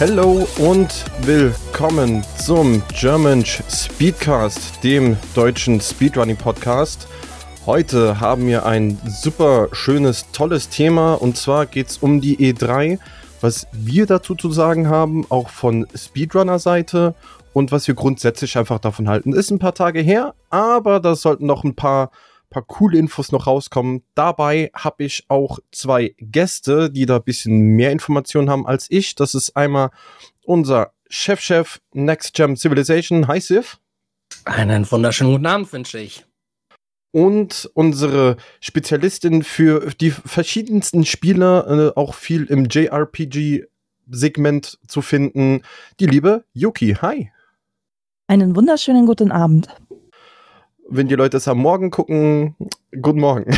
Hallo 0.00 0.46
und 0.58 1.06
willkommen 1.22 2.22
zum 2.38 2.84
German 2.94 3.44
Speedcast, 3.44 4.84
dem 4.84 5.16
deutschen 5.34 5.80
Speedrunning 5.80 6.36
Podcast. 6.36 7.08
Heute 7.66 8.20
haben 8.20 8.46
wir 8.46 8.64
ein 8.64 8.96
super 9.08 9.66
schönes, 9.72 10.30
tolles 10.30 10.68
Thema 10.68 11.14
und 11.14 11.36
zwar 11.36 11.66
geht 11.66 11.88
es 11.88 11.98
um 11.98 12.20
die 12.20 12.36
E3, 12.36 13.00
was 13.40 13.66
wir 13.72 14.06
dazu 14.06 14.36
zu 14.36 14.52
sagen 14.52 14.88
haben, 14.88 15.26
auch 15.30 15.48
von 15.48 15.84
Speedrunner-Seite 15.92 17.16
und 17.52 17.72
was 17.72 17.88
wir 17.88 17.96
grundsätzlich 17.96 18.56
einfach 18.56 18.78
davon 18.78 19.08
halten. 19.08 19.32
Ist 19.32 19.50
ein 19.50 19.58
paar 19.58 19.74
Tage 19.74 20.00
her, 20.00 20.32
aber 20.48 21.00
da 21.00 21.16
sollten 21.16 21.46
noch 21.46 21.64
ein 21.64 21.74
paar 21.74 22.12
paar 22.50 22.62
coole 22.62 22.98
Infos 22.98 23.32
noch 23.32 23.46
rauskommen. 23.46 24.02
Dabei 24.14 24.70
habe 24.74 25.04
ich 25.04 25.24
auch 25.28 25.58
zwei 25.72 26.14
Gäste, 26.18 26.90
die 26.90 27.06
da 27.06 27.16
ein 27.16 27.24
bisschen 27.24 27.76
mehr 27.76 27.92
Informationen 27.92 28.50
haben 28.50 28.66
als 28.66 28.86
ich. 28.90 29.14
Das 29.14 29.34
ist 29.34 29.56
einmal 29.56 29.90
unser 30.44 30.92
Chefchef 31.08 31.80
Next 31.92 32.34
Gem 32.34 32.56
Civilization. 32.56 33.28
Hi 33.28 33.40
Sif. 33.40 33.78
Einen 34.44 34.90
wunderschönen 34.90 35.32
guten 35.32 35.46
Abend 35.46 35.72
wünsche 35.72 35.98
ich. 35.98 36.26
Und 37.10 37.70
unsere 37.74 38.36
Spezialistin 38.60 39.42
für 39.42 39.90
die 40.00 40.10
verschiedensten 40.10 41.06
Spieler, 41.06 41.66
äh, 41.68 41.92
auch 41.98 42.14
viel 42.14 42.44
im 42.44 42.66
JRPG-Segment 42.66 44.78
zu 44.86 45.00
finden, 45.00 45.62
die 46.00 46.06
liebe 46.06 46.44
Yuki. 46.52 46.96
Hi. 47.00 47.32
Einen 48.26 48.54
wunderschönen 48.54 49.06
guten 49.06 49.32
Abend 49.32 49.68
wenn 50.88 51.06
die 51.06 51.14
Leute 51.14 51.36
es 51.36 51.48
am 51.48 51.58
Morgen 51.58 51.90
gucken, 51.90 52.56
guten 53.00 53.20
Morgen. 53.20 53.44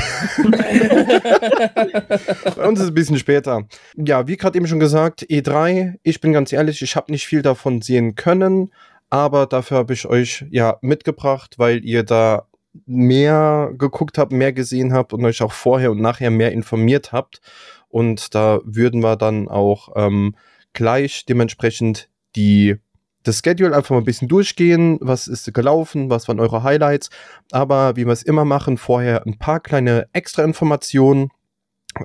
Bei 2.56 2.68
uns 2.68 2.80
ist 2.80 2.84
es 2.84 2.90
ein 2.90 2.94
bisschen 2.94 3.18
später. 3.18 3.66
Ja, 3.96 4.26
wie 4.26 4.36
gerade 4.36 4.58
eben 4.58 4.66
schon 4.66 4.80
gesagt, 4.80 5.22
E3, 5.22 5.94
ich 6.02 6.20
bin 6.20 6.32
ganz 6.32 6.52
ehrlich, 6.52 6.82
ich 6.82 6.96
habe 6.96 7.12
nicht 7.12 7.26
viel 7.26 7.42
davon 7.42 7.82
sehen 7.82 8.16
können, 8.16 8.72
aber 9.08 9.46
dafür 9.46 9.78
habe 9.78 9.92
ich 9.92 10.06
euch 10.06 10.44
ja 10.50 10.78
mitgebracht, 10.82 11.54
weil 11.58 11.84
ihr 11.84 12.02
da 12.02 12.46
mehr 12.86 13.72
geguckt 13.76 14.18
habt, 14.18 14.32
mehr 14.32 14.52
gesehen 14.52 14.92
habt 14.92 15.12
und 15.12 15.24
euch 15.24 15.42
auch 15.42 15.52
vorher 15.52 15.90
und 15.90 16.00
nachher 16.00 16.30
mehr 16.30 16.52
informiert 16.52 17.12
habt. 17.12 17.40
Und 17.88 18.34
da 18.34 18.60
würden 18.64 19.02
wir 19.02 19.16
dann 19.16 19.48
auch 19.48 19.90
ähm, 19.96 20.36
gleich 20.72 21.24
dementsprechend 21.26 22.08
die 22.36 22.76
das 23.22 23.42
Schedule 23.44 23.76
einfach 23.76 23.90
mal 23.90 23.98
ein 23.98 24.04
bisschen 24.04 24.28
durchgehen. 24.28 24.98
Was 25.00 25.28
ist 25.28 25.52
gelaufen? 25.52 26.10
Was 26.10 26.28
waren 26.28 26.40
eure 26.40 26.62
Highlights? 26.62 27.10
Aber 27.50 27.96
wie 27.96 28.06
wir 28.06 28.12
es 28.12 28.22
immer 28.22 28.44
machen, 28.44 28.78
vorher 28.78 29.26
ein 29.26 29.38
paar 29.38 29.60
kleine 29.60 30.08
extra 30.12 30.42
Informationen, 30.42 31.30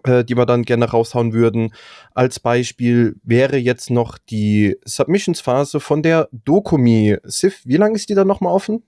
äh, 0.03 0.25
die 0.25 0.35
wir 0.35 0.45
dann 0.45 0.63
gerne 0.63 0.89
raushauen 0.89 1.33
würden. 1.33 1.73
Als 2.13 2.39
Beispiel 2.39 3.15
wäre 3.23 3.57
jetzt 3.57 3.89
noch 3.89 4.17
die 4.17 4.77
Submissionsphase 4.83 5.79
von 5.79 6.03
der 6.03 6.27
Dokumi. 6.31 7.17
Sif, 7.23 7.61
wie 7.65 7.77
lange 7.77 7.95
ist 7.95 8.09
die 8.09 8.15
dann 8.15 8.27
nochmal 8.27 8.53
offen? 8.53 8.83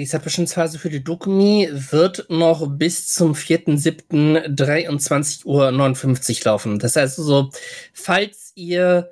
Die 0.00 0.06
Submissionsphase 0.06 0.78
für 0.78 0.90
die 0.90 1.04
Dokumi 1.04 1.68
wird 1.70 2.26
noch 2.28 2.66
bis 2.66 3.08
zum 3.08 3.34
4.7.23.59 3.34 5.44
Uhr 5.44 5.70
laufen. 6.44 6.78
Das 6.78 6.96
heißt 6.96 7.18
also, 7.18 7.50
falls 7.92 8.52
ihr 8.56 9.10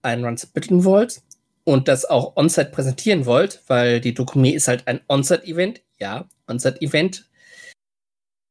einen 0.00 0.24
Run 0.24 0.36
submitten 0.36 0.84
wollt, 0.84 1.22
und 1.64 1.88
das 1.88 2.04
auch 2.04 2.36
on-site 2.36 2.70
präsentieren 2.70 3.26
wollt, 3.26 3.62
weil 3.66 4.00
die 4.00 4.14
Dokumi 4.14 4.50
ist 4.50 4.68
halt 4.68 4.86
ein 4.88 5.00
on-site-Event, 5.08 5.82
ja, 5.98 6.26
on-site-Event, 6.48 7.28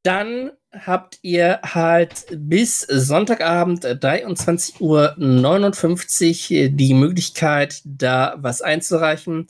dann 0.03 0.51
habt 0.71 1.19
ihr 1.21 1.59
halt 1.63 2.25
bis 2.31 2.81
Sonntagabend 2.81 3.85
23.59 3.85 4.81
Uhr 4.81 6.69
die 6.69 6.93
Möglichkeit, 6.93 7.81
da 7.83 8.35
was 8.37 8.61
einzureichen. 8.61 9.47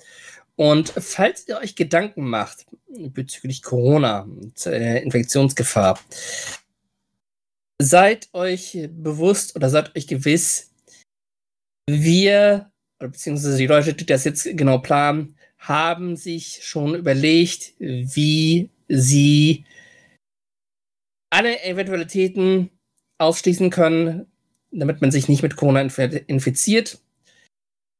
Und 0.55 0.89
falls 0.97 1.47
ihr 1.47 1.57
euch 1.57 1.75
Gedanken 1.75 2.25
macht 2.25 2.65
bezüglich 2.87 3.61
Corona 3.61 4.21
und 4.21 4.65
äh, 4.65 4.99
Infektionsgefahr, 4.99 5.99
seid 7.81 8.29
euch 8.33 8.89
bewusst 8.91 9.55
oder 9.55 9.69
seid 9.69 9.95
euch 9.95 10.07
gewiss, 10.07 10.71
wir 11.87 12.71
beziehungsweise 13.07 13.57
die 13.57 13.67
Leute, 13.67 13.93
die 13.93 14.05
das 14.05 14.23
jetzt 14.23 14.43
genau 14.57 14.77
planen, 14.79 15.35
haben 15.57 16.15
sich 16.15 16.59
schon 16.63 16.95
überlegt, 16.95 17.73
wie 17.79 18.69
sie 18.87 19.65
alle 21.29 21.63
Eventualitäten 21.63 22.69
ausschließen 23.19 23.69
können, 23.69 24.25
damit 24.71 25.01
man 25.01 25.11
sich 25.11 25.29
nicht 25.29 25.43
mit 25.43 25.55
Corona 25.55 25.81
infiziert. 25.81 26.99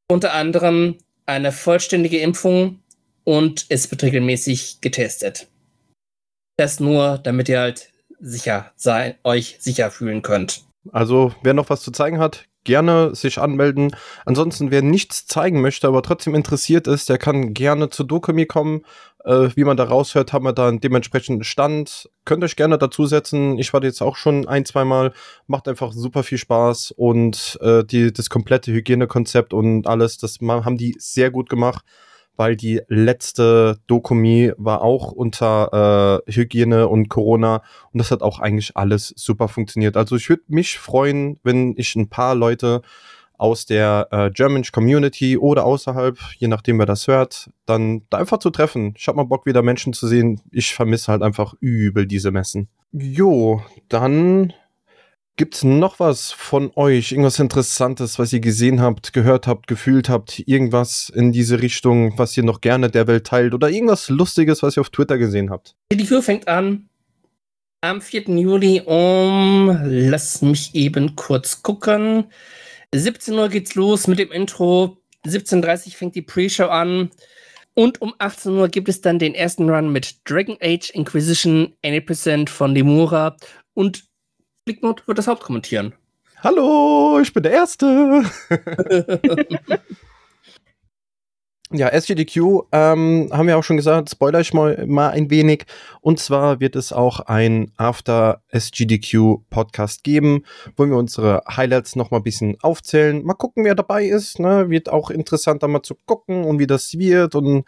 Unter 0.10 0.34
anderem 0.34 0.98
eine 1.26 1.52
vollständige 1.52 2.20
Impfung 2.20 2.82
und 3.24 3.68
es 3.70 3.90
wird 3.92 4.04
regelmäßig 4.04 4.82
getestet. 4.82 5.48
Das 6.58 6.80
nur, 6.80 7.20
damit 7.20 7.48
ihr 7.48 7.60
halt 7.60 7.92
sicher 8.20 8.72
sein, 8.76 9.16
euch 9.24 9.58
sicher 9.60 9.92
fühlen 9.92 10.22
könnt. 10.22 10.66
Also, 10.92 11.34
wer 11.44 11.54
noch 11.54 11.70
was 11.70 11.82
zu 11.82 11.92
zeigen 11.92 12.20
hat, 12.20 12.46
gerne 12.64 13.16
sich 13.16 13.40
anmelden. 13.40 13.96
Ansonsten, 14.26 14.72
wer 14.72 14.82
nichts 14.82 15.26
zeigen 15.26 15.62
möchte, 15.62 15.88
aber 15.88 16.04
trotzdem 16.04 16.36
interessiert 16.36 16.88
ist, 16.88 17.10
der 17.10 17.18
kann 17.18 17.54
gerne 17.54 17.90
zu 17.90 18.04
Dokumi 18.04 18.46
kommen. 18.46 18.82
Äh, 19.24 19.50
wie 19.56 19.64
man 19.64 19.78
da 19.78 19.84
raushört, 19.84 20.34
haben 20.34 20.46
wir 20.46 20.54
da 20.54 20.68
einen 20.68 20.80
dementsprechenden 20.80 21.44
Stand. 21.44 22.10
Könnt 22.26 22.44
euch 22.44 22.56
gerne 22.56 22.78
dazusetzen. 22.78 23.58
Ich 23.60 23.72
war 23.74 23.84
jetzt 23.84 24.02
auch 24.02 24.16
schon 24.16 24.48
ein, 24.48 24.66
zwei 24.66 24.84
Mal. 24.84 25.14
Macht 25.48 25.68
einfach 25.68 25.94
super 25.94 26.24
viel 26.24 26.38
Spaß 26.38 26.92
und 26.98 27.60
äh, 27.62 27.84
die, 27.84 28.12
das 28.12 28.30
komplette 28.30 28.72
Hygienekonzept 28.72 29.54
und 29.54 29.88
alles, 29.88 30.18
das 30.18 30.40
haben 30.42 30.78
die 30.78 30.96
sehr 30.98 31.32
gut 31.32 31.50
gemacht 31.50 31.86
weil 32.36 32.56
die 32.56 32.82
letzte 32.88 33.78
Dokumi 33.88 34.52
war 34.58 34.82
auch 34.82 35.12
unter 35.12 36.24
äh, 36.28 36.32
Hygiene 36.32 36.88
und 36.88 37.10
Corona 37.10 37.64
und 37.92 38.00
das 38.00 38.12
hat 38.12 38.22
auch 38.22 38.40
eigentlich 38.40 38.76
alles 38.78 39.14
super 39.16 39.48
funktioniert. 39.48 39.98
Also 39.98 40.16
ich 40.16 40.30
würde 40.30 40.44
mich 40.48 40.80
freuen, 40.80 41.40
wenn 41.44 41.74
ich 41.78 41.96
ein 41.96 42.10
paar 42.10 42.36
Leute 42.36 42.82
aus 43.42 43.66
der 43.66 44.08
äh, 44.12 44.30
German 44.30 44.64
Community 44.72 45.36
oder 45.36 45.66
außerhalb, 45.66 46.20
je 46.38 46.48
nachdem 46.48 46.78
wer 46.78 46.86
das 46.86 47.08
hört, 47.08 47.50
dann 47.66 48.04
da 48.12 48.20
einfach 48.20 48.38
zu 48.38 48.52
treffen. 48.52 48.94
Ich 48.96 49.08
habe 49.08 49.18
mal 49.18 49.24
Bock, 49.24 49.48
wieder 49.48 49.64
Menschen 49.64 49.94
zu 49.94 50.08
sehen. 50.08 50.40
Ich 50.52 50.76
vermisse 50.76 51.12
halt 51.12 51.24
einfach 51.24 51.56
übel 51.60 52.06
diese 52.06 52.30
Messen. 52.30 52.70
Jo, 52.92 53.64
dann 53.90 54.54
Gibt's 55.42 55.64
noch 55.64 56.00
was 56.00 56.32
von 56.32 56.72
euch, 56.76 57.14
irgendwas 57.14 57.40
Interessantes, 57.40 58.20
was 58.20 58.32
ihr 58.32 58.42
gesehen 58.42 58.80
habt, 58.80 59.12
gehört 59.12 59.48
habt, 59.48 59.66
gefühlt 59.66 60.08
habt, 60.08 60.38
irgendwas 60.46 61.12
in 61.16 61.32
diese 61.32 61.64
Richtung, 61.64 62.16
was 62.20 62.38
ihr 62.38 62.44
noch 62.44 62.62
gerne 62.62 62.92
der 62.92 63.08
Welt 63.08 63.26
teilt? 63.26 63.56
Oder 63.56 63.72
irgendwas 63.72 64.10
Lustiges, 64.10 64.62
was 64.62 64.78
ihr 64.78 64.82
auf 64.82 64.92
Twitter 64.92 65.18
gesehen 65.18 65.50
habt? 65.50 65.76
Die 65.92 66.06
Tour 66.06 66.22
fängt 66.22 66.48
an. 66.48 66.90
Am 67.82 68.02
4. 68.02 68.26
Juli 68.38 68.84
um, 68.86 69.76
lass 69.84 70.44
mich 70.44 70.76
eben 70.76 71.16
kurz 71.16 71.64
gucken, 71.64 72.26
17 72.94 73.34
Uhr 73.34 73.50
geht's 73.50 73.74
los 73.74 74.06
mit 74.06 74.20
dem 74.20 74.32
Intro, 74.32 75.00
17.30 75.26 75.88
Uhr 75.88 75.92
fängt 75.94 76.14
die 76.14 76.22
Pre-Show 76.22 76.68
an. 76.68 77.10
Und 77.74 78.00
um 78.00 78.14
18 78.20 78.52
Uhr 78.52 78.70
gibt 78.70 78.90
es 78.90 79.02
dann 79.02 79.18
den 79.18 79.34
ersten 79.34 79.68
Run 79.68 79.92
mit 79.92 80.18
Dragon 80.30 80.58
Age 80.62 80.92
Inquisition, 80.92 81.74
80% 81.84 82.48
von 82.48 82.76
Lemura 82.76 83.38
und 83.74 84.11
Flicknot 84.68 85.08
wird 85.08 85.18
das 85.18 85.28
Hauptkommentieren. 85.28 85.96
Hallo, 86.44 87.20
ich 87.20 87.34
bin 87.34 87.42
der 87.42 87.52
Erste. 87.52 88.24
ja, 91.72 91.88
SGDQ 91.88 92.68
ähm, 92.72 93.30
haben 93.32 93.48
wir 93.48 93.58
auch 93.58 93.64
schon 93.64 93.78
gesagt, 93.78 94.12
spoiler 94.12 94.40
ich 94.40 94.54
mal, 94.54 94.86
mal 94.86 95.10
ein 95.10 95.32
wenig. 95.32 95.66
Und 96.02 96.20
zwar 96.20 96.60
wird 96.60 96.76
es 96.76 96.94
auch 96.94 97.22
ein 97.22 97.72
After 97.78 98.44
SGDQ 98.50 99.40
Podcast 99.50 100.04
geben, 100.04 100.46
wo 100.78 100.86
wir 100.86 100.96
unsere 100.96 101.42
Highlights 101.50 101.96
noch 101.96 102.12
mal 102.12 102.18
ein 102.18 102.24
bisschen 102.24 102.56
aufzählen. 102.62 103.24
Mal 103.24 103.34
gucken, 103.34 103.66
wer 103.66 103.74
dabei 103.74 104.06
ist. 104.06 104.38
Ne? 104.38 104.70
Wird 104.70 104.90
auch 104.90 105.10
interessant, 105.10 105.64
da 105.64 105.68
mal 105.68 105.82
zu 105.82 105.96
gucken 106.06 106.44
und 106.44 106.60
wie 106.60 106.68
das 106.68 107.00
wird. 107.00 107.34
Und 107.34 107.66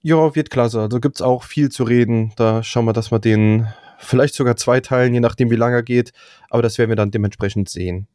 ja, 0.00 0.32
wird 0.36 0.50
klasse. 0.50 0.82
Also 0.82 1.00
gibt 1.00 1.16
es 1.16 1.22
auch 1.22 1.42
viel 1.42 1.70
zu 1.70 1.82
reden. 1.82 2.32
Da 2.36 2.62
schauen 2.62 2.84
wir, 2.84 2.92
dass 2.92 3.10
wir 3.10 3.18
den 3.18 3.66
vielleicht 4.00 4.34
sogar 4.34 4.56
zwei 4.56 4.80
Teilen, 4.80 5.14
je 5.14 5.20
nachdem 5.20 5.50
wie 5.50 5.56
lange 5.56 5.76
er 5.76 5.82
geht, 5.82 6.12
aber 6.48 6.62
das 6.62 6.78
werden 6.78 6.90
wir 6.90 6.96
dann 6.96 7.10
dementsprechend 7.10 7.68
sehen. 7.68 8.08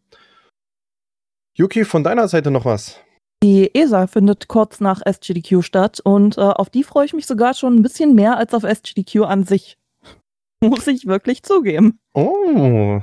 Yuki, 1.53 1.85
von 1.85 2.03
deiner 2.03 2.27
Seite 2.27 2.51
noch 2.51 2.65
was? 2.65 2.99
Die 3.43 3.73
ESA 3.75 4.07
findet 4.07 4.47
kurz 4.47 4.79
nach 4.79 5.01
SGDQ 5.05 5.61
statt 5.61 5.99
und 6.03 6.37
äh, 6.37 6.41
auf 6.41 6.69
die 6.69 6.83
freue 6.83 7.05
ich 7.05 7.13
mich 7.13 7.25
sogar 7.25 7.53
schon 7.53 7.75
ein 7.75 7.81
bisschen 7.81 8.13
mehr 8.13 8.37
als 8.37 8.53
auf 8.53 8.63
SGDQ 8.63 9.23
an 9.23 9.43
sich. 9.43 9.77
Muss 10.61 10.87
ich 10.87 11.05
wirklich 11.05 11.43
zugeben. 11.43 11.99
Oh, 12.13 13.01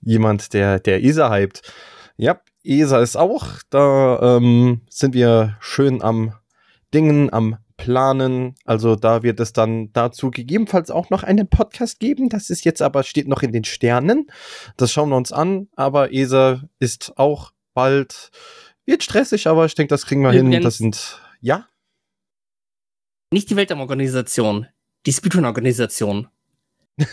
jemand, 0.00 0.52
der, 0.52 0.80
der 0.80 1.02
ESA 1.02 1.34
hypt. 1.34 1.72
Ja, 2.16 2.40
ESA 2.64 3.00
ist 3.00 3.16
auch. 3.16 3.46
Da 3.70 4.36
ähm, 4.36 4.82
sind 4.88 5.14
wir 5.14 5.56
schön 5.60 6.02
am 6.02 6.34
Dingen, 6.92 7.32
am 7.32 7.58
planen. 7.76 8.54
Also 8.64 8.96
da 8.96 9.22
wird 9.22 9.40
es 9.40 9.52
dann 9.52 9.92
dazu 9.92 10.30
gegebenenfalls 10.30 10.90
auch 10.90 11.10
noch 11.10 11.22
einen 11.22 11.48
Podcast 11.48 12.00
geben. 12.00 12.28
Das 12.28 12.50
ist 12.50 12.64
jetzt 12.64 12.82
aber, 12.82 13.02
steht 13.02 13.28
noch 13.28 13.42
in 13.42 13.52
den 13.52 13.64
Sternen. 13.64 14.30
Das 14.76 14.92
schauen 14.92 15.08
wir 15.10 15.16
uns 15.16 15.32
an. 15.32 15.68
Aber 15.76 16.12
ESA 16.12 16.62
ist 16.78 17.14
auch 17.16 17.52
bald 17.74 18.30
Wird 18.86 19.02
stressig, 19.02 19.46
aber 19.46 19.64
ich 19.66 19.74
denke, 19.74 19.88
das 19.88 20.04
kriegen 20.06 20.20
wir 20.22 20.30
hin. 20.30 20.46
Übrigens- 20.46 20.64
Das 20.64 20.76
sind, 20.78 21.20
ja? 21.40 21.66
Nicht 23.32 23.48
die 23.50 23.56
Weltraumorganisation, 23.56 24.66
die 25.06 25.12
Speedrun-Organisation. 25.12 26.28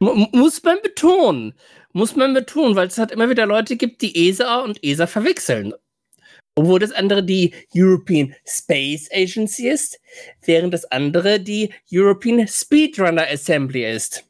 Mu- 0.00 0.26
muss 0.32 0.62
man 0.62 0.78
betonen. 0.82 1.54
Muss 1.92 2.16
man 2.16 2.34
betonen, 2.34 2.76
weil 2.76 2.88
es 2.88 2.98
halt 2.98 3.10
immer 3.12 3.30
wieder 3.30 3.46
Leute 3.46 3.76
gibt, 3.76 4.02
die 4.02 4.28
ESA 4.28 4.58
und 4.60 4.82
ESA 4.84 5.06
verwechseln. 5.06 5.72
Obwohl 6.58 6.78
das 6.80 6.90
andere 6.92 7.22
die 7.22 7.52
European 7.74 8.34
Space 8.46 9.08
Agency 9.12 9.68
ist, 9.68 10.00
während 10.44 10.72
das 10.72 10.84
andere 10.90 11.38
die 11.38 11.70
European 11.92 12.48
Speedrunner 12.48 13.26
Assembly 13.30 13.84
ist. 13.84 14.24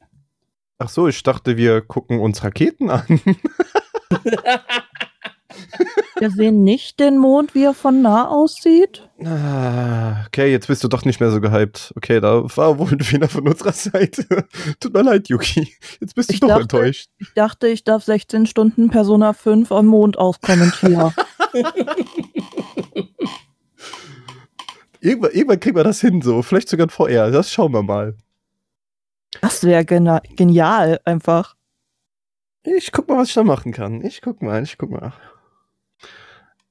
Ach 0.78 0.88
so, 0.88 1.06
ich 1.08 1.22
dachte, 1.22 1.56
wir 1.56 1.80
gucken 1.80 2.18
uns 2.20 2.42
Raketen 2.44 2.90
an. 2.90 3.06
Wir 6.18 6.30
sehen 6.30 6.64
nicht 6.64 6.98
den 7.00 7.18
Mond, 7.18 7.54
wie 7.54 7.64
er 7.64 7.74
von 7.74 8.00
nah 8.02 8.28
aussieht. 8.28 9.08
Ah, 9.24 10.24
okay, 10.26 10.50
jetzt 10.50 10.66
bist 10.66 10.82
du 10.82 10.88
doch 10.88 11.04
nicht 11.04 11.20
mehr 11.20 11.30
so 11.30 11.40
gehypt. 11.40 11.92
Okay, 11.96 12.20
da 12.20 12.42
war 12.56 12.78
wohl 12.78 12.90
ein 12.92 13.00
Fehler 13.00 13.28
von 13.28 13.46
unserer 13.46 13.72
Seite. 13.72 14.24
Tut 14.80 14.94
mir 14.94 15.02
leid, 15.02 15.28
Yuki. 15.28 15.72
Jetzt 16.00 16.14
bist 16.14 16.30
du 16.30 16.34
Ich 16.34 16.40
doch 16.40 16.48
dachte- 16.48 16.62
enttäuscht. 16.62 17.10
Ich 17.18 17.32
dachte, 17.34 17.68
ich 17.68 17.84
darf 17.84 18.02
16 18.04 18.46
Stunden 18.46 18.88
Persona 18.88 19.32
5 19.34 19.70
am 19.72 19.86
Mond 19.86 20.18
auskommentieren. 20.18 21.12
Irgendwann, 25.00 25.30
irgendwann 25.32 25.60
kriegen 25.60 25.76
wir 25.76 25.84
das 25.84 26.00
hin, 26.00 26.22
so. 26.22 26.42
Vielleicht 26.42 26.68
sogar 26.68 26.84
in 26.86 26.90
VR. 26.90 27.30
Das 27.30 27.52
schauen 27.52 27.72
wir 27.72 27.82
mal. 27.82 28.16
Das 29.40 29.62
wäre 29.62 29.84
genial, 29.84 31.00
einfach. 31.04 31.54
Ich 32.62 32.90
guck 32.90 33.08
mal, 33.08 33.18
was 33.18 33.28
ich 33.28 33.34
da 33.34 33.44
machen 33.44 33.72
kann. 33.72 34.04
Ich 34.04 34.20
guck 34.22 34.42
mal, 34.42 34.62
ich 34.62 34.78
guck 34.78 34.90
mal. 34.90 35.12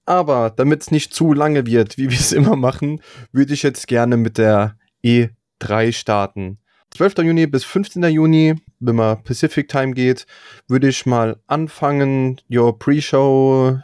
Aber 0.06 0.50
damit 0.50 0.82
es 0.82 0.92
nicht 0.92 1.14
zu 1.14 1.34
lange 1.34 1.66
wird, 1.66 1.98
wie 1.98 2.10
wir 2.10 2.20
es 2.20 2.32
immer 2.32 2.56
machen, 2.56 3.02
würde 3.32 3.54
ich 3.54 3.64
jetzt 3.64 3.88
gerne 3.88 4.18
mit 4.18 4.38
der 4.38 4.78
E3 5.04 5.94
starten. 5.94 6.60
12. 6.92 7.20
Juni 7.20 7.48
bis 7.48 7.64
15. 7.64 8.04
Juni, 8.04 8.56
wenn 8.80 8.96
man 8.96 9.24
Pacific 9.24 9.68
Time 9.68 9.94
geht, 9.94 10.26
würde 10.68 10.90
ich 10.90 11.06
mal 11.06 11.40
anfangen. 11.48 12.40
Your 12.50 12.78
Pre-Show, 12.78 13.80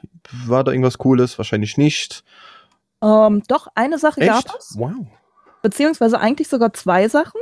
war 0.45 0.63
da 0.63 0.71
irgendwas 0.71 0.97
Cooles? 0.97 1.37
Wahrscheinlich 1.37 1.77
nicht. 1.77 2.23
Ähm, 3.03 3.43
doch, 3.47 3.67
eine 3.75 3.97
Sache 3.97 4.21
gab 4.25 4.45
Echt? 4.45 4.55
es. 4.57 4.75
Wow. 4.77 4.93
Beziehungsweise 5.61 6.19
eigentlich 6.19 6.47
sogar 6.47 6.73
zwei 6.73 7.07
Sachen. 7.07 7.39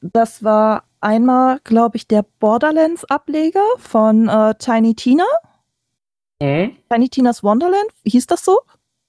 Das 0.00 0.42
war 0.42 0.84
einmal, 1.00 1.60
glaube 1.64 1.96
ich, 1.96 2.08
der 2.08 2.24
Borderlands-Ableger 2.40 3.64
von 3.78 4.28
äh, 4.28 4.54
Tiny 4.58 4.94
Tina. 4.94 5.24
Hm? 6.42 6.76
Tiny 6.90 7.08
Tina's 7.08 7.42
Wonderland, 7.42 7.88
hieß 8.04 8.26
das 8.26 8.44
so? 8.44 8.60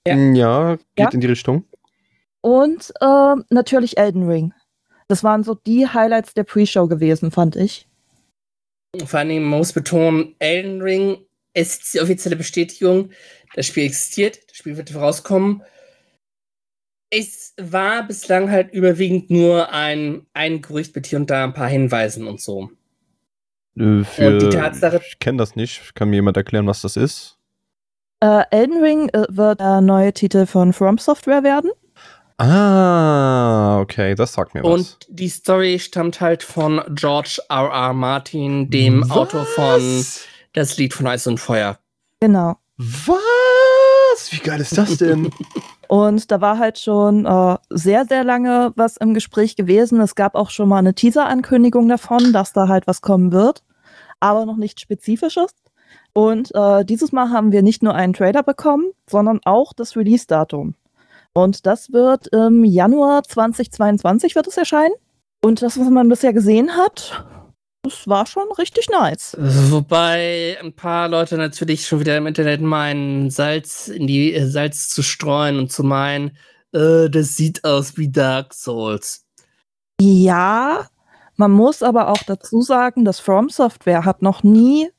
Ja. 0.08 0.16
Ja, 0.16 0.76
geht 0.76 0.82
Ja. 1.00 1.10
in 1.10 1.20
die 1.22 1.28
Richtung. 1.28 1.64
Und 2.42 2.94
ähm, 3.02 3.46
natürlich 3.50 3.98
Elden 3.98 4.28
Ring. 4.28 4.54
Das 5.08 5.24
waren 5.24 5.44
so 5.44 5.56
die 5.56 5.88
Highlights 5.88 6.34
der 6.34 6.44
Pre-Show 6.44 6.88
gewesen, 6.88 7.32
fand 7.32 7.56
ich. 7.56 7.88
Vor 9.06 9.24
Dingen, 9.24 9.44
man 9.46 9.60
muss 9.60 9.74
betonen, 9.74 10.36
Elden 10.40 10.82
Ring 10.82 11.26
ist 11.54 11.94
die 11.94 12.02
offizielle 12.02 12.36
Bestätigung, 12.36 13.10
das 13.56 13.68
Spiel 13.68 13.86
existiert, 13.86 14.40
das 14.50 14.58
Spiel 14.58 14.78
wird 14.78 14.94
rauskommen. 14.96 15.62
Es 17.10 17.54
war 17.62 18.08
bislang 18.08 18.50
halt 18.50 18.74
überwiegend 18.74 19.30
nur 19.30 19.72
ein, 19.72 20.26
ein 20.34 20.62
Gerücht 20.64 20.96
mit 20.96 21.06
hier 21.06 21.20
und 21.20 21.30
da 21.30 21.44
ein 21.44 21.54
paar 21.54 21.68
Hinweisen 21.70 22.26
und 22.28 22.42
so. 22.42 22.72
Äh, 23.78 24.04
Für, 24.04 24.28
Und 24.28 24.40
die 24.42 24.50
Tatsache- 24.50 25.02
ich 25.08 25.20
kenne 25.20 25.38
das 25.38 25.56
nicht. 25.56 25.94
Kann 25.94 26.10
mir 26.10 26.16
jemand 26.18 26.38
erklären, 26.38 26.66
was 26.66 26.82
das 26.82 26.96
ist? 26.96 27.38
Äh, 28.20 28.44
Elden 28.50 28.82
Ring 28.84 29.10
äh, 29.10 29.26
wird 29.30 29.60
der 29.60 29.82
neue 29.82 30.14
Titel 30.14 30.46
von 30.48 30.74
From 30.74 30.98
Software 30.98 31.44
werden. 31.44 31.70
Ah, 32.38 33.80
okay, 33.80 34.16
das 34.16 34.34
sagt 34.34 34.54
mir 34.56 34.64
was. 34.64 34.72
Und 34.72 34.98
die 35.10 35.30
Story 35.30 35.78
stammt 35.80 36.20
halt 36.20 36.42
von 36.42 36.82
George 36.96 37.40
R. 37.50 37.70
R. 37.72 37.94
Martin, 37.94 38.70
dem 38.72 39.10
Autor 39.12 39.46
von 39.46 39.64
Was? 40.00 40.26
Das 40.54 40.78
Lied 40.78 40.94
von 40.94 41.08
Eis 41.08 41.28
und 41.28 41.40
Feuer. 41.40 41.80
Genau. 42.20 42.58
Was? 42.78 44.32
Wie 44.32 44.38
geil 44.38 44.62
ist 44.62 44.78
das 44.78 44.98
denn? 44.98 45.32
Und 45.88 46.32
da 46.32 46.42
war 46.42 46.58
halt 46.58 46.80
schon 46.80 47.26
äh, 47.26 47.58
sehr, 47.70 48.06
sehr 48.06 48.24
lange 48.24 48.72
was 48.76 48.98
im 48.98 49.14
Gespräch 49.14 49.56
gewesen. 49.56 50.00
Es 50.02 50.16
gab 50.16 50.34
auch 50.34 50.50
schon 50.50 50.70
mal 50.70 50.80
eine 50.80 50.96
Teaser-Ankündigung 50.96 51.88
davon, 51.88 52.34
dass 52.34 52.52
da 52.52 52.68
halt 52.68 52.88
was 52.88 53.02
kommen 53.02 53.32
wird, 53.32 53.64
aber 54.20 54.46
noch 54.46 54.58
nichts 54.58 54.82
Spezifisches. 54.82 55.52
Und 56.14 56.54
äh, 56.56 56.84
dieses 56.84 57.12
Mal 57.12 57.30
haben 57.30 57.52
wir 57.52 57.62
nicht 57.62 57.84
nur 57.84 57.94
einen 57.94 58.14
Trailer 58.14 58.42
bekommen, 58.42 58.92
sondern 59.08 59.40
auch 59.46 59.74
das 59.74 59.96
Release-Datum. 59.96 60.76
Und 61.34 61.66
das 61.66 61.92
wird 61.92 62.28
im 62.28 62.64
Januar 62.64 63.24
2022 63.24 64.36
wird 64.36 64.48
es 64.48 64.58
erscheinen. 64.58 64.94
Und 65.44 65.62
das, 65.62 65.80
was 65.80 65.90
man 65.90 66.10
bisher 66.10 66.34
gesehen 66.34 66.76
hat, 66.76 67.26
das 67.84 68.08
war 68.08 68.26
schon 68.26 68.50
richtig 68.58 68.90
nice. 68.90 69.36
Wobei 69.38 70.58
ein 70.62 70.74
paar 70.74 71.10
Leute 71.10 71.38
natürlich 71.38 71.86
schon 71.86 72.00
wieder 72.00 72.18
im 72.18 72.28
Internet 72.28 72.62
meinen, 72.62 73.30
Salz 73.30 73.90
in 73.90 74.08
die 74.08 74.34
äh, 74.34 74.48
Salz 74.48 74.88
zu 74.88 75.04
streuen 75.04 75.60
und 75.60 75.72
zu 75.72 75.84
meinen, 75.84 76.38
äh, 76.72 77.10
das 77.10 77.36
sieht 77.36 77.66
aus 77.66 77.98
wie 77.98 78.10
Dark 78.10 78.54
Souls. 78.54 79.26
Ja, 80.00 80.88
man 81.36 81.52
muss 81.52 81.84
aber 81.84 82.08
auch 82.08 82.24
dazu 82.26 82.62
sagen, 82.62 83.04
dass 83.04 83.20
From 83.20 83.50
Software 83.50 84.06
hat 84.06 84.22
noch 84.22 84.44
nie 84.44 84.90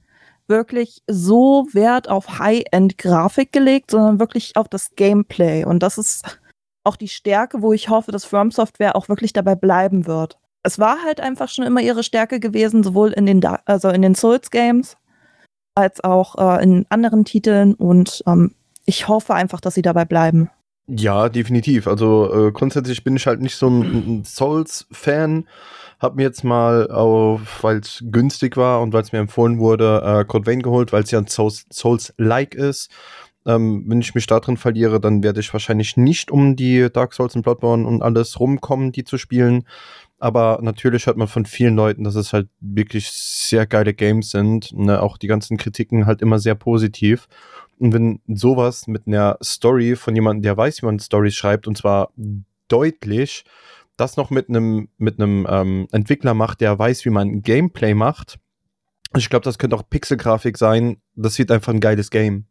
wirklich 0.46 1.02
so 1.06 1.66
Wert 1.72 2.10
auf 2.10 2.38
High-End-Grafik 2.38 3.50
gelegt, 3.50 3.92
sondern 3.92 4.20
wirklich 4.20 4.56
auf 4.56 4.68
das 4.68 4.90
Gameplay. 4.94 5.64
Und 5.64 5.82
das 5.82 5.96
ist 5.96 6.38
auch 6.84 6.96
die 6.96 7.08
Stärke, 7.08 7.62
wo 7.62 7.72
ich 7.72 7.88
hoffe, 7.88 8.12
dass 8.12 8.26
From 8.26 8.50
Software 8.50 8.94
auch 8.94 9.08
wirklich 9.08 9.32
dabei 9.32 9.54
bleiben 9.54 10.06
wird. 10.06 10.38
Es 10.64 10.78
war 10.80 11.02
halt 11.04 11.20
einfach 11.20 11.48
schon 11.48 11.64
immer 11.64 11.80
ihre 11.80 12.02
Stärke 12.02 12.40
gewesen, 12.40 12.82
sowohl 12.82 13.12
in 13.12 13.26
den, 13.26 13.44
also 13.66 13.90
in 13.90 14.02
den 14.02 14.14
Souls-Games 14.16 14.96
als 15.76 16.02
auch 16.02 16.36
äh, 16.58 16.62
in 16.64 16.86
anderen 16.88 17.24
Titeln. 17.24 17.74
Und 17.74 18.22
ähm, 18.26 18.54
ich 18.86 19.06
hoffe 19.06 19.34
einfach, 19.34 19.60
dass 19.60 19.74
sie 19.74 19.82
dabei 19.82 20.04
bleiben. 20.04 20.50
ja, 20.86 21.28
definitiv. 21.28 21.86
Also 21.86 22.48
äh, 22.48 22.52
grundsätzlich 22.52 23.04
bin 23.04 23.16
ich 23.16 23.26
halt 23.26 23.40
nicht 23.40 23.56
so 23.56 23.68
ein, 23.68 23.82
ein 24.20 24.24
Souls-Fan. 24.24 25.46
Hab 26.00 26.16
mir 26.16 26.24
jetzt 26.24 26.44
mal, 26.44 26.88
weil 27.62 27.78
es 27.78 28.02
günstig 28.10 28.56
war 28.56 28.82
und 28.82 28.92
weil 28.92 29.02
es 29.02 29.12
mir 29.12 29.20
empfohlen 29.20 29.58
wurde, 29.58 30.02
äh, 30.04 30.24
Code 30.26 30.46
Vein 30.46 30.60
geholt, 30.60 30.92
weil 30.92 31.02
es 31.04 31.10
ja 31.10 31.18
ein 31.18 31.28
Souls- 31.28 31.66
Souls-like 31.72 32.54
ist. 32.54 32.90
Ähm, 33.46 33.84
wenn 33.86 34.00
ich 34.00 34.14
mich 34.14 34.26
da 34.26 34.40
drin 34.40 34.56
verliere, 34.56 35.00
dann 35.00 35.22
werde 35.22 35.40
ich 35.40 35.52
wahrscheinlich 35.52 35.96
nicht 35.96 36.30
um 36.30 36.56
die 36.56 36.88
Dark 36.92 37.14
Souls 37.14 37.36
und 37.36 37.42
Bloodborne 37.42 37.86
und 37.86 38.02
alles 38.02 38.40
rumkommen, 38.40 38.90
die 38.92 39.04
zu 39.04 39.18
spielen. 39.18 39.64
Aber 40.24 40.60
natürlich 40.62 41.04
hört 41.04 41.18
man 41.18 41.28
von 41.28 41.44
vielen 41.44 41.76
Leuten, 41.76 42.02
dass 42.02 42.14
es 42.14 42.32
halt 42.32 42.48
wirklich 42.58 43.10
sehr 43.10 43.66
geile 43.66 43.92
Games 43.92 44.30
sind. 44.30 44.72
Ne? 44.72 45.02
Auch 45.02 45.18
die 45.18 45.26
ganzen 45.26 45.58
Kritiken 45.58 46.06
halt 46.06 46.22
immer 46.22 46.38
sehr 46.38 46.54
positiv. 46.54 47.28
Und 47.78 47.92
wenn 47.92 48.20
sowas 48.26 48.86
mit 48.86 49.06
einer 49.06 49.36
Story 49.44 49.96
von 49.96 50.14
jemandem, 50.14 50.40
der 50.40 50.56
weiß, 50.56 50.80
wie 50.80 50.86
man 50.86 50.98
Stories 50.98 51.34
schreibt, 51.34 51.66
und 51.66 51.76
zwar 51.76 52.10
deutlich, 52.68 53.44
das 53.98 54.16
noch 54.16 54.30
mit 54.30 54.48
einem 54.48 54.88
mit 54.96 55.16
ähm, 55.18 55.88
Entwickler 55.92 56.32
macht, 56.32 56.62
der 56.62 56.78
weiß, 56.78 57.04
wie 57.04 57.10
man 57.10 57.42
Gameplay 57.42 57.92
macht. 57.92 58.38
Ich 59.14 59.28
glaube, 59.28 59.44
das 59.44 59.58
könnte 59.58 59.76
auch 59.76 59.90
Pixelgrafik 59.90 60.56
sein. 60.56 60.96
Das 61.16 61.38
wird 61.38 61.50
einfach 61.50 61.74
ein 61.74 61.80
geiles 61.80 62.08
Game. 62.08 62.46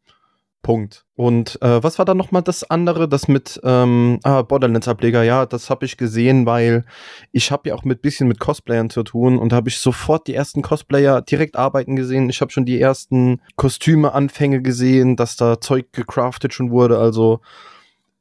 Punkt. 0.64 1.06
Und 1.16 1.62
äh, 1.62 1.84
was 1.84 2.00
war 2.00 2.06
dann 2.06 2.18
noch 2.18 2.32
mal 2.32 2.42
das 2.42 2.64
andere, 2.64 3.08
das 3.08 3.28
mit 3.28 3.62
ähm, 3.64 4.20
ah, 4.24 4.42
Borderlands-Ableger? 4.42 5.22
Ja, 5.22 5.46
das 5.46 5.70
habe 5.70 5.86
ich 5.86 5.98
gesehen, 5.98 6.48
weil 6.48 6.86
ich 7.32 7.52
habe 7.52 7.70
ja 7.70 7.76
auch 7.76 7.84
mit 7.84 8.02
bisschen 8.02 8.28
mit 8.28 8.40
Cosplayern 8.40 8.90
zu 8.90 9.04
tun 9.04 9.38
und 9.38 9.54
habe 9.54 9.70
ich 9.70 9.78
sofort 9.78 10.26
die 10.26 10.34
ersten 10.34 10.64
Cosplayer 10.64 11.22
direkt 11.22 11.56
arbeiten 11.56 11.96
gesehen. 11.96 12.30
Ich 12.30 12.42
habe 12.42 12.52
schon 12.52 12.66
die 12.66 12.82
ersten 12.82 13.42
Kostüme-Anfänge 13.58 14.64
gesehen, 14.64 15.16
dass 15.16 15.36
da 15.36 15.62
Zeug 15.62 15.92
gecraftet 15.92 16.54
schon 16.54 16.72
wurde. 16.72 16.98
Also 16.98 17.42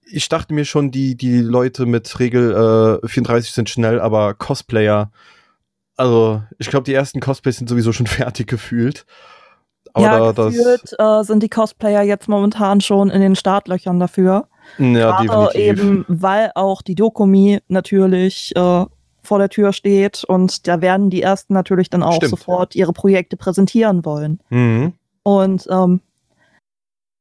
ich 0.05 0.29
dachte 0.29 0.53
mir 0.53 0.67
schon, 0.67 0.91
die 0.91 1.17
die 1.17 1.39
Leute 1.39 1.87
mit 1.87 2.19
Regel 2.19 3.01
äh, 3.03 3.09
34 3.09 3.53
sind 3.53 3.71
schnell, 3.71 4.01
aber 4.01 4.35
Cosplayer, 4.35 5.11
also 5.97 6.43
ich 6.59 6.69
glaube, 6.69 6.85
die 6.85 6.95
ersten 6.95 7.21
Cosplays 7.21 7.57
sind 7.57 7.69
sowieso 7.69 7.93
schon 7.93 8.07
fertig 8.09 8.49
gefühlt. 8.49 9.07
Aber 9.95 10.05
ja, 10.05 10.33
gefühlt 10.33 10.95
äh, 10.99 11.23
sind 11.23 11.43
die 11.43 11.49
Cosplayer 11.49 12.03
jetzt 12.03 12.29
momentan 12.29 12.81
schon 12.81 13.11
in 13.11 13.21
den 13.21 13.37
Startlöchern 13.37 14.01
dafür. 14.01 14.47
ja, 14.79 15.23
Gerade 15.23 15.53
definitiv. 15.53 15.61
eben, 15.61 16.05
weil 16.09 16.51
auch 16.55 16.83
die 16.83 16.95
Dokumi 16.95 17.61
natürlich 17.69 18.55
äh, 18.57 18.87
vor 19.23 19.39
der 19.39 19.49
Tür 19.49 19.73
steht 19.73 20.25
und 20.25 20.67
da 20.67 20.81
werden 20.81 21.11
die 21.11 21.23
ersten 21.23 21.55
natürlich 21.55 21.91
dann 21.91 22.03
auch 22.03 22.17
Stimmt. 22.17 22.31
sofort 22.31 22.75
ihre 22.75 22.93
Projekte 22.93 23.37
präsentieren 23.37 24.05
wollen. 24.05 24.41
Mhm. 24.51 24.95
Und 25.23 25.67
ähm, 25.71 26.01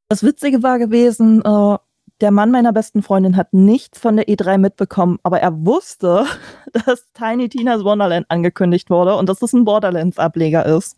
das 0.09 0.23
Witzige 0.23 0.63
war 0.63 0.79
gewesen, 0.79 1.41
äh, 1.43 1.77
der 2.21 2.31
Mann 2.31 2.51
meiner 2.51 2.73
besten 2.73 3.01
Freundin 3.01 3.35
hat 3.35 3.53
nichts 3.53 3.99
von 3.99 4.15
der 4.15 4.27
E3 4.27 4.57
mitbekommen, 4.57 5.19
aber 5.23 5.39
er 5.41 5.65
wusste, 5.65 6.25
dass 6.85 7.11
Tiny 7.13 7.49
Tina's 7.49 7.83
Wonderland 7.83 8.25
angekündigt 8.29 8.89
wurde 8.89 9.15
und 9.15 9.29
dass 9.29 9.41
es 9.41 9.53
ein 9.53 9.65
Borderlands-Ableger 9.65 10.65
ist. 10.65 10.97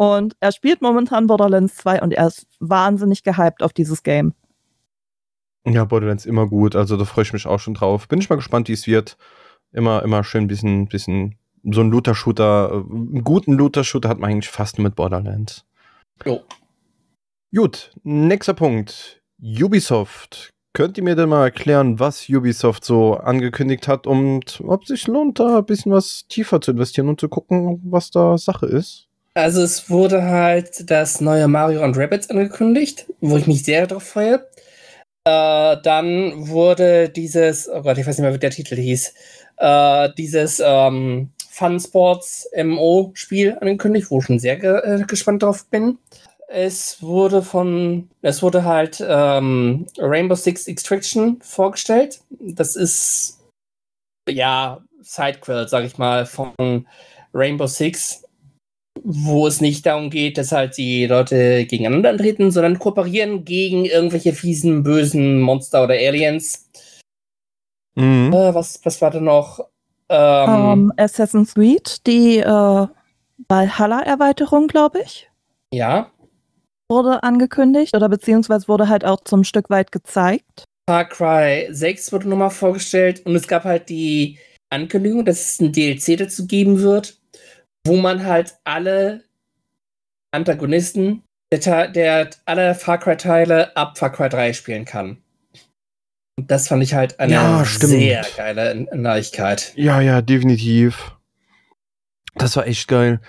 Und 0.00 0.34
er 0.40 0.50
spielt 0.50 0.80
momentan 0.80 1.26
Borderlands 1.26 1.76
2 1.76 2.00
und 2.00 2.14
er 2.14 2.28
ist 2.28 2.46
wahnsinnig 2.58 3.22
gehypt 3.22 3.62
auf 3.62 3.74
dieses 3.74 4.02
Game. 4.02 4.32
Ja, 5.66 5.84
Borderlands 5.84 6.24
immer 6.24 6.46
gut, 6.46 6.74
also 6.74 6.96
da 6.96 7.04
freue 7.04 7.24
ich 7.24 7.34
mich 7.34 7.46
auch 7.46 7.60
schon 7.60 7.74
drauf. 7.74 8.08
Bin 8.08 8.18
ich 8.18 8.30
mal 8.30 8.36
gespannt, 8.36 8.68
wie 8.68 8.72
es 8.72 8.86
wird. 8.86 9.18
Immer, 9.72 10.02
immer 10.02 10.24
schön 10.24 10.44
ein 10.44 10.48
bisschen, 10.48 10.88
bisschen 10.88 11.36
so 11.64 11.82
ein 11.82 11.90
Looter-Shooter, 11.90 12.70
äh, 12.70 12.76
einen 12.76 13.24
guten 13.24 13.52
Looter-Shooter 13.52 14.08
hat 14.08 14.18
man 14.18 14.30
eigentlich 14.30 14.48
fast 14.48 14.78
nur 14.78 14.84
mit 14.84 14.94
Borderlands. 14.94 15.66
Jo. 16.24 16.44
Gut, 17.54 17.92
nächster 18.02 18.54
Punkt. 18.54 19.20
Ubisoft. 19.38 20.48
Könnt 20.72 20.96
ihr 20.96 21.04
mir 21.04 21.14
denn 21.14 21.28
mal 21.28 21.44
erklären, 21.44 22.00
was 22.00 22.26
Ubisoft 22.26 22.86
so 22.86 23.16
angekündigt 23.18 23.86
hat 23.86 24.06
und 24.06 24.62
ob 24.66 24.86
sich 24.86 25.06
lohnt, 25.06 25.40
da 25.40 25.58
ein 25.58 25.66
bisschen 25.66 25.92
was 25.92 26.26
tiefer 26.26 26.62
zu 26.62 26.70
investieren 26.70 27.10
und 27.10 27.20
zu 27.20 27.28
gucken, 27.28 27.82
was 27.84 28.10
da 28.10 28.38
Sache 28.38 28.64
ist? 28.64 29.09
Also 29.34 29.62
es 29.62 29.88
wurde 29.88 30.22
halt 30.24 30.90
das 30.90 31.20
neue 31.20 31.46
Mario 31.46 31.84
und 31.84 31.96
Rabbits 31.96 32.30
angekündigt, 32.30 33.06
wo 33.20 33.36
ich 33.36 33.46
mich 33.46 33.62
sehr 33.62 33.86
darauf 33.86 34.02
freue. 34.02 34.46
Äh, 35.24 35.76
dann 35.82 36.48
wurde 36.48 37.08
dieses, 37.08 37.68
oh 37.68 37.82
Gott, 37.82 37.98
ich 37.98 38.06
weiß 38.06 38.18
nicht 38.18 38.24
mehr, 38.24 38.34
wie 38.34 38.38
der 38.38 38.50
Titel 38.50 38.76
hieß, 38.76 39.14
äh, 39.58 40.08
dieses 40.16 40.60
ähm, 40.64 41.30
Fun 41.50 41.78
Sports 41.78 42.48
MO-Spiel 42.56 43.56
angekündigt, 43.60 44.10
wo 44.10 44.18
ich 44.18 44.24
schon 44.24 44.38
sehr 44.38 44.56
ge 44.56 44.80
äh, 44.82 45.04
gespannt 45.04 45.42
drauf 45.42 45.66
bin. 45.66 45.98
Es 46.48 47.00
wurde 47.00 47.42
von, 47.42 48.08
es 48.22 48.42
wurde 48.42 48.64
halt 48.64 49.04
ähm, 49.06 49.86
Rainbow 49.98 50.34
Six 50.34 50.66
Extraction 50.66 51.38
vorgestellt. 51.42 52.20
Das 52.40 52.74
ist 52.74 53.38
ja 54.28 54.80
Sidequel, 55.02 55.68
sag 55.68 55.84
ich 55.84 55.98
mal, 55.98 56.26
von 56.26 56.88
Rainbow 57.34 57.68
Six, 57.68 58.24
wo 59.04 59.46
es 59.46 59.60
nicht 59.60 59.86
darum 59.86 60.10
geht, 60.10 60.38
dass 60.38 60.52
halt 60.52 60.76
die 60.76 61.06
Leute 61.06 61.64
gegeneinander 61.66 62.10
antreten, 62.10 62.50
sondern 62.50 62.78
kooperieren 62.78 63.44
gegen 63.44 63.84
irgendwelche 63.84 64.32
fiesen, 64.32 64.82
bösen 64.82 65.40
Monster 65.40 65.84
oder 65.84 65.94
Aliens. 65.94 66.68
Mhm. 67.94 68.32
Äh, 68.32 68.54
was, 68.54 68.80
was 68.84 69.00
war 69.00 69.10
da 69.10 69.20
noch? 69.20 69.60
Ähm, 70.08 70.50
um, 70.50 70.92
Assassin's 70.96 71.54
Creed, 71.54 72.06
die 72.06 72.38
äh, 72.38 72.86
Valhalla-Erweiterung, 73.48 74.66
glaube 74.66 75.00
ich. 75.02 75.28
Ja 75.72 76.10
wurde 76.90 77.22
angekündigt 77.22 77.96
oder 77.96 78.08
beziehungsweise 78.10 78.68
wurde 78.68 78.88
halt 78.88 79.06
auch 79.06 79.20
zum 79.24 79.44
Stück 79.44 79.70
weit 79.70 79.92
gezeigt. 79.92 80.64
Far 80.88 81.08
Cry 81.08 81.68
6 81.70 82.12
wurde 82.12 82.28
nochmal 82.28 82.50
vorgestellt 82.50 83.24
und 83.24 83.36
es 83.36 83.46
gab 83.46 83.64
halt 83.64 83.88
die 83.88 84.38
Ankündigung, 84.70 85.24
dass 85.24 85.52
es 85.52 85.60
ein 85.60 85.72
DLC 85.72 86.18
dazu 86.18 86.46
geben 86.46 86.80
wird, 86.80 87.19
wo 87.86 87.96
man 87.96 88.24
halt 88.24 88.56
alle 88.64 89.24
Antagonisten 90.32 91.22
der, 91.52 91.88
der 91.88 92.30
alle 92.44 92.74
Far 92.74 92.98
Cry 92.98 93.16
Teile 93.16 93.76
ab 93.76 93.98
Far 93.98 94.12
Cry 94.12 94.28
3 94.28 94.52
spielen 94.52 94.84
kann. 94.84 95.18
Und 96.36 96.50
das 96.50 96.68
fand 96.68 96.82
ich 96.82 96.94
halt 96.94 97.18
eine 97.20 97.34
ja, 97.34 97.64
sehr 97.64 98.24
geile 98.36 98.86
Neuigkeit. 98.94 99.72
Ja, 99.76 100.00
ja, 100.00 100.22
definitiv. 100.22 101.16
Das 102.34 102.56
war 102.56 102.66
echt 102.66 102.88
geil. 102.88 103.20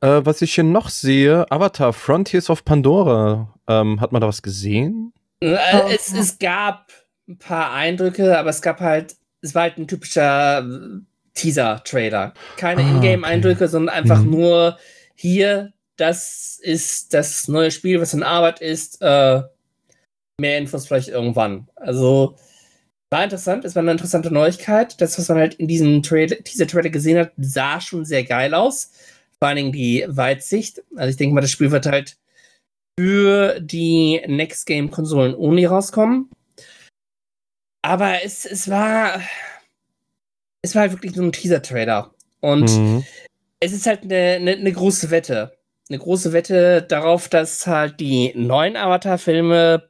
Äh, 0.00 0.22
was 0.24 0.42
ich 0.42 0.54
hier 0.54 0.64
noch 0.64 0.88
sehe, 0.88 1.50
Avatar 1.50 1.92
Frontiers 1.92 2.50
of 2.50 2.64
Pandora. 2.64 3.54
Ähm, 3.68 4.00
hat 4.00 4.12
man 4.12 4.20
da 4.20 4.28
was 4.28 4.42
gesehen? 4.42 5.12
Äh, 5.40 5.56
oh. 5.74 5.88
es, 5.94 6.12
es 6.12 6.38
gab 6.38 6.90
ein 7.28 7.38
paar 7.38 7.72
Eindrücke, 7.72 8.38
aber 8.38 8.50
es 8.50 8.62
gab 8.62 8.80
halt, 8.80 9.16
es 9.42 9.54
war 9.54 9.62
halt 9.62 9.78
ein 9.78 9.86
typischer 9.86 10.64
Teaser-Trailer. 11.36 12.34
Keine 12.56 12.82
ah, 12.82 12.90
Ingame-Eindrücke, 12.90 13.64
okay. 13.64 13.70
sondern 13.70 13.94
einfach 13.94 14.22
mhm. 14.22 14.30
nur 14.30 14.78
hier, 15.14 15.72
das 15.96 16.58
ist 16.60 17.14
das 17.14 17.46
neue 17.46 17.70
Spiel, 17.70 18.00
was 18.00 18.12
in 18.12 18.24
Arbeit 18.24 18.60
ist. 18.60 19.00
Äh, 19.00 19.42
mehr 20.40 20.58
Infos 20.58 20.86
vielleicht 20.86 21.08
irgendwann. 21.08 21.68
Also 21.76 22.36
war 23.10 23.22
interessant, 23.22 23.64
es 23.64 23.76
war 23.76 23.82
eine 23.82 23.92
interessante 23.92 24.32
Neuigkeit. 24.32 25.00
Das, 25.00 25.16
was 25.16 25.28
man 25.28 25.38
halt 25.38 25.54
in 25.54 25.68
diesem 25.68 26.02
Teaser-Trailer 26.02 26.90
gesehen 26.90 27.18
hat, 27.18 27.32
sah 27.36 27.80
schon 27.80 28.04
sehr 28.04 28.24
geil 28.24 28.52
aus 28.52 28.90
vor 29.38 29.48
allen 29.48 29.56
Dingen 29.56 29.72
die 29.72 30.04
Weitsicht. 30.08 30.82
Also 30.96 31.10
ich 31.10 31.16
denke 31.16 31.34
mal, 31.34 31.40
das 31.40 31.50
Spiel 31.50 31.70
wird 31.70 31.86
halt 31.86 32.16
für 32.98 33.60
die 33.60 34.22
Next 34.26 34.66
Game 34.66 34.90
Konsolen 34.90 35.34
Uni 35.34 35.66
rauskommen. 35.66 36.30
Aber 37.82 38.24
es, 38.24 38.44
es 38.46 38.68
war 38.70 39.20
es 40.66 40.74
war 40.74 40.82
halt 40.82 40.92
wirklich 40.92 41.14
nur 41.14 41.24
ein 41.24 41.32
Teaser-Trailer. 41.32 42.12
Und 42.40 42.70
mhm. 42.76 43.04
es 43.60 43.72
ist 43.72 43.86
halt 43.86 44.02
eine, 44.02 44.16
eine, 44.16 44.52
eine, 44.52 44.72
große 44.72 45.10
Wette. 45.10 45.56
Eine 45.88 45.98
große 45.98 46.32
Wette 46.32 46.82
darauf, 46.82 47.28
dass 47.28 47.66
halt 47.66 48.00
die 48.00 48.32
neuen 48.34 48.76
Avatar-Filme 48.76 49.88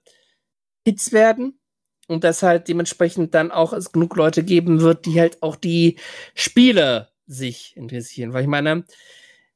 Hits 0.85 1.13
werden 1.13 1.59
und 2.07 2.23
dass 2.25 2.43
halt 2.43 2.69
dementsprechend 2.69 3.35
dann 3.35 3.51
auch 3.51 3.73
es 3.73 3.91
genug 3.91 4.15
Leute 4.17 4.45
geben 4.45 4.81
wird, 4.81 5.07
die 5.07 5.19
halt 5.19 5.43
auch 5.43 5.57
die 5.57 5.99
Spiele 6.35 7.09
sich 7.27 7.75
interessieren. 7.77 8.35
Weil 8.35 8.43
ich 8.43 8.49
meine, 8.49 8.85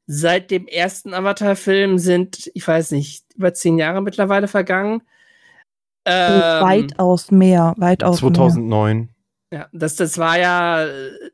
seit 0.07 0.50
dem 0.50 0.67
ersten 0.67 1.12
Avatar-Film 1.12 1.99
sind, 1.99 2.50
ich 2.55 2.67
weiß 2.67 2.93
nicht, 2.93 3.25
über 3.37 3.53
zehn 3.53 3.79
Jahre 3.79 4.03
mittlerweile 4.03 4.49
vergangen. 4.49 5.03
Ähm, 6.07 6.41
weitaus 6.41 7.31
mehr, 7.31 7.75
weitaus 7.77 8.21
2009. 8.21 8.97
Mehr. 8.97 9.09
Ja, 9.52 9.69
das, 9.73 9.97
das 9.97 10.16
war 10.19 10.38
ja, 10.38 10.87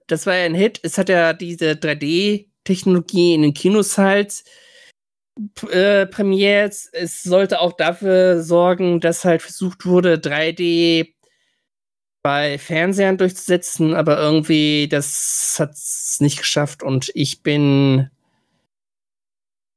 das 0.06 0.26
war 0.26 0.34
ja 0.36 0.44
ein 0.46 0.54
Hit. 0.54 0.80
Es 0.82 0.96
hat 0.96 1.08
ja 1.10 1.32
diese 1.34 1.72
3D-Technologie 1.76 3.34
in 3.34 3.42
den 3.42 3.54
Kinos 3.54 3.98
halt 3.98 4.42
äh, 5.70 6.06
premiert. 6.06 6.74
Es 6.92 7.22
sollte 7.22 7.60
auch 7.60 7.74
dafür 7.74 8.42
sorgen, 8.42 9.00
dass 9.00 9.24
halt 9.24 9.42
versucht 9.42 9.84
wurde, 9.84 10.16
3D 10.18 11.14
bei 12.22 12.58
Fernsehern 12.58 13.18
durchzusetzen, 13.18 13.94
aber 13.94 14.18
irgendwie 14.18 14.88
das 14.90 15.56
hat 15.60 15.72
es 15.74 16.16
nicht 16.20 16.38
geschafft 16.38 16.82
und 16.82 17.10
ich 17.14 17.42
bin 17.44 18.10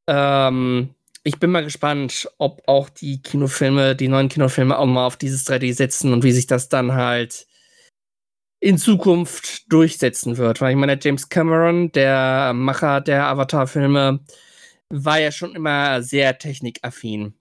ähm, 0.08 0.96
ich 1.24 1.38
bin 1.40 1.52
mal 1.52 1.64
gespannt, 1.64 2.28
ob 2.40 2.64
auch 2.68 2.90
die 2.90 3.22
Kinofilme, 3.22 3.96
die 3.96 4.08
neuen 4.08 4.30
Kinofilme 4.30 4.78
auch 4.78 4.86
mal 4.88 5.06
auf 5.06 5.18
dieses 5.18 5.46
3D 5.46 5.74
setzen 5.74 6.12
und 6.14 6.24
wie 6.24 6.32
sich 6.32 6.48
das 6.48 6.70
dann 6.70 6.94
halt 6.94 7.46
in 8.60 8.78
Zukunft 8.78 9.72
durchsetzen 9.72 10.38
wird. 10.38 10.62
Weil 10.62 10.72
ich 10.72 10.78
meine, 10.78 11.00
James 11.02 11.30
Cameron, 11.30 11.92
der 11.92 12.54
Macher 12.54 13.02
der 13.02 13.28
Avatar-Filme, 13.28 14.20
war 14.90 15.20
ja 15.20 15.32
schon 15.32 15.56
immer 15.56 16.02
sehr 16.02 16.38
technikaffin. 16.38 17.34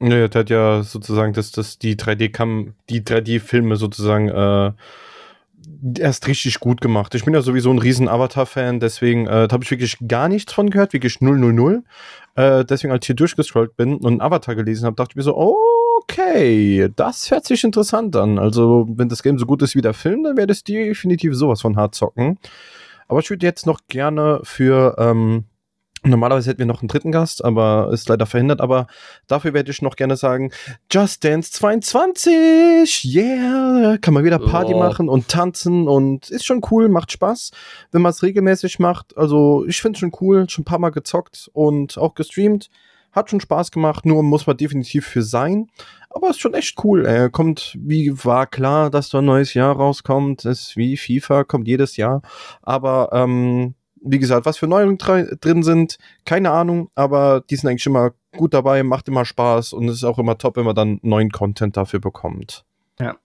Ja, 0.00 0.28
der 0.28 0.40
hat 0.40 0.50
ja 0.50 0.82
sozusagen 0.82 1.32
das, 1.32 1.50
das 1.50 1.78
die 1.78 1.96
3D-Kam, 1.96 2.74
die 2.88 3.00
3D-Filme 3.00 3.76
sozusagen 3.76 4.28
äh, 4.28 4.72
erst 5.98 6.26
richtig 6.28 6.60
gut 6.60 6.80
gemacht. 6.80 7.14
Ich 7.14 7.24
bin 7.24 7.34
ja 7.34 7.42
sowieso 7.42 7.70
ein 7.70 7.78
riesen 7.78 8.08
Avatar-Fan, 8.08 8.80
deswegen 8.80 9.26
äh, 9.26 9.48
habe 9.50 9.64
ich 9.64 9.70
wirklich 9.70 9.96
gar 10.06 10.28
nichts 10.28 10.52
von 10.52 10.70
gehört, 10.70 10.92
wirklich 10.92 11.20
000. 11.20 11.82
Äh, 12.36 12.64
deswegen, 12.64 12.92
als 12.92 13.04
ich 13.04 13.06
hier 13.08 13.16
durchgescrollt 13.16 13.76
bin 13.76 13.96
und 13.96 14.20
Avatar 14.20 14.54
gelesen 14.54 14.86
habe, 14.86 14.96
dachte 14.96 15.12
ich 15.12 15.16
mir 15.16 15.22
so, 15.22 15.36
okay, 16.10 16.88
das 16.96 17.30
hört 17.30 17.44
sich 17.44 17.64
interessant 17.64 18.16
an. 18.16 18.38
Also, 18.38 18.86
wenn 18.90 19.08
das 19.08 19.22
Game 19.22 19.38
so 19.38 19.46
gut 19.46 19.62
ist 19.62 19.74
wie 19.74 19.80
der 19.80 19.94
Film, 19.94 20.24
dann 20.24 20.36
werde 20.36 20.52
ich 20.52 20.64
definitiv 20.64 21.34
sowas 21.34 21.60
von 21.60 21.76
hart 21.76 21.94
zocken. 21.94 22.38
Aber 23.08 23.20
ich 23.20 23.30
würde 23.30 23.46
jetzt 23.46 23.66
noch 23.66 23.80
gerne 23.88 24.40
für 24.42 24.96
ähm, 24.98 25.44
Normalerweise 26.04 26.50
hätten 26.50 26.60
wir 26.60 26.66
noch 26.66 26.80
einen 26.80 26.88
dritten 26.88 27.10
Gast, 27.10 27.44
aber 27.44 27.90
ist 27.92 28.08
leider 28.08 28.24
verhindert. 28.24 28.60
Aber 28.60 28.86
dafür 29.26 29.52
werde 29.52 29.72
ich 29.72 29.82
noch 29.82 29.96
gerne 29.96 30.16
sagen: 30.16 30.52
Just 30.92 31.24
Dance 31.24 31.50
22! 31.50 33.04
Yeah! 33.04 33.98
Kann 34.00 34.14
man 34.14 34.22
wieder 34.22 34.38
Party 34.38 34.74
oh. 34.74 34.78
machen 34.78 35.08
und 35.08 35.28
tanzen 35.28 35.88
und 35.88 36.30
ist 36.30 36.46
schon 36.46 36.62
cool, 36.70 36.88
macht 36.88 37.10
Spaß, 37.10 37.50
wenn 37.90 38.02
man 38.02 38.10
es 38.10 38.22
regelmäßig 38.22 38.78
macht. 38.78 39.16
Also, 39.16 39.64
ich 39.66 39.82
finde 39.82 39.96
es 39.96 40.00
schon 40.00 40.12
cool, 40.20 40.48
schon 40.48 40.62
ein 40.62 40.66
paar 40.66 40.78
Mal 40.78 40.90
gezockt 40.90 41.50
und 41.52 41.98
auch 41.98 42.14
gestreamt. 42.14 42.70
Hat 43.12 43.30
schon 43.30 43.40
Spaß 43.40 43.70
gemacht, 43.70 44.06
nur 44.06 44.22
muss 44.22 44.46
man 44.46 44.56
definitiv 44.56 45.06
für 45.06 45.22
sein. 45.22 45.68
Aber 46.10 46.30
ist 46.30 46.40
schon 46.40 46.54
echt 46.54 46.82
cool. 46.84 47.04
Er 47.04 47.30
kommt, 47.30 47.76
wie 47.80 48.12
war 48.24 48.46
klar, 48.46 48.90
dass 48.90 49.08
da 49.08 49.18
ein 49.18 49.24
neues 49.24 49.54
Jahr 49.54 49.74
rauskommt. 49.76 50.44
Ist 50.44 50.76
wie 50.76 50.96
FIFA, 50.96 51.44
kommt 51.44 51.68
jedes 51.68 51.96
Jahr. 51.96 52.22
Aber 52.62 53.10
ähm, 53.12 53.74
wie 54.02 54.18
gesagt, 54.18 54.46
was 54.46 54.58
für 54.58 54.66
Neuerungen 54.66 54.98
drin 54.98 55.62
sind, 55.62 55.98
keine 56.24 56.50
Ahnung, 56.50 56.90
aber 56.94 57.42
die 57.48 57.56
sind 57.56 57.68
eigentlich 57.68 57.86
immer 57.86 58.12
gut 58.36 58.54
dabei, 58.54 58.82
macht 58.82 59.08
immer 59.08 59.24
Spaß 59.24 59.72
und 59.72 59.88
es 59.88 59.96
ist 59.96 60.04
auch 60.04 60.18
immer 60.18 60.38
top, 60.38 60.56
wenn 60.56 60.64
man 60.64 60.76
dann 60.76 61.00
neuen 61.02 61.30
Content 61.30 61.76
dafür 61.76 62.00
bekommt. 62.00 62.64
Ja. 63.00 63.16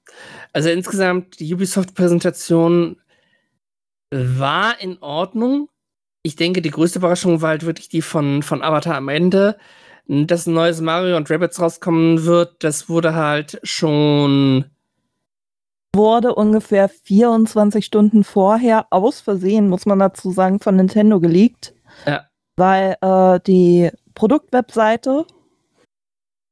Also 0.52 0.70
insgesamt, 0.70 1.40
die 1.40 1.54
Ubisoft-Präsentation 1.54 2.98
war 4.12 4.80
in 4.80 4.98
Ordnung. 5.02 5.70
Ich 6.24 6.36
denke, 6.36 6.62
die 6.62 6.72
größte 6.72 7.00
Überraschung 7.00 7.42
war 7.42 7.50
halt 7.50 7.66
wirklich 7.66 7.90
die 7.90 8.02
von, 8.02 8.44
von 8.44 8.62
Avatar 8.64 8.96
am 8.96 9.10
Ende. 9.10 9.58
Dass 10.08 10.48
ein 10.48 10.54
neues 10.54 10.82
Mario 10.82 11.16
und 11.16 11.30
Rabbits 11.30 11.62
rauskommen 11.62 12.26
wird, 12.26 12.64
das 12.64 12.90
wurde 12.90 13.16
halt 13.16 13.60
schon 13.64 14.66
wurde 15.96 16.34
ungefähr 16.34 16.90
24 16.90 17.86
Stunden 17.86 18.24
vorher 18.24 18.88
aus 18.90 19.22
Versehen, 19.22 19.70
muss 19.70 19.86
man 19.86 20.00
dazu 20.00 20.32
sagen, 20.32 20.60
von 20.60 20.76
Nintendo 20.76 21.20
geleakt. 21.20 21.74
Ja. 22.06 22.28
Weil 22.58 22.98
äh, 23.02 23.40
die 23.46 23.92
Produktwebseite 24.16 25.26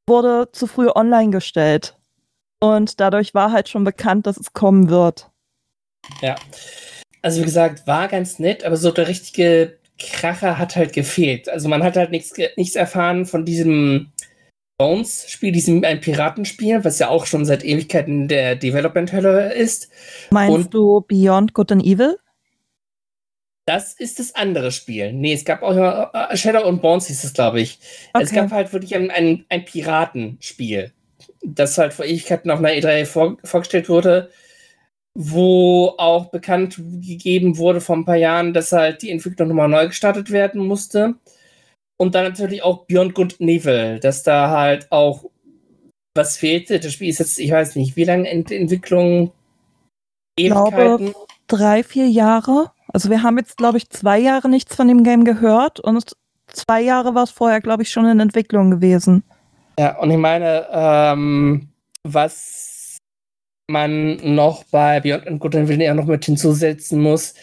wurde 0.07 0.49
zu 0.51 0.67
früh 0.67 0.89
online 0.93 1.31
gestellt. 1.31 1.97
Und 2.59 2.99
dadurch 2.99 3.33
war 3.33 3.51
halt 3.51 3.69
schon 3.69 3.83
bekannt, 3.83 4.27
dass 4.27 4.37
es 4.37 4.53
kommen 4.53 4.89
wird. 4.89 5.31
Ja. 6.21 6.35
Also 7.21 7.41
wie 7.41 7.45
gesagt, 7.45 7.85
war 7.87 8.07
ganz 8.07 8.39
nett, 8.39 8.63
aber 8.63 8.77
so 8.77 8.91
der 8.91 9.07
richtige 9.07 9.77
Kracher 9.99 10.57
hat 10.57 10.75
halt 10.75 10.93
gefehlt. 10.93 11.47
Also 11.49 11.69
man 11.69 11.83
hat 11.83 11.95
halt 11.95 12.11
nichts, 12.11 12.33
nichts 12.57 12.75
erfahren 12.75 13.25
von 13.25 13.45
diesem 13.45 14.11
Bones-Spiel, 14.79 15.51
diesem 15.51 15.83
ein 15.83 16.01
Piratenspiel, 16.01 16.83
was 16.83 16.97
ja 16.97 17.09
auch 17.09 17.27
schon 17.27 17.45
seit 17.45 17.63
Ewigkeiten 17.63 18.27
der 18.27 18.55
Development-Hölle 18.55 19.53
ist. 19.53 19.89
Meinst 20.31 20.55
Und- 20.55 20.73
du 20.73 21.01
Beyond 21.01 21.53
Good 21.53 21.71
and 21.73 21.85
Evil? 21.85 22.17
Das 23.67 23.93
ist 23.93 24.17
das 24.17 24.33
andere 24.33 24.71
Spiel. 24.71 25.13
Nee, 25.13 25.33
es 25.33 25.45
gab 25.45 25.61
auch 25.61 25.75
noch, 25.75 26.11
äh, 26.13 26.35
Shadow 26.35 26.63
and 26.63 26.81
Bones 26.81 27.05
hieß 27.07 27.23
es, 27.23 27.33
glaube 27.33 27.61
ich. 27.61 27.77
Es 28.19 28.31
Okay. 28.31 28.41
gab 28.41 28.51
halt 28.51 28.73
wirklich 28.73 28.95
ein, 28.95 29.11
ein, 29.11 29.45
ein 29.49 29.63
Piratenspiel, 29.65 30.91
das 31.43 31.77
halt 31.77 31.93
vor 31.93 32.05
Ewigkeiten 32.05 32.49
auf 32.49 32.57
einer 32.57 32.69
E3 32.71 33.05
vor, 33.05 33.37
vorgestellt 33.43 33.87
wurde, 33.87 34.31
wo 35.13 35.93
auch 35.97 36.27
bekannt 36.27 36.77
gegeben 36.77 37.57
wurde 37.57 37.81
vor 37.81 37.97
ein 37.97 38.05
paar 38.05 38.15
Jahren, 38.15 38.53
dass 38.53 38.71
halt 38.71 39.01
die 39.01 39.11
Entwicklung 39.11 39.49
nochmal 39.49 39.67
neu 39.67 39.87
gestartet 39.87 40.31
werden 40.31 40.65
musste. 40.65 41.15
Und 41.97 42.15
dann 42.15 42.23
natürlich 42.23 42.63
auch 42.63 42.85
Beyond 42.85 43.13
Good 43.13 43.35
and 43.39 43.49
Evil, 43.49 43.99
dass 43.99 44.23
da 44.23 44.49
halt 44.49 44.91
auch 44.91 45.25
was 46.15 46.37
fehlte. 46.37 46.79
Das 46.79 46.93
Spiel 46.93 47.09
ist 47.09 47.19
jetzt, 47.19 47.39
ich 47.39 47.51
weiß 47.51 47.75
nicht, 47.75 47.95
wie 47.95 48.05
lange 48.05 48.29
in 48.29 48.45
Entwicklung? 48.45 49.31
glaube, 50.35 50.75
Ewigkeiten? 50.75 51.13
Drei, 51.47 51.83
vier 51.83 52.07
Jahre. 52.07 52.71
Also 52.93 53.09
wir 53.09 53.23
haben 53.23 53.37
jetzt, 53.37 53.57
glaube 53.57 53.77
ich, 53.77 53.89
zwei 53.89 54.19
Jahre 54.19 54.49
nichts 54.49 54.75
von 54.75 54.87
dem 54.87 55.03
Game 55.03 55.25
gehört 55.25 55.79
und 55.79 56.15
zwei 56.47 56.81
Jahre 56.81 57.15
war 57.15 57.23
es 57.23 57.31
vorher, 57.31 57.61
glaube 57.61 57.83
ich, 57.83 57.91
schon 57.91 58.05
in 58.05 58.19
Entwicklung 58.19 58.71
gewesen. 58.71 59.23
Ja, 59.79 59.97
und 59.99 60.11
ich 60.11 60.17
meine, 60.17 60.67
ähm, 60.71 61.69
was 62.03 62.70
man 63.71 64.17
noch 64.35 64.63
bei 64.65 64.99
Beyond 64.99 65.27
and 65.27 65.39
Good 65.39 65.55
and 65.55 65.69
Evil 65.69 65.81
ja 65.81 65.93
noch 65.93 66.05
mit 66.05 66.25
hinzusetzen 66.25 67.01
muss, 67.01 67.33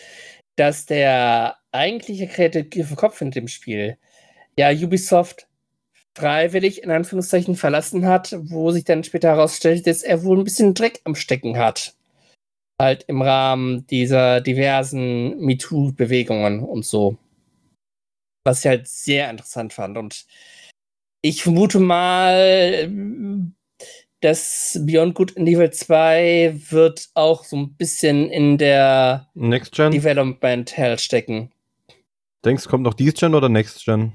dass 0.56 0.86
der 0.86 1.56
eigentliche 1.72 2.26
kreative 2.26 2.96
Kopf 2.96 3.20
in 3.20 3.30
dem 3.30 3.48
Spiel 3.48 3.98
ja 4.58 4.70
Ubisoft 4.70 5.48
freiwillig 6.16 6.82
in 6.82 6.90
Anführungszeichen 6.90 7.54
verlassen 7.54 8.06
hat, 8.06 8.36
wo 8.50 8.72
sich 8.72 8.84
dann 8.84 9.04
später 9.04 9.28
herausstellt, 9.28 9.86
dass 9.86 10.02
er 10.02 10.24
wohl 10.24 10.38
ein 10.38 10.44
bisschen 10.44 10.74
Dreck 10.74 11.00
am 11.04 11.14
Stecken 11.14 11.56
hat. 11.56 11.94
Halt 12.80 13.04
im 13.08 13.22
Rahmen 13.22 13.86
dieser 13.86 14.40
diversen 14.40 15.38
MeToo-Bewegungen 15.38 16.60
und 16.60 16.84
so. 16.84 17.16
Was 18.44 18.60
ich 18.60 18.66
halt 18.66 18.88
sehr 18.88 19.30
interessant 19.30 19.72
fand. 19.72 19.96
Und 19.96 20.26
ich 21.22 21.42
vermute 21.42 21.78
mal, 21.78 22.88
dass 24.20 24.78
Beyond 24.82 25.14
Good 25.14 25.36
and 25.36 25.48
Evil 25.48 25.70
2 25.70 26.60
wird 26.70 27.08
auch 27.14 27.44
so 27.44 27.56
ein 27.56 27.74
bisschen 27.74 28.30
in 28.30 28.58
der 28.58 29.28
Next 29.34 29.72
Gen? 29.72 29.92
Development 29.92 30.76
Hell 30.76 30.98
stecken. 30.98 31.52
Denkst 32.44 32.64
du, 32.64 32.70
kommt 32.70 32.84
noch 32.84 32.94
dies 32.94 33.14
Gen 33.14 33.34
oder 33.34 33.48
Next 33.48 33.84
Gen? 33.84 34.12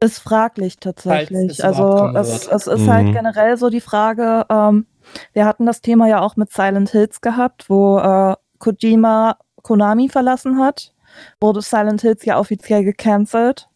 Ist 0.00 0.18
fraglich 0.18 0.76
tatsächlich. 0.78 1.50
es 1.50 1.60
Also 1.60 2.10
es, 2.14 2.46
es 2.46 2.66
ist 2.66 2.82
Mhm. 2.82 2.90
halt 2.90 3.12
generell 3.12 3.56
so 3.56 3.70
die 3.70 3.80
Frage, 3.80 4.44
ähm, 4.50 4.86
wir 5.32 5.46
hatten 5.46 5.66
das 5.66 5.80
Thema 5.80 6.08
ja 6.08 6.20
auch 6.20 6.36
mit 6.36 6.52
Silent 6.52 6.90
Hills 6.90 7.20
gehabt, 7.20 7.70
wo 7.70 7.98
äh, 7.98 8.34
Kojima 8.58 9.38
Konami 9.62 10.08
verlassen 10.08 10.58
hat, 10.58 10.92
wurde 11.40 11.62
Silent 11.62 12.02
Hills 12.02 12.24
ja 12.24 12.38
offiziell 12.38 12.84
gecancelt. 12.84 13.68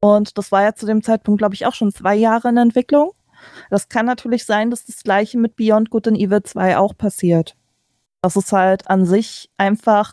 Und 0.00 0.36
das 0.36 0.52
war 0.52 0.62
ja 0.62 0.74
zu 0.74 0.84
dem 0.84 1.02
Zeitpunkt, 1.02 1.38
glaube 1.38 1.54
ich, 1.54 1.64
auch 1.64 1.74
schon 1.74 1.90
zwei 1.90 2.14
Jahre 2.14 2.48
in 2.50 2.58
Entwicklung. 2.58 3.12
Das 3.70 3.88
kann 3.88 4.06
natürlich 4.06 4.44
sein, 4.44 4.70
dass 4.70 4.84
das 4.84 5.02
gleiche 5.02 5.38
mit 5.38 5.56
Beyond 5.56 5.90
Good 5.90 6.08
and 6.08 6.18
Evil 6.18 6.42
2 6.42 6.76
auch 6.78 6.96
passiert. 6.96 7.56
Dass 8.22 8.36
es 8.36 8.52
halt 8.52 8.88
an 8.88 9.06
sich 9.06 9.50
einfach 9.56 10.12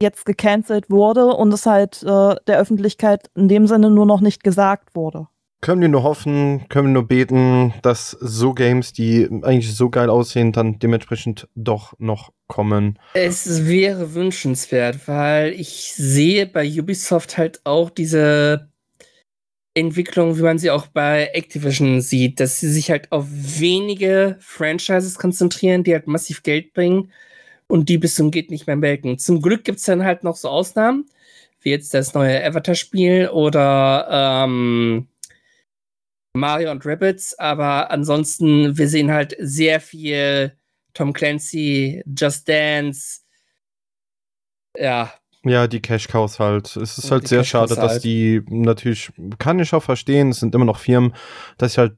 jetzt 0.00 0.26
gecancelt 0.26 0.90
wurde 0.90 1.26
und 1.28 1.52
es 1.54 1.64
halt 1.64 2.02
äh, 2.02 2.34
der 2.46 2.58
Öffentlichkeit 2.58 3.30
in 3.34 3.48
dem 3.48 3.66
Sinne 3.66 3.90
nur 3.90 4.06
noch 4.06 4.20
nicht 4.20 4.44
gesagt 4.44 4.94
wurde. 4.94 5.28
Können 5.62 5.80
wir 5.80 5.88
nur 5.88 6.02
hoffen, 6.02 6.68
können 6.68 6.88
wir 6.88 6.92
nur 6.94 7.06
beten, 7.06 7.72
dass 7.82 8.10
so 8.20 8.52
Games, 8.52 8.92
die 8.92 9.28
eigentlich 9.42 9.76
so 9.76 9.90
geil 9.90 10.10
aussehen, 10.10 10.50
dann 10.50 10.80
dementsprechend 10.80 11.48
doch 11.54 11.92
noch 11.98 12.32
kommen. 12.48 12.98
Es 13.14 13.64
wäre 13.68 14.12
wünschenswert, 14.14 15.06
weil 15.06 15.52
ich 15.52 15.94
sehe 15.94 16.46
bei 16.46 16.68
Ubisoft 16.68 17.38
halt 17.38 17.60
auch 17.62 17.90
diese 17.90 18.71
Entwicklung, 19.74 20.36
wie 20.36 20.42
man 20.42 20.58
sie 20.58 20.70
auch 20.70 20.86
bei 20.86 21.30
Activision 21.32 22.00
sieht, 22.00 22.40
dass 22.40 22.60
sie 22.60 22.70
sich 22.70 22.90
halt 22.90 23.10
auf 23.10 23.26
wenige 23.30 24.36
Franchises 24.40 25.18
konzentrieren, 25.18 25.82
die 25.84 25.94
halt 25.94 26.06
massiv 26.06 26.42
Geld 26.42 26.74
bringen 26.74 27.10
und 27.68 27.88
die 27.88 27.98
bis 27.98 28.14
zum 28.14 28.30
geht 28.30 28.50
nicht 28.50 28.66
mehr 28.66 28.76
melken. 28.76 29.18
Zum 29.18 29.40
Glück 29.40 29.64
gibt 29.64 29.78
es 29.78 29.84
dann 29.84 30.04
halt 30.04 30.24
noch 30.24 30.36
so 30.36 30.48
Ausnahmen, 30.48 31.08
wie 31.62 31.70
jetzt 31.70 31.94
das 31.94 32.12
neue 32.14 32.44
Avatar-Spiel 32.44 33.28
oder 33.30 34.08
ähm, 34.10 35.08
Mario 36.34 36.70
und 36.70 36.84
Rabbits, 36.84 37.38
aber 37.38 37.90
ansonsten, 37.90 38.76
wir 38.76 38.88
sehen 38.88 39.10
halt 39.10 39.36
sehr 39.38 39.80
viel 39.80 40.56
Tom 40.94 41.12
Clancy, 41.12 42.02
Just 42.06 42.48
Dance, 42.48 43.20
ja, 44.76 45.12
Ja, 45.44 45.66
die 45.66 45.80
Cash 45.80 46.06
Cows 46.06 46.38
halt. 46.38 46.76
Es 46.76 46.98
ist 46.98 47.10
halt 47.10 47.26
sehr 47.26 47.42
schade, 47.42 47.74
dass 47.74 47.92
halt. 47.92 48.04
die 48.04 48.42
natürlich, 48.48 49.12
kann 49.38 49.58
ich 49.58 49.74
auch 49.74 49.82
verstehen, 49.82 50.28
es 50.28 50.38
sind 50.38 50.54
immer 50.54 50.64
noch 50.64 50.78
Firmen, 50.78 51.14
dass 51.58 51.74
sie 51.74 51.80
halt 51.80 51.96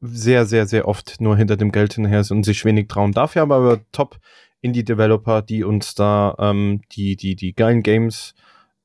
sehr, 0.00 0.46
sehr, 0.46 0.66
sehr 0.66 0.88
oft 0.88 1.20
nur 1.20 1.36
hinter 1.36 1.58
dem 1.58 1.72
Geld 1.72 1.92
hinterher 1.92 2.24
sind 2.24 2.38
und 2.38 2.44
sich 2.44 2.64
wenig 2.64 2.88
trauen. 2.88 3.12
Dafür 3.12 3.42
aber, 3.42 3.56
aber 3.56 3.80
top 3.92 4.18
Indie-Developer, 4.62 5.42
die 5.42 5.62
uns 5.62 5.94
da 5.94 6.34
ähm, 6.38 6.80
die, 6.92 7.16
die, 7.16 7.36
die 7.36 7.54
geilen 7.54 7.82
Games 7.82 8.34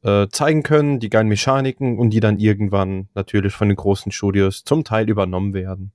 äh, 0.04 0.28
zeigen 0.30 0.64
können, 0.64 1.00
die 1.00 1.10
geilen 1.10 1.28
Mechaniken 1.28 1.98
und 1.98 2.10
die 2.10 2.20
dann 2.20 2.38
irgendwann 2.38 3.08
natürlich 3.14 3.54
von 3.54 3.70
den 3.70 3.78
großen 3.78 4.12
Studios 4.12 4.66
zum 4.66 4.84
Teil 4.84 5.10
übernommen 5.10 5.54
werden. 5.54 5.94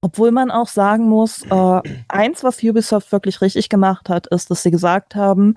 Obwohl 0.00 0.30
man 0.30 0.50
auch 0.50 0.68
sagen 0.68 1.08
muss, 1.08 1.42
äh, 1.50 1.80
eins, 2.08 2.44
was 2.44 2.62
Ubisoft 2.62 3.10
wirklich 3.10 3.40
richtig 3.40 3.68
gemacht 3.68 4.08
hat, 4.08 4.28
ist, 4.28 4.50
dass 4.50 4.62
sie 4.62 4.70
gesagt 4.70 5.16
haben, 5.16 5.56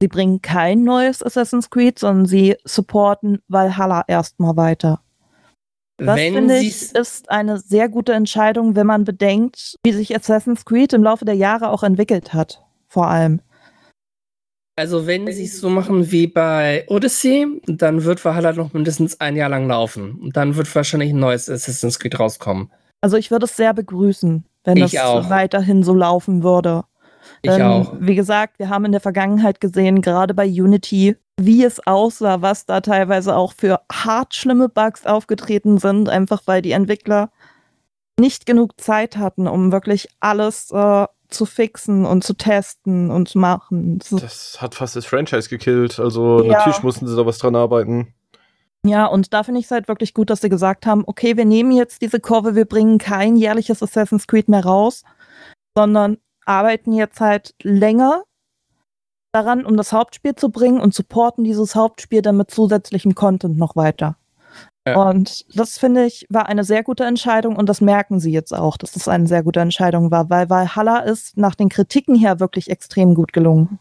sie 0.00 0.08
bringen 0.08 0.42
kein 0.42 0.82
neues 0.84 1.22
Assassin's 1.22 1.70
Creed, 1.70 1.98
sondern 1.98 2.26
sie 2.26 2.56
supporten 2.64 3.40
Valhalla 3.48 4.04
erstmal 4.06 4.56
weiter. 4.56 5.00
Das 5.96 6.16
wenn 6.16 6.34
finde 6.34 6.58
ich 6.58 6.92
ist 6.94 7.30
eine 7.30 7.58
sehr 7.58 7.88
gute 7.88 8.12
Entscheidung, 8.14 8.74
wenn 8.74 8.86
man 8.86 9.04
bedenkt, 9.04 9.76
wie 9.84 9.92
sich 9.92 10.14
Assassin's 10.14 10.64
Creed 10.64 10.92
im 10.92 11.04
Laufe 11.04 11.24
der 11.24 11.36
Jahre 11.36 11.68
auch 11.70 11.84
entwickelt 11.84 12.34
hat. 12.34 12.64
Vor 12.88 13.06
allem. 13.08 13.40
also 14.76 15.06
wenn 15.06 15.30
sie 15.32 15.44
es 15.44 15.60
so 15.60 15.70
machen 15.70 16.10
wie 16.10 16.26
bei 16.26 16.84
Odyssey, 16.88 17.60
dann 17.66 18.04
wird 18.04 18.24
Valhalla 18.24 18.52
noch 18.52 18.72
mindestens 18.72 19.20
ein 19.20 19.36
Jahr 19.36 19.48
lang 19.48 19.68
laufen. 19.68 20.18
Und 20.20 20.36
dann 20.36 20.56
wird 20.56 20.72
wahrscheinlich 20.74 21.10
ein 21.10 21.20
neues 21.20 21.48
Assassin's 21.48 22.00
Creed 22.00 22.18
rauskommen. 22.18 22.72
Also 23.00 23.16
ich 23.16 23.30
würde 23.30 23.44
es 23.44 23.56
sehr 23.56 23.72
begrüßen, 23.72 24.44
wenn 24.64 24.76
Ich 24.78 24.92
das 24.92 25.04
auch. 25.04 25.30
weiterhin 25.30 25.84
so 25.84 25.94
laufen 25.94 26.42
würde. 26.42 26.84
Ich 27.42 27.50
Denn, 27.50 27.62
auch. 27.62 27.92
Wie 27.98 28.14
gesagt, 28.14 28.58
wir 28.58 28.68
haben 28.68 28.84
in 28.84 28.92
der 28.92 29.00
Vergangenheit 29.00 29.60
gesehen, 29.60 30.02
gerade 30.02 30.34
bei 30.34 30.46
Unity, 30.46 31.16
wie 31.36 31.64
es 31.64 31.84
aussah, 31.86 32.42
was 32.42 32.66
da 32.66 32.80
teilweise 32.80 33.36
auch 33.36 33.52
für 33.52 33.80
hart 33.90 34.34
schlimme 34.34 34.68
Bugs 34.68 35.04
aufgetreten 35.06 35.78
sind, 35.78 36.08
einfach 36.08 36.42
weil 36.46 36.62
die 36.62 36.72
Entwickler 36.72 37.30
nicht 38.18 38.46
genug 38.46 38.80
Zeit 38.80 39.16
hatten, 39.16 39.48
um 39.48 39.72
wirklich 39.72 40.08
alles 40.20 40.70
äh, 40.70 41.06
zu 41.28 41.46
fixen 41.46 42.06
und 42.06 42.22
zu 42.22 42.34
testen 42.34 43.10
und 43.10 43.28
zu 43.28 43.38
machen. 43.38 43.98
So, 44.02 44.18
Das 44.18 44.58
hat 44.60 44.74
fast 44.76 44.94
das 44.96 45.06
Franchise 45.06 45.48
gekillt, 45.48 45.98
also 45.98 46.42
Ja. 46.42 46.52
natürlich 46.52 46.82
mussten 46.82 47.06
sie 47.08 47.16
da 47.16 47.26
was 47.26 47.38
dran 47.38 47.56
arbeiten. 47.56 48.14
ja, 48.86 49.06
und 49.06 49.32
da 49.32 49.42
finde 49.42 49.60
ich 49.60 49.66
es 49.66 49.72
halt 49.72 49.88
wirklich 49.88 50.14
gut, 50.14 50.30
dass 50.30 50.42
sie 50.42 50.48
gesagt 50.48 50.86
haben, 50.86 51.02
okay, 51.06 51.36
wir 51.36 51.44
nehmen 51.44 51.72
jetzt 51.72 52.02
diese 52.02 52.20
Kurve, 52.20 52.54
wir 52.54 52.66
bringen 52.66 52.98
kein 52.98 53.34
jährliches 53.34 53.82
Assassin's 53.82 54.26
Creed 54.28 54.48
mehr 54.48 54.64
raus, 54.64 55.02
sondern 55.74 56.18
arbeiten 56.46 56.92
jetzt 56.92 57.20
halt 57.20 57.54
länger 57.62 58.22
daran, 59.32 59.66
um 59.66 59.76
das 59.76 59.92
Hauptspiel 59.92 60.34
zu 60.34 60.50
bringen 60.50 60.80
und 60.80 60.94
supporten 60.94 61.44
dieses 61.44 61.74
Hauptspiel 61.74 62.22
dann 62.22 62.36
mit 62.36 62.50
zusätzlichem 62.50 63.14
Content 63.14 63.58
noch 63.58 63.76
weiter. 63.76 64.16
Ja. 64.86 65.02
Und 65.02 65.46
das 65.56 65.78
finde 65.78 66.04
ich 66.04 66.26
war 66.28 66.46
eine 66.46 66.62
sehr 66.62 66.82
gute 66.82 67.04
Entscheidung 67.04 67.56
und 67.56 67.68
das 67.68 67.80
merken 67.80 68.20
sie 68.20 68.32
jetzt 68.32 68.52
auch, 68.52 68.76
dass 68.76 68.92
das 68.92 69.08
eine 69.08 69.26
sehr 69.26 69.42
gute 69.42 69.60
Entscheidung 69.60 70.10
war, 70.10 70.28
weil 70.28 70.50
Valhalla 70.50 70.98
ist 70.98 71.38
nach 71.38 71.54
den 71.54 71.70
Kritiken 71.70 72.14
her 72.14 72.38
wirklich 72.38 72.70
extrem 72.70 73.14
gut 73.14 73.32
gelungen. 73.32 73.78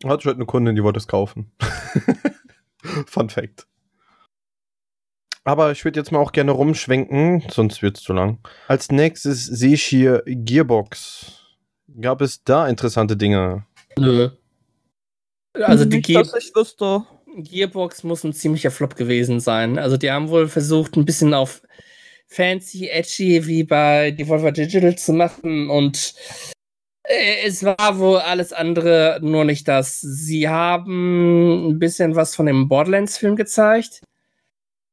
Ich 0.00 0.10
heute 0.10 0.30
eine 0.32 0.46
Kundin, 0.46 0.76
die 0.76 0.82
wollte 0.84 0.98
es 0.98 1.08
kaufen. 1.08 1.50
Fun 3.06 3.30
Fact. 3.30 3.66
Aber 5.44 5.72
ich 5.72 5.84
würde 5.84 5.98
jetzt 5.98 6.12
mal 6.12 6.18
auch 6.18 6.32
gerne 6.32 6.52
rumschwenken, 6.52 7.44
sonst 7.50 7.82
wird 7.82 7.96
es 7.96 8.02
zu 8.02 8.12
lang. 8.12 8.38
Als 8.68 8.92
nächstes 8.92 9.46
sehe 9.46 9.74
ich 9.74 9.82
hier 9.82 10.22
Gearbox. 10.26 11.41
Gab 12.00 12.20
es 12.20 12.42
da 12.42 12.68
interessante 12.68 13.16
Dinge? 13.16 13.64
Nö. 13.98 14.30
Also 15.54 15.84
die 15.84 16.00
Ge 16.00 16.14
dass 16.14 16.34
ich 16.34 16.54
wüsste. 16.54 17.02
Gearbox 17.36 18.04
muss 18.04 18.24
ein 18.24 18.32
ziemlicher 18.32 18.70
Flop 18.70 18.96
gewesen 18.96 19.40
sein. 19.40 19.78
Also 19.78 19.96
die 19.96 20.10
haben 20.10 20.28
wohl 20.28 20.48
versucht, 20.48 20.96
ein 20.96 21.04
bisschen 21.04 21.34
auf 21.34 21.62
fancy, 22.28 22.88
edgy 22.88 23.46
wie 23.46 23.64
bei 23.64 24.10
Devolver 24.10 24.52
Digital 24.52 24.96
zu 24.96 25.12
machen 25.12 25.70
und 25.70 26.14
äh, 27.04 27.46
es 27.46 27.62
war 27.62 27.98
wohl 27.98 28.18
alles 28.18 28.52
andere, 28.52 29.18
nur 29.22 29.44
nicht 29.44 29.68
das. 29.68 30.00
Sie 30.00 30.48
haben 30.48 31.68
ein 31.68 31.78
bisschen 31.78 32.16
was 32.16 32.34
von 32.34 32.46
dem 32.46 32.68
Borderlands-Film 32.68 33.36
gezeigt, 33.36 34.02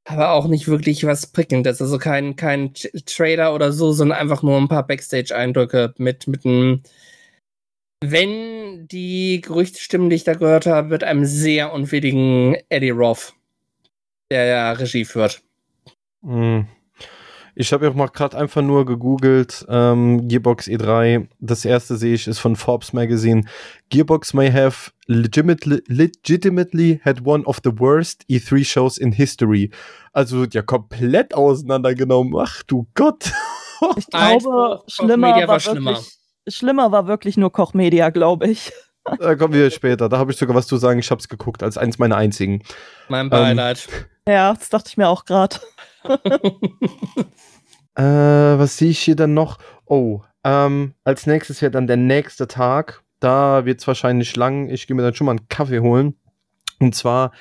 aber 0.06 0.32
auch 0.32 0.48
nicht 0.48 0.68
wirklich 0.68 1.06
was 1.06 1.28
Prickelndes. 1.28 1.82
Also 1.82 1.98
kein, 1.98 2.36
kein 2.36 2.74
Trailer 3.06 3.54
oder 3.54 3.72
so, 3.72 3.92
sondern 3.92 4.18
einfach 4.18 4.44
nur 4.44 4.58
ein 4.58 4.68
paar 4.68 4.86
Backstage-Eindrücke 4.86 5.94
mit, 5.98 6.28
mit 6.28 6.46
einem. 6.46 6.82
Wenn 8.02 8.88
die 8.88 9.42
Gerüchte 9.42 9.80
stimmen, 9.80 10.10
die 10.10 10.16
ich 10.16 10.24
da 10.24 10.34
gehört 10.34 10.66
habe, 10.66 10.90
wird 10.90 11.04
einem 11.04 11.26
sehr 11.26 11.74
unwilligen 11.74 12.56
Eddie 12.70 12.92
Roth, 12.92 13.34
der 14.32 14.46
ja 14.46 14.72
Regie 14.72 15.04
führt. 15.04 15.42
Mhm. 16.22 16.68
Ich 17.62 17.74
habe 17.74 17.84
ja 17.84 17.91
auch 17.91 17.95
mal 17.95 18.08
gerade 18.08 18.38
einfach 18.38 18.62
nur 18.62 18.86
gegoogelt, 18.86 19.65
ähm, 19.67 20.30
Gearbox 20.30 20.69
E3. 20.69 21.28
Das 21.41 21.65
erste 21.65 21.98
sehe 21.98 22.13
ich 22.13 22.26
ist 22.26 22.39
von 22.39 22.56
Forbes 22.56 22.93
Magazine. 22.93 23.43
Gearbox 23.89 24.34
may 24.34 24.50
have 24.50 24.91
legitimately, 25.08 25.84
legitimately 25.88 27.02
had 27.04 27.26
one 27.26 27.43
of 27.43 27.60
the 27.65 27.78
worst 27.78 28.24
E3 28.30 28.63
shows 28.63 28.98
in 28.98 29.12
history. 29.12 29.72
Also 30.13 30.45
ja 30.45 30.62
komplett 30.62 31.34
auseinandergenommen. 31.34 32.34
Ach 32.39 32.63
du 32.63 32.88
Gott. 32.95 33.32
Ich 33.95 34.08
glaube, 34.08 34.82
schlimmer 34.88 35.36
war, 35.36 35.48
war 35.48 35.60
schlimmer. 35.62 35.91
Wirklich, 35.91 36.19
schlimmer 36.50 36.91
war 36.91 37.08
wirklich 37.08 37.38
nur 37.38 37.50
Kochmedia, 37.52 38.10
glaube 38.10 38.48
ich. 38.48 38.72
Da 39.19 39.36
kommen 39.36 39.54
wir 39.54 39.72
später. 39.72 40.08
Da 40.08 40.17
habe 40.17 40.32
ich 40.32 40.38
sogar 40.38 40.56
was 40.56 40.67
zu 40.67 40.78
sagen. 40.78 41.00
Ich 41.00 41.10
habe 41.10 41.19
es 41.19 41.28
geguckt 41.28 41.63
als 41.63 41.78
eins 41.78 41.98
meiner 41.98 42.17
einzigen. 42.17 42.62
Mein 43.08 43.30
Beileid. 43.30 43.88
Ähm, 44.26 44.34
ja, 44.34 44.54
das 44.54 44.69
dachte 44.69 44.89
ich 44.89 44.98
mir 44.98 45.08
auch 45.08 45.26
gerade. 45.26 45.58
äh, 47.96 48.04
was 48.04 48.78
sehe 48.78 48.90
ich 48.90 49.00
hier 49.00 49.16
dann 49.16 49.34
noch? 49.34 49.58
Oh, 49.86 50.22
ähm, 50.44 50.94
als 51.04 51.28
nächstes 51.28 51.62
wäre 51.62 51.72
dann 51.72 51.88
der 51.88 51.98
nächste 51.98 52.48
Tag. 52.48 53.04
Da 53.20 53.66
wird 53.66 53.82
es 53.82 53.88
wahrscheinlich 53.88 54.36
lang. 54.36 54.70
Ich 54.70 54.88
gehe 54.88 54.96
mir 54.96 55.04
dann 55.04 55.14
schon 55.14 55.26
mal 55.26 55.32
einen 55.32 55.50
Kaffee 55.50 55.80
holen. 55.80 56.16
Und 56.80 56.96
zwar 56.96 57.34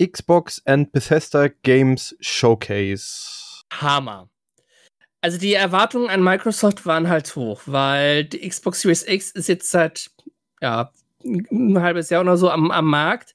Xbox 0.00 0.62
and 0.66 0.92
Bethesda 0.92 1.48
Games 1.62 2.16
Showcase. 2.20 3.62
Hammer. 3.72 4.28
Also 5.22 5.38
die 5.38 5.54
Erwartungen 5.54 6.10
an 6.10 6.22
Microsoft 6.22 6.84
waren 6.84 7.08
halt 7.08 7.34
hoch, 7.36 7.62
weil 7.66 8.24
die 8.24 8.46
Xbox 8.46 8.80
Series 8.82 9.06
X 9.06 9.30
ist 9.30 9.48
jetzt 9.48 9.70
seit 9.70 10.10
ja, 10.60 10.90
ein 11.24 11.80
halbes 11.80 12.10
Jahr 12.10 12.22
oder 12.22 12.36
so 12.36 12.50
am, 12.50 12.70
am 12.70 12.86
Markt. 12.86 13.34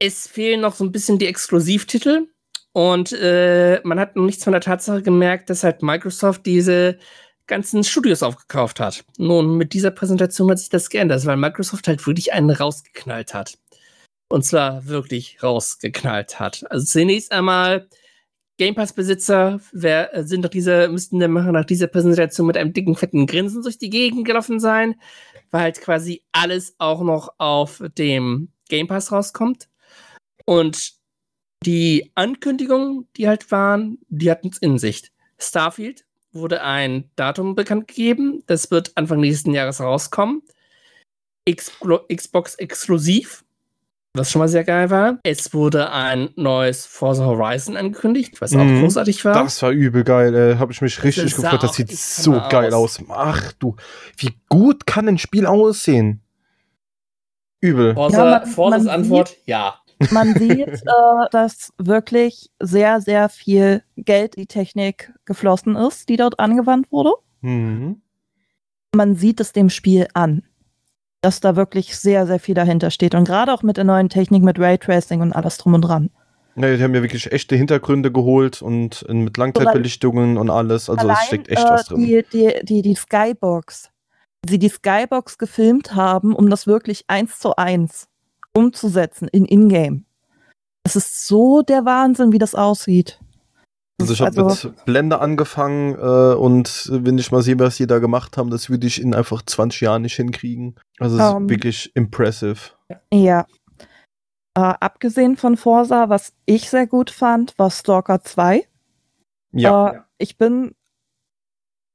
Es 0.00 0.26
fehlen 0.26 0.60
noch 0.60 0.74
so 0.74 0.84
ein 0.84 0.92
bisschen 0.92 1.18
die 1.18 1.28
Exklusivtitel. 1.28 2.26
Und 2.74 3.12
äh, 3.12 3.80
man 3.84 4.00
hat 4.00 4.16
noch 4.16 4.24
nichts 4.24 4.42
von 4.42 4.52
der 4.52 4.60
Tatsache 4.60 5.00
gemerkt, 5.00 5.48
dass 5.48 5.62
halt 5.62 5.80
Microsoft 5.80 6.44
diese 6.44 6.98
ganzen 7.46 7.84
Studios 7.84 8.24
aufgekauft 8.24 8.80
hat. 8.80 9.04
Nun, 9.16 9.56
mit 9.56 9.74
dieser 9.74 9.92
Präsentation 9.92 10.50
hat 10.50 10.58
sich 10.58 10.70
das 10.70 10.90
geändert, 10.90 11.24
weil 11.24 11.36
Microsoft 11.36 11.86
halt 11.86 12.04
wirklich 12.04 12.32
einen 12.32 12.50
rausgeknallt 12.50 13.32
hat. 13.32 13.58
Und 14.28 14.44
zwar 14.44 14.86
wirklich 14.86 15.40
rausgeknallt 15.40 16.40
hat. 16.40 16.64
Also 16.68 16.84
zunächst 16.84 17.30
einmal 17.30 17.88
Game 18.56 18.74
Pass-Besitzer 18.74 19.60
wer, 19.70 20.10
sind 20.26 20.44
doch 20.44 20.50
diese, 20.50 20.88
müssten 20.88 21.20
der 21.20 21.28
Macher 21.28 21.52
nach 21.52 21.66
dieser 21.66 21.86
Präsentation 21.86 22.48
mit 22.48 22.56
einem 22.56 22.72
dicken, 22.72 22.96
fetten 22.96 23.26
Grinsen 23.26 23.62
durch 23.62 23.78
die 23.78 23.90
Gegend 23.90 24.24
gelaufen 24.26 24.58
sein, 24.58 24.96
weil 25.52 25.62
halt 25.62 25.80
quasi 25.80 26.24
alles 26.32 26.74
auch 26.78 27.02
noch 27.02 27.34
auf 27.38 27.84
dem 27.96 28.48
Game 28.68 28.88
Pass 28.88 29.12
rauskommt. 29.12 29.68
Und 30.44 31.03
die 31.64 32.10
Ankündigungen, 32.14 33.08
die 33.16 33.28
halt 33.28 33.50
waren, 33.50 33.98
die 34.08 34.30
hatten 34.30 34.48
es 34.48 34.58
in 34.58 34.78
Sicht. 34.78 35.12
Starfield 35.38 36.04
wurde 36.32 36.62
ein 36.62 37.10
Datum 37.16 37.54
bekannt 37.54 37.88
gegeben. 37.88 38.42
Das 38.46 38.70
wird 38.70 38.92
Anfang 38.96 39.20
nächsten 39.20 39.52
Jahres 39.52 39.80
rauskommen. 39.80 40.42
Xblo 41.50 42.00
Xbox 42.14 42.54
exklusiv, 42.54 43.44
was 44.14 44.30
schon 44.30 44.40
mal 44.40 44.48
sehr 44.48 44.64
geil 44.64 44.90
war. 44.90 45.18
Es 45.22 45.52
wurde 45.52 45.90
ein 45.90 46.30
neues 46.36 46.86
Forza 46.86 47.26
Horizon 47.26 47.76
angekündigt, 47.76 48.40
was 48.40 48.54
auch 48.54 48.64
mhm. 48.64 48.80
großartig 48.80 49.24
war. 49.24 49.34
Das 49.34 49.60
war 49.62 49.70
übel 49.70 50.04
geil, 50.04 50.34
ey. 50.34 50.56
Hab 50.56 50.70
ich 50.70 50.80
mich 50.80 51.02
richtig 51.02 51.34
das 51.34 51.42
gefreut. 51.42 51.62
Das 51.62 51.74
sieht 51.74 51.90
so 51.92 52.32
geil 52.48 52.72
aus. 52.72 52.98
aus. 52.98 53.06
Ach 53.10 53.52
du, 53.52 53.76
wie 54.16 54.34
gut 54.48 54.86
kann 54.86 55.06
ein 55.08 55.18
Spiel 55.18 55.46
aussehen? 55.46 56.22
Übel. 57.60 57.94
Forza, 57.94 58.24
ja, 58.24 58.38
man, 58.38 58.48
Forzas 58.48 58.86
Antwort, 58.86 59.36
ja. 59.46 59.80
Man 60.10 60.34
sieht, 60.34 60.68
äh, 60.68 61.28
dass 61.30 61.72
wirklich 61.78 62.50
sehr, 62.60 63.00
sehr 63.00 63.28
viel 63.28 63.82
Geld 63.96 64.34
in 64.36 64.42
die 64.42 64.46
Technik 64.46 65.12
geflossen 65.24 65.76
ist, 65.76 66.08
die 66.08 66.16
dort 66.16 66.38
angewandt 66.38 66.90
wurde. 66.90 67.12
Mhm. 67.40 68.00
Man 68.94 69.16
sieht 69.16 69.40
es 69.40 69.52
dem 69.52 69.70
Spiel 69.70 70.06
an, 70.14 70.42
dass 71.20 71.40
da 71.40 71.56
wirklich 71.56 71.96
sehr, 71.96 72.26
sehr 72.26 72.38
viel 72.38 72.54
dahinter 72.54 72.90
steht. 72.90 73.14
Und 73.14 73.24
gerade 73.24 73.52
auch 73.52 73.62
mit 73.62 73.76
der 73.76 73.84
neuen 73.84 74.08
Technik, 74.08 74.42
mit 74.42 74.58
Raytracing 74.58 75.20
und 75.20 75.32
alles 75.32 75.58
drum 75.58 75.74
und 75.74 75.82
dran. 75.82 76.10
Ja, 76.56 76.76
die 76.76 76.82
haben 76.82 76.94
ja 76.94 77.02
wirklich 77.02 77.32
echte 77.32 77.56
Hintergründe 77.56 78.12
geholt 78.12 78.62
und 78.62 79.04
mit 79.08 79.36
Langzeitbelichtungen 79.36 80.38
und 80.38 80.50
alles. 80.50 80.88
Also 80.88 81.08
es 81.08 81.18
steckt 81.26 81.48
echt 81.48 81.64
äh, 81.64 81.70
was 81.70 81.86
drin. 81.86 82.04
Die, 82.04 82.24
die, 82.32 82.64
die, 82.64 82.82
die 82.82 82.94
Skybox. 82.94 83.90
Sie 84.48 84.58
die 84.58 84.68
Skybox 84.68 85.38
gefilmt 85.38 85.96
haben, 85.96 86.34
um 86.34 86.48
das 86.50 86.66
wirklich 86.66 87.04
eins 87.08 87.38
zu 87.38 87.56
eins 87.56 88.08
umzusetzen 88.56 89.28
in 89.28 89.44
Ingame. 89.44 90.04
Es 90.84 90.96
ist 90.96 91.26
so 91.26 91.62
der 91.62 91.84
Wahnsinn, 91.84 92.32
wie 92.32 92.38
das 92.38 92.54
aussieht. 92.54 93.18
Also 94.00 94.12
ich 94.12 94.20
habe 94.20 94.44
also, 94.44 94.68
mit 94.68 94.84
Blender 94.84 95.20
angefangen 95.20 95.94
äh, 95.94 96.34
und 96.34 96.88
wenn 96.90 97.16
ich 97.16 97.30
mal 97.30 97.42
sehe, 97.42 97.58
was 97.58 97.76
die 97.76 97.86
da 97.86 98.00
gemacht 98.00 98.36
haben, 98.36 98.50
das 98.50 98.68
würde 98.68 98.86
ich 98.86 99.00
in 99.00 99.14
einfach 99.14 99.42
20 99.42 99.80
Jahren 99.82 100.02
nicht 100.02 100.16
hinkriegen. 100.16 100.74
Also 100.98 101.16
es 101.16 101.22
um, 101.22 101.28
ist 101.28 101.34
ähm, 101.36 101.48
wirklich 101.48 101.92
impressive. 101.94 102.58
Ja. 103.12 103.46
Äh, 104.56 104.60
abgesehen 104.80 105.36
von 105.36 105.56
Forsa, 105.56 106.08
was 106.08 106.32
ich 106.44 106.70
sehr 106.70 106.86
gut 106.86 107.10
fand, 107.10 107.56
war 107.58 107.70
Stalker 107.70 108.22
2. 108.22 108.66
Ja. 109.52 109.90
Äh, 109.90 110.00
ich 110.18 110.38
bin 110.38 110.74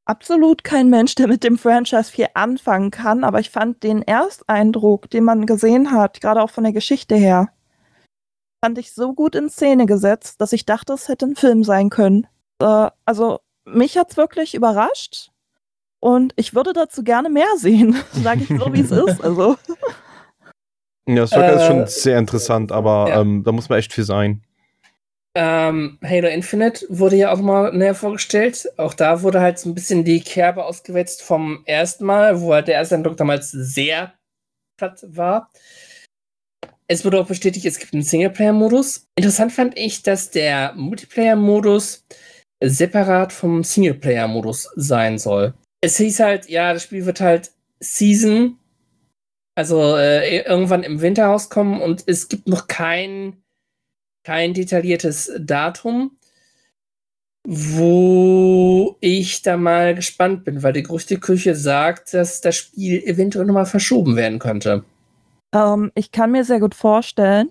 absolut 0.09 0.63
kein 0.63 0.89
Mensch, 0.89 1.15
der 1.15 1.27
mit 1.27 1.43
dem 1.43 1.57
Franchise 1.57 2.11
viel 2.11 2.27
anfangen 2.33 2.89
kann, 2.89 3.23
aber 3.23 3.39
ich 3.39 3.51
fand 3.51 3.83
den 3.83 4.01
Ersteindruck, 4.01 5.09
den 5.09 5.23
man 5.23 5.45
gesehen 5.45 5.91
hat, 5.91 6.19
gerade 6.19 6.41
auch 6.41 6.49
von 6.49 6.63
der 6.63 6.73
Geschichte 6.73 7.15
her, 7.15 7.49
fand 8.63 8.79
ich 8.79 8.93
so 8.93 9.13
gut 9.13 9.35
in 9.35 9.49
Szene 9.49 9.85
gesetzt, 9.85 10.41
dass 10.41 10.51
ich 10.51 10.65
dachte, 10.65 10.93
es 10.93 11.07
hätte 11.07 11.27
ein 11.27 11.35
Film 11.35 11.63
sein 11.63 11.89
können. 11.89 12.27
Äh, 12.59 12.89
also 13.05 13.39
mich 13.65 13.97
hat's 13.97 14.17
wirklich 14.17 14.55
überrascht 14.55 15.29
und 15.99 16.33
ich 16.35 16.55
würde 16.55 16.73
dazu 16.73 17.03
gerne 17.03 17.29
mehr 17.29 17.55
sehen, 17.57 17.95
sage 18.11 18.41
ich 18.41 18.49
so, 18.49 18.73
wie 18.73 18.81
es 18.81 18.91
ist. 18.91 19.23
Also. 19.23 19.57
Ja, 21.07 21.27
Stalker 21.27 21.53
äh, 21.53 21.55
ist 21.55 21.67
schon 21.67 21.87
sehr 21.87 22.17
interessant, 22.17 22.71
aber 22.71 23.09
ja. 23.09 23.21
ähm, 23.21 23.43
da 23.43 23.51
muss 23.51 23.69
man 23.69 23.77
echt 23.77 23.93
viel 23.93 24.03
sein. 24.03 24.43
Ähm, 25.35 25.99
Halo 26.03 26.27
Infinite 26.27 26.85
wurde 26.89 27.15
ja 27.15 27.31
auch 27.31 27.39
mal 27.39 27.71
näher 27.71 27.95
vorgestellt. 27.95 28.67
Auch 28.77 28.93
da 28.93 29.21
wurde 29.21 29.41
halt 29.41 29.59
so 29.59 29.69
ein 29.69 29.75
bisschen 29.75 30.03
die 30.03 30.21
Kerbe 30.21 30.65
ausgewetzt 30.65 31.21
vom 31.21 31.63
ersten 31.65 32.05
Mal, 32.05 32.41
wo 32.41 32.53
halt 32.53 32.67
der 32.67 32.75
erste 32.75 32.95
Eindruck 32.95 33.17
damals 33.17 33.51
sehr 33.51 34.13
platt 34.77 35.03
war. 35.07 35.51
Es 36.87 37.05
wurde 37.05 37.19
auch 37.21 37.27
bestätigt, 37.27 37.65
es 37.65 37.77
gibt 37.77 37.93
einen 37.93 38.01
Singleplayer-Modus. 38.01 39.07
Interessant 39.15 39.51
fand 39.51 39.77
ich, 39.77 40.01
dass 40.01 40.31
der 40.31 40.73
Multiplayer-Modus 40.73 42.03
separat 42.63 43.31
vom 43.31 43.63
Singleplayer-Modus 43.63 44.69
sein 44.75 45.19
soll. 45.19 45.53
Es 45.81 45.97
hieß 45.97 46.19
halt, 46.19 46.49
ja, 46.49 46.73
das 46.73 46.83
Spiel 46.83 47.05
wird 47.05 47.21
halt 47.21 47.51
Season, 47.79 48.57
also 49.55 49.95
äh, 49.97 50.39
irgendwann 50.39 50.83
im 50.83 51.01
Winter 51.01 51.27
rauskommen 51.27 51.79
und 51.81 52.03
es 52.07 52.27
gibt 52.27 52.47
noch 52.47 52.67
keinen 52.67 53.43
kein 54.29 54.53
detailliertes 54.53 55.31
Datum, 55.39 56.11
wo 57.43 58.95
ich 58.99 59.41
da 59.41 59.57
mal 59.57 59.95
gespannt 59.95 60.43
bin, 60.45 60.61
weil 60.61 60.73
die 60.73 60.83
Gerüchteküche 60.83 61.55
sagt, 61.55 62.13
dass 62.13 62.39
das 62.39 62.55
Spiel 62.55 63.01
eventuell 63.05 63.45
nochmal 63.45 63.65
verschoben 63.65 64.15
werden 64.15 64.37
könnte. 64.37 64.83
Ähm, 65.51 65.91
ich 65.95 66.11
kann 66.11 66.31
mir 66.31 66.43
sehr 66.45 66.59
gut 66.59 66.75
vorstellen, 66.75 67.49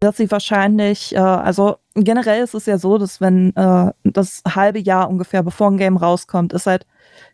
dass 0.00 0.18
sie 0.18 0.30
wahrscheinlich, 0.30 1.14
äh, 1.14 1.18
also 1.18 1.76
generell 1.94 2.44
ist 2.44 2.52
es 2.52 2.66
ja 2.66 2.76
so, 2.76 2.98
dass 2.98 3.22
wenn 3.22 3.56
äh, 3.56 3.90
das 4.04 4.42
halbe 4.46 4.80
Jahr 4.80 5.08
ungefähr 5.08 5.42
bevor 5.42 5.70
ein 5.70 5.78
Game 5.78 5.96
rauskommt, 5.96 6.52
ist 6.52 6.66
halt 6.66 6.86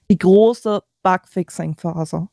die 0.09 0.19
große 0.19 0.83
Bugfixing-Phase. 1.03 2.29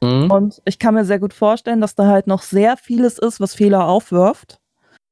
Mhm. 0.00 0.30
Und 0.30 0.62
ich 0.64 0.78
kann 0.78 0.94
mir 0.94 1.04
sehr 1.04 1.18
gut 1.18 1.34
vorstellen, 1.34 1.80
dass 1.80 1.96
da 1.96 2.06
halt 2.06 2.28
noch 2.28 2.42
sehr 2.42 2.76
vieles 2.76 3.18
ist, 3.18 3.40
was 3.40 3.56
Fehler 3.56 3.88
aufwirft 3.88 4.60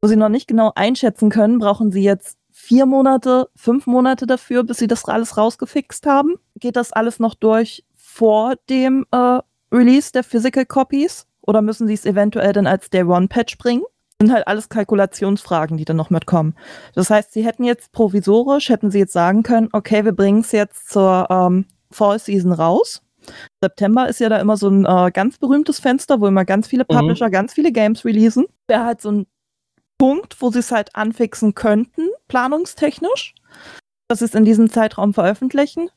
wo 0.00 0.08
sie 0.08 0.16
noch 0.16 0.28
nicht 0.28 0.46
genau 0.46 0.72
einschätzen 0.74 1.30
können, 1.30 1.58
brauchen 1.58 1.90
sie 1.90 2.02
jetzt 2.02 2.38
vier 2.52 2.86
Monate, 2.86 3.48
fünf 3.54 3.86
Monate 3.86 4.26
dafür, 4.26 4.64
bis 4.64 4.78
sie 4.78 4.86
das 4.86 5.04
alles 5.04 5.36
rausgefixt 5.36 6.06
haben? 6.06 6.36
Geht 6.58 6.76
das 6.76 6.92
alles 6.92 7.18
noch 7.20 7.34
durch 7.34 7.84
vor 7.94 8.54
dem 8.70 9.06
äh, 9.10 9.40
Release 9.72 10.12
der 10.12 10.24
Physical 10.24 10.64
Copies? 10.64 11.26
Oder 11.42 11.62
müssen 11.62 11.86
sie 11.86 11.94
es 11.94 12.06
eventuell 12.06 12.52
dann 12.52 12.66
als 12.66 12.90
Day 12.90 13.04
One 13.04 13.28
Patch 13.28 13.58
bringen? 13.58 13.82
sind 14.20 14.32
halt 14.32 14.48
alles 14.48 14.70
Kalkulationsfragen, 14.70 15.76
die 15.76 15.84
dann 15.84 15.96
noch 15.96 16.08
mitkommen. 16.08 16.54
Das 16.94 17.10
heißt, 17.10 17.32
sie 17.34 17.44
hätten 17.44 17.64
jetzt 17.64 17.92
provisorisch, 17.92 18.70
hätten 18.70 18.90
sie 18.90 18.98
jetzt 19.00 19.12
sagen 19.12 19.42
können, 19.42 19.68
okay, 19.72 20.06
wir 20.06 20.12
bringen 20.12 20.40
es 20.40 20.52
jetzt 20.52 20.88
zur 20.88 21.26
ähm, 21.28 21.66
Fall 21.90 22.18
Season 22.18 22.52
raus. 22.52 23.02
September 23.62 24.08
ist 24.08 24.20
ja 24.20 24.28
da 24.28 24.38
immer 24.38 24.56
so 24.56 24.68
ein 24.68 24.86
äh, 24.86 25.10
ganz 25.10 25.36
berühmtes 25.36 25.80
Fenster, 25.80 26.20
wo 26.20 26.26
immer 26.26 26.44
ganz 26.46 26.66
viele 26.66 26.86
Mhm. 26.88 26.96
Publisher 26.96 27.28
ganz 27.28 27.52
viele 27.52 27.72
Games 27.72 28.04
releasen. 28.06 28.46
Wäre 28.68 28.84
halt 28.84 29.02
so 29.02 29.10
ein 29.10 29.26
Punkt, 29.98 30.40
wo 30.40 30.50
sie 30.50 30.58
es 30.60 30.72
halt 30.72 30.94
anfixen 30.94 31.54
könnten, 31.54 32.08
planungstechnisch, 32.28 33.34
dass 34.08 34.20
sie 34.20 34.26
es 34.26 34.34
in 34.34 34.44
diesem 34.44 34.70
Zeitraum 34.70 35.14
veröffentlichen. 35.14 35.88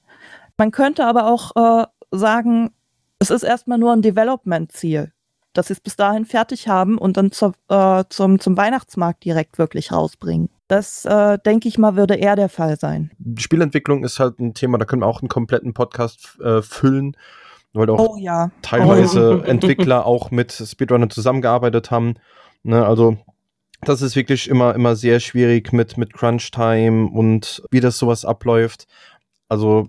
Man 0.57 0.71
könnte 0.71 1.05
aber 1.05 1.27
auch 1.27 1.55
äh, 1.55 1.85
sagen, 2.12 2.71
es 3.19 3.29
ist 3.29 3.43
erstmal 3.43 3.77
nur 3.77 3.93
ein 3.93 4.01
Development-Ziel, 4.01 5.12
dass 5.53 5.67
sie 5.67 5.73
es 5.73 5.79
bis 5.79 5.95
dahin 5.95 6.25
fertig 6.25 6.67
haben 6.67 6.97
und 6.97 7.17
dann 7.17 7.31
zur, 7.31 7.53
äh, 7.69 8.03
zum, 8.09 8.39
zum 8.39 8.57
Weihnachtsmarkt 8.57 9.23
direkt 9.23 9.57
wirklich 9.57 9.91
rausbringen. 9.91 10.49
Das, 10.67 11.03
äh, 11.05 11.38
denke 11.39 11.67
ich 11.67 11.77
mal, 11.77 11.95
würde 11.95 12.15
eher 12.15 12.35
der 12.35 12.49
Fall 12.49 12.77
sein. 12.77 13.12
Spielentwicklung 13.38 14.03
ist 14.03 14.19
halt 14.19 14.39
ein 14.39 14.53
Thema, 14.53 14.77
da 14.77 14.85
können 14.85 15.01
wir 15.01 15.07
auch 15.07 15.21
einen 15.21 15.29
kompletten 15.29 15.73
Podcast 15.73 16.39
äh, 16.41 16.62
füllen, 16.62 17.17
weil 17.73 17.89
auch 17.89 17.99
Oh 17.99 18.17
ja. 18.17 18.51
teilweise 18.62 19.43
Entwickler 19.45 20.05
auch 20.05 20.31
mit 20.31 20.51
Speedrunner 20.51 21.09
zusammengearbeitet 21.09 21.91
haben. 21.91 22.15
Ne, 22.63 22.85
also 22.85 23.17
das 23.81 24.01
ist 24.01 24.15
wirklich 24.15 24.49
immer, 24.49 24.75
immer 24.75 24.95
sehr 24.95 25.19
schwierig 25.19 25.71
mit, 25.73 25.97
mit 25.97 26.13
Crunch-Time 26.13 27.09
und 27.09 27.63
wie 27.71 27.79
das 27.79 27.97
sowas 27.97 28.25
abläuft. 28.25 28.87
Also, 29.51 29.87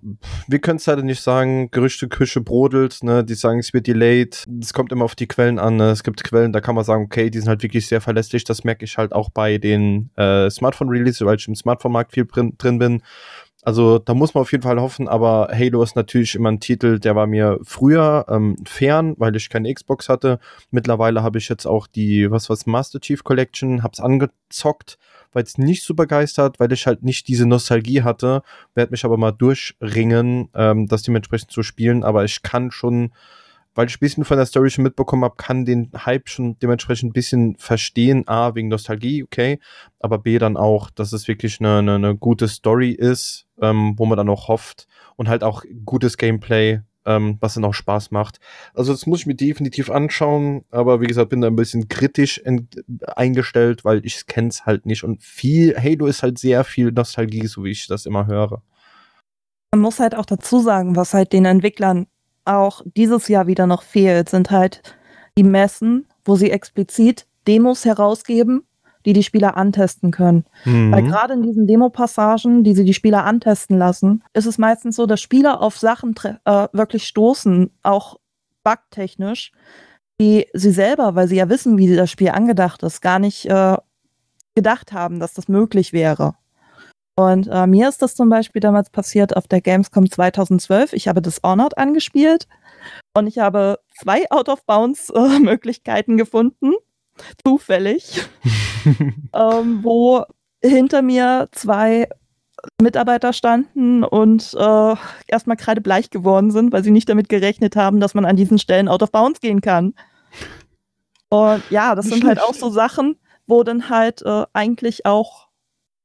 wir 0.49 0.59
können 0.59 0.79
es 0.79 0.87
leider 0.87 1.03
nicht 1.03 1.21
sagen, 1.21 1.71
Gerüchte 1.71 2.09
Küche 2.09 2.41
brodelt, 2.41 3.03
ne, 3.03 3.23
die 3.23 3.35
sagen, 3.35 3.59
es 3.59 3.75
wird 3.75 3.87
delayed. 3.87 4.47
Es 4.59 4.73
kommt 4.73 4.91
immer 4.91 5.05
auf 5.05 5.15
die 5.15 5.29
Quellen 5.29 5.59
an. 5.59 5.77
Ne? 5.77 5.91
Es 5.91 6.03
gibt 6.03 6.25
Quellen, 6.25 6.55
da 6.55 6.63
kann 6.63 6.75
man 6.75 6.85
sagen, 6.85 7.05
okay, 7.05 7.29
die 7.29 7.39
sind 7.39 7.49
halt 7.49 7.63
wirklich 7.63 7.87
sehr 7.87 8.01
verlässlich. 8.01 8.45
Das 8.45 8.65
merke 8.65 8.87
ich 8.87 8.97
halt 8.97 9.13
auch 9.13 9.29
bei 9.29 9.59
den 9.59 10.11
äh, 10.17 10.49
Smartphone-Releases, 10.49 11.27
weil 11.27 11.37
ich 11.37 11.47
im 11.47 11.55
Smartphone-Markt 11.55 12.13
viel 12.13 12.25
drin, 12.25 12.55
drin 12.57 12.79
bin. 12.79 13.03
Also 13.63 13.99
da 13.99 14.15
muss 14.15 14.33
man 14.33 14.41
auf 14.43 14.53
jeden 14.53 14.63
Fall 14.63 14.81
hoffen, 14.81 15.07
aber 15.07 15.51
Halo 15.53 15.83
ist 15.83 15.95
natürlich 15.95 16.35
immer 16.35 16.51
ein 16.51 16.61
Titel, 16.61 16.99
der 16.99 17.15
war 17.15 17.27
mir 17.27 17.59
früher 17.63 18.25
ähm, 18.29 18.57
fern, 18.65 19.15
weil 19.19 19.37
ich 19.37 19.51
keine 19.51 19.73
Xbox 19.73 20.09
hatte. 20.09 20.39
Mittlerweile 20.71 21.23
habe 21.23 21.37
ich 21.37 21.49
jetzt 21.51 21.67
auch 21.67 21.87
die, 21.87 22.31
was 22.31 22.49
was, 22.49 22.65
Master 22.65 23.01
Chief 23.01 23.23
Collection, 23.23 23.83
hab's 23.83 24.01
angezockt, 24.01 24.99
weil 25.33 25.43
es 25.43 25.59
nicht 25.59 25.85
so 25.85 25.95
begeistert, 25.95 26.59
weil 26.59 26.73
ich 26.73 26.87
halt 26.87 27.03
nicht 27.03 27.29
diese 27.29 27.45
Nostalgie 27.45 28.03
hatte. 28.03 28.43
Werde 28.75 28.93
mich 28.93 29.05
aber 29.05 29.19
mal 29.19 29.33
durchringen, 29.33 30.49
ähm, 30.55 30.87
das 30.89 31.03
dementsprechend 31.03 31.51
zu 31.51 31.63
spielen, 31.63 32.03
aber 32.03 32.25
ich 32.25 32.43
kann 32.43 32.71
schon 32.71 33.13
weil 33.75 33.87
ich 33.87 33.97
ein 33.97 34.01
bisschen 34.01 34.25
von 34.25 34.37
der 34.37 34.47
Story 34.47 34.71
schon 34.71 34.85
mitbekommen 34.85 35.25
habe, 35.25 35.37
kann 35.37 35.65
den 35.65 35.91
Hype 36.05 36.29
schon 36.29 36.59
dementsprechend 36.59 37.11
ein 37.11 37.13
bisschen 37.13 37.57
verstehen. 37.57 38.27
A, 38.27 38.55
wegen 38.55 38.69
Nostalgie, 38.69 39.23
okay, 39.23 39.61
aber 40.01 40.19
B, 40.19 40.39
dann 40.39 40.57
auch, 40.57 40.91
dass 40.91 41.13
es 41.13 41.29
wirklich 41.29 41.61
eine, 41.61 41.79
eine, 41.79 41.95
eine 41.95 42.17
gute 42.17 42.49
Story 42.49 42.91
ist, 42.91 43.47
ähm, 43.61 43.95
wo 43.97 44.07
man 44.07 44.17
dann 44.17 44.29
auch 44.29 44.49
hofft 44.49 44.87
und 45.17 45.29
halt 45.29 45.43
auch 45.43 45.65
gutes 45.85 46.17
Gameplay, 46.17 46.81
ähm, 47.07 47.39
was 47.41 47.55
dann 47.55 47.65
auch 47.65 47.75
Spaß 47.75 48.11
macht. 48.11 48.41
Also 48.75 48.93
das 48.93 49.07
muss 49.07 49.21
ich 49.21 49.27
mir 49.27 49.35
definitiv 49.35 49.91
anschauen, 49.91 50.65
aber 50.71 51.01
wie 51.01 51.07
gesagt, 51.07 51.31
bin 51.31 51.41
da 51.41 51.49
ein 51.49 51.57
bisschen 51.57 51.89
kritisch 51.89 52.43
eingestellt, 53.17 53.85
weil 53.85 54.05
ich 54.05 54.25
es 54.27 54.67
halt 54.67 54.87
nicht 54.87 55.05
und 55.05 55.23
viel, 55.23 55.77
Halo 55.77 56.07
ist 56.07 56.23
halt 56.23 56.39
sehr 56.39 56.65
viel 56.65 56.93
Nostalgie, 56.93 57.47
so 57.47 57.65
wie 57.65 57.71
ich 57.71 57.87
das 57.87 58.07
immer 58.07 58.27
höre. 58.27 58.63
Man 59.73 59.83
muss 59.83 60.01
halt 60.01 60.15
auch 60.15 60.27
dazu 60.27 60.59
sagen, 60.61 60.97
was 60.97 61.15
halt 61.15 61.33
den 61.33 61.45
Entwicklern 61.45 62.07
auch 62.45 62.83
dieses 62.97 63.29
Jahr 63.29 63.47
wieder 63.47 63.67
noch 63.67 63.83
fehlt, 63.83 64.29
sind 64.29 64.51
halt 64.51 64.83
die 65.39 65.45
Messen, 65.45 66.07
wo 66.25 66.37
sie 66.37 66.51
explizit 66.51 67.27
Demos 67.47 67.85
herausgeben, 67.85 68.65
die 69.07 69.13
die 69.13 69.23
Spieler 69.23 69.57
antesten 69.57 70.11
können. 70.11 70.45
Weil 70.65 71.03
Mhm. 71.03 71.07
gerade 71.09 71.35
in 71.35 71.43
diesen 71.43 71.67
Demo-Passagen, 71.67 72.65
die 72.65 72.75
sie 72.75 72.85
die 72.85 72.95
Spieler 72.95 73.25
antesten 73.25 73.79
lassen, 73.79 74.23
ist 74.33 74.47
es 74.47 74.59
meistens 74.59 74.97
so, 74.97 75.07
dass 75.07 75.21
Spieler 75.21 75.61
auf 75.63 75.79
Sachen 75.79 76.15
äh, 76.45 76.69
wirklich 76.73 77.07
stoßen, 77.07 77.71
auch 77.83 78.19
bugtechnisch, 78.65 79.53
die 80.21 80.47
sie 80.53 80.73
selber, 80.73 81.15
weil 81.15 81.29
sie 81.29 81.37
ja 81.37 81.49
wissen, 81.49 81.79
wie 81.79 81.95
das 81.97 82.11
Spiel 82.11 82.29
angedacht 82.31 82.83
ist, 82.83 83.01
gar 83.01 83.19
nicht 83.19 83.47
äh, 83.47 83.77
gedacht 84.55 84.93
haben, 84.93 85.19
dass 85.21 85.33
das 85.35 85.49
möglich 85.49 85.93
wäre. 85.93 86.35
Und 87.17 87.49
äh, 87.51 87.67
mir 87.67 87.89
ist 87.89 88.03
das 88.03 88.15
zum 88.15 88.29
Beispiel 88.29 88.61
damals 88.61 88.91
passiert 88.91 89.37
auf 89.37 89.47
der 89.49 89.61
Gamescom 89.61 90.11
2012. 90.11 90.93
Ich 90.93 91.09
habe 91.09 91.21
Dishonored 91.23 91.77
angespielt 91.77 92.47
und 93.15 93.27
ich 93.27 93.39
habe 93.39 93.79
zwei 94.01 94.31
Out-of-Bounds-Möglichkeiten 94.31 96.17
gefunden, 96.19 96.73
zufällig, 97.45 98.23
ähm, 99.35 99.81
wo 99.83 100.25
hinter 100.63 101.03
mir 101.03 101.49
zwei 101.53 102.09
Mitarbeiter 102.81 103.33
standen 103.33 104.05
und 104.05 104.55
äh, 104.55 104.95
erstmal 105.27 105.57
kreidebleich 105.57 106.11
geworden 106.11 106.51
sind, 106.51 106.73
weil 106.73 106.85
sie 106.85 106.91
nicht 106.91 107.09
damit 107.09 107.29
gerechnet 107.29 107.77
haben, 107.77 108.01
dass 108.01 108.15
man 108.15 108.25
an 108.25 108.37
diesen 108.37 108.59
Stellen 108.59 108.89
out 108.89 109.03
of 109.03 109.13
bounds 109.13 109.41
gehen 109.41 109.61
kann. 109.61 109.95
Und 111.29 111.63
ja, 111.71 111.95
das 111.95 112.07
sind 112.07 112.25
halt 112.25 112.43
auch 112.43 112.55
so 112.55 112.71
Sachen, 112.71 113.17
wo 113.47 113.63
dann 113.63 113.89
halt 113.89 114.23
äh, 114.23 114.45
eigentlich 114.53 115.07
auch 115.07 115.49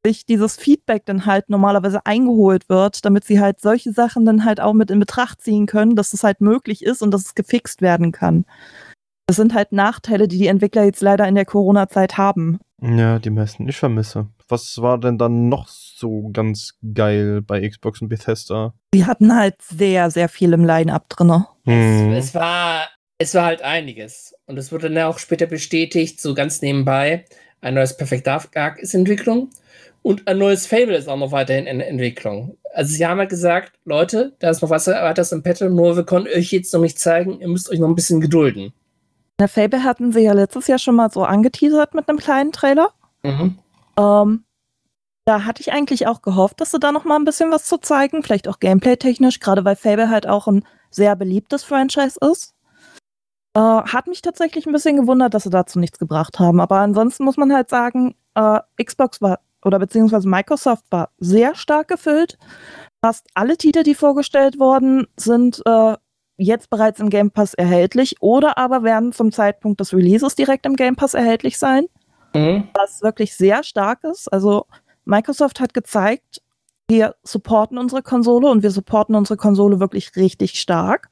sich 0.05 0.25
dieses 0.25 0.55
Feedback 0.55 1.05
dann 1.05 1.25
halt 1.25 1.49
normalerweise 1.49 2.05
eingeholt 2.05 2.69
wird, 2.69 3.05
damit 3.05 3.23
sie 3.23 3.39
halt 3.39 3.59
solche 3.59 3.91
Sachen 3.91 4.23
dann 4.23 4.45
halt 4.45 4.61
auch 4.61 4.73
mit 4.73 4.91
in 4.91 4.99
Betracht 4.99 5.41
ziehen 5.41 5.65
können, 5.65 5.95
dass 5.95 6.13
es 6.13 6.23
halt 6.23 6.41
möglich 6.41 6.83
ist 6.83 7.01
und 7.01 7.11
dass 7.11 7.25
es 7.25 7.35
gefixt 7.35 7.81
werden 7.81 8.11
kann. 8.11 8.45
Das 9.27 9.37
sind 9.37 9.53
halt 9.53 9.71
Nachteile, 9.71 10.27
die 10.27 10.37
die 10.37 10.47
Entwickler 10.47 10.83
jetzt 10.83 11.01
leider 11.01 11.27
in 11.27 11.35
der 11.35 11.45
Corona-Zeit 11.45 12.17
haben. 12.17 12.59
Ja, 12.81 13.17
die 13.19 13.31
meisten. 13.31 13.67
Ich 13.67 13.77
vermisse. 13.77 14.27
Was 14.47 14.79
war 14.81 14.99
denn 14.99 15.17
dann 15.17 15.49
noch 15.49 15.67
so 15.67 16.29
ganz 16.31 16.77
geil 16.93 17.41
bei 17.41 17.67
Xbox 17.67 18.01
und 18.01 18.09
Bethesda? 18.09 18.75
Sie 18.93 19.05
hatten 19.05 19.35
halt 19.35 19.55
sehr, 19.61 20.11
sehr 20.11 20.29
viel 20.29 20.53
im 20.53 20.63
Line-Up 20.63 21.09
drin. 21.09 21.45
Hm. 21.63 22.11
Es, 22.13 22.27
es, 22.27 22.35
war, 22.35 22.87
es 23.17 23.33
war 23.33 23.45
halt 23.45 23.63
einiges. 23.63 24.35
Und 24.45 24.57
es 24.57 24.71
wurde 24.71 24.91
dann 24.91 25.03
auch 25.05 25.17
später 25.17 25.47
bestätigt, 25.47 26.21
so 26.21 26.35
ganz 26.35 26.61
nebenbei. 26.61 27.25
Ein 27.61 27.73
neues 27.73 27.97
Perfect 27.97 28.27
Dark 28.27 28.77
ist 28.77 28.93
in 28.93 29.01
Entwicklung. 29.01 29.49
Und 30.03 30.27
ein 30.27 30.37
neues 30.37 30.67
Fable 30.67 30.95
ist 30.95 31.07
auch 31.07 31.17
noch 31.17 31.31
weiterhin 31.31 31.65
in 31.65 31.81
Entwicklung. 31.81 32.59
Also 32.75 32.93
sie 32.93 33.07
haben 33.07 33.17
halt 33.17 33.31
gesagt, 33.31 33.73
Leute, 33.85 34.35
da 34.37 34.51
ist 34.51 34.61
noch 34.61 34.69
was 34.69 34.85
weiteres 34.85 35.31
im 35.31 35.41
Petto, 35.41 35.67
nur 35.67 35.95
wir 35.95 36.05
können 36.05 36.27
euch 36.27 36.51
jetzt 36.51 36.71
noch 36.75 36.81
nicht 36.81 36.99
zeigen, 36.99 37.41
ihr 37.41 37.47
müsst 37.47 37.71
euch 37.71 37.79
noch 37.79 37.87
ein 37.87 37.95
bisschen 37.95 38.21
gedulden. 38.21 38.71
Der 39.39 39.47
Fable 39.47 39.83
hatten 39.83 40.11
sie 40.11 40.21
ja 40.21 40.33
letztes 40.33 40.67
Jahr 40.67 40.79
schon 40.79 40.95
mal 40.95 41.11
so 41.11 41.23
angeteasert 41.23 41.93
mit 41.93 42.07
einem 42.07 42.19
kleinen 42.19 42.51
Trailer. 42.51 42.91
Mhm. 43.23 43.59
Ähm, 43.97 44.45
da 45.25 45.43
hatte 45.43 45.61
ich 45.61 45.73
eigentlich 45.73 46.07
auch 46.07 46.21
gehofft, 46.21 46.61
dass 46.61 46.71
sie 46.71 46.79
da 46.79 46.91
noch 46.91 47.03
mal 47.03 47.17
ein 47.17 47.25
bisschen 47.25 47.51
was 47.51 47.65
zu 47.65 47.77
zeigen, 47.77 48.23
vielleicht 48.23 48.47
auch 48.47 48.59
gameplay-technisch, 48.59 49.39
gerade 49.39 49.65
weil 49.65 49.75
Fable 49.75 50.09
halt 50.09 50.27
auch 50.27 50.47
ein 50.47 50.63
sehr 50.91 51.15
beliebtes 51.15 51.63
Franchise 51.63 52.17
ist. 52.31 52.53
Äh, 53.55 53.59
hat 53.59 54.07
mich 54.07 54.21
tatsächlich 54.21 54.65
ein 54.67 54.73
bisschen 54.73 54.97
gewundert, 54.97 55.33
dass 55.33 55.43
sie 55.43 55.49
dazu 55.49 55.79
nichts 55.79 55.97
gebracht 55.97 56.39
haben. 56.39 56.59
Aber 56.59 56.79
ansonsten 56.79 57.23
muss 57.25 57.37
man 57.37 57.53
halt 57.53 57.69
sagen, 57.69 58.15
äh, 58.35 58.59
Xbox 58.81 59.21
war 59.21 59.39
oder 59.63 59.79
beziehungsweise 59.79 60.29
Microsoft 60.29 60.85
war 60.91 61.09
sehr 61.17 61.55
stark 61.55 61.87
gefüllt. 61.87 62.37
Fast 63.03 63.27
alle 63.33 63.57
Titel, 63.57 63.83
die 63.83 63.95
vorgestellt 63.95 64.59
wurden, 64.59 65.07
sind 65.17 65.61
äh, 65.65 65.95
jetzt 66.37 66.69
bereits 66.69 66.99
im 66.99 67.09
Game 67.09 67.31
Pass 67.31 67.53
erhältlich 67.53 68.15
oder 68.21 68.57
aber 68.57 68.83
werden 68.83 69.13
zum 69.13 69.31
Zeitpunkt 69.31 69.79
des 69.79 69.93
Releases 69.93 70.35
direkt 70.35 70.65
im 70.65 70.75
Game 70.75 70.95
Pass 70.95 71.13
erhältlich 71.13 71.57
sein 71.57 71.85
Mhm. 72.35 72.67
was 72.73 73.01
wirklich 73.01 73.35
sehr 73.35 73.63
stark 73.63 74.03
ist. 74.03 74.31
Also 74.31 74.65
Microsoft 75.05 75.59
hat 75.59 75.73
gezeigt, 75.73 76.41
wir 76.87 77.15
supporten 77.23 77.77
unsere 77.77 78.03
Konsole 78.03 78.49
und 78.49 78.61
wir 78.61 78.71
supporten 78.71 79.15
unsere 79.15 79.37
Konsole 79.37 79.79
wirklich 79.79 80.15
richtig 80.15 80.59
stark. 80.59 81.09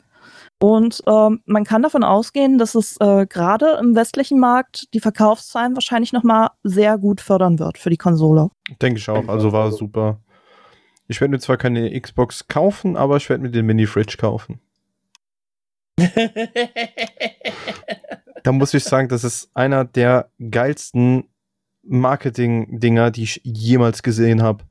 Und 0.59 1.01
ähm, 1.07 1.41
man 1.45 1.63
kann 1.63 1.81
davon 1.81 2.03
ausgehen, 2.03 2.57
dass 2.57 2.75
es 2.75 2.97
äh, 2.99 3.25
gerade 3.25 3.77
im 3.81 3.95
westlichen 3.95 4.39
Markt 4.39 4.93
die 4.93 4.99
Verkaufszahlen 4.99 5.75
wahrscheinlich 5.75 6.13
noch 6.13 6.23
mal 6.23 6.51
sehr 6.63 6.97
gut 6.97 7.21
fördern 7.21 7.59
wird 7.59 7.77
für 7.77 7.89
die 7.89 7.97
Konsole. 7.97 8.49
Denke 8.81 8.99
ich 8.99 9.09
auch. 9.09 9.27
Also 9.27 9.51
war 9.51 9.71
super. 9.71 10.19
Ich 11.07 11.19
werde 11.19 11.31
mir 11.31 11.39
zwar 11.39 11.57
keine 11.57 11.99
Xbox 11.99 12.47
kaufen, 12.47 12.95
aber 12.95 13.17
ich 13.17 13.29
werde 13.29 13.43
mir 13.43 13.49
den 13.51 13.65
Mini-Fridge 13.65 14.17
kaufen. 14.17 14.61
Da 18.43 18.51
muss 18.51 18.73
ich 18.73 18.83
sagen, 18.83 19.07
das 19.07 19.23
ist 19.23 19.49
einer 19.53 19.85
der 19.85 20.29
geilsten 20.51 21.29
Marketing-Dinger, 21.83 23.11
die 23.11 23.23
ich 23.23 23.41
jemals 23.43 24.03
gesehen 24.03 24.41
habe. 24.41 24.65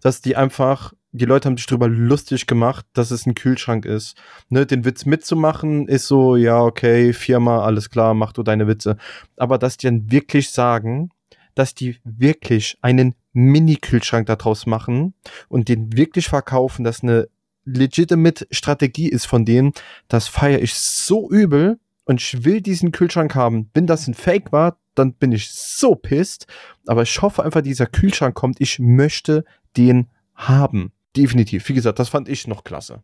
Dass 0.00 0.20
die 0.20 0.36
einfach, 0.36 0.92
die 1.10 1.24
Leute 1.24 1.48
haben 1.48 1.56
sich 1.56 1.66
drüber 1.66 1.88
lustig 1.88 2.46
gemacht, 2.46 2.86
dass 2.92 3.10
es 3.10 3.26
ein 3.26 3.34
Kühlschrank 3.34 3.84
ist. 3.84 4.16
Ne, 4.48 4.66
den 4.66 4.84
Witz 4.84 5.04
mitzumachen 5.04 5.88
ist 5.88 6.06
so, 6.06 6.36
ja, 6.36 6.62
okay, 6.62 7.12
Firma, 7.12 7.64
alles 7.64 7.90
klar, 7.90 8.14
mach 8.14 8.32
du 8.32 8.44
deine 8.44 8.68
Witze. 8.68 8.96
Aber 9.36 9.58
dass 9.58 9.76
die 9.76 9.86
dann 9.86 10.10
wirklich 10.12 10.50
sagen, 10.50 11.10
dass 11.54 11.74
die 11.74 11.96
wirklich 12.04 12.78
einen 12.82 13.16
Mini-Kühlschrank 13.32 14.26
daraus 14.26 14.66
machen 14.66 15.14
und 15.48 15.68
den 15.68 15.96
wirklich 15.96 16.28
verkaufen, 16.28 16.84
dass 16.84 17.02
eine 17.02 17.28
legitimate 17.68 18.46
Strategie 18.50 19.08
ist 19.08 19.26
von 19.26 19.44
denen, 19.44 19.72
das 20.08 20.28
feiere 20.28 20.60
ich 20.60 20.74
so 20.74 21.30
übel 21.30 21.78
und 22.04 22.20
ich 22.20 22.44
will 22.44 22.60
diesen 22.60 22.92
Kühlschrank 22.92 23.34
haben. 23.34 23.70
Wenn 23.74 23.86
das 23.86 24.08
ein 24.08 24.14
Fake 24.14 24.52
war, 24.52 24.78
dann 24.94 25.12
bin 25.12 25.32
ich 25.32 25.50
so 25.52 25.94
pisst. 25.94 26.46
Aber 26.86 27.02
ich 27.02 27.22
hoffe 27.22 27.44
einfach, 27.44 27.60
dieser 27.60 27.86
Kühlschrank 27.86 28.34
kommt. 28.34 28.60
Ich 28.60 28.78
möchte 28.78 29.44
den 29.76 30.08
haben. 30.34 30.92
Definitiv. 31.16 31.68
Wie 31.68 31.74
gesagt, 31.74 31.98
das 31.98 32.08
fand 32.08 32.28
ich 32.28 32.46
noch 32.46 32.64
klasse. 32.64 33.02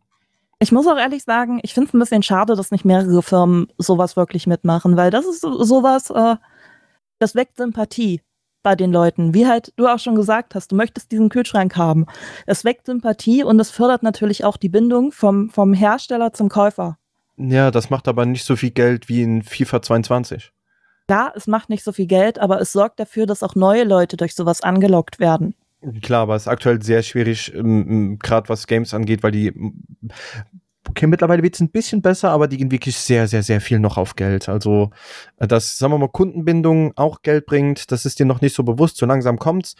Ich 0.59 0.71
muss 0.71 0.87
auch 0.87 0.97
ehrlich 0.97 1.23
sagen, 1.23 1.59
ich 1.63 1.73
finde 1.73 1.89
es 1.89 1.93
ein 1.93 1.99
bisschen 1.99 2.23
schade, 2.23 2.55
dass 2.55 2.71
nicht 2.71 2.85
mehrere 2.85 3.21
Firmen 3.21 3.67
sowas 3.77 4.15
wirklich 4.15 4.47
mitmachen, 4.47 4.95
weil 4.95 5.11
das 5.11 5.25
ist 5.25 5.41
sowas, 5.41 6.09
äh, 6.09 6.37
das 7.19 7.35
weckt 7.35 7.57
Sympathie 7.57 8.21
bei 8.65 8.75
den 8.75 8.91
Leuten. 8.91 9.35
Wie 9.35 9.45
halt 9.45 9.71
du 9.75 9.85
auch 9.87 9.99
schon 9.99 10.15
gesagt 10.15 10.55
hast, 10.55 10.71
du 10.71 10.75
möchtest 10.75 11.11
diesen 11.11 11.29
Kühlschrank 11.29 11.77
haben. 11.77 12.07
Es 12.47 12.65
weckt 12.65 12.87
Sympathie 12.87 13.43
und 13.43 13.59
es 13.59 13.69
fördert 13.69 14.01
natürlich 14.01 14.43
auch 14.43 14.57
die 14.57 14.69
Bindung 14.69 15.11
vom, 15.11 15.51
vom 15.51 15.73
Hersteller 15.75 16.33
zum 16.33 16.49
Käufer. 16.49 16.97
Ja, 17.37 17.69
das 17.69 17.91
macht 17.91 18.07
aber 18.07 18.25
nicht 18.25 18.43
so 18.43 18.55
viel 18.55 18.71
Geld 18.71 19.07
wie 19.07 19.21
in 19.21 19.43
FIFA 19.43 19.83
22. 19.83 20.51
Klar, 21.07 21.33
es 21.35 21.45
macht 21.45 21.69
nicht 21.69 21.83
so 21.83 21.91
viel 21.91 22.07
Geld, 22.07 22.39
aber 22.39 22.59
es 22.59 22.71
sorgt 22.71 22.99
dafür, 22.99 23.27
dass 23.27 23.43
auch 23.43 23.53
neue 23.53 23.83
Leute 23.83 24.17
durch 24.17 24.33
sowas 24.33 24.61
angelockt 24.61 25.19
werden. 25.19 25.53
Klar, 26.01 26.23
aber 26.23 26.35
es 26.35 26.43
ist 26.43 26.47
aktuell 26.47 26.81
sehr 26.81 27.03
schwierig, 27.03 27.53
ähm, 27.53 28.17
gerade 28.17 28.49
was 28.49 28.65
Games 28.65 28.95
angeht, 28.95 29.21
weil 29.21 29.31
die. 29.31 29.53
Okay, 30.89 31.07
mittlerweile 31.07 31.43
wird 31.43 31.55
es 31.55 31.61
ein 31.61 31.69
bisschen 31.69 32.01
besser, 32.01 32.29
aber 32.29 32.47
die 32.47 32.57
gehen 32.57 32.71
wirklich 32.71 32.97
sehr, 32.97 33.27
sehr, 33.27 33.43
sehr 33.43 33.59
viel 33.59 33.79
noch 33.79 33.97
auf 33.97 34.15
Geld. 34.15 34.47
Also, 34.49 34.91
äh, 35.37 35.47
dass, 35.47 35.77
sagen 35.77 35.93
wir 35.93 35.97
mal, 35.97 36.09
Kundenbindung 36.09 36.93
auch 36.95 37.21
Geld 37.21 37.45
bringt, 37.45 37.91
das 37.91 38.05
ist 38.05 38.19
dir 38.19 38.25
noch 38.25 38.41
nicht 38.41 38.55
so 38.55 38.63
bewusst. 38.63 38.97
So 38.97 39.05
langsam 39.05 39.39
kommt's. 39.39 39.75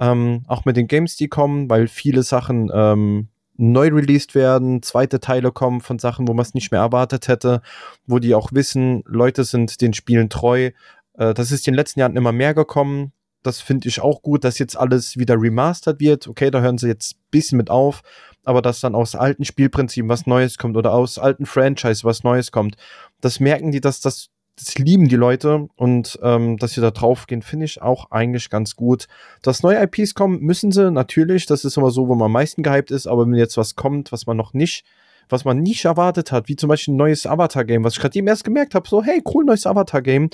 Ähm, 0.00 0.44
auch 0.46 0.64
mit 0.64 0.76
den 0.76 0.86
Games, 0.86 1.16
die 1.16 1.28
kommen, 1.28 1.68
weil 1.70 1.88
viele 1.88 2.22
Sachen 2.22 2.70
ähm, 2.72 3.28
neu 3.56 3.88
released 3.88 4.34
werden, 4.34 4.82
zweite 4.82 5.20
Teile 5.20 5.50
kommen 5.52 5.80
von 5.80 5.98
Sachen, 5.98 6.28
wo 6.28 6.34
man 6.34 6.42
es 6.42 6.54
nicht 6.54 6.70
mehr 6.70 6.80
erwartet 6.80 7.28
hätte, 7.28 7.62
wo 8.06 8.18
die 8.18 8.34
auch 8.34 8.50
wissen, 8.52 9.02
Leute 9.06 9.44
sind 9.44 9.80
den 9.80 9.94
Spielen 9.94 10.28
treu. 10.28 10.70
Äh, 11.14 11.34
das 11.34 11.50
ist 11.50 11.66
in 11.66 11.72
den 11.72 11.78
letzten 11.78 12.00
Jahren 12.00 12.16
immer 12.16 12.32
mehr 12.32 12.54
gekommen 12.54 13.12
das 13.42 13.60
finde 13.60 13.88
ich 13.88 14.00
auch 14.00 14.22
gut, 14.22 14.44
dass 14.44 14.58
jetzt 14.58 14.76
alles 14.76 15.16
wieder 15.16 15.40
remastert 15.40 16.00
wird. 16.00 16.26
Okay, 16.28 16.50
da 16.50 16.60
hören 16.60 16.78
sie 16.78 16.88
jetzt 16.88 17.14
ein 17.14 17.28
bisschen 17.30 17.58
mit 17.58 17.70
auf, 17.70 18.02
aber 18.44 18.62
dass 18.62 18.80
dann 18.80 18.94
aus 18.94 19.14
alten 19.14 19.44
Spielprinzipien 19.44 20.08
was 20.08 20.26
Neues 20.26 20.58
kommt 20.58 20.76
oder 20.76 20.92
aus 20.92 21.18
alten 21.18 21.46
Franchise 21.46 22.04
was 22.04 22.24
Neues 22.24 22.52
kommt, 22.52 22.76
das 23.20 23.40
merken 23.40 23.70
die, 23.70 23.80
dass 23.80 24.00
das, 24.00 24.28
das 24.56 24.76
lieben 24.76 25.08
die 25.08 25.16
Leute 25.16 25.68
und 25.76 26.18
ähm, 26.22 26.56
dass 26.56 26.72
sie 26.72 26.80
da 26.80 26.90
drauf 26.90 27.26
gehen, 27.26 27.42
finde 27.42 27.66
ich 27.66 27.80
auch 27.80 28.10
eigentlich 28.10 28.50
ganz 28.50 28.74
gut. 28.74 29.06
Dass 29.42 29.62
neue 29.62 29.82
IPs 29.82 30.14
kommen, 30.14 30.40
müssen 30.40 30.72
sie 30.72 30.90
natürlich. 30.90 31.46
Das 31.46 31.64
ist 31.64 31.76
immer 31.76 31.90
so, 31.90 32.08
wo 32.08 32.14
man 32.14 32.26
am 32.26 32.32
meisten 32.32 32.62
gehypt 32.62 32.90
ist, 32.90 33.06
aber 33.06 33.26
wenn 33.26 33.34
jetzt 33.34 33.56
was 33.56 33.76
kommt, 33.76 34.12
was 34.12 34.26
man 34.26 34.36
noch 34.36 34.52
nicht 34.52 34.84
was 35.30 35.44
man 35.44 35.58
nicht 35.58 35.84
erwartet 35.84 36.32
hat, 36.32 36.48
wie 36.48 36.56
zum 36.56 36.68
Beispiel 36.68 36.94
ein 36.94 36.96
neues 36.96 37.26
Avatar-Game, 37.26 37.84
was 37.84 37.94
ich 37.94 38.00
gerade 38.00 38.18
eben 38.18 38.28
erst 38.28 38.44
gemerkt 38.44 38.74
habe, 38.74 38.88
so, 38.88 39.02
hey, 39.02 39.22
cool, 39.26 39.44
neues 39.44 39.66
Avatar-Game. 39.66 40.30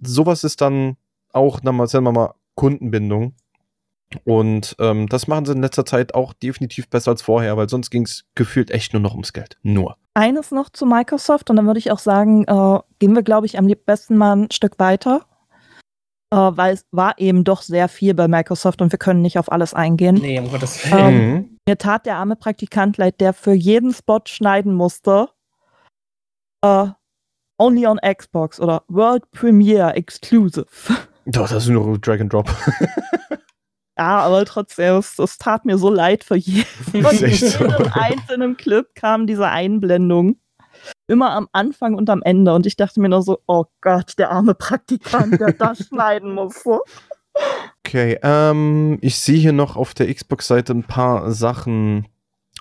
Sowas 0.00 0.44
ist 0.44 0.62
dann 0.62 0.96
auch, 1.34 1.62
nochmal, 1.62 1.88
sagen 1.88 2.04
wir 2.04 2.12
mal, 2.12 2.34
Kundenbindung. 2.54 3.34
Und 4.24 4.76
ähm, 4.78 5.08
das 5.08 5.26
machen 5.26 5.44
sie 5.44 5.52
in 5.52 5.62
letzter 5.62 5.84
Zeit 5.84 6.14
auch 6.14 6.32
definitiv 6.34 6.88
besser 6.88 7.12
als 7.12 7.22
vorher, 7.22 7.56
weil 7.56 7.68
sonst 7.68 7.90
ging 7.90 8.04
es 8.04 8.24
gefühlt 8.34 8.70
echt 8.70 8.92
nur 8.92 9.02
noch 9.02 9.12
ums 9.12 9.32
Geld. 9.32 9.58
Nur. 9.62 9.96
Eines 10.14 10.52
noch 10.52 10.70
zu 10.70 10.86
Microsoft 10.86 11.50
und 11.50 11.56
dann 11.56 11.66
würde 11.66 11.80
ich 11.80 11.90
auch 11.90 11.98
sagen, 11.98 12.44
äh, 12.44 12.78
gehen 12.98 13.14
wir, 13.14 13.22
glaube 13.22 13.46
ich, 13.46 13.58
am 13.58 13.66
besten 13.66 14.16
mal 14.16 14.36
ein 14.36 14.50
Stück 14.52 14.78
weiter, 14.78 15.26
äh, 16.30 16.36
weil 16.36 16.74
es 16.74 16.86
war 16.92 17.18
eben 17.18 17.42
doch 17.42 17.62
sehr 17.62 17.88
viel 17.88 18.14
bei 18.14 18.28
Microsoft 18.28 18.80
und 18.82 18.92
wir 18.92 18.98
können 18.98 19.22
nicht 19.22 19.38
auf 19.38 19.50
alles 19.50 19.74
eingehen. 19.74 20.16
Nee, 20.16 20.38
um 20.38 20.50
Gottes 20.50 20.90
Willen. 20.90 21.14
Ähm. 21.14 21.58
Mir 21.66 21.78
tat 21.78 22.06
der 22.06 22.16
arme 22.16 22.36
Praktikant 22.36 22.98
leid, 22.98 23.20
der 23.20 23.32
für 23.32 23.54
jeden 23.54 23.92
Spot 23.92 24.20
schneiden 24.26 24.74
musste. 24.74 25.30
Äh, 26.62 26.88
only 27.58 27.86
on 27.86 27.98
Xbox 27.98 28.60
oder 28.60 28.84
World 28.88 29.30
Premiere 29.32 29.94
Exclusive. 29.94 30.66
Doch, 31.26 31.48
das 31.48 31.64
ist 31.64 31.68
nur 31.70 31.98
Drag 31.98 32.20
and 32.20 32.32
Drop. 32.32 32.50
Ja, 33.96 34.18
aber 34.20 34.44
trotzdem, 34.44 34.96
es, 34.96 35.18
es 35.18 35.38
tat 35.38 35.64
mir 35.64 35.78
so 35.78 35.88
leid 35.88 36.24
für 36.24 36.34
jeden. 36.34 36.66
Von 36.90 37.16
jedem 37.16 37.92
einzelnen 37.92 38.56
Clip 38.56 38.86
kam 38.94 39.26
diese 39.26 39.48
Einblendung. 39.48 40.36
Immer 41.06 41.30
am 41.32 41.48
Anfang 41.52 41.94
und 41.94 42.10
am 42.10 42.22
Ende. 42.22 42.52
Und 42.54 42.66
ich 42.66 42.76
dachte 42.76 43.00
mir 43.00 43.08
nur 43.08 43.22
so, 43.22 43.40
oh 43.46 43.66
Gott, 43.80 44.14
der 44.18 44.30
arme 44.30 44.54
Praktikant, 44.54 45.40
der 45.40 45.52
das 45.52 45.78
schneiden 45.88 46.34
musste. 46.34 46.80
Okay, 47.86 48.18
ähm, 48.22 48.98
ich 49.00 49.20
sehe 49.20 49.38
hier 49.38 49.52
noch 49.52 49.76
auf 49.76 49.94
der 49.94 50.12
Xbox-Seite 50.12 50.72
ein 50.72 50.84
paar 50.84 51.30
Sachen, 51.30 52.06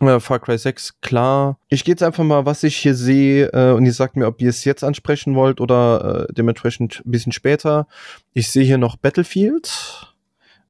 äh, 0.01 0.19
Far 0.19 0.39
Cry 0.39 0.57
6, 0.57 1.01
klar. 1.01 1.57
Ich 1.69 1.83
gehe 1.83 1.93
jetzt 1.93 2.03
einfach 2.03 2.23
mal, 2.23 2.45
was 2.45 2.63
ich 2.63 2.75
hier 2.77 2.95
sehe, 2.95 3.47
äh, 3.53 3.73
und 3.73 3.85
ihr 3.85 3.93
sagt 3.93 4.15
mir, 4.15 4.27
ob 4.27 4.41
ihr 4.41 4.49
es 4.49 4.65
jetzt 4.65 4.83
ansprechen 4.83 5.35
wollt 5.35 5.61
oder 5.61 6.27
äh, 6.29 6.33
dementsprechend 6.33 7.03
ein 7.05 7.11
bisschen 7.11 7.31
später. 7.31 7.87
Ich 8.33 8.49
sehe 8.49 8.65
hier 8.65 8.77
noch 8.77 8.95
Battlefield. 8.95 10.15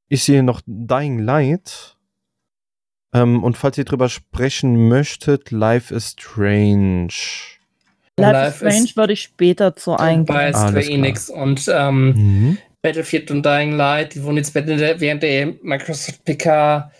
Ich 0.08 0.24
sehe 0.24 0.36
hier 0.36 0.42
noch 0.42 0.60
Dying 0.66 1.18
Light. 1.18 1.96
Ähm, 3.14 3.42
und 3.42 3.56
falls 3.56 3.78
ihr 3.78 3.84
drüber 3.84 4.08
sprechen 4.08 4.88
möchtet, 4.88 5.50
Life 5.50 5.94
is 5.94 6.16
Strange. 6.18 7.14
Life, 8.18 8.66
is 8.66 8.74
Strange 8.74 8.96
würde 8.96 9.12
ich 9.14 9.22
später 9.22 9.74
zu 9.74 9.96
eingehen. 9.96 10.26
Bei 10.26 10.52
Square 10.52 10.84
Enix 10.84 11.30
und 11.30 11.64
ähm, 11.72 12.06
mhm. 12.06 12.58
Battlefield 12.82 13.30
und 13.30 13.46
Dying 13.46 13.72
Light, 13.72 14.14
die 14.14 14.22
wurden 14.22 14.36
jetzt 14.36 14.54
während 14.54 15.22
der 15.22 15.54
Microsoft 15.62 16.24
PK 16.24 16.92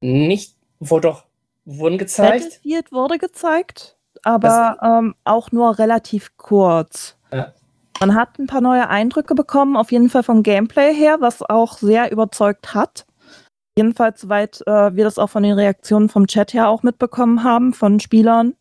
nicht, 0.00 0.54
wohl 0.78 1.00
doch 1.00 1.24
wurden 1.64 1.98
gezeigt? 1.98 2.44
Battlefield 2.44 2.92
wurde 2.92 3.18
gezeigt, 3.18 3.96
aber 4.22 4.78
ähm, 4.82 5.14
auch 5.24 5.52
nur 5.52 5.78
relativ 5.78 6.36
kurz. 6.36 7.16
Ja. 7.32 7.52
Man 8.00 8.14
hat 8.14 8.38
ein 8.38 8.46
paar 8.46 8.60
neue 8.60 8.88
Eindrücke 8.88 9.34
bekommen, 9.34 9.76
auf 9.76 9.92
jeden 9.92 10.08
Fall 10.08 10.22
vom 10.22 10.42
Gameplay 10.42 10.92
her, 10.92 11.18
was 11.20 11.42
auch 11.42 11.78
sehr 11.78 12.10
überzeugt 12.10 12.74
hat. 12.74 13.06
Jedenfalls, 13.76 14.20
soweit 14.20 14.60
äh, 14.66 14.94
wir 14.94 15.04
das 15.04 15.18
auch 15.18 15.30
von 15.30 15.42
den 15.42 15.54
Reaktionen 15.54 16.08
vom 16.08 16.26
Chat 16.26 16.52
her 16.52 16.68
auch 16.68 16.82
mitbekommen 16.82 17.42
haben, 17.42 17.72
von 17.72 18.00
Spielern, 18.00 18.54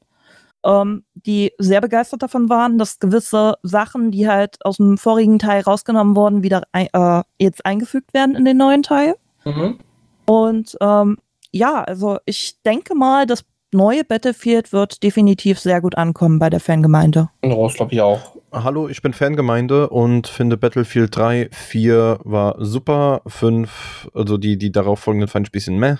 ähm, 0.64 1.04
die 1.16 1.52
sehr 1.58 1.82
begeistert 1.82 2.22
davon 2.22 2.50
waren, 2.50 2.78
dass 2.78 3.00
gewisse 3.00 3.56
Sachen, 3.64 4.12
die 4.12 4.28
halt 4.30 4.64
aus 4.64 4.78
dem 4.78 4.98
vorigen 4.98 5.40
Teil 5.40 5.62
rausgenommen 5.64 6.16
wurden, 6.16 6.44
wieder 6.44 6.64
äh, 6.74 7.24
jetzt 7.40 7.66
eingefügt 7.66 8.14
werden 8.14 8.36
in 8.36 8.46
den 8.46 8.58
neuen 8.58 8.84
Teil. 8.84 9.16
Mhm. 9.44 9.80
Und 10.26 10.78
ähm, 10.80 11.18
ja, 11.52 11.84
also 11.84 12.18
ich 12.26 12.62
denke 12.64 12.96
mal, 12.96 13.26
das 13.26 13.46
neue 13.74 14.04
Battlefield 14.04 14.74
wird 14.74 15.04
definitiv 15.04 15.60
sehr 15.60 15.82
gut 15.82 15.98
ankommen 15.98 16.40
bei 16.40 16.50
der 16.50 16.60
Fangemeinde. 16.60 17.30
Ja, 17.44 17.56
das 17.56 17.76
glaube 17.76 17.94
ich 17.94 18.02
auch. 18.02 18.36
Hallo, 18.52 18.90
ich 18.90 19.02
bin 19.02 19.14
Fangemeinde 19.14 19.90
und 19.90 20.28
finde 20.28 20.58
Battlefield 20.58 21.16
3, 21.16 21.50
4 21.52 22.20
war 22.24 22.56
super, 22.60 23.22
5, 23.28 24.10
also 24.14 24.38
die, 24.38 24.58
die 24.58 24.72
darauf 24.72 25.00
folgenden 25.00 25.30
fand 25.30 25.48
ich 25.48 25.52
ein 25.52 25.54
bisschen 25.54 25.80
meh. 25.80 25.96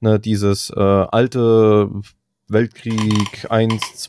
Ne, 0.00 0.18
dieses 0.18 0.70
äh, 0.70 0.80
alte 0.80 1.88
Weltkrieg 2.48 3.46
1, 3.48 3.80
2, 3.94 4.08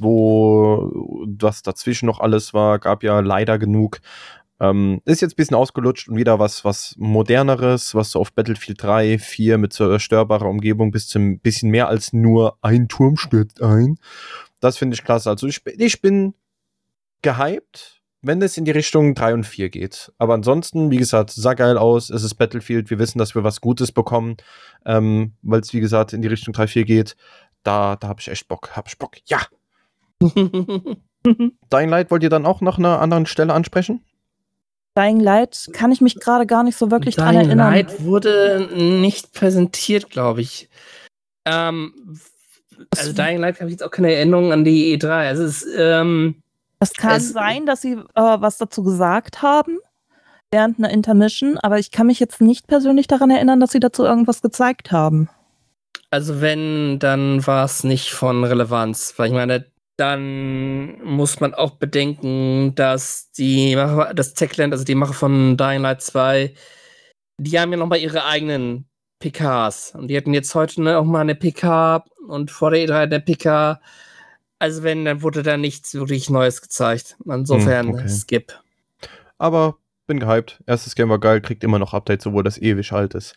was 1.39 1.61
dazwischen 1.61 2.07
noch 2.07 2.19
alles 2.19 2.53
war, 2.53 2.79
gab 2.79 3.03
ja 3.03 3.19
leider 3.19 3.59
genug. 3.59 3.99
Ähm, 4.59 5.01
ist 5.03 5.21
jetzt 5.21 5.33
ein 5.33 5.35
bisschen 5.35 5.57
ausgelutscht 5.57 6.07
und 6.07 6.15
wieder 6.15 6.39
was, 6.39 6.63
was 6.63 6.95
moderneres, 6.97 7.93
was 7.93 8.11
so 8.11 8.19
auf 8.19 8.31
Battlefield 8.31 8.81
3, 8.81 9.19
4 9.19 9.57
mit 9.57 9.73
zerstörbarer 9.73 10.47
Umgebung 10.47 10.91
bis 10.91 11.07
zum 11.07 11.39
bisschen 11.39 11.71
mehr 11.71 11.89
als 11.89 12.13
nur 12.13 12.57
ein 12.61 12.87
Turm 12.87 13.17
stürzt 13.17 13.61
ein. 13.61 13.97
Das 14.61 14.77
finde 14.77 14.95
ich 14.95 15.03
klasse. 15.03 15.29
Also 15.29 15.47
ich, 15.47 15.61
ich 15.65 16.01
bin 16.01 16.35
gehypt, 17.21 18.01
wenn 18.21 18.41
es 18.41 18.57
in 18.57 18.65
die 18.65 18.71
Richtung 18.71 19.13
3 19.13 19.33
und 19.33 19.43
4 19.45 19.69
geht. 19.69 20.11
Aber 20.17 20.33
ansonsten, 20.33 20.89
wie 20.89 20.97
gesagt, 20.97 21.31
sah 21.31 21.53
geil 21.53 21.77
aus. 21.77 22.09
Es 22.09 22.23
ist 22.23 22.35
Battlefield. 22.35 22.89
Wir 22.89 22.97
wissen, 22.97 23.19
dass 23.19 23.35
wir 23.35 23.43
was 23.43 23.61
Gutes 23.61 23.91
bekommen, 23.91 24.37
ähm, 24.85 25.33
weil 25.41 25.59
es, 25.59 25.73
wie 25.73 25.81
gesagt, 25.81 26.13
in 26.13 26.21
die 26.21 26.27
Richtung 26.27 26.53
3, 26.53 26.67
4 26.67 26.85
geht. 26.85 27.17
Da, 27.63 27.97
da 27.97 28.07
habe 28.07 28.21
ich 28.21 28.29
echt 28.29 28.47
Bock. 28.47 28.75
Hab 28.75 28.87
ich 28.87 28.97
Bock. 28.97 29.17
Ja! 29.25 29.41
Dein 31.69 31.89
Light 31.89 32.09
wollt 32.09 32.23
ihr 32.23 32.29
dann 32.29 32.45
auch 32.45 32.61
nach 32.61 32.77
einer 32.77 33.01
anderen 33.01 33.25
Stelle 33.25 33.53
ansprechen? 33.53 34.03
Dying 34.97 35.19
Light 35.19 35.69
kann 35.73 35.91
ich 35.91 36.01
mich 36.01 36.19
gerade 36.19 36.45
gar 36.45 36.63
nicht 36.63 36.77
so 36.77 36.89
wirklich 36.89 37.15
Dying 37.15 37.25
dran 37.25 37.35
erinnern. 37.35 37.73
Dying 37.73 37.87
Light 37.87 38.03
wurde 38.03 38.69
nicht 38.73 39.33
präsentiert, 39.33 40.09
glaube 40.09 40.41
ich. 40.41 40.69
Ähm, 41.45 42.19
also 42.95 43.13
Dying 43.13 43.39
Light 43.39 43.59
habe 43.59 43.69
ich 43.69 43.73
jetzt 43.73 43.83
auch 43.83 43.91
keine 43.91 44.13
Erinnerung 44.13 44.51
an 44.51 44.63
die 44.63 44.97
E3. 44.97 45.09
Also 45.27 45.43
es 45.43 45.63
ist, 45.63 45.75
ähm, 45.77 46.41
es 46.79 46.93
kann 46.93 47.17
es, 47.17 47.33
sein, 47.33 47.65
dass 47.65 47.81
sie 47.81 47.93
äh, 47.93 48.01
was 48.15 48.57
dazu 48.57 48.83
gesagt 48.83 49.41
haben 49.41 49.79
während 50.51 50.79
einer 50.79 50.89
Intermission, 50.89 51.57
aber 51.57 51.79
ich 51.79 51.91
kann 51.91 52.07
mich 52.07 52.19
jetzt 52.19 52.39
nicht 52.39 52.67
persönlich 52.67 53.07
daran 53.07 53.29
erinnern, 53.29 53.59
dass 53.59 53.71
sie 53.71 53.79
dazu 53.79 54.03
irgendwas 54.03 54.41
gezeigt 54.41 54.91
haben. 54.91 55.29
Also 56.11 56.39
wenn, 56.39 56.99
dann 56.99 57.45
war 57.45 57.65
es 57.65 57.83
nicht 57.83 58.11
von 58.11 58.43
Relevanz, 58.43 59.13
weil 59.17 59.27
ich 59.27 59.33
meine, 59.33 59.65
dann 59.97 61.01
muss 61.03 61.39
man 61.39 61.53
auch 61.53 61.71
bedenken, 61.71 62.75
dass 62.75 63.31
die 63.31 63.75
Macher, 63.75 64.13
das 64.13 64.33
Techland, 64.33 64.73
also 64.73 64.83
die 64.83 64.95
Macher 64.95 65.13
von 65.13 65.57
Dying 65.57 65.81
Light 65.81 66.01
2, 66.01 66.53
die 67.37 67.59
haben 67.59 67.71
ja 67.71 67.77
nochmal 67.77 67.99
ihre 67.99 68.25
eigenen 68.25 68.87
PKs. 69.19 69.95
Und 69.95 70.09
die 70.09 70.17
hatten 70.17 70.33
jetzt 70.33 70.53
heute 70.55 70.81
ne, 70.81 70.97
auch 70.97 71.05
mal 71.05 71.21
eine 71.21 71.35
PK 71.35 72.03
und 72.27 72.51
vor 72.51 72.71
der 72.71 72.85
E3 72.85 73.03
eine 73.03 73.19
PK. 73.19 73.81
Also 74.59 74.83
wenn, 74.83 75.05
dann 75.05 75.21
wurde 75.21 75.43
da 75.43 75.57
nichts 75.57 75.93
wirklich 75.93 76.29
Neues 76.29 76.61
gezeigt. 76.61 77.17
Insofern 77.25 77.87
hm, 77.87 77.95
okay. 77.95 78.09
Skip. 78.09 78.53
Aber 79.37 79.77
bin 80.07 80.19
gehypt. 80.19 80.61
Erstes 80.65 80.95
Game 80.95 81.09
war 81.09 81.19
geil, 81.19 81.41
kriegt 81.41 81.63
immer 81.63 81.79
noch 81.79 81.93
Updates, 81.93 82.27
obwohl 82.27 82.43
das 82.43 82.61
ewig 82.61 82.91
alt 82.91 83.15
ist. 83.15 83.35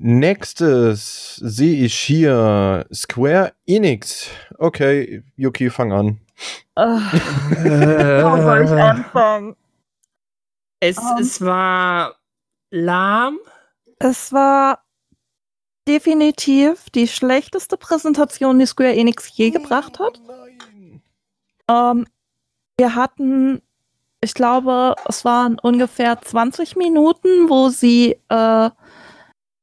Nächstes 0.00 1.36
sehe 1.36 1.84
ich 1.84 1.94
hier 1.98 2.86
Square 2.92 3.52
Enix. 3.66 4.28
Okay, 4.56 5.24
Yuki, 5.36 5.70
fang 5.70 5.92
an. 5.92 6.20
Äh, 6.76 6.82
Wo 8.22 8.40
soll 8.40 8.62
ich 8.64 8.70
anfangen? 8.70 9.56
Es, 10.78 10.98
Ähm. 10.98 11.16
es 11.20 11.40
war 11.40 12.14
lahm. 12.70 13.38
Es 13.98 14.32
war 14.32 14.84
definitiv 15.88 16.90
die 16.90 17.08
schlechteste 17.08 17.76
Präsentation, 17.76 18.60
die 18.60 18.66
Square 18.66 18.94
Enix 18.94 19.36
je 19.36 19.50
gebracht 19.50 19.98
hat. 19.98 20.20
Nein. 20.28 21.02
Ähm, 21.68 22.06
wir 22.78 22.94
hatten, 22.94 23.62
ich 24.20 24.34
glaube, 24.34 24.94
es 25.08 25.24
waren 25.24 25.58
ungefähr 25.58 26.20
20 26.22 26.76
Minuten, 26.76 27.48
wo 27.48 27.68
sie 27.70 28.16
äh, 28.28 28.70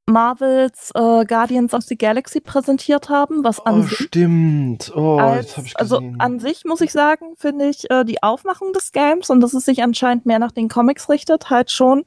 Marvels 0.08 0.92
äh, 0.94 1.26
Guardians 1.26 1.74
of 1.74 1.84
the 1.84 1.98
Galaxy 1.98 2.40
präsentiert 2.40 3.10
haben, 3.10 3.44
was 3.44 3.66
an 3.66 3.80
Oh, 3.80 3.82
sich 3.84 3.98
stimmt. 3.98 4.92
Oh, 4.96 5.18
als, 5.18 5.48
jetzt 5.48 5.58
hab 5.58 5.66
ich 5.66 5.80
also 5.80 6.02
an 6.20 6.40
sich 6.40 6.64
muss 6.64 6.82
ich 6.82 6.92
sagen, 6.92 7.36
finde 7.38 7.68
ich 7.68 7.90
äh, 7.90 8.04
die 8.04 8.22
Aufmachung 8.22 8.72
des 8.74 8.92
Games 8.92 9.30
und 9.30 9.42
dass 9.42 9.54
es 9.54 9.66
sich 9.66 9.82
anscheinend 9.82 10.26
mehr 10.26 10.40
nach 10.40 10.52
den 10.52 10.70
Comics 10.70 11.10
richtet, 11.10 11.50
halt 11.50 11.72
schon 11.72 12.06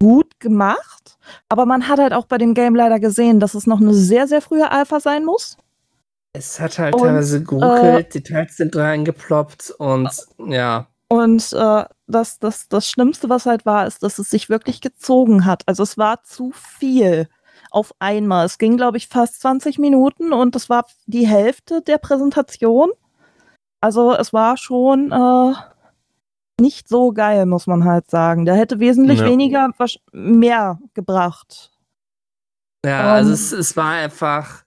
gut 0.00 0.40
gemacht. 0.40 1.18
Aber 1.48 1.66
man 1.66 1.86
hat 1.86 1.98
halt 1.98 2.12
auch 2.12 2.26
bei 2.26 2.38
dem 2.38 2.54
Game 2.54 2.74
leider 2.74 2.98
gesehen, 2.98 3.40
dass 3.40 3.54
es 3.54 3.66
noch 3.66 3.80
eine 3.80 3.94
sehr, 3.94 4.26
sehr 4.26 4.40
frühe 4.40 4.70
Alpha 4.70 4.98
sein 4.98 5.24
muss. 5.24 5.58
Es 6.32 6.58
hat 6.58 6.78
halt 6.78 6.94
Und, 6.94 7.02
teilweise 7.02 7.44
geruckelt, 7.44 8.14
Details 8.14 8.56
sind 8.56 8.74
reingeploppt 8.74 9.74
und 9.78 10.08
ja. 10.46 10.88
Und 11.08 11.52
äh, 11.52 11.84
das, 12.12 12.38
das, 12.38 12.68
das 12.68 12.88
Schlimmste, 12.88 13.28
was 13.28 13.46
halt 13.46 13.66
war, 13.66 13.86
ist, 13.86 14.02
dass 14.02 14.18
es 14.18 14.30
sich 14.30 14.48
wirklich 14.48 14.80
gezogen 14.80 15.44
hat. 15.44 15.62
Also 15.66 15.82
es 15.82 15.98
war 15.98 16.22
zu 16.22 16.52
viel 16.52 17.28
auf 17.70 17.92
einmal. 17.98 18.46
Es 18.46 18.58
ging, 18.58 18.76
glaube 18.76 18.96
ich, 18.98 19.08
fast 19.08 19.40
20 19.40 19.78
Minuten 19.78 20.32
und 20.32 20.54
das 20.54 20.68
war 20.68 20.84
die 21.06 21.26
Hälfte 21.26 21.82
der 21.82 21.98
Präsentation. 21.98 22.90
Also 23.80 24.14
es 24.14 24.32
war 24.32 24.56
schon 24.56 25.10
äh, 25.10 25.54
nicht 26.60 26.88
so 26.88 27.12
geil, 27.12 27.46
muss 27.46 27.66
man 27.66 27.84
halt 27.84 28.10
sagen. 28.10 28.44
Da 28.44 28.54
hätte 28.54 28.78
wesentlich 28.78 29.20
Ja. 29.20 29.26
weniger 29.26 29.68
mehr 30.12 30.78
gebracht. 30.94 31.70
Ja, 32.84 33.12
also 33.14 33.30
Ähm. 33.30 33.34
es, 33.34 33.52
es 33.52 33.76
war 33.76 33.92
einfach. 33.92 34.64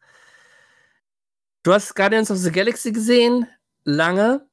Du 1.63 1.73
hast 1.73 1.95
Guardians 1.95 2.29
of 2.31 2.37
the 2.37 2.51
Galaxy 2.51 2.91
gesehen, 2.91 3.47
lange. 3.83 4.45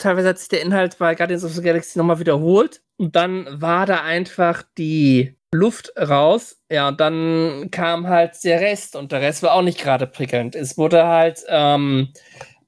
Teilweise 0.00 0.30
hat 0.30 0.38
sich 0.38 0.48
der 0.48 0.62
Inhalt 0.62 0.96
bei 0.96 1.14
Guardians 1.14 1.44
of 1.44 1.52
the 1.52 1.62
Galaxy 1.62 1.98
nochmal 1.98 2.18
wiederholt. 2.18 2.82
Und 2.96 3.16
dann 3.16 3.46
war 3.60 3.84
da 3.84 4.02
einfach 4.02 4.62
die 4.78 5.36
Luft 5.52 5.92
raus. 5.98 6.58
Ja, 6.70 6.88
und 6.88 7.00
dann 7.00 7.68
kam 7.70 8.08
halt 8.08 8.42
der 8.42 8.60
Rest. 8.60 8.96
Und 8.96 9.12
der 9.12 9.20
Rest 9.20 9.42
war 9.42 9.52
auch 9.52 9.62
nicht 9.62 9.78
gerade 9.78 10.06
prickelnd. 10.06 10.54
Es 10.54 10.78
wurde 10.78 11.06
halt 11.06 11.44
ähm, 11.48 12.14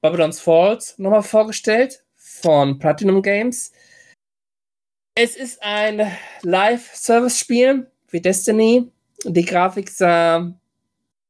Babylon's 0.03 0.41
Falls 0.41 0.99
nochmal 0.99 1.23
vorgestellt 1.23 2.05
von 2.17 2.79
Platinum 2.79 3.23
Games. 3.23 3.73
Es 5.15 5.35
ist 5.35 5.63
ein 5.63 6.07
Live-Service-Spiel 6.43 7.91
wie 8.11 8.21
Destiny. 8.21 8.93
Die 9.25 9.45
Grafik 9.45 9.89
sah, 9.89 10.53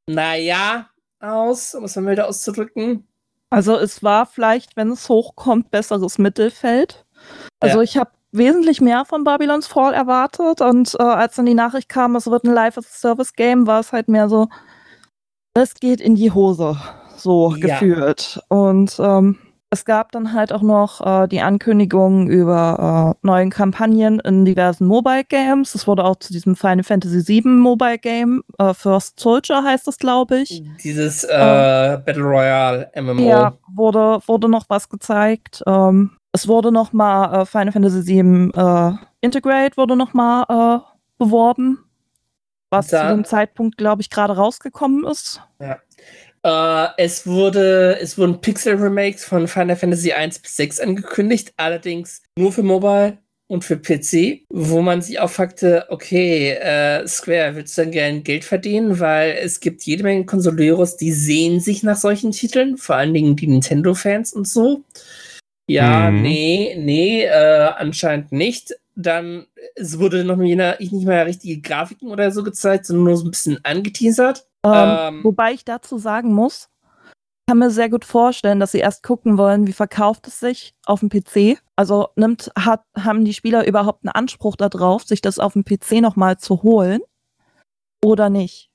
naja, 0.09 0.89
aus, 1.21 1.75
um 1.75 1.85
es 1.85 1.95
mal 1.95 2.01
milder 2.01 2.27
auszudrücken. 2.27 3.07
Also 3.53 3.77
es 3.77 4.01
war 4.01 4.25
vielleicht, 4.25 4.75
wenn 4.75 4.89
es 4.91 5.07
hochkommt, 5.09 5.69
besseres 5.69 6.17
Mittelfeld. 6.17 7.05
Also 7.59 7.77
Ja. 7.77 7.83
ich 7.83 7.97
habe 7.97 8.09
wesentlich 8.31 8.81
mehr 8.81 9.05
von 9.05 9.23
Babylon's 9.23 9.67
Fall 9.67 9.93
erwartet 9.93 10.59
und 10.61 10.95
äh, 10.99 11.03
als 11.03 11.35
dann 11.35 11.45
die 11.45 11.53
Nachricht 11.53 11.87
kam, 11.87 12.15
es 12.15 12.25
wird 12.25 12.45
ein 12.45 12.51
Live-as-a-Service-Game, 12.53 13.67
war 13.67 13.79
es 13.79 13.91
halt 13.93 14.07
mehr 14.07 14.27
so, 14.27 14.47
das 15.53 15.75
geht 15.75 16.01
in 16.01 16.15
die 16.15 16.31
Hose, 16.31 16.77
so 17.15 17.51
Ja. 17.51 17.59
gefühlt. 17.59 18.41
Und 18.49 18.95
ähm, 18.99 19.37
es 19.73 19.85
gab 19.85 20.11
dann 20.13 20.33
halt 20.33 20.53
auch 20.53 20.61
noch 20.61 21.01
äh, 21.23 21.27
die 21.27 21.41
Ankündigung 21.41 22.27
über 22.29 23.15
äh, 23.21 23.25
neuen 23.27 23.49
Kampagnen 23.49 24.19
in 24.19 24.45
diversen 24.45 24.85
Mobile 24.87 25.23
Games. 25.25 25.75
Es 25.75 25.85
wurde 25.87 26.03
auch 26.05 26.15
zu 26.15 26.31
diesem 26.31 26.55
Final 26.55 26.83
Fantasy 26.83 27.27
VII 27.27 27.49
Mobile 27.51 27.97
Game, 27.99 28.43
äh, 28.59 28.73
First 28.73 29.19
Soldier 29.19 29.63
heißt 29.63 29.87
es, 29.87 29.97
glaube 29.97 30.37
ich. 30.39 30.63
Dieses 30.83 31.23
äh, 31.25 31.99
Battle 32.05 32.23
Royale 32.23 32.89
MMO. 32.95 33.21
Ja, 33.29 33.53
wurde, 33.75 34.19
wurde 34.27 34.47
noch 34.47 34.65
was 34.69 34.87
gezeigt. 34.87 35.61
Ähm, 35.67 36.11
es 36.31 36.47
wurde 36.47 36.71
noch 36.71 36.93
mal 36.93 37.41
äh, 37.41 37.45
Final 37.45 37.71
Fantasy 37.73 38.05
VII 38.07 38.51
äh, 38.55 38.93
Integrate 39.21 39.77
wurde 39.77 39.95
noch 39.95 40.13
mal 40.13 40.81
beworben, 41.17 41.79
was 42.69 42.87
Da- 42.87 43.01
zu 43.07 43.15
dem 43.15 43.23
Zeitpunkt, 43.25 43.77
glaube 43.77 44.01
ich, 44.01 44.09
gerade 44.09 44.35
rausgekommen 44.35 45.05
ist. 45.05 45.41
Äh, 46.45 46.87
es, 46.97 47.25
wurde, 47.25 47.97
es 48.01 48.17
wurden 48.17 48.41
Pixel-Remakes 48.41 49.23
von 49.25 49.47
Final 49.47 49.75
Fantasy 49.75 50.11
1 50.13 50.39
bis 50.39 50.57
6 50.57 50.79
angekündigt, 50.79 51.53
allerdings 51.57 52.21
nur 52.37 52.51
für 52.51 52.63
Mobile 52.63 53.17
und 53.47 53.63
für 53.63 53.77
PC, 53.77 54.41
wo 54.49 54.81
man 54.81 55.01
sich 55.01 55.19
auch 55.19 55.29
fragte, 55.29 55.85
okay, 55.89 56.51
äh, 56.51 57.07
Square, 57.07 57.55
willst 57.55 57.77
du 57.77 57.83
denn 57.83 57.91
gern 57.91 58.23
Geld 58.23 58.43
verdienen? 58.43 58.99
Weil 58.99 59.37
es 59.41 59.59
gibt 59.59 59.83
jede 59.83 60.03
Menge 60.03 60.25
Konsoleros, 60.25 60.97
die 60.97 61.11
sehen 61.11 61.59
sich 61.59 61.83
nach 61.83 61.97
solchen 61.97 62.31
Titeln, 62.31 62.77
vor 62.77 62.95
allen 62.95 63.13
Dingen 63.13 63.35
die 63.35 63.47
Nintendo-Fans 63.47 64.33
und 64.33 64.47
so. 64.47 64.83
Ja, 65.69 66.09
Mhm. 66.11 66.21
nee, 66.23 66.75
nee, 66.77 67.23
äh, 67.23 67.69
anscheinend 67.77 68.31
nicht. 68.33 68.75
Dann, 68.95 69.45
es 69.75 69.97
wurde 69.97 70.23
noch 70.23 70.35
nie- 70.37 70.55
nicht 70.55 70.91
mehr 71.05 71.25
richtige 71.25 71.61
Grafiken 71.61 72.09
oder 72.09 72.31
so 72.31 72.43
gezeigt, 72.43 72.85
sondern 72.85 73.05
nur 73.05 73.17
so 73.17 73.25
ein 73.25 73.31
bisschen 73.31 73.59
angeteasert. 73.63 74.45
Ähm, 74.63 74.71
Ähm. 74.73 75.23
wobei 75.23 75.53
ich 75.53 75.65
dazu 75.65 75.97
sagen 75.97 76.33
muss, 76.33 76.69
ich 77.45 77.51
kann 77.51 77.59
mir 77.59 77.71
sehr 77.71 77.89
gut 77.89 78.05
vorstellen, 78.05 78.61
dass 78.61 78.71
sie 78.71 78.79
erst 78.79 79.03
gucken 79.03 79.37
wollen, 79.37 79.67
wie 79.67 79.73
verkauft 79.73 80.27
es 80.27 80.39
sich 80.39 80.73
auf 80.85 81.01
dem 81.01 81.09
PC. 81.09 81.59
Also 81.75 82.07
nimmt, 82.15 82.49
hat, 82.57 82.83
haben 82.97 83.25
die 83.25 83.33
Spieler 83.33 83.67
überhaupt 83.67 84.05
einen 84.05 84.15
Anspruch 84.15 84.55
darauf, 84.55 85.03
sich 85.03 85.21
das 85.21 85.39
auf 85.39 85.53
dem 85.53 85.65
PC 85.65 86.01
nochmal 86.01 86.37
zu 86.37 86.63
holen 86.63 87.01
oder 88.03 88.29
nicht? 88.29 88.69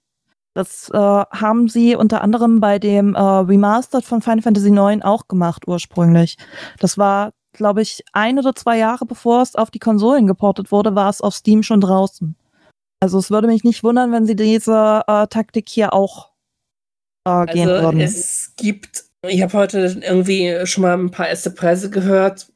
Das 0.54 0.90
äh, 0.90 0.98
haben 0.98 1.68
sie 1.68 1.94
unter 1.96 2.20
anderem 2.20 2.60
bei 2.60 2.78
dem 2.78 3.14
äh, 3.14 3.20
Remastered 3.20 4.04
von 4.04 4.20
Final 4.20 4.42
Fantasy 4.42 4.68
IX 4.68 5.04
auch 5.04 5.28
gemacht 5.28 5.68
ursprünglich. 5.68 6.36
Das 6.78 6.98
war, 6.98 7.32
glaube 7.52 7.80
ich, 7.80 8.04
ein 8.12 8.38
oder 8.38 8.54
zwei 8.54 8.76
Jahre 8.76 9.06
bevor 9.06 9.40
es 9.40 9.54
auf 9.54 9.70
die 9.70 9.78
Konsolen 9.78 10.26
geportet 10.26 10.72
wurde, 10.72 10.94
war 10.94 11.08
es 11.08 11.20
auf 11.20 11.34
Steam 11.34 11.62
schon 11.62 11.80
draußen. 11.80 12.34
Also 13.00 13.18
es 13.18 13.30
würde 13.30 13.46
mich 13.46 13.64
nicht 13.64 13.84
wundern, 13.84 14.12
wenn 14.12 14.26
sie 14.26 14.36
diese 14.36 15.02
äh, 15.06 15.26
Taktik 15.28 15.68
hier 15.68 15.92
auch 15.92 16.30
äh, 17.26 17.46
gehen 17.46 17.68
Also 17.68 17.82
würden. 17.84 18.00
es 18.00 18.52
gibt, 18.56 19.04
ich 19.26 19.40
habe 19.42 19.52
heute 19.52 19.78
irgendwie 20.02 20.66
schon 20.66 20.82
mal 20.82 20.94
ein 20.98 21.10
paar 21.10 21.28
erste 21.28 21.50
Preise 21.50 21.90
gehört 21.90 22.48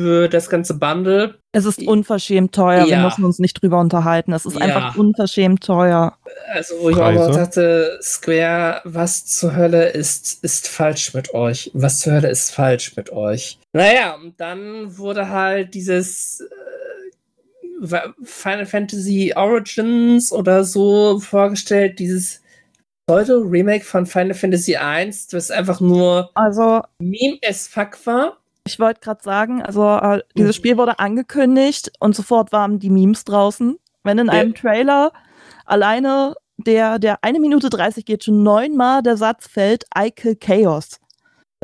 für 0.00 0.28
das 0.28 0.48
ganze 0.48 0.74
Bundle. 0.74 1.38
Es 1.52 1.66
ist 1.66 1.86
unverschämt 1.86 2.52
teuer, 2.52 2.86
wir 2.86 2.92
Ja. 2.94 3.02
müssen 3.02 3.24
uns 3.24 3.38
nicht 3.38 3.62
drüber 3.62 3.78
unterhalten. 3.78 4.32
Es 4.32 4.44
ist 4.46 4.54
Ja. 4.56 4.62
einfach 4.62 4.96
unverschämt 4.96 5.62
teuer. 5.62 6.16
Also 6.52 6.74
wo 6.80 6.90
ich 6.90 6.96
auch 6.96 7.02
Preise? 7.02 7.30
dachte, 7.32 7.98
Square, 8.02 8.80
was 8.84 9.26
zur 9.26 9.54
Hölle 9.54 9.90
ist, 9.90 10.42
ist 10.42 10.66
falsch 10.66 11.12
mit 11.14 11.32
euch? 11.34 11.70
Was 11.74 12.00
zur 12.00 12.14
Hölle 12.14 12.30
ist 12.30 12.50
falsch 12.50 12.96
mit 12.96 13.10
euch? 13.12 13.58
Naja, 13.72 14.14
und 14.14 14.40
dann 14.40 14.96
wurde 14.98 15.28
halt 15.28 15.74
dieses 15.74 16.42
Final 18.22 18.66
Fantasy 18.66 19.32
Origins 19.36 20.32
oder 20.32 20.64
so 20.64 21.18
vorgestellt, 21.20 21.98
dieses 21.98 22.40
Pseudo-Remake 23.06 23.84
von 23.84 24.06
Final 24.06 24.34
Fantasy 24.34 24.76
1, 24.76 25.26
das 25.28 25.50
einfach 25.50 25.80
nur 25.80 26.30
Also 26.34 26.80
Meme 26.98 27.38
as 27.46 27.68
fuck 27.68 27.98
war. 28.06 28.38
ich 28.66 28.78
wollte 28.80 29.00
gerade 29.00 29.22
sagen, 29.22 29.62
also 29.62 29.86
äh, 29.86 30.22
dieses 30.36 30.56
Mhm. 30.56 30.58
Spiel 30.60 30.76
wurde 30.78 30.98
angekündigt 30.98 31.92
und 32.00 32.16
sofort 32.16 32.50
waren 32.52 32.78
die 32.78 32.88
Memes 32.90 33.24
draußen. 33.24 33.76
Wenn 34.04 34.18
in 34.18 34.26
Ja. 34.28 34.32
einem 34.32 34.54
Trailer 34.54 35.12
alleine 35.66 36.34
der, 36.56 36.98
der 36.98 37.18
eine 37.22 37.40
Minute 37.40 37.68
30 37.68 38.04
geht, 38.06 38.24
schon 38.24 38.42
neunmal 38.42 39.02
der 39.02 39.16
Satz 39.16 39.48
fällt, 39.48 39.84
I 39.98 40.10
kill 40.10 40.36
Chaos. 40.36 40.98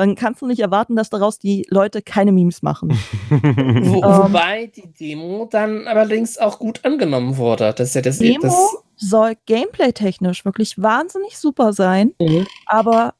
Dann 0.00 0.14
kannst 0.14 0.40
du 0.40 0.46
nicht 0.46 0.60
erwarten, 0.60 0.96
dass 0.96 1.10
daraus 1.10 1.38
die 1.38 1.66
Leute 1.68 2.00
keine 2.00 2.32
Memes 2.32 2.62
machen. 2.62 2.88
Wo, 3.28 4.02
Ähm. 4.02 4.02
wobei 4.02 4.72
die 4.74 4.90
Demo 4.90 5.46
dann 5.50 5.86
allerdings 5.86 6.38
auch 6.38 6.58
gut 6.58 6.82
angenommen 6.86 7.36
wurde. 7.36 7.74
Das 7.76 7.88
ist 7.88 7.94
ja 7.96 8.00
das. 8.00 8.18
Demo 8.18 8.40
das 8.40 8.76
soll 8.96 9.34
gameplay-technisch 9.44 10.46
wirklich 10.46 10.80
wahnsinnig 10.80 11.36
super 11.36 11.74
sein. 11.74 12.14
Mhm. 12.18 12.46
aber 12.64 13.12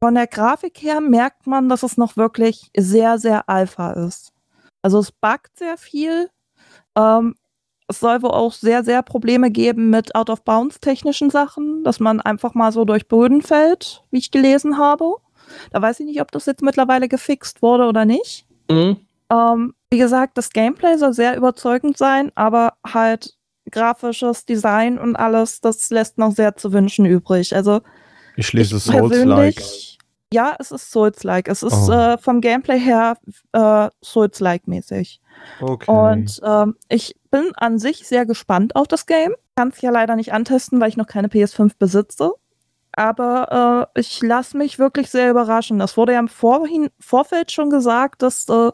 von 0.00 0.14
der 0.14 0.26
Grafik 0.26 0.82
her 0.82 1.02
merkt 1.02 1.46
man, 1.46 1.68
dass 1.68 1.82
es 1.82 1.98
noch 1.98 2.16
wirklich 2.16 2.70
sehr, 2.74 3.18
sehr 3.18 3.46
alpha 3.50 3.92
ist. 3.92 4.32
Also 4.80 5.00
es 5.00 5.12
buggt 5.12 5.58
sehr 5.58 5.76
viel. 5.76 6.30
Ähm, 6.96 7.34
es 7.86 8.00
soll 8.00 8.22
wohl 8.22 8.30
auch 8.30 8.54
sehr, 8.54 8.82
sehr 8.82 9.02
Probleme 9.02 9.50
geben 9.50 9.90
mit 9.90 10.14
Out-of-Bounds-technischen 10.14 11.28
Sachen, 11.28 11.84
dass 11.84 12.00
man 12.00 12.22
einfach 12.22 12.54
mal 12.54 12.72
so 12.72 12.86
durch 12.86 13.08
Böden 13.08 13.42
fällt, 13.42 14.04
wie 14.10 14.18
ich 14.18 14.30
gelesen 14.30 14.78
habe. 14.78 15.16
Da 15.72 15.80
weiß 15.82 16.00
ich 16.00 16.06
nicht, 16.06 16.20
ob 16.20 16.30
das 16.32 16.46
jetzt 16.46 16.62
mittlerweile 16.62 17.08
gefixt 17.08 17.62
wurde 17.62 17.84
oder 17.86 18.04
nicht. 18.04 18.46
Mhm. 18.70 18.96
Ähm, 19.30 19.74
Wie 19.90 19.98
gesagt, 19.98 20.36
das 20.38 20.50
Gameplay 20.50 20.96
soll 20.98 21.12
sehr 21.12 21.36
überzeugend 21.36 21.96
sein, 21.96 22.32
aber 22.34 22.74
halt 22.86 23.34
grafisches 23.70 24.44
Design 24.44 24.98
und 24.98 25.16
alles, 25.16 25.60
das 25.60 25.88
lässt 25.90 26.18
noch 26.18 26.32
sehr 26.32 26.56
zu 26.56 26.72
wünschen 26.72 27.06
übrig. 27.06 27.54
Also 27.54 27.80
Ich 28.36 28.52
lese 28.52 28.76
ich 28.76 28.82
Souls-like. 28.84 29.10
persönlich- 29.56 29.98
Ja, 30.32 30.56
es 30.58 30.70
ist 30.72 30.90
Souls-like. 30.90 31.48
Es 31.48 31.62
ist 31.62 31.88
Oh. 31.88 31.92
äh, 31.92 32.18
vom 32.18 32.40
Gameplay 32.40 32.78
her 32.78 33.16
äh, 33.52 33.88
Souls-like 34.04 34.66
mäßig. 34.66 35.20
Okay. 35.60 35.90
Und 35.90 36.40
ähm, 36.44 36.76
ich 36.88 37.14
bin 37.30 37.52
an 37.56 37.78
sich 37.78 38.06
sehr 38.06 38.26
gespannt 38.26 38.74
auf 38.76 38.88
das 38.88 39.06
Game. 39.06 39.34
Kann 39.56 39.68
es 39.68 39.80
ja 39.80 39.90
leider 39.90 40.16
nicht 40.16 40.32
antesten, 40.32 40.80
weil 40.80 40.88
ich 40.88 40.96
noch 40.96 41.06
keine 41.06 41.28
PS5 41.28 41.72
besitze. 41.78 42.32
Aber 42.96 43.90
äh, 43.94 44.00
ich 44.00 44.22
lasse 44.22 44.56
mich 44.56 44.78
wirklich 44.78 45.10
sehr 45.10 45.30
überraschen. 45.30 45.78
Das 45.78 45.96
wurde 45.96 46.12
ja 46.12 46.20
im 46.20 46.28
Vorhin 46.28 46.88
Vorfeld 46.98 47.52
schon 47.52 47.70
gesagt, 47.70 48.22
dass 48.22 48.48
äh, 48.48 48.70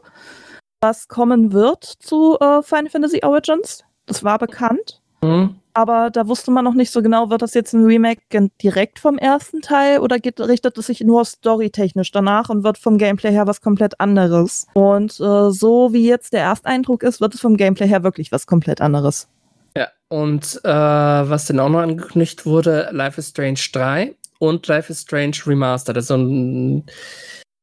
was 0.81 1.07
kommen 1.07 1.53
wird 1.53 1.83
zu 1.83 2.37
äh, 2.39 2.61
Final 2.63 2.89
Fantasy 2.89 3.21
Origins. 3.23 3.83
Das 4.05 4.23
war 4.23 4.39
bekannt. 4.39 5.01
Hm? 5.23 5.55
Aber 5.73 6.09
da 6.09 6.27
wusste 6.27 6.51
man 6.51 6.65
noch 6.65 6.73
nicht 6.73 6.91
so 6.91 7.01
genau, 7.01 7.29
wird 7.29 7.41
das 7.41 7.53
jetzt 7.53 7.73
ein 7.73 7.85
Remake 7.85 8.21
direkt 8.61 8.99
vom 8.99 9.17
ersten 9.17 9.61
Teil 9.61 9.99
oder 9.99 10.19
geht, 10.19 10.39
richtet 10.41 10.77
es 10.77 10.87
sich 10.87 10.99
nur 11.01 11.23
storytechnisch 11.23 12.11
danach 12.11 12.49
und 12.49 12.63
wird 12.63 12.77
vom 12.77 12.97
Gameplay 12.97 13.31
her 13.31 13.47
was 13.47 13.61
komplett 13.61 13.99
anderes. 13.99 14.67
Und 14.73 15.11
äh, 15.21 15.51
so 15.51 15.93
wie 15.93 16.05
jetzt 16.05 16.33
der 16.33 16.41
Ersteindruck 16.41 17.03
ist, 17.03 17.21
wird 17.21 17.35
es 17.35 17.41
vom 17.41 17.55
Gameplay 17.55 17.87
her 17.87 18.03
wirklich 18.03 18.31
was 18.31 18.47
komplett 18.47 18.81
anderes. 18.81 19.29
Ja, 19.75 19.87
und 20.09 20.59
äh, 20.63 20.69
was 20.69 21.45
dann 21.45 21.59
auch 21.59 21.69
noch 21.69 21.79
angekündigt 21.79 22.45
wurde, 22.45 22.89
Life 22.91 23.19
is 23.19 23.29
Strange 23.29 23.59
3 23.71 24.15
und 24.39 24.67
Life 24.67 24.91
is 24.91 25.01
Strange 25.01 25.37
Remastered. 25.45 25.95
Das 25.95 26.05
ist 26.05 26.07
so 26.09 26.17
ein 26.17 26.85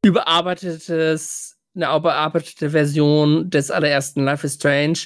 überarbeitetes, 0.05 1.57
eine 1.75 1.95
überarbeitete 1.95 2.71
Version 2.71 3.51
des 3.51 3.71
allerersten 3.71 4.25
Life 4.25 4.47
is 4.47 4.55
Strange. 4.55 4.99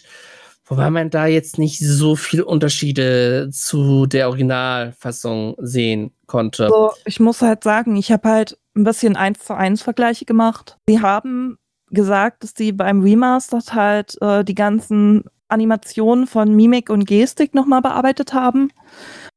Wobei 0.64 0.90
man 0.90 1.10
da 1.10 1.26
jetzt 1.26 1.58
nicht 1.58 1.80
so 1.80 2.14
viele 2.14 2.44
Unterschiede 2.44 3.50
zu 3.52 4.06
der 4.06 4.28
Originalfassung 4.28 5.56
sehen 5.58 6.12
konnte. 6.26 6.64
Also 6.64 6.92
ich 7.04 7.20
muss 7.20 7.42
halt 7.42 7.64
sagen, 7.64 7.96
ich 7.96 8.12
habe 8.12 8.28
halt 8.28 8.58
ein 8.76 8.84
bisschen 8.84 9.16
eins 9.16 9.44
zu 9.44 9.54
eins 9.54 9.82
Vergleiche 9.82 10.24
gemacht. 10.24 10.78
Sie 10.86 11.00
haben 11.00 11.58
gesagt, 11.90 12.42
dass 12.42 12.54
sie 12.56 12.72
beim 12.72 13.02
Remastered 13.02 13.74
halt 13.74 14.16
äh, 14.22 14.44
die 14.44 14.54
ganzen 14.54 15.24
Animationen 15.52 16.26
von 16.26 16.54
Mimik 16.56 16.90
und 16.90 17.04
Gestik 17.06 17.54
nochmal 17.54 17.80
bearbeitet 17.82 18.32
haben. 18.34 18.70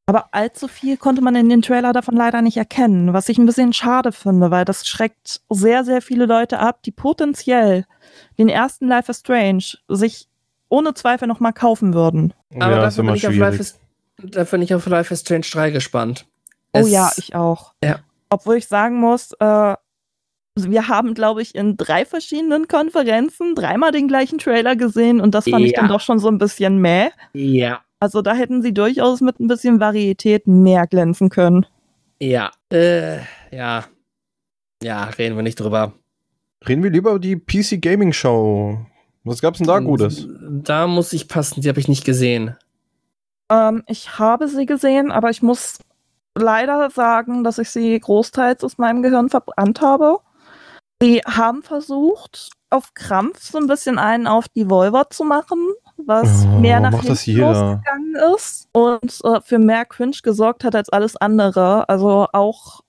Aber 0.06 0.28
allzu 0.32 0.68
viel 0.68 0.96
konnte 0.96 1.20
man 1.22 1.34
in 1.34 1.48
den 1.48 1.62
Trailer 1.62 1.92
davon 1.92 2.14
leider 2.16 2.40
nicht 2.42 2.56
erkennen, 2.56 3.12
was 3.12 3.28
ich 3.28 3.38
ein 3.38 3.46
bisschen 3.46 3.72
schade 3.72 4.12
finde, 4.12 4.50
weil 4.50 4.64
das 4.64 4.86
schreckt 4.86 5.40
sehr, 5.50 5.84
sehr 5.84 6.00
viele 6.00 6.26
Leute 6.26 6.58
ab, 6.60 6.82
die 6.84 6.92
potenziell 6.92 7.86
den 8.38 8.48
ersten 8.48 8.86
Life 8.88 9.10
is 9.10 9.18
Strange 9.20 9.64
sich 9.88 10.28
ohne 10.68 10.94
Zweifel 10.94 11.26
nochmal 11.28 11.52
kaufen 11.52 11.92
würden. 11.92 12.34
Aber 12.54 12.72
ja, 12.76 12.86
ist 12.86 12.98
dafür, 12.98 13.02
immer 13.04 13.12
bin 13.12 13.16
ich 13.18 13.26
auf 13.28 13.34
Life 13.36 13.56
schwierig. 13.56 13.60
is, 13.60 14.30
dafür 14.32 14.58
bin 14.58 14.62
ich 14.62 14.74
auf 14.74 14.86
Life 14.86 15.12
is 15.12 15.20
Strange 15.20 15.46
3 15.50 15.70
gespannt. 15.70 16.26
Oh 16.72 16.80
Es- 16.80 16.90
ja, 16.90 17.10
ich 17.16 17.34
auch. 17.34 17.74
Ja. 17.82 17.98
Obwohl 18.30 18.56
ich 18.56 18.66
sagen 18.68 18.98
muss, 19.00 19.32
äh, 19.40 19.74
wir 20.56 20.88
haben, 20.88 21.14
glaube 21.14 21.42
ich, 21.42 21.54
in 21.54 21.76
drei 21.76 22.04
verschiedenen 22.04 22.66
Konferenzen 22.68 23.54
dreimal 23.54 23.92
den 23.92 24.08
gleichen 24.08 24.38
Trailer 24.38 24.74
gesehen 24.76 25.20
und 25.20 25.34
das 25.34 25.48
fand 25.48 25.64
ich 25.64 25.72
Ja. 25.72 25.80
dann 25.80 25.88
doch 25.88 26.00
schon 26.00 26.18
so 26.18 26.28
ein 26.28 26.38
bisschen 26.38 26.78
mäh. 26.78 27.08
Ja. 27.34 27.80
Also 28.00 28.22
da 28.22 28.34
hätten 28.34 28.62
sie 28.62 28.72
durchaus 28.74 29.20
mit 29.20 29.38
ein 29.40 29.46
bisschen 29.48 29.80
Varietät 29.80 30.46
mehr 30.46 30.86
glänzen 30.86 31.28
können. 31.28 31.66
Ja. 32.20 32.50
Äh, 32.72 33.18
ja. 33.50 33.84
Ja, 34.82 35.04
reden 35.04 35.36
wir 35.36 35.42
nicht 35.42 35.60
drüber. 35.60 35.92
Reden 36.66 36.82
wir 36.82 36.90
lieber 36.90 37.10
über 37.10 37.18
die 37.20 37.36
PC 37.36 37.80
Gaming 37.80 38.12
Show. 38.12 38.78
Was 39.24 39.40
gab's 39.40 39.58
denn 39.58 39.66
da 39.66 39.78
Gutes? 39.80 40.26
Da 40.40 40.86
muss 40.86 41.12
ich 41.12 41.28
passen, 41.28 41.60
die 41.60 41.68
habe 41.68 41.80
ich 41.80 41.88
nicht 41.88 42.04
gesehen. 42.04 42.56
Ähm, 43.50 43.82
ich 43.86 44.18
habe 44.18 44.48
sie 44.48 44.66
gesehen, 44.66 45.10
aber 45.10 45.30
ich 45.30 45.42
muss 45.42 45.78
leider 46.34 46.90
sagen, 46.90 47.44
dass 47.44 47.58
ich 47.58 47.70
sie 47.70 47.98
großteils 47.98 48.62
aus 48.64 48.78
meinem 48.78 49.02
Gehirn 49.02 49.28
verbrannt 49.28 49.80
habe. 49.80 50.18
Sie 51.02 51.20
haben 51.20 51.62
versucht, 51.62 52.50
auf 52.70 52.94
Krampf 52.94 53.42
so 53.42 53.58
ein 53.58 53.66
bisschen 53.66 53.98
einen 53.98 54.26
auf 54.26 54.48
Devolver 54.48 55.10
zu 55.10 55.24
machen, 55.24 55.58
was 55.98 56.46
Oh, 56.46 56.58
mehr 56.58 56.80
nach 56.80 56.90
hinten 57.00 57.40
losgegangen 57.40 58.16
ist 58.34 58.68
und 58.72 59.20
äh, 59.24 59.40
für 59.42 59.58
mehr 59.58 59.84
Cringe 59.84 60.16
gesorgt 60.22 60.64
hat 60.64 60.74
als 60.74 60.88
alles 60.88 61.16
andere. 61.16 61.88
Also 61.88 62.26
auch 62.32 62.80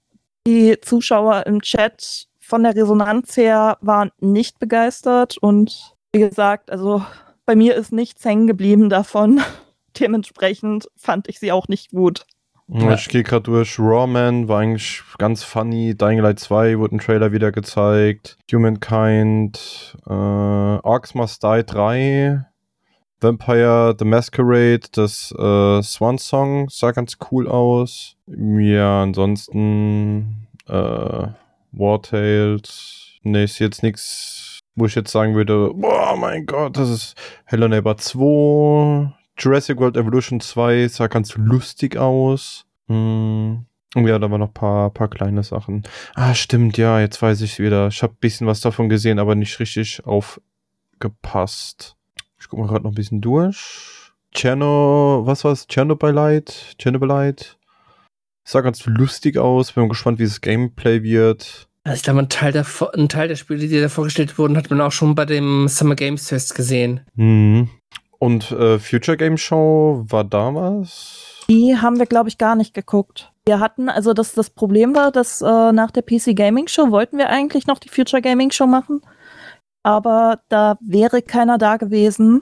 die 0.46 0.80
Zuschauer 0.82 1.46
im 1.46 1.62
Chat 1.62 2.28
von 2.40 2.64
der 2.64 2.76
Resonanz 2.76 3.36
her 3.36 3.78
waren 3.82 4.12
nicht 4.20 4.60
begeistert 4.60 5.38
und 5.38 5.96
wie 6.14 6.20
gesagt, 6.20 6.72
also 6.72 7.04
bei 7.46 7.56
mir 7.56 7.76
ist 7.76 7.92
nichts 7.92 8.24
hängen 8.24 8.48
geblieben 8.48 8.90
davon. 8.90 9.42
Dementsprechend 10.00 10.88
fand 10.96 11.28
ich 11.28 11.40
sie 11.40 11.52
auch 11.52 11.68
nicht 11.68 11.92
gut. 11.92 12.26
Ja. 12.70 12.94
Ich 12.96 13.08
gehe 13.08 13.24
gerade 13.24 13.44
durch. 13.44 13.80
Rawman 13.80 14.48
war 14.48 14.60
eigentlich 14.60 15.02
ganz 15.18 15.44
funny. 15.44 15.96
Dying 15.96 16.20
Light 16.20 16.40
2 16.40 16.80
wurde 16.80 16.98
ein 16.98 17.00
Trailer 17.00 17.32
wieder 17.32 17.52
gezeigt. 17.52 18.38
Humankind. 18.52 19.98
Äh, 20.06 20.12
Arcs 20.14 21.16
Must 21.16 21.44
Die 21.44 21.64
3. 21.66 22.46
Vampire 23.22 23.96
The 23.98 24.06
Masquerade. 24.06 24.82
Das 24.92 25.32
äh, 25.32 25.82
Swan 25.82 26.18
Song 26.18 26.68
sah 26.70 26.92
ganz 26.92 27.18
cool 27.32 27.48
aus. 27.48 28.16
Ja, 28.28 29.02
ansonsten. 29.04 30.48
Äh, 30.68 30.74
War 30.74 32.02
Tales. 32.02 33.12
Ne, 33.24 33.44
ist 33.44 33.60
jetzt 33.60 33.82
nichts, 33.84 34.60
wo 34.76 34.86
ich 34.86 34.96
jetzt 34.96 35.12
sagen 35.12 35.36
würde: 35.36 35.72
Boah, 35.74 36.16
mein 36.18 36.46
Gott, 36.46 36.78
das 36.78 36.90
ist 36.90 37.16
Hello 37.46 37.68
Neighbor 37.68 37.98
2. 37.98 39.14
Jurassic 39.38 39.78
World 39.78 39.98
Evolution 39.98 40.40
2 40.40 40.88
sah 40.88 41.08
ganz 41.08 41.36
lustig 41.36 41.98
aus. 41.98 42.66
Hm. 42.88 43.66
Und 43.96 44.08
ja, 44.08 44.20
da 44.20 44.30
waren 44.30 44.40
noch 44.40 44.50
ein 44.50 44.54
paar, 44.54 44.90
paar 44.90 45.08
kleine 45.08 45.44
Sachen. 45.44 45.84
Ah, 46.16 46.34
stimmt, 46.34 46.78
ja, 46.78 47.00
jetzt 47.00 47.22
weiß 47.22 47.42
ich 47.42 47.60
wieder. 47.60 47.88
Ich 47.88 48.04
habe 48.04 48.14
ein 48.14 48.20
bisschen 48.20 48.48
was 48.48 48.62
davon 48.62 48.90
gesehen, 48.90 49.20
aber 49.20 49.36
nicht 49.36 49.60
richtig 49.60 50.04
aufgepasst. 50.06 51.96
Ich 52.40 52.48
gucke 52.50 52.62
mal 52.62 52.68
gerade 52.68 52.84
noch 52.84 52.92
ein 52.92 52.96
bisschen 52.96 53.22
durch. 53.22 54.12
Cherno, 54.34 55.24
was 55.26 55.44
war's? 55.44 55.68
Chernobylite? 55.70 56.54
Chernobylite? 56.80 57.56
Sah 58.44 58.62
ganz 58.62 58.86
lustig 58.86 59.38
aus. 59.38 59.72
Bin 59.72 59.90
gespannt, 59.90 60.20
wie 60.20 60.26
das 60.26 60.42
Gameplay 60.42 61.02
wird. 61.02 61.68
Also 61.84 61.96
ich 61.96 62.04
glaube, 62.04 62.20
ein 62.20 62.30
Teil, 62.30 62.52
der, 62.52 62.66
ein 62.94 63.10
Teil 63.10 63.30
der 63.30 63.36
Spiele, 63.36 63.68
die 63.68 63.80
da 63.80 63.90
vorgestellt 63.90 64.38
wurden, 64.38 64.58
hat 64.58 64.70
man 64.70 64.82
auch 64.82 64.92
schon 64.92 65.16
bei 65.16 65.26
dem 65.26 65.68
Summer 65.70 65.96
Games 65.96 66.28
Fest 66.28 66.54
gesehen. 66.54 67.02
Hm. 67.16 67.70
Und 68.20 68.52
äh, 68.52 68.80
Future 68.80 69.18
Game 69.18 69.38
Show, 69.38 70.04
war 70.08 70.24
da 70.24 70.54
was? 70.54 71.44
Die 71.50 71.78
haben 71.78 71.98
wir, 71.98 72.06
glaube 72.06 72.30
ich, 72.30 72.38
gar 72.38 72.56
nicht 72.56 72.74
geguckt. 72.74 73.32
Wir 73.46 73.60
hatten, 73.60 73.90
also 73.90 74.14
das, 74.14 74.34
das 74.34 74.50
Problem 74.50 74.96
war, 74.96 75.12
dass 75.12 75.42
äh, 75.42 75.72
nach 75.72 75.92
der 75.92 76.02
PC 76.02 76.36
Gaming 76.36 76.68
Show 76.68 76.92
wollten 76.92 77.18
wir 77.18 77.30
eigentlich 77.30 77.68
noch 77.68 77.80
die 77.80 77.90
Future 77.90 78.22
Gaming 78.22 78.52
Show 78.52 78.68
machen. 78.68 79.02
Aber 79.84 80.42
da 80.50 80.78
wäre 80.82 81.22
keiner 81.22 81.58
da 81.58 81.78
gewesen, 81.78 82.42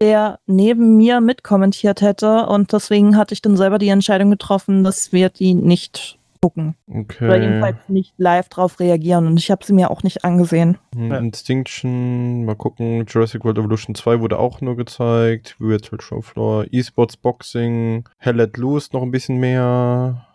der 0.00 0.40
neben 0.46 0.96
mir 0.96 1.20
mitkommentiert 1.20 2.00
hätte. 2.00 2.46
Und 2.46 2.72
deswegen 2.72 3.16
hatte 3.16 3.34
ich 3.34 3.42
dann 3.42 3.56
selber 3.56 3.78
die 3.78 3.88
Entscheidung 3.88 4.30
getroffen, 4.30 4.82
dass 4.82 5.12
wir 5.12 5.28
die 5.28 5.54
nicht 5.54 6.18
gucken. 6.44 6.74
Okay. 6.86 7.24
Oder 7.24 7.40
jedenfalls 7.42 7.76
nicht 7.88 8.12
live 8.18 8.50
drauf 8.50 8.78
reagieren. 8.78 9.26
Und 9.26 9.38
ich 9.38 9.50
habe 9.50 9.64
sie 9.64 9.72
mir 9.72 9.90
auch 9.90 10.02
nicht 10.02 10.26
angesehen. 10.26 10.76
Hm, 10.94 11.10
Ja. 11.10 11.16
Instinction, 11.16 12.44
mal 12.44 12.54
gucken. 12.54 13.06
Jurassic 13.08 13.44
World 13.44 13.56
Evolution 13.56 13.94
2 13.94 14.20
wurde 14.20 14.38
auch 14.38 14.60
nur 14.60 14.76
gezeigt. 14.76 15.56
Virtual 15.58 15.98
Show 16.02 16.20
Floor, 16.20 16.66
Esports 16.70 17.16
Boxing, 17.16 18.06
Hell 18.18 18.36
Let 18.36 18.58
Loose 18.58 18.90
noch 18.92 19.00
ein 19.00 19.10
bisschen 19.10 19.38
mehr. 19.38 20.26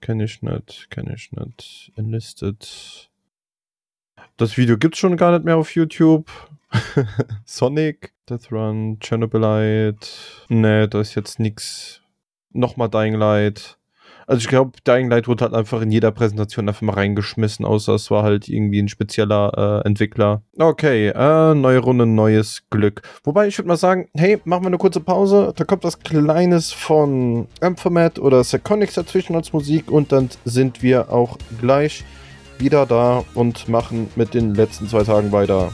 Kenne 0.00 0.24
ich 0.24 0.42
nicht, 0.42 0.90
kenne 0.90 1.14
ich 1.14 1.30
nicht. 1.30 1.92
Enlisted. 1.94 3.08
Das 4.36 4.56
Video 4.56 4.76
gibt's 4.76 4.98
schon 4.98 5.16
gar 5.16 5.30
nicht 5.30 5.44
mehr 5.44 5.56
auf 5.58 5.72
YouTube. 5.76 6.28
Sonic, 7.44 8.12
Death 8.28 8.50
Run, 8.50 8.98
Chernobylite. 8.98 10.08
Nee, 10.48 10.88
da 10.88 11.00
ist 11.00 11.14
jetzt 11.14 11.38
nix. 11.38 12.00
Nochmal 12.50 12.88
Dying 12.88 13.14
Light. 13.14 13.78
Also 14.26 14.40
ich 14.40 14.48
glaube, 14.48 14.72
Dying 14.86 15.10
Light 15.10 15.28
wurde 15.28 15.44
halt 15.44 15.54
einfach 15.54 15.80
in 15.82 15.90
jeder 15.90 16.10
Präsentation 16.10 16.68
einfach 16.68 16.82
mal 16.82 16.94
reingeschmissen, 16.94 17.64
außer 17.64 17.94
es 17.94 18.10
war 18.10 18.22
halt 18.22 18.48
irgendwie 18.48 18.80
ein 18.80 18.88
spezieller 18.88 19.82
äh, 19.84 19.86
Entwickler. 19.86 20.42
Okay, 20.58 21.08
äh, 21.08 21.54
neue 21.54 21.78
Runde, 21.78 22.06
neues 22.06 22.64
Glück. 22.70 23.02
Wobei 23.24 23.48
ich 23.48 23.58
würde 23.58 23.68
mal 23.68 23.76
sagen, 23.76 24.08
hey, 24.14 24.40
machen 24.44 24.64
wir 24.64 24.68
eine 24.68 24.78
kurze 24.78 25.00
Pause. 25.00 25.52
Da 25.56 25.64
kommt 25.64 25.84
was 25.84 25.98
Kleines 25.98 26.72
von 26.72 27.46
Amphomat 27.60 28.18
oder 28.18 28.44
Seconix 28.44 28.94
dazwischen 28.94 29.36
als 29.36 29.52
Musik 29.52 29.90
und 29.90 30.12
dann 30.12 30.28
sind 30.44 30.82
wir 30.82 31.12
auch 31.12 31.38
gleich 31.60 32.04
wieder 32.58 32.86
da 32.86 33.24
und 33.34 33.68
machen 33.68 34.08
mit 34.14 34.34
den 34.34 34.54
letzten 34.54 34.88
zwei 34.88 35.02
Tagen 35.02 35.32
weiter. 35.32 35.72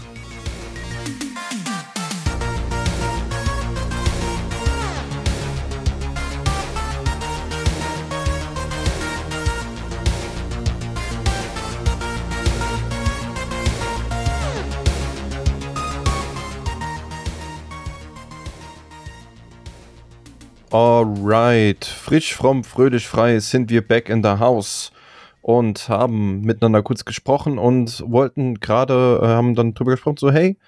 Alright, 20.71 21.83
frisch, 21.87 22.35
fromm, 22.35 22.63
fröhlich, 22.63 23.09
frei 23.09 23.39
sind 23.41 23.71
wir 23.71 23.81
back 23.81 24.11
in 24.11 24.23
the 24.23 24.39
house 24.39 24.93
und 25.41 25.89
haben 25.89 26.43
miteinander 26.43 26.83
kurz 26.83 27.07
gesprochen 27.07 27.57
und 27.57 28.05
wollten 28.07 28.61
gerade, 28.61 29.19
äh, 29.23 29.27
haben 29.29 29.55
dann 29.55 29.73
drüber 29.73 29.93
gesprochen, 29.93 30.19
so 30.19 30.31
hey, 30.31 30.59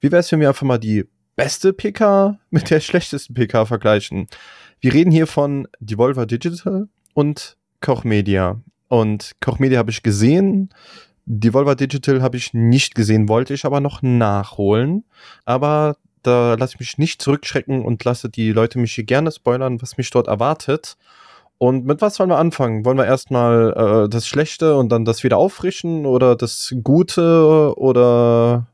wie 0.00 0.10
wäre 0.10 0.20
es, 0.20 0.32
wenn 0.32 0.40
wir 0.40 0.48
einfach 0.48 0.66
mal 0.66 0.78
die 0.78 1.04
beste 1.36 1.74
PK 1.74 2.38
mit 2.50 2.70
der 2.70 2.80
schlechtesten 2.80 3.34
PK 3.34 3.66
vergleichen? 3.66 4.26
Wir 4.80 4.94
reden 4.94 5.10
hier 5.10 5.26
von 5.26 5.68
Devolver 5.80 6.24
Digital 6.24 6.88
und 7.12 7.58
Koch 7.82 8.04
Media. 8.04 8.58
Und 8.88 9.32
Koch 9.42 9.58
Media 9.58 9.78
habe 9.78 9.90
ich 9.90 10.02
gesehen, 10.02 10.70
Devolver 11.26 11.74
Digital 11.74 12.22
habe 12.22 12.38
ich 12.38 12.54
nicht 12.54 12.94
gesehen, 12.94 13.28
wollte 13.28 13.52
ich 13.52 13.66
aber 13.66 13.80
noch 13.80 14.00
nachholen. 14.00 15.04
Aber 15.44 15.98
da 16.26 16.54
lasse 16.54 16.74
ich 16.74 16.80
mich 16.80 16.98
nicht 16.98 17.22
zurückschrecken 17.22 17.84
und 17.84 18.04
lasse 18.04 18.28
die 18.28 18.52
Leute 18.52 18.78
mich 18.78 18.94
hier 18.94 19.04
gerne 19.04 19.30
spoilern, 19.30 19.80
was 19.80 19.96
mich 19.96 20.10
dort 20.10 20.26
erwartet. 20.28 20.96
Und 21.58 21.86
mit 21.86 22.02
was 22.02 22.18
wollen 22.18 22.30
wir 22.30 22.38
anfangen? 22.38 22.84
Wollen 22.84 22.98
wir 22.98 23.06
erstmal 23.06 24.04
äh, 24.04 24.08
das 24.08 24.28
Schlechte 24.28 24.76
und 24.76 24.90
dann 24.90 25.04
das 25.04 25.24
wieder 25.24 25.38
auffrischen 25.38 26.04
oder 26.04 26.36
das 26.36 26.74
Gute 26.82 27.72
oder. 27.76 28.66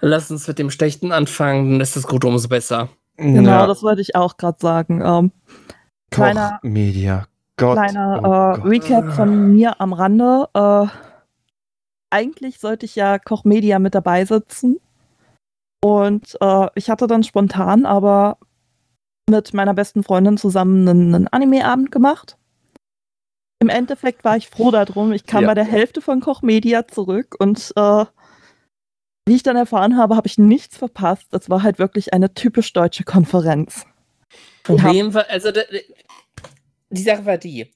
Lass 0.00 0.30
uns 0.30 0.48
mit 0.48 0.58
dem 0.58 0.70
Schlechten 0.70 1.12
anfangen, 1.12 1.72
dann 1.72 1.80
ist 1.80 1.96
das 1.96 2.06
Gute 2.06 2.26
umso 2.26 2.48
besser. 2.48 2.88
Genau, 3.18 3.50
ja. 3.50 3.66
das 3.66 3.82
wollte 3.82 4.00
ich 4.00 4.16
auch 4.16 4.38
gerade 4.38 4.56
sagen. 4.58 5.02
Ähm, 5.04 5.32
kleiner 6.10 6.58
Media. 6.62 7.26
Gott. 7.58 7.76
Kleiner 7.76 8.20
oh 8.24 8.66
äh, 8.66 8.68
Recap 8.68 9.12
von 9.12 9.52
mir 9.52 9.78
am 9.80 9.92
Rande. 9.92 10.48
Äh, 10.54 10.86
eigentlich 12.08 12.58
sollte 12.58 12.86
ich 12.86 12.96
ja 12.96 13.18
Koch 13.18 13.44
Media 13.44 13.78
mit 13.78 13.94
dabei 13.94 14.24
sitzen. 14.24 14.80
Und 15.82 16.36
äh, 16.40 16.66
ich 16.74 16.90
hatte 16.90 17.06
dann 17.06 17.22
spontan 17.22 17.86
aber 17.86 18.38
mit 19.28 19.54
meiner 19.54 19.74
besten 19.74 20.02
Freundin 20.02 20.36
zusammen 20.36 20.88
einen, 20.88 21.14
einen 21.14 21.28
Anime-Abend 21.28 21.90
gemacht. 21.90 22.36
Im 23.60 23.68
Endeffekt 23.68 24.24
war 24.24 24.36
ich 24.36 24.48
froh 24.48 24.70
darum. 24.70 25.12
Ich 25.12 25.24
kam 25.24 25.42
ja. 25.42 25.48
bei 25.48 25.54
der 25.54 25.64
Hälfte 25.64 26.00
von 26.00 26.20
Koch 26.20 26.42
Media 26.42 26.86
zurück 26.86 27.36
und 27.38 27.72
äh, 27.76 28.04
wie 29.26 29.36
ich 29.36 29.42
dann 29.42 29.56
erfahren 29.56 29.96
habe, 29.96 30.16
habe 30.16 30.26
ich 30.26 30.38
nichts 30.38 30.76
verpasst. 30.76 31.28
Das 31.30 31.50
war 31.50 31.62
halt 31.62 31.78
wirklich 31.78 32.12
eine 32.12 32.34
typisch 32.34 32.72
deutsche 32.72 33.04
Konferenz. 33.04 33.86
Problem 34.64 35.14
war, 35.14 35.26
also 35.28 35.50
die 36.90 37.02
Sache 37.02 37.24
war 37.26 37.38
die, 37.38 37.70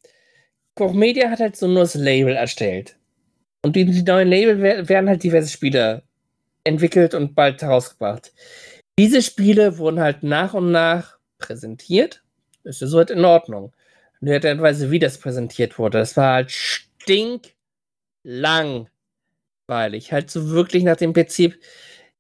Koch 0.75 0.93
Media 0.93 1.31
hat 1.31 1.41
halt 1.41 1.57
so 1.57 1.67
nur 1.67 1.81
das 1.81 1.95
Label 1.95 2.35
erstellt. 2.35 2.97
Und 3.63 3.77
die, 3.77 3.85
die 3.85 4.03
neuen 4.03 4.29
Label 4.29 4.89
werden 4.89 5.09
halt 5.09 5.23
diverse 5.23 5.49
Spiele 5.51 6.03
entwickelt 6.65 7.15
und 7.15 7.35
bald 7.35 7.63
herausgebracht. 7.63 8.33
Diese 8.99 9.23
Spiele 9.23 9.79
wurden 9.79 10.01
halt 10.01 10.23
nach 10.23 10.55
und 10.55 10.73
nach 10.73 11.19
präsentiert. 11.39 12.23
Ist 12.65 12.81
ja 12.81 12.87
soweit 12.87 13.11
in 13.11 13.25
Ordnung. 13.25 13.73
Und 14.21 14.29
die 14.29 14.35
Art 14.35 14.45
und 14.45 14.63
Weise, 14.63 14.91
wie 14.91 14.99
das 14.99 15.19
präsentiert 15.19 15.79
wurde, 15.79 15.99
das 15.99 16.17
war 16.17 16.35
halt 16.35 16.51
stinklang 16.51 18.89
langweilig. 19.69 20.13
Halt 20.13 20.31
so 20.31 20.51
wirklich 20.51 20.85
nach 20.85 20.97
dem 20.97 21.13
Prinzip, 21.13 21.61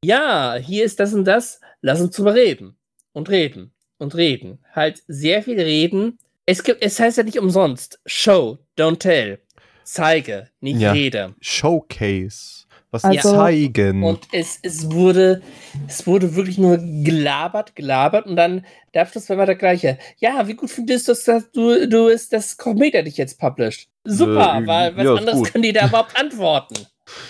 ja, 0.04 0.54
hier 0.54 0.84
ist 0.84 1.00
das 1.00 1.14
und 1.14 1.24
das, 1.24 1.60
lass 1.80 2.00
uns 2.00 2.16
drüber 2.16 2.34
reden. 2.34 2.76
Und 3.12 3.30
reden. 3.30 3.72
Und 3.98 4.14
reden. 4.14 4.58
Halt 4.72 5.02
sehr 5.06 5.42
viel 5.42 5.60
reden. 5.60 6.18
Es, 6.46 6.62
gibt, 6.62 6.82
es 6.82 7.00
heißt 7.00 7.18
ja 7.18 7.22
nicht 7.22 7.38
umsonst, 7.38 8.00
Show, 8.06 8.58
don't 8.78 8.98
tell. 8.98 9.38
Zeige, 9.84 10.48
nicht 10.60 10.80
ja. 10.80 10.92
rede. 10.92 11.34
Showcase. 11.40 12.63
Was 12.94 13.02
also, 13.02 13.32
zeigen. 13.32 14.04
Und 14.04 14.28
es, 14.30 14.60
es, 14.62 14.92
wurde, 14.92 15.42
es 15.88 16.06
wurde 16.06 16.36
wirklich 16.36 16.58
nur 16.58 16.76
gelabert, 16.78 17.74
gelabert 17.74 18.26
und 18.26 18.36
dann 18.36 18.64
darf 18.92 19.10
das 19.10 19.28
immer 19.28 19.46
der 19.46 19.56
gleiche. 19.56 19.98
Ja, 20.18 20.46
wie 20.46 20.54
gut 20.54 20.70
findest 20.70 21.08
du, 21.08 21.12
dass 21.12 21.50
du, 21.50 21.88
du 21.88 22.06
ist, 22.06 22.32
das 22.32 22.56
Comedia 22.56 23.02
dich 23.02 23.16
jetzt 23.16 23.40
published? 23.40 23.88
Super, 24.04 24.60
äh, 24.62 24.66
weil 24.68 24.96
was 24.96 25.04
ja, 25.06 25.14
anderes 25.14 25.38
gut. 25.38 25.50
können 25.50 25.64
die 25.64 25.72
da 25.72 25.88
überhaupt 25.88 26.16
antworten. 26.16 26.76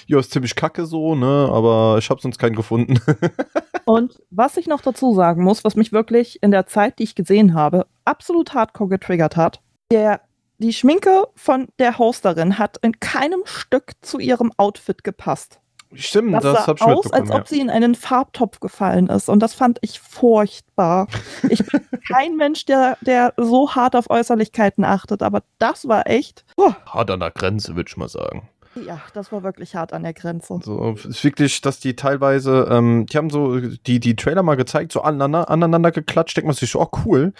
Ja, 0.06 0.20
ist 0.20 0.30
ziemlich 0.30 0.54
kacke 0.54 0.86
so, 0.86 1.16
ne? 1.16 1.48
Aber 1.50 1.96
ich 1.98 2.08
habe 2.08 2.20
sonst 2.20 2.38
keinen 2.38 2.54
gefunden. 2.54 3.00
Und 3.86 4.22
was 4.30 4.56
ich 4.56 4.68
noch 4.68 4.80
dazu 4.80 5.14
sagen 5.14 5.42
muss, 5.42 5.64
was 5.64 5.74
mich 5.74 5.90
wirklich 5.90 6.40
in 6.44 6.52
der 6.52 6.66
Zeit, 6.66 7.00
die 7.00 7.02
ich 7.02 7.16
gesehen 7.16 7.54
habe, 7.54 7.86
absolut 8.04 8.54
hardcore 8.54 8.90
getriggert 8.90 9.36
hat, 9.36 9.62
der, 9.90 10.20
die 10.64 10.72
Schminke 10.72 11.26
von 11.34 11.68
der 11.78 11.98
Hosterin 11.98 12.58
hat 12.58 12.78
in 12.80 12.98
keinem 12.98 13.42
Stück 13.44 13.92
zu 14.00 14.18
ihrem 14.18 14.50
Outfit 14.56 15.04
gepasst. 15.04 15.60
Stimmt, 15.92 16.32
das, 16.32 16.42
das 16.42 16.66
hab 16.66 16.76
ich 16.78 16.82
aus, 16.82 17.12
als 17.12 17.30
ob 17.30 17.46
sie 17.46 17.60
in 17.60 17.68
einen 17.68 17.94
Farbtopf 17.94 18.60
gefallen 18.60 19.08
ist. 19.08 19.28
Und 19.28 19.40
das 19.40 19.52
fand 19.52 19.78
ich 19.82 20.00
furchtbar. 20.00 21.06
Ich 21.50 21.64
bin 21.66 21.82
kein 22.10 22.36
Mensch, 22.36 22.64
der, 22.64 22.96
der 23.02 23.34
so 23.36 23.74
hart 23.74 23.94
auf 23.94 24.08
Äußerlichkeiten 24.08 24.84
achtet, 24.84 25.22
aber 25.22 25.42
das 25.58 25.86
war 25.86 26.08
echt. 26.08 26.46
Oh. 26.56 26.72
Hart 26.86 27.10
an 27.10 27.20
der 27.20 27.30
Grenze, 27.30 27.76
würde 27.76 27.88
ich 27.88 27.96
mal 27.98 28.08
sagen. 28.08 28.48
Ja, 28.86 29.02
das 29.12 29.30
war 29.30 29.44
wirklich 29.44 29.76
hart 29.76 29.92
an 29.92 30.02
der 30.02 30.14
Grenze. 30.14 30.58
So, 30.64 30.94
ist 30.94 31.22
wirklich, 31.22 31.60
dass 31.60 31.78
die 31.78 31.94
teilweise, 31.94 32.66
ähm, 32.70 33.06
die 33.06 33.18
haben 33.18 33.30
so 33.30 33.60
die, 33.60 34.00
die 34.00 34.16
Trailer 34.16 34.42
mal 34.42 34.56
gezeigt, 34.56 34.92
so 34.92 35.02
aneinander, 35.02 35.48
aneinander 35.50 35.92
geklatscht, 35.92 36.38
denkt 36.38 36.46
man 36.46 36.56
sich 36.56 36.70
so, 36.70 36.80
oh 36.80 36.88
cool. 37.04 37.34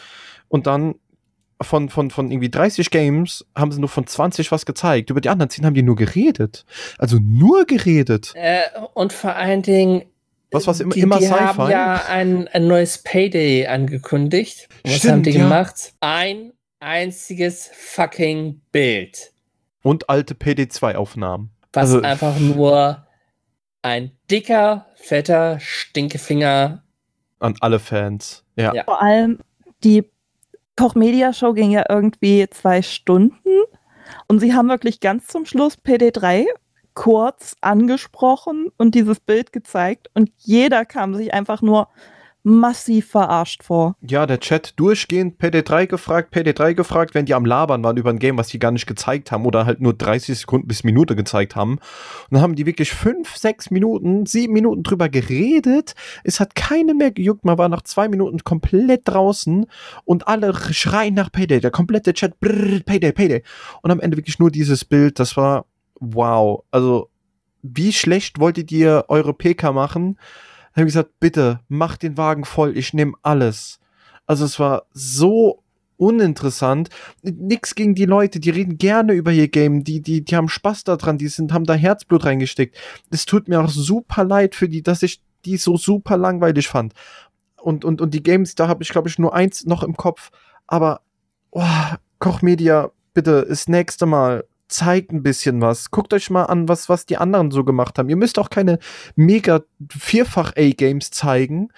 Und 0.49 0.69
dann 0.69 0.95
von, 1.63 1.89
von, 1.89 2.11
von 2.11 2.31
irgendwie 2.31 2.51
30 2.51 2.91
Games 2.91 3.45
haben 3.57 3.73
sie 3.73 3.81
nur 3.81 3.89
von 3.89 4.07
20 4.07 4.51
was 4.53 4.67
gezeigt. 4.67 5.11
Über 5.11 5.21
die 5.21 5.29
anderen 5.29 5.51
10 5.51 5.65
haben 5.65 5.75
die 5.75 5.83
nur 5.83 5.97
geredet. 5.97 6.65
Also 6.99 7.19
nur 7.21 7.65
geredet. 7.65 8.33
Äh, 8.35 8.63
und 8.95 9.13
vor 9.13 9.35
allen 9.37 9.63
Dingen. 9.63 10.05
Was, 10.51 10.67
was 10.67 10.81
immer, 10.81 10.95
die, 10.95 11.01
immer 11.01 11.19
die 11.19 11.31
haben 11.31 11.71
ja 11.71 12.03
ein, 12.09 12.49
ein 12.49 12.67
neues 12.67 12.99
Payday 12.99 13.67
angekündigt. 13.67 14.69
Was 14.85 14.97
Stimmt, 14.97 15.13
haben 15.13 15.23
die 15.25 15.31
ja. 15.31 15.43
gemacht? 15.43 15.95
Ein 16.01 16.53
einziges 16.81 17.71
fucking 17.75 18.61
Bild 18.71 19.33
und 19.83 20.09
alte 20.09 20.35
PD2-Aufnahmen. 20.35 21.51
Was 21.73 21.93
also, 21.93 22.03
einfach 22.03 22.39
nur 22.39 23.07
ein 23.83 24.13
dicker, 24.31 24.87
fetter 24.95 25.59
Stinkefinger 25.61 26.85
an 27.39 27.55
alle 27.61 27.79
Fans. 27.79 28.45
Ja. 28.57 28.75
ja. 28.75 28.85
Vor 28.85 29.01
allem 29.01 29.39
die 29.83 30.05
Koch 30.77 30.95
Media 30.95 31.33
Show 31.33 31.53
ging 31.53 31.71
ja 31.71 31.85
irgendwie 31.89 32.47
zwei 32.51 32.83
Stunden. 32.83 33.63
Und 34.27 34.41
sie 34.41 34.55
haben 34.55 34.69
wirklich 34.69 35.01
ganz 35.01 35.27
zum 35.27 35.47
Schluss 35.47 35.79
PD3 35.79 36.47
kurz 36.95 37.57
angesprochen 37.61 38.71
und 38.77 38.95
dieses 38.95 39.21
Bild 39.21 39.53
gezeigt. 39.53 40.11
Und 40.15 40.31
jeder 40.39 40.85
kam 40.85 41.15
sich 41.15 41.35
einfach 41.35 41.63
nur 41.63 41.89
massiv 42.45 43.09
verarscht 43.09 43.65
vor. 43.65 43.97
Ja, 44.03 44.27
der 44.27 44.39
Chat 44.39 44.75
durchgehend 44.77 45.41
PD3 45.41 45.87
gefragt, 45.87 46.35
PD3 46.35 46.75
gefragt, 46.75 47.15
wenn 47.15 47.25
die 47.25 47.33
am 47.33 47.47
Labern 47.47 47.83
waren 47.83 47.97
über 47.97 48.11
ein 48.11 48.19
Game, 48.19 48.37
was 48.37 48.49
die 48.49 48.59
gar 48.59 48.71
nicht 48.71 48.87
gezeigt 48.87 49.33
haben 49.33 49.47
oder 49.47 49.65
halt 49.65 49.81
nur 49.81 49.95
30 49.95 50.39
Sekunden 50.41 50.69
bis 50.69 50.85
Minute 50.85 51.17
gezeigt 51.17 51.57
haben. 51.57 51.73
Und 51.73 51.81
dann 52.31 52.43
haben 52.43 52.55
die 52.55 52.67
wirklich 52.67 52.93
fünf, 52.93 53.35
sechs 53.37 53.71
Minuten, 53.71 54.27
sieben 54.27 54.53
Minuten 54.53 54.83
drüber 54.83 55.09
geredet. 55.09 55.95
Es 56.23 56.39
hat 56.39 56.55
keinen 56.55 56.99
mehr 56.99 57.13
gejuckt. 57.13 57.47
Man 57.47 57.57
war 57.57 57.71
nach 57.71 57.83
zwei 57.83 58.09
Minuten 58.09 58.39
komplett 58.45 59.09
draußen 59.09 59.67
und 60.05 60.29
alle 60.29 60.55
schreien 60.55 61.15
nach 61.15 61.33
Payday. 61.33 61.61
Der 61.61 61.71
komplette 61.71 62.13
Chat, 62.13 62.39
brrr, 62.41 62.81
Payday, 62.85 63.13
Payday. 63.13 63.43
Und 63.81 63.91
am 63.91 64.01
Ende 64.01 64.19
wirklich 64.19 64.39
nur 64.39 64.51
dieses 64.51 64.85
Bild. 64.85 65.19
Das 65.19 65.39
war 65.39 65.65
wow. 65.99 66.63
Also, 66.71 67.09
wie 67.63 67.95
schlecht 67.95 68.39
wolltet 68.39 68.71
ihr 68.71 69.07
eure 69.09 69.33
PK 69.33 69.73
machen? 69.73 70.19
Habe 70.81 70.89
ich 70.89 70.95
gesagt, 70.95 71.21
bitte, 71.21 71.61
mach 71.69 71.97
den 71.97 72.17
Wagen 72.17 72.45
voll, 72.45 72.77
ich 72.77 72.95
nehme 72.95 73.15
alles. 73.23 73.79
Also 74.27 74.45
es 74.45 74.59
war 74.59 74.87
so 74.93 75.63
uninteressant. 75.97 76.89
Nix 77.23 77.75
gegen 77.75 77.95
die 77.95 78.07
Leute, 78.07 78.41
die 78.41 78.51
reden 78.51 78.79
gerne 78.79 79.13
über 79.13 79.33
ihr 79.33 79.49
Game, 79.49 79.85
die, 79.85 80.01
die, 80.01 80.25
die 80.25 80.37
haben 80.37 80.49
Spaß 80.49 80.85
daran, 80.85 81.19
die 81.19 81.29
sind, 81.29 81.53
haben 81.53 81.65
da 81.65 81.75
Herzblut 81.75 82.25
reingesteckt. 82.25 82.77
Es 83.11 83.25
tut 83.25 83.49
mir 83.49 83.61
auch 83.61 83.69
super 83.69 84.25
leid 84.25 84.55
für 84.55 84.69
die, 84.69 84.83
dass 84.83 85.03
ich 85.03 85.23
die 85.45 85.57
so 85.57 85.77
super 85.77 86.17
langweilig 86.17 86.69
fand. 86.69 86.95
Und, 87.61 87.85
und, 87.85 88.01
und 88.01 88.13
die 88.13 88.23
Games, 88.23 88.55
da 88.55 88.69
habe 88.69 88.83
ich, 88.83 88.91
glaube 88.91 89.09
ich, 89.09 89.19
nur 89.19 89.35
eins 89.35 89.65
noch 89.65 89.83
im 89.83 89.97
Kopf. 89.97 90.31
Aber, 90.67 91.01
oh, 91.51 91.63
Koch 92.19 92.41
bitte, 92.41 93.47
das 93.49 93.69
nächste 93.69 94.07
Mal 94.07 94.45
zeigt 94.75 95.13
ein 95.13 95.23
bisschen 95.23 95.61
was. 95.61 95.91
Guckt 95.91 96.13
euch 96.13 96.31
mal 96.31 96.45
an, 96.45 96.69
was, 96.69 96.89
was 96.89 97.07
die 97.07 97.17
anderen 97.17 97.51
so 97.51 97.65
gemacht 97.65 97.99
haben. 97.99 98.09
Ihr 98.09 98.17
müsst 98.17 98.39
auch 98.39 98.51
keine 98.51 98.79
mega 99.17 99.63
Vierfach-A-Games 99.91 101.11
zeigen. 101.11 101.69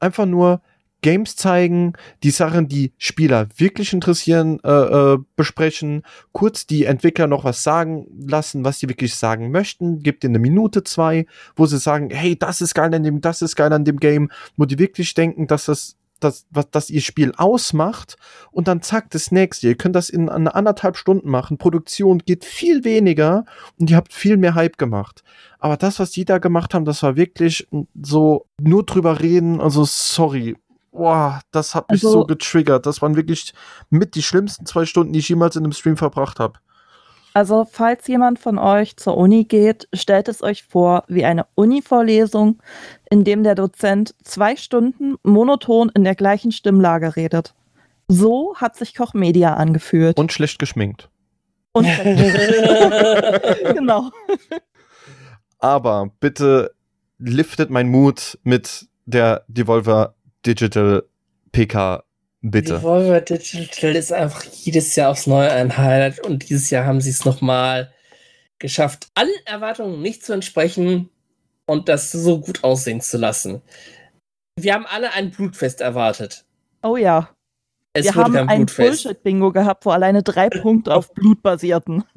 Einfach 0.00 0.26
nur 0.26 0.62
Games 1.02 1.36
zeigen, 1.36 1.92
die 2.22 2.30
Sachen, 2.30 2.66
die 2.66 2.94
Spieler 2.96 3.48
wirklich 3.58 3.92
interessieren, 3.92 4.58
äh, 4.64 4.70
äh, 4.70 5.18
besprechen, 5.36 6.02
kurz 6.32 6.66
die 6.66 6.86
Entwickler 6.86 7.26
noch 7.26 7.44
was 7.44 7.62
sagen 7.62 8.06
lassen, 8.26 8.64
was 8.64 8.78
sie 8.78 8.88
wirklich 8.88 9.14
sagen 9.14 9.50
möchten, 9.50 9.98
gibt 9.98 10.24
ihnen 10.24 10.36
eine 10.36 10.38
Minute, 10.38 10.82
zwei, 10.82 11.26
wo 11.56 11.66
sie 11.66 11.78
sagen, 11.78 12.08
hey, 12.08 12.38
das 12.38 12.62
ist 12.62 12.74
geil 12.74 12.94
an 12.94 13.02
dem, 13.02 13.20
das 13.20 13.42
ist 13.42 13.54
geil 13.54 13.70
an 13.74 13.84
dem 13.84 14.00
Game, 14.00 14.30
wo 14.56 14.64
die 14.64 14.78
wirklich 14.78 15.12
denken, 15.12 15.46
dass 15.46 15.66
das 15.66 15.98
das, 16.20 16.46
was 16.50 16.70
das 16.70 16.90
ihr 16.90 17.00
Spiel 17.00 17.32
ausmacht 17.36 18.16
und 18.50 18.68
dann 18.68 18.82
zack, 18.82 19.10
das 19.10 19.30
nächste. 19.30 19.68
Ihr 19.68 19.76
könnt 19.76 19.96
das 19.96 20.08
in 20.08 20.28
einer 20.28 20.54
anderthalb 20.54 20.96
Stunden 20.96 21.28
machen. 21.28 21.58
Produktion 21.58 22.18
geht 22.18 22.44
viel 22.44 22.84
weniger 22.84 23.44
und 23.78 23.90
ihr 23.90 23.96
habt 23.96 24.12
viel 24.12 24.36
mehr 24.36 24.54
Hype 24.54 24.78
gemacht. 24.78 25.22
Aber 25.58 25.76
das, 25.76 25.98
was 25.98 26.10
die 26.10 26.24
da 26.24 26.38
gemacht 26.38 26.74
haben, 26.74 26.84
das 26.84 27.02
war 27.02 27.16
wirklich 27.16 27.66
so 28.02 28.46
nur 28.60 28.84
drüber 28.84 29.20
reden, 29.20 29.60
also 29.60 29.84
sorry. 29.84 30.56
boah, 30.92 31.40
das 31.50 31.74
hat 31.74 31.90
mich 31.90 32.04
Also- 32.04 32.20
so 32.20 32.24
getriggert. 32.24 32.86
Das 32.86 33.02
waren 33.02 33.16
wirklich 33.16 33.52
mit 33.90 34.14
die 34.14 34.22
schlimmsten 34.22 34.64
zwei 34.64 34.86
Stunden, 34.86 35.12
die 35.12 35.18
ich 35.18 35.28
jemals 35.28 35.56
in 35.56 35.64
einem 35.64 35.72
Stream 35.72 35.96
verbracht 35.96 36.38
habe. 36.38 36.60
Also, 37.36 37.66
falls 37.68 38.06
jemand 38.06 38.38
von 38.38 38.58
euch 38.58 38.96
zur 38.96 39.16
Uni 39.16 39.42
geht, 39.42 39.88
stellt 39.92 40.28
es 40.28 40.40
euch 40.40 40.62
vor 40.62 41.02
wie 41.08 41.24
eine 41.24 41.46
Uni-Vorlesung, 41.56 42.62
in 43.10 43.24
dem 43.24 43.42
der 43.42 43.56
Dozent 43.56 44.14
zwei 44.22 44.54
Stunden 44.54 45.16
monoton 45.24 45.90
in 45.94 46.04
der 46.04 46.14
gleichen 46.14 46.52
Stimmlage 46.52 47.16
redet. 47.16 47.52
So 48.06 48.54
hat 48.56 48.76
sich 48.76 48.94
Koch 48.94 49.14
Media 49.14 49.54
angefühlt. 49.54 50.16
Und 50.16 50.32
schlecht 50.32 50.60
geschminkt. 50.60 51.10
Und 51.72 51.86
genau. 53.74 54.10
Aber 55.58 56.10
bitte 56.20 56.72
liftet 57.18 57.68
mein 57.68 57.88
Mut 57.88 58.38
mit 58.44 58.86
der 59.06 59.44
Devolver 59.48 60.14
Digital 60.46 61.02
PK, 61.50 62.04
bitte. 62.50 62.74
Devolver 62.74 63.20
Digital 63.20 63.96
ist 63.96 64.12
einfach 64.12 64.44
jedes 64.44 64.94
Jahr 64.94 65.10
aufs 65.10 65.26
Neue 65.26 65.50
ein 65.50 65.76
Highlight 65.76 66.20
und 66.20 66.48
dieses 66.48 66.70
Jahr 66.70 66.84
haben 66.84 67.00
sie 67.00 67.10
es 67.10 67.24
nochmal 67.24 67.92
geschafft, 68.58 69.08
allen 69.14 69.30
Erwartungen 69.46 70.00
nicht 70.00 70.24
zu 70.24 70.32
entsprechen 70.32 71.08
und 71.66 71.88
das 71.88 72.12
so 72.12 72.40
gut 72.40 72.62
aussehen 72.62 73.00
zu 73.00 73.18
lassen. 73.18 73.62
Wir 74.56 74.74
haben 74.74 74.86
alle 74.86 75.12
ein 75.12 75.30
Blutfest 75.30 75.80
erwartet. 75.80 76.44
Oh 76.82 76.96
ja. 76.96 77.34
Es 77.96 78.06
Wir 78.06 78.16
haben 78.16 78.36
ein. 78.36 78.66
Bullshit-Bingo 78.66 79.52
gehabt, 79.52 79.86
wo 79.86 79.90
alleine 79.90 80.24
drei 80.24 80.48
Punkte 80.62 80.92
auf 80.92 81.14
Blut 81.14 81.42
basierten. 81.42 82.04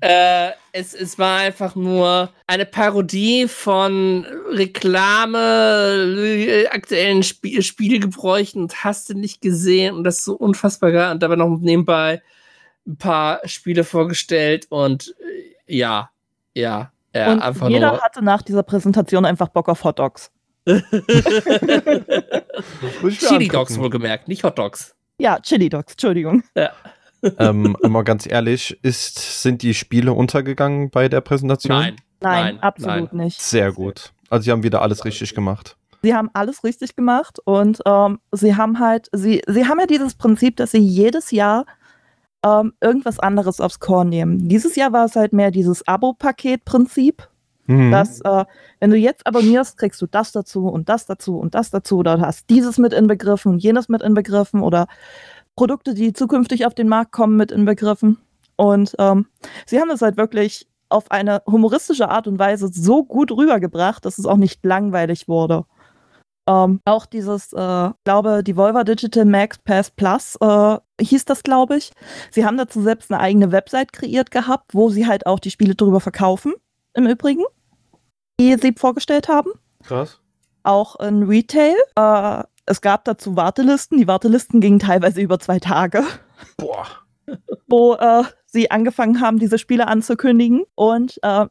Äh, 0.00 0.52
es, 0.72 0.94
es 0.94 1.18
war 1.18 1.38
einfach 1.40 1.74
nur 1.74 2.30
eine 2.46 2.64
Parodie 2.64 3.48
von 3.48 4.24
Reklame, 4.50 5.38
äh, 6.16 6.68
aktuellen 6.68 7.20
Sp 7.26 7.60
Spielgebräuchen 7.60 8.62
und 8.62 8.84
hast 8.84 9.10
du 9.10 9.14
nicht 9.14 9.40
gesehen 9.40 9.96
und 9.96 10.04
das 10.04 10.18
ist 10.18 10.24
so 10.24 10.34
unfassbar 10.34 10.92
geil 10.92 11.10
und 11.10 11.22
dabei 11.22 11.34
noch 11.34 11.58
nebenbei 11.58 12.22
ein 12.86 12.96
paar 12.96 13.40
Spiele 13.44 13.82
vorgestellt 13.82 14.66
und 14.70 15.14
äh, 15.66 15.76
ja, 15.76 16.10
ja, 16.54 16.92
ja, 17.14 17.48
Und 17.48 17.70
jeder 17.70 18.00
hatte 18.00 18.24
nach 18.24 18.42
dieser 18.42 18.62
Präsentation 18.62 19.24
einfach 19.24 19.48
Bock 19.48 19.68
auf 19.68 19.82
Hot 19.82 19.98
Dogs. 19.98 20.30
Chili. 23.18 23.48
Dogs 23.48 23.78
wohlgemerkt, 23.78 24.28
nicht 24.28 24.44
Hot 24.44 24.58
Dogs. 24.58 24.94
Ja, 25.18 25.40
Chili 25.40 25.68
Dogs, 25.68 25.94
Entschuldigung. 25.94 26.44
ähm, 27.38 27.76
mal 27.82 28.04
ganz 28.04 28.30
ehrlich, 28.30 28.78
ist, 28.82 29.42
sind 29.42 29.62
die 29.62 29.74
Spiele 29.74 30.12
untergegangen 30.12 30.90
bei 30.90 31.08
der 31.08 31.20
Präsentation? 31.20 31.78
Nein, 31.78 31.96
Nein, 32.20 32.56
Nein, 32.56 32.60
absolut 32.60 33.12
nicht. 33.12 33.40
Sehr 33.40 33.72
gut. 33.72 34.12
Also 34.30 34.44
sie 34.44 34.50
haben 34.50 34.62
wieder 34.62 34.82
alles 34.82 35.04
richtig 35.04 35.34
gemacht. 35.34 35.76
Sie 36.02 36.14
haben 36.14 36.30
alles 36.32 36.62
richtig 36.62 36.94
gemacht 36.94 37.40
und 37.44 37.80
ähm, 37.84 38.20
sie 38.30 38.54
haben 38.54 38.78
halt, 38.78 39.08
sie, 39.12 39.42
sie 39.46 39.66
haben 39.66 39.80
ja 39.80 39.86
dieses 39.86 40.14
Prinzip, 40.14 40.56
dass 40.56 40.70
sie 40.70 40.78
jedes 40.78 41.32
Jahr 41.32 41.66
ähm, 42.44 42.72
irgendwas 42.80 43.18
anderes 43.18 43.60
aufs 43.60 43.80
Korn 43.80 44.08
nehmen. 44.08 44.48
Dieses 44.48 44.76
Jahr 44.76 44.92
war 44.92 45.06
es 45.06 45.16
halt 45.16 45.32
mehr 45.32 45.50
dieses 45.50 45.86
Abo-Paket-Prinzip, 45.88 47.28
Mhm. 47.68 47.90
dass 47.90 48.22
äh, 48.22 48.44
wenn 48.80 48.90
du 48.90 48.96
jetzt 48.96 49.26
abonnierst, 49.26 49.76
kriegst 49.76 50.00
du 50.00 50.06
das 50.06 50.32
dazu 50.32 50.68
und 50.68 50.88
das 50.88 51.04
dazu 51.04 51.38
und 51.38 51.54
das 51.54 51.70
dazu 51.70 51.98
oder 51.98 52.18
hast 52.18 52.48
dieses 52.48 52.78
mit 52.78 52.94
inbegriffen 52.94 53.52
und 53.52 53.62
jenes 53.62 53.90
mit 53.90 54.00
inbegriffen 54.02 54.62
oder 54.62 54.86
Produkte, 55.54 55.92
die 55.92 56.14
zukünftig 56.14 56.64
auf 56.64 56.74
den 56.74 56.88
Markt 56.88 57.12
kommen, 57.12 57.36
mit 57.36 57.52
inbegriffen. 57.52 58.16
Und 58.56 58.94
ähm, 58.98 59.26
sie 59.66 59.78
haben 59.80 59.88
das 59.88 60.00
halt 60.00 60.16
wirklich 60.16 60.66
auf 60.88 61.10
eine 61.10 61.42
humoristische 61.46 62.08
Art 62.08 62.26
und 62.26 62.38
Weise 62.38 62.70
so 62.72 63.04
gut 63.04 63.30
rübergebracht, 63.32 64.04
dass 64.04 64.16
es 64.16 64.24
auch 64.24 64.38
nicht 64.38 64.64
langweilig 64.64 65.28
wurde. 65.28 65.64
Ähm, 66.48 66.80
auch 66.86 67.04
dieses, 67.04 67.52
äh, 67.52 67.90
glaube, 68.04 68.42
Devolver 68.42 68.84
Digital 68.84 69.26
Max 69.26 69.58
Pass 69.58 69.90
Plus 69.90 70.36
äh, 70.40 70.78
hieß 70.98 71.26
das, 71.26 71.42
glaube 71.42 71.76
ich. 71.76 71.92
Sie 72.30 72.46
haben 72.46 72.56
dazu 72.56 72.80
selbst 72.80 73.12
eine 73.12 73.20
eigene 73.20 73.52
Website 73.52 73.92
kreiert 73.92 74.30
gehabt, 74.30 74.74
wo 74.74 74.88
sie 74.88 75.06
halt 75.06 75.26
auch 75.26 75.40
die 75.40 75.50
Spiele 75.50 75.74
drüber 75.74 76.00
verkaufen, 76.00 76.54
im 76.94 77.06
Übrigen, 77.06 77.44
die 78.38 78.56
sie 78.56 78.74
vorgestellt 78.76 79.28
haben. 79.28 79.50
Krass. 79.84 80.20
Auch 80.62 80.96
in 81.00 81.24
Retail. 81.24 81.74
Äh, 81.96 82.44
es 82.66 82.80
gab 82.80 83.04
dazu 83.04 83.36
Wartelisten. 83.36 83.98
Die 83.98 84.06
Wartelisten 84.06 84.60
gingen 84.60 84.78
teilweise 84.78 85.20
über 85.20 85.38
zwei 85.38 85.58
Tage 85.58 86.04
Boah. 86.56 86.86
wo 87.68 87.94
äh, 87.94 88.24
sie 88.46 88.70
angefangen 88.70 89.20
haben, 89.20 89.38
diese 89.38 89.58
Spiele 89.58 89.88
anzukündigen. 89.88 90.64
Und 90.74 91.18
äh, 91.22 91.46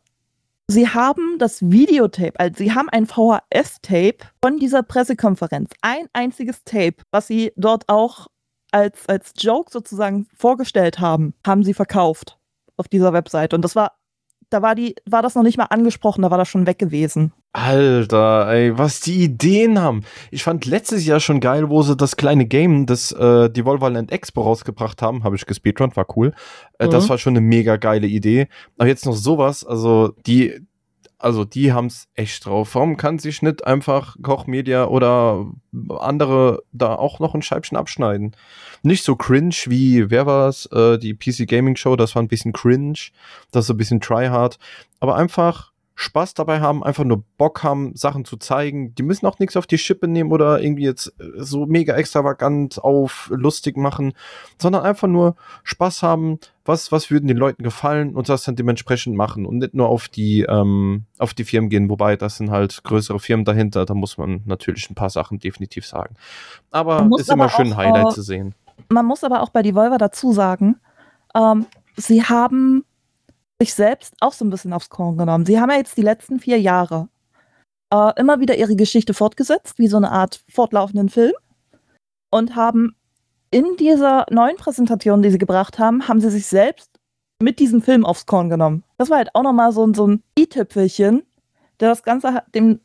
sie 0.68 0.90
haben 0.90 1.38
das 1.40 1.62
Videotape, 1.62 2.40
also 2.40 2.58
sie 2.58 2.74
haben 2.74 2.90
ein 2.90 3.06
VHS-Tape 3.06 4.18
von 4.42 4.58
dieser 4.58 4.84
Pressekonferenz. 4.84 5.72
Ein 5.82 6.08
einziges 6.14 6.64
Tape, 6.64 6.98
was 7.12 7.28
sie 7.28 7.54
dort 7.56 7.88
auch 7.88 8.28
als, 8.72 9.08
als 9.08 9.34
Joke 9.38 9.72
sozusagen 9.72 10.28
vorgestellt 10.36 11.00
haben, 11.00 11.34
haben 11.46 11.64
sie 11.64 11.74
verkauft 11.74 12.38
auf 12.76 12.88
dieser 12.88 13.14
Website. 13.14 13.54
Und 13.54 13.62
das 13.64 13.76
war, 13.76 13.97
da 14.50 14.62
war 14.62 14.76
die, 14.76 14.96
war 15.06 15.22
das 15.22 15.36
noch 15.36 15.44
nicht 15.44 15.58
mal 15.58 15.66
angesprochen, 15.66 16.22
da 16.22 16.32
war 16.32 16.38
das 16.38 16.48
schon 16.48 16.66
weg 16.68 16.80
gewesen. 16.80 17.34
Alter, 17.54 18.48
ey, 18.50 18.78
was 18.78 19.00
die 19.00 19.24
Ideen 19.24 19.80
haben. 19.80 20.04
Ich 20.32 20.44
fand 20.44 20.66
letztes 20.66 21.06
Jahr 21.06 21.20
schon 21.20 21.40
geil, 21.40 21.70
wo 21.70 21.82
sie 21.82 21.96
das 21.98 22.16
kleine 22.16 22.46
Game, 22.46 22.86
das 22.86 23.12
äh, 23.12 23.50
Devolver 23.50 23.90
Land 23.90 24.12
Expo 24.12 24.42
rausgebracht 24.44 25.02
haben, 25.02 25.24
habe 25.24 25.36
ich 25.36 25.46
gespeedrun, 25.46 25.96
war 25.96 26.06
cool. 26.16 26.34
Äh, 26.78 26.88
Das 26.88 27.06
Mhm. 27.06 27.10
war 27.10 27.18
schon 27.18 27.34
eine 27.34 27.42
mega 27.42 27.78
geile 27.78 28.08
Idee. 28.08 28.48
Aber 28.78 28.88
jetzt 28.88 29.06
noch 29.06 29.16
sowas, 29.16 29.66
also 29.66 30.14
die, 30.28 30.62
also 31.20 31.46
die 31.46 31.74
haben's 31.74 32.08
echt 32.16 32.46
drauf. 32.46 32.76
Warum 32.76 32.96
kann 32.98 33.20
sich 33.20 33.42
nicht 33.42 33.66
einfach 33.66 34.16
Koch 34.22 34.46
Media 34.46 34.86
oder 34.86 35.46
andere 36.00 36.64
da 36.72 36.96
auch 36.96 37.20
noch 37.20 37.34
ein 37.34 37.42
Scheibchen 37.42 37.78
abschneiden? 37.78 38.36
Nicht 38.84 39.04
so 39.04 39.16
cringe 39.16 39.56
wie, 39.66 40.10
wer 40.10 40.26
war's, 40.26 40.68
äh, 40.68 40.98
die 40.98 41.16
PC 41.16 41.48
Gaming 41.48 41.76
Show, 41.76 41.96
das 41.96 42.16
war 42.16 42.22
ein 42.22 42.28
bisschen 42.28 42.54
cringe, 42.54 43.00
das 43.52 43.66
ist 43.66 43.72
ein 43.72 43.78
bisschen 43.78 44.02
tryhard, 44.02 44.60
aber 45.00 45.16
einfach 45.16 45.72
Spaß 46.00 46.36
dabei 46.36 46.62
haben, 46.62 46.84
einfach 46.84 47.04
nur 47.04 47.24
Bock 47.40 47.64
haben, 47.64 47.96
Sachen 47.96 48.24
zu 48.24 48.38
zeigen. 48.38 48.94
Die 48.94 49.02
müssen 49.02 49.26
auch 49.26 49.40
nichts 49.40 49.58
auf 49.58 49.66
die 49.66 49.80
Schippe 49.80 50.08
nehmen 50.08 50.32
oder 50.32 50.62
irgendwie 50.62 50.84
jetzt 50.84 51.08
äh, 51.20 51.24
so 51.38 51.66
mega 51.66 51.96
extravagant 51.96 52.78
auf 52.84 53.32
lustig 53.34 53.78
machen, 53.78 54.14
sondern 54.62 54.84
einfach 54.84 55.08
nur 55.08 55.36
Spaß 55.64 56.04
haben, 56.04 56.38
was, 56.66 56.92
was 56.92 57.10
würden 57.10 57.28
den 57.28 57.38
Leuten 57.38 57.64
gefallen 57.64 58.16
und 58.16 58.30
das 58.30 58.44
dann 58.44 58.56
dementsprechend 58.56 59.16
machen 59.16 59.48
und 59.48 59.58
nicht 59.58 59.74
nur 59.74 59.90
auf 59.90 60.08
die, 60.08 60.44
ähm, 60.48 61.06
auf 61.18 61.34
die 61.34 61.46
Firmen 61.46 61.72
gehen, 61.72 61.90
wobei 61.90 62.16
das 62.16 62.38
sind 62.38 62.52
halt 62.52 62.84
größere 62.84 63.20
Firmen 63.20 63.44
dahinter, 63.44 63.86
da 63.86 63.96
muss 63.96 64.20
man 64.20 64.44
natürlich 64.46 64.92
ein 64.92 64.96
paar 64.96 65.10
Sachen 65.10 65.40
definitiv 65.40 65.88
sagen. 65.88 66.16
Aber 66.70 67.10
ist 67.18 67.32
immer 67.32 67.50
schön, 67.50 67.74
auch, 67.74 67.78
Highlight 67.78 68.12
äh, 68.12 68.14
zu 68.14 68.22
sehen. 68.22 68.54
Man 68.90 69.08
muss 69.08 69.24
aber 69.24 69.42
auch 69.42 69.50
bei 69.50 69.64
Devolver 69.64 69.98
dazu 69.98 70.32
sagen, 70.32 70.76
ähm, 71.34 71.66
sie 71.96 72.22
haben 72.22 72.84
sich 73.62 73.74
selbst 73.74 74.14
auch 74.20 74.34
so 74.34 74.46
ein 74.46 74.50
bisschen 74.50 74.74
aufs 74.74 74.90
Korn 74.90 75.18
genommen. 75.18 75.46
Sie 75.46 75.60
haben 75.60 75.70
ja 75.70 75.78
jetzt 75.78 75.98
die 75.98 76.02
letzten 76.04 76.40
vier 76.40 76.60
Jahre 76.60 77.10
äh, 77.94 78.12
immer 78.20 78.40
wieder 78.40 78.56
ihre 78.56 78.76
Geschichte 78.76 79.14
fortgesetzt, 79.14 79.80
wie 79.80 79.88
so 79.88 79.98
eine 79.98 80.12
Art 80.12 80.42
fortlaufenden 80.50 81.10
Film. 81.10 81.34
Und 82.30 82.56
haben 82.56 82.96
in 83.50 83.78
dieser 83.80 84.26
neuen 84.30 84.58
Präsentation, 84.58 85.22
die 85.22 85.32
sie 85.32 85.38
gebracht 85.38 85.80
haben, 85.80 86.08
haben 86.08 86.20
sie 86.20 86.30
sich 86.30 86.46
selbst 86.48 87.00
mit 87.42 87.60
diesem 87.60 87.82
Film 87.82 88.06
aufs 88.06 88.26
Korn 88.26 88.50
genommen. 88.50 88.84
Das 88.98 89.10
war 89.10 89.18
halt 89.18 89.34
auch 89.34 89.44
nochmal 89.44 89.72
so, 89.72 89.86
ein- 89.86 89.94
so 89.94 90.06
ein 90.08 90.24
i-Tüpfelchen, 90.38 91.24
der 91.80 91.90
das 91.90 92.04
Ganze 92.04 92.34
hat- 92.34 92.54
dem 92.54 92.82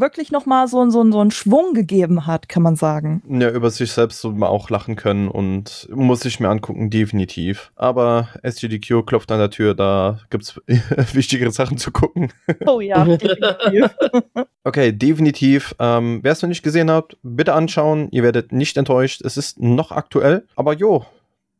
wirklich 0.00 0.30
nochmal 0.32 0.68
so, 0.68 0.88
so, 0.90 1.10
so 1.10 1.20
einen 1.20 1.30
Schwung 1.30 1.74
gegeben 1.74 2.26
hat, 2.26 2.48
kann 2.48 2.62
man 2.62 2.76
sagen. 2.76 3.22
Ja, 3.28 3.50
über 3.50 3.70
sich 3.70 3.92
selbst 3.92 4.20
soll 4.20 4.32
man 4.32 4.48
auch 4.48 4.70
lachen 4.70 4.96
können 4.96 5.28
und 5.28 5.88
muss 5.92 6.24
ich 6.24 6.40
mir 6.40 6.48
angucken, 6.48 6.90
definitiv. 6.90 7.72
Aber 7.76 8.28
SGDQ 8.42 9.06
klopft 9.06 9.30
an 9.32 9.38
der 9.38 9.50
Tür, 9.50 9.74
da 9.74 10.18
gibt's 10.30 10.60
wichtigere 11.12 11.50
Sachen 11.50 11.78
zu 11.78 11.90
gucken. 11.90 12.32
Oh 12.66 12.80
ja, 12.80 13.04
definitiv. 13.16 13.94
Okay, 14.66 14.92
definitiv. 14.92 15.74
Ähm, 15.78 16.20
Wer 16.22 16.32
es 16.32 16.40
noch 16.40 16.48
nicht 16.48 16.62
gesehen 16.62 16.90
hat, 16.90 17.18
bitte 17.22 17.52
anschauen. 17.52 18.08
Ihr 18.12 18.22
werdet 18.22 18.50
nicht 18.50 18.78
enttäuscht. 18.78 19.20
Es 19.22 19.36
ist 19.36 19.60
noch 19.60 19.92
aktuell. 19.92 20.46
Aber 20.56 20.72
jo, 20.72 21.04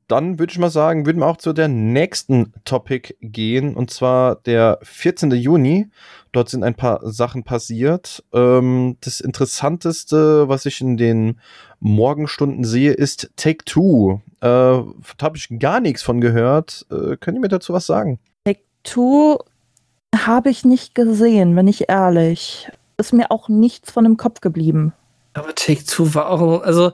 dann 0.09 0.39
würde 0.39 0.53
ich 0.53 0.59
mal 0.59 0.71
sagen, 0.71 1.07
würden 1.07 1.21
wir 1.21 1.27
auch 1.27 1.37
zu 1.37 1.53
der 1.53 1.69
nächsten 1.69 2.53
Topic 2.65 3.15
gehen. 3.21 3.75
Und 3.75 3.91
zwar 3.91 4.37
der 4.37 4.79
14. 4.83 5.31
Juni. 5.33 5.89
Dort 6.33 6.49
sind 6.49 6.65
ein 6.65 6.75
paar 6.75 7.01
Sachen 7.03 7.45
passiert. 7.45 8.25
Ähm, 8.33 8.97
das 9.01 9.21
Interessanteste, 9.21 10.49
was 10.49 10.67
ich 10.67 10.81
in 10.81 10.97
den 10.97 11.41
Morgenstunden 11.81 12.65
sehe, 12.65 12.93
ist 12.93 13.31
Take 13.37 13.65
Two. 13.65 14.21
Äh, 14.41 14.41
da 14.41 14.85
habe 15.23 15.37
ich 15.37 15.49
gar 15.59 15.81
nichts 15.81 16.03
von 16.03 16.21
gehört. 16.21 16.87
Äh, 16.91 17.17
könnt 17.17 17.37
ihr 17.37 17.41
mir 17.41 17.49
dazu 17.49 17.73
was 17.73 17.87
sagen? 17.87 18.19
Two 18.85 19.39
habe 20.15 20.51
ich 20.51 20.65
nicht 20.65 20.95
gesehen, 20.95 21.57
bin 21.57 21.67
ich 21.67 21.89
ehrlich. 21.89 22.69
Ist 22.97 23.13
mir 23.13 23.33
auch 23.33 23.49
nichts 23.49 23.91
von 23.91 24.05
dem 24.05 24.17
Kopf 24.17 24.41
geblieben. 24.41 24.93
Aber 25.33 25.53
Take-Two 25.55 26.15
war 26.15 26.31
auch, 26.31 26.63
also 26.63 26.93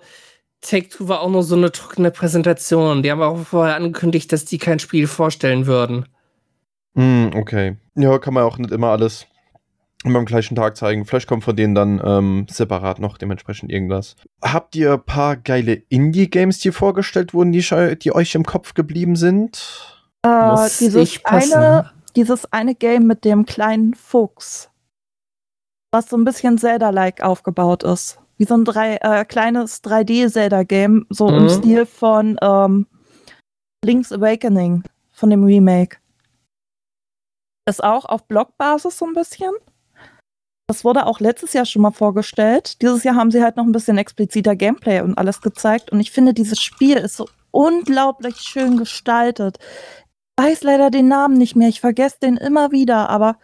Take-Two 0.60 1.08
war 1.08 1.20
auch 1.20 1.30
nur 1.30 1.42
so 1.42 1.56
eine 1.56 1.72
trockene 1.72 2.10
Präsentation. 2.10 3.02
Die 3.02 3.10
haben 3.10 3.22
auch 3.22 3.38
vorher 3.38 3.76
angekündigt, 3.76 4.32
dass 4.32 4.44
die 4.44 4.58
kein 4.58 4.78
Spiel 4.78 5.06
vorstellen 5.06 5.66
würden. 5.66 6.06
Hm, 6.94 7.30
okay. 7.34 7.76
Ja, 7.94 8.18
kann 8.18 8.34
man 8.34 8.44
auch 8.44 8.58
nicht 8.58 8.70
immer 8.70 8.88
alles 8.88 9.26
immer 10.04 10.18
am 10.18 10.24
gleichen 10.24 10.56
Tag 10.56 10.76
zeigen. 10.76 11.04
Vielleicht 11.04 11.28
kommt 11.28 11.44
von 11.44 11.54
denen 11.54 11.74
dann 11.74 12.00
ähm, 12.04 12.46
separat 12.48 13.00
noch 13.00 13.18
dementsprechend 13.18 13.70
irgendwas. 13.70 14.16
Habt 14.42 14.74
ihr 14.76 14.94
ein 14.94 15.04
paar 15.04 15.36
geile 15.36 15.74
Indie-Games, 15.74 16.58
die 16.58 16.72
vorgestellt 16.72 17.34
wurden, 17.34 17.52
die, 17.52 17.64
die, 17.98 18.14
euch 18.14 18.34
im 18.34 18.44
Kopf 18.44 18.74
geblieben 18.74 19.16
sind? 19.16 20.06
Äh, 20.22 20.68
dieses, 20.78 21.24
eine, 21.24 21.90
dieses 22.16 22.50
eine 22.52 22.74
Game 22.74 23.06
mit 23.06 23.24
dem 23.24 23.44
kleinen 23.44 23.94
Fuchs, 23.94 24.70
was 25.90 26.08
so 26.08 26.16
ein 26.16 26.24
bisschen 26.24 26.56
Zelda-like 26.56 27.22
aufgebaut 27.22 27.82
ist. 27.82 28.19
Wie 28.40 28.46
so 28.46 28.54
ein 28.54 28.64
drei, 28.64 28.96
äh, 29.02 29.26
kleines 29.26 29.84
3D-Zelda-Game, 29.84 31.04
so 31.10 31.28
mhm. 31.28 31.36
im 31.36 31.48
Stil 31.50 31.84
von 31.84 32.38
ähm, 32.40 32.86
Link's 33.84 34.12
Awakening, 34.12 34.82
von 35.12 35.28
dem 35.28 35.44
Remake. 35.44 35.98
Ist 37.68 37.84
auch 37.84 38.06
auf 38.06 38.26
Blockbasis 38.26 38.96
so 38.96 39.04
ein 39.04 39.12
bisschen. 39.12 39.52
Das 40.68 40.86
wurde 40.86 41.04
auch 41.04 41.20
letztes 41.20 41.52
Jahr 41.52 41.66
schon 41.66 41.82
mal 41.82 41.90
vorgestellt. 41.90 42.80
Dieses 42.80 43.04
Jahr 43.04 43.16
haben 43.16 43.30
sie 43.30 43.42
halt 43.42 43.58
noch 43.58 43.64
ein 43.64 43.72
bisschen 43.72 43.98
expliziter 43.98 44.56
Gameplay 44.56 45.02
und 45.02 45.18
alles 45.18 45.42
gezeigt. 45.42 45.92
Und 45.92 46.00
ich 46.00 46.10
finde, 46.10 46.32
dieses 46.32 46.62
Spiel 46.62 46.96
ist 46.96 47.18
so 47.18 47.28
unglaublich 47.50 48.36
schön 48.36 48.78
gestaltet. 48.78 49.58
Ich 50.38 50.44
weiß 50.46 50.62
leider 50.62 50.90
den 50.90 51.08
Namen 51.08 51.36
nicht 51.36 51.56
mehr. 51.56 51.68
Ich 51.68 51.82
vergesse 51.82 52.20
den 52.22 52.38
immer 52.38 52.72
wieder. 52.72 53.10
Aber 53.10 53.36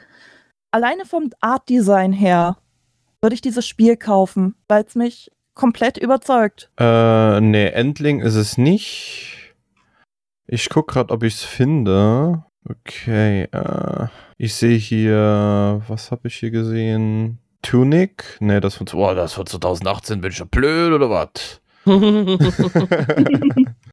alleine 0.71 1.05
vom 1.05 1.29
Art-Design 1.43 2.15
her 2.15 2.57
würde 3.27 3.35
ich 3.35 3.41
dieses 3.41 3.67
Spiel 3.67 3.97
kaufen, 3.97 4.55
weil 4.69 4.85
es 4.85 4.95
mich 4.95 5.33
komplett 5.55 5.99
überzeugt. 5.99 6.71
Äh, 6.79 7.41
nee, 7.41 7.67
Endling 7.67 8.21
ist 8.21 8.37
es 8.37 8.57
nicht. 8.57 9.53
Ich 10.47 10.69
gucke 10.69 10.93
gerade, 10.93 11.13
ob 11.13 11.25
ich 11.25 11.35
es 11.35 11.43
finde. 11.43 12.45
Okay, 12.69 13.49
äh, 13.51 14.07
ich 14.39 14.55
sehe 14.55 14.77
hier, 14.77 15.83
was 15.89 16.13
habe 16.13 16.29
ich 16.29 16.37
hier 16.37 16.53
gesehen? 16.53 17.41
Tunic? 17.63 18.37
Ne, 18.39 18.61
das 18.61 18.77
von, 18.77 18.87
oh, 18.95 19.13
das 19.13 19.33
von 19.33 19.45
2018, 19.45 20.21
bin 20.21 20.31
ich 20.31 20.39
ja 20.39 20.45
blöd 20.49 20.93
oder 20.93 21.11
was? 21.11 21.61
ich 21.85 21.95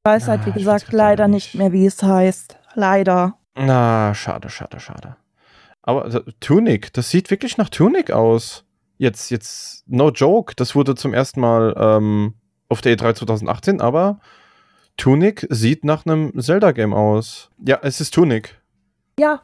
weiß 0.04 0.28
halt, 0.28 0.46
wie 0.46 0.52
ah, 0.52 0.54
gesagt, 0.54 0.92
leider 0.92 1.28
nicht 1.28 1.56
mehr, 1.56 1.72
wie 1.72 1.88
es 1.88 2.04
heißt. 2.04 2.56
Leider. 2.76 3.40
Na, 3.56 4.14
schade, 4.14 4.52
schade, 4.52 4.80
schade. 4.80 5.16
Aber 5.82 6.04
also, 6.04 6.20
Tunic, 6.40 6.94
das 6.94 7.10
sieht 7.10 7.32
wirklich 7.32 7.58
nach 7.58 7.70
Tunic 7.70 8.12
aus. 8.12 8.64
Jetzt, 9.04 9.32
jetzt, 9.32 9.84
no 9.86 10.12
joke, 10.12 10.54
das 10.56 10.76
wurde 10.76 10.96
zum 10.96 11.14
ersten 11.14 11.42
Mal 11.42 11.76
ähm, 11.78 12.36
auf 12.70 12.80
der 12.80 12.96
E3 12.96 13.16
2018, 13.16 13.82
aber 13.82 14.22
Tunic 14.96 15.46
sieht 15.50 15.84
nach 15.84 16.06
einem 16.06 16.32
Zelda-Game 16.40 16.94
aus. 16.94 17.50
Ja, 17.60 17.80
es 17.82 18.00
ist 18.00 18.14
Tunic. 18.14 18.62
Ja, 19.20 19.42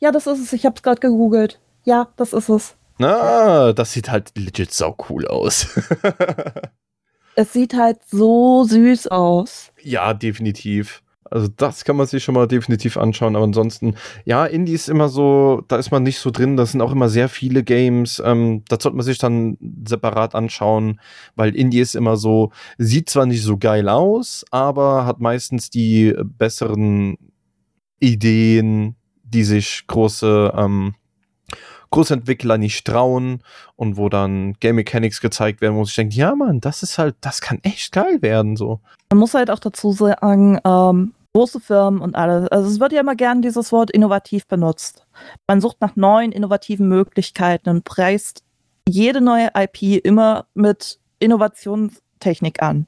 ja, 0.00 0.10
das 0.10 0.26
ist 0.26 0.40
es. 0.40 0.54
Ich 0.54 0.64
habe 0.64 0.76
es 0.76 0.82
gerade 0.82 1.00
gegoogelt. 1.00 1.60
Ja, 1.84 2.08
das 2.16 2.32
ist 2.32 2.48
es. 2.48 2.76
Na, 2.96 3.74
das 3.74 3.92
sieht 3.92 4.10
halt 4.10 4.32
legit 4.38 4.72
sau 4.72 4.96
cool 5.10 5.28
aus. 5.28 5.66
es 7.36 7.52
sieht 7.52 7.74
halt 7.74 7.98
so 8.06 8.64
süß 8.64 9.08
aus. 9.08 9.70
Ja, 9.82 10.14
definitiv. 10.14 11.02
Also 11.34 11.48
das 11.56 11.84
kann 11.84 11.96
man 11.96 12.06
sich 12.06 12.22
schon 12.22 12.36
mal 12.36 12.46
definitiv 12.46 12.96
anschauen, 12.96 13.34
aber 13.34 13.44
ansonsten, 13.44 13.96
ja, 14.24 14.46
Indie 14.46 14.72
ist 14.74 14.88
immer 14.88 15.08
so, 15.08 15.64
da 15.66 15.78
ist 15.78 15.90
man 15.90 16.04
nicht 16.04 16.20
so 16.20 16.30
drin, 16.30 16.56
das 16.56 16.70
sind 16.70 16.80
auch 16.80 16.92
immer 16.92 17.08
sehr 17.08 17.28
viele 17.28 17.64
Games, 17.64 18.22
ähm, 18.24 18.62
das 18.68 18.84
sollte 18.84 18.96
man 18.96 19.04
sich 19.04 19.18
dann 19.18 19.58
separat 19.84 20.36
anschauen, 20.36 21.00
weil 21.34 21.56
Indie 21.56 21.80
ist 21.80 21.96
immer 21.96 22.16
so, 22.16 22.52
sieht 22.78 23.10
zwar 23.10 23.26
nicht 23.26 23.42
so 23.42 23.58
geil 23.58 23.88
aus, 23.88 24.44
aber 24.52 25.06
hat 25.06 25.18
meistens 25.18 25.70
die 25.70 26.14
besseren 26.22 27.18
Ideen, 27.98 28.94
die 29.24 29.42
sich 29.42 29.88
große, 29.88 30.52
ähm, 30.56 30.94
große 31.90 32.14
Entwickler 32.14 32.58
nicht 32.58 32.86
trauen 32.86 33.42
und 33.74 33.96
wo 33.96 34.08
dann 34.08 34.52
Game 34.60 34.76
Mechanics 34.76 35.20
gezeigt 35.20 35.62
werden, 35.62 35.74
wo 35.74 35.82
ich 35.82 35.96
denke, 35.96 36.14
ja 36.14 36.36
Mann, 36.36 36.60
das 36.60 36.84
ist 36.84 36.96
halt, 36.96 37.16
das 37.22 37.40
kann 37.40 37.58
echt 37.64 37.90
geil 37.90 38.22
werden 38.22 38.54
so. 38.54 38.78
Man 39.10 39.18
muss 39.18 39.34
halt 39.34 39.50
auch 39.50 39.58
dazu 39.58 39.90
sagen, 39.90 40.60
ähm, 40.64 41.12
große 41.34 41.60
Firmen 41.60 42.00
und 42.00 42.14
alles, 42.14 42.48
also 42.48 42.68
es 42.68 42.80
wird 42.80 42.92
ja 42.92 43.00
immer 43.00 43.16
gern 43.16 43.42
dieses 43.42 43.72
Wort 43.72 43.90
innovativ 43.90 44.46
benutzt. 44.46 45.06
Man 45.46 45.60
sucht 45.60 45.80
nach 45.80 45.96
neuen 45.96 46.32
innovativen 46.32 46.88
Möglichkeiten 46.88 47.68
und 47.68 47.84
preist 47.84 48.42
jede 48.88 49.20
neue 49.20 49.50
IP 49.56 50.04
immer 50.04 50.46
mit 50.54 51.00
Innovationstechnik 51.18 52.62
an. 52.62 52.86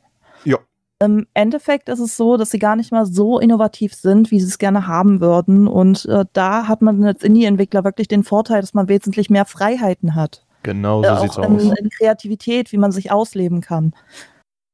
Im 0.99 1.27
Endeffekt 1.35 1.91
ist 1.91 1.99
es 1.99 2.17
so, 2.17 2.39
dass 2.39 2.51
sie 2.51 2.59
gar 2.59 2.75
nicht 2.75 2.91
mal 2.91 3.05
so 3.05 3.39
innovativ 3.39 3.95
sind, 3.95 4.31
wie 4.31 4.41
sie 4.41 4.47
es 4.47 4.57
gerne 4.57 4.87
haben 4.87 5.21
würden. 5.21 5.69
Und 5.69 6.07
äh, 6.07 6.25
da 6.33 6.69
hat 6.69 6.81
man 6.81 7.05
als 7.05 7.23
Indie-Entwickler 7.23 7.85
wirklich 7.85 8.09
den 8.09 8.25
Vorteil, 8.25 8.63
dass 8.63 8.73
man 8.73 8.89
wesentlich 8.89 9.29
mehr 9.29 9.45
Freiheiten 9.45 10.15
hat. 10.15 10.43
Genau 10.63 11.03
so 11.03 11.11
äh, 11.11 11.21
sieht's 11.21 11.37
in, 11.37 11.45
aus. 11.45 11.79
In 11.79 11.91
Kreativität, 11.91 12.73
wie 12.73 12.79
man 12.79 12.93
sich 12.93 13.13
ausleben 13.13 13.61
kann. 13.61 13.93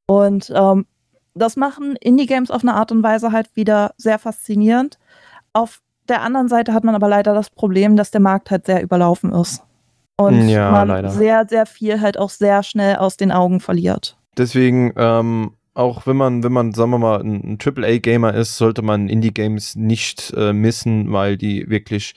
Und 0.07 0.53
ähm, 0.55 0.87
das 1.35 1.57
machen 1.57 1.97
Indie-Games 1.97 2.51
auf 2.51 2.63
eine 2.63 2.75
Art 2.75 2.93
und 2.93 3.03
Weise 3.03 3.33
halt 3.33 3.55
wieder 3.55 3.93
sehr 3.97 4.19
faszinierend. 4.19 4.99
Auf 5.53 5.81
der 6.09 6.23
anderen 6.23 6.49
Seite 6.49 6.75
hat 6.75 6.85
man 6.85 6.95
aber 6.95 7.09
leider 7.09 7.35
das 7.35 7.51
Problem, 7.51 7.97
dass 7.97 8.11
der 8.11 8.21
Markt 8.21 8.51
halt 8.51 8.67
sehr 8.67 8.83
überlaufen 8.83 9.33
ist. 9.33 9.63
Und 10.17 10.49
ja, 10.49 10.71
man 10.71 10.89
leider. 10.89 11.11
sehr, 11.11 11.47
sehr 11.49 11.67
viel 11.67 12.01
halt 12.01 12.19
auch 12.19 12.31
sehr 12.31 12.63
schnell 12.63 12.97
aus 12.97 13.17
den 13.17 13.33
Augen 13.33 13.61
verliert. 13.61 14.17
Deswegen 14.37 14.93
ähm, 14.97 15.53
auch 15.75 16.07
wenn 16.07 16.17
man, 16.17 16.43
wenn 16.43 16.53
man, 16.53 16.73
sagen 16.73 16.91
wir 16.91 16.99
mal, 16.99 17.21
ein, 17.21 17.55
ein 17.55 17.59
AAA-Gamer 17.63 18.35
ist, 18.35 18.57
sollte 18.57 18.83
man 18.83 19.09
Indie-Games 19.09 19.77
nicht 19.77 20.33
äh, 20.37 20.53
missen, 20.53 21.13
weil 21.13 21.37
die 21.37 21.69
wirklich, 21.71 22.15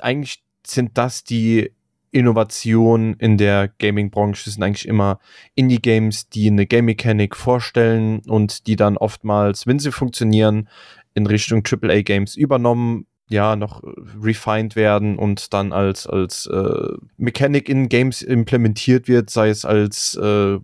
eigentlich 0.00 0.42
sind 0.66 0.98
das 0.98 1.22
die 1.22 1.72
Innovationen 2.16 3.14
in 3.14 3.36
der 3.36 3.68
Gaming-Branche. 3.78 4.48
Sind 4.48 4.62
eigentlich 4.62 4.88
immer 4.88 5.18
Indie-Games, 5.54 6.30
die 6.30 6.48
eine 6.48 6.66
Game-Mechanik 6.66 7.36
vorstellen 7.36 8.20
und 8.26 8.66
die 8.66 8.76
dann 8.76 8.96
oftmals, 8.96 9.66
wenn 9.66 9.78
sie 9.78 9.92
funktionieren, 9.92 10.68
in 11.14 11.26
Richtung 11.26 11.62
AAA-Games 11.64 12.34
übernommen 12.36 13.06
ja, 13.28 13.56
noch 13.56 13.82
äh, 13.82 13.88
refined 14.22 14.76
werden 14.76 15.18
und 15.18 15.52
dann 15.52 15.72
als, 15.72 16.06
als 16.06 16.46
äh, 16.46 16.92
Mechanik 17.16 17.68
in 17.68 17.88
Games 17.88 18.22
implementiert 18.22 19.08
wird, 19.08 19.30
sei 19.30 19.48
es 19.48 19.64
als 19.64 20.14
äh, 20.14 20.58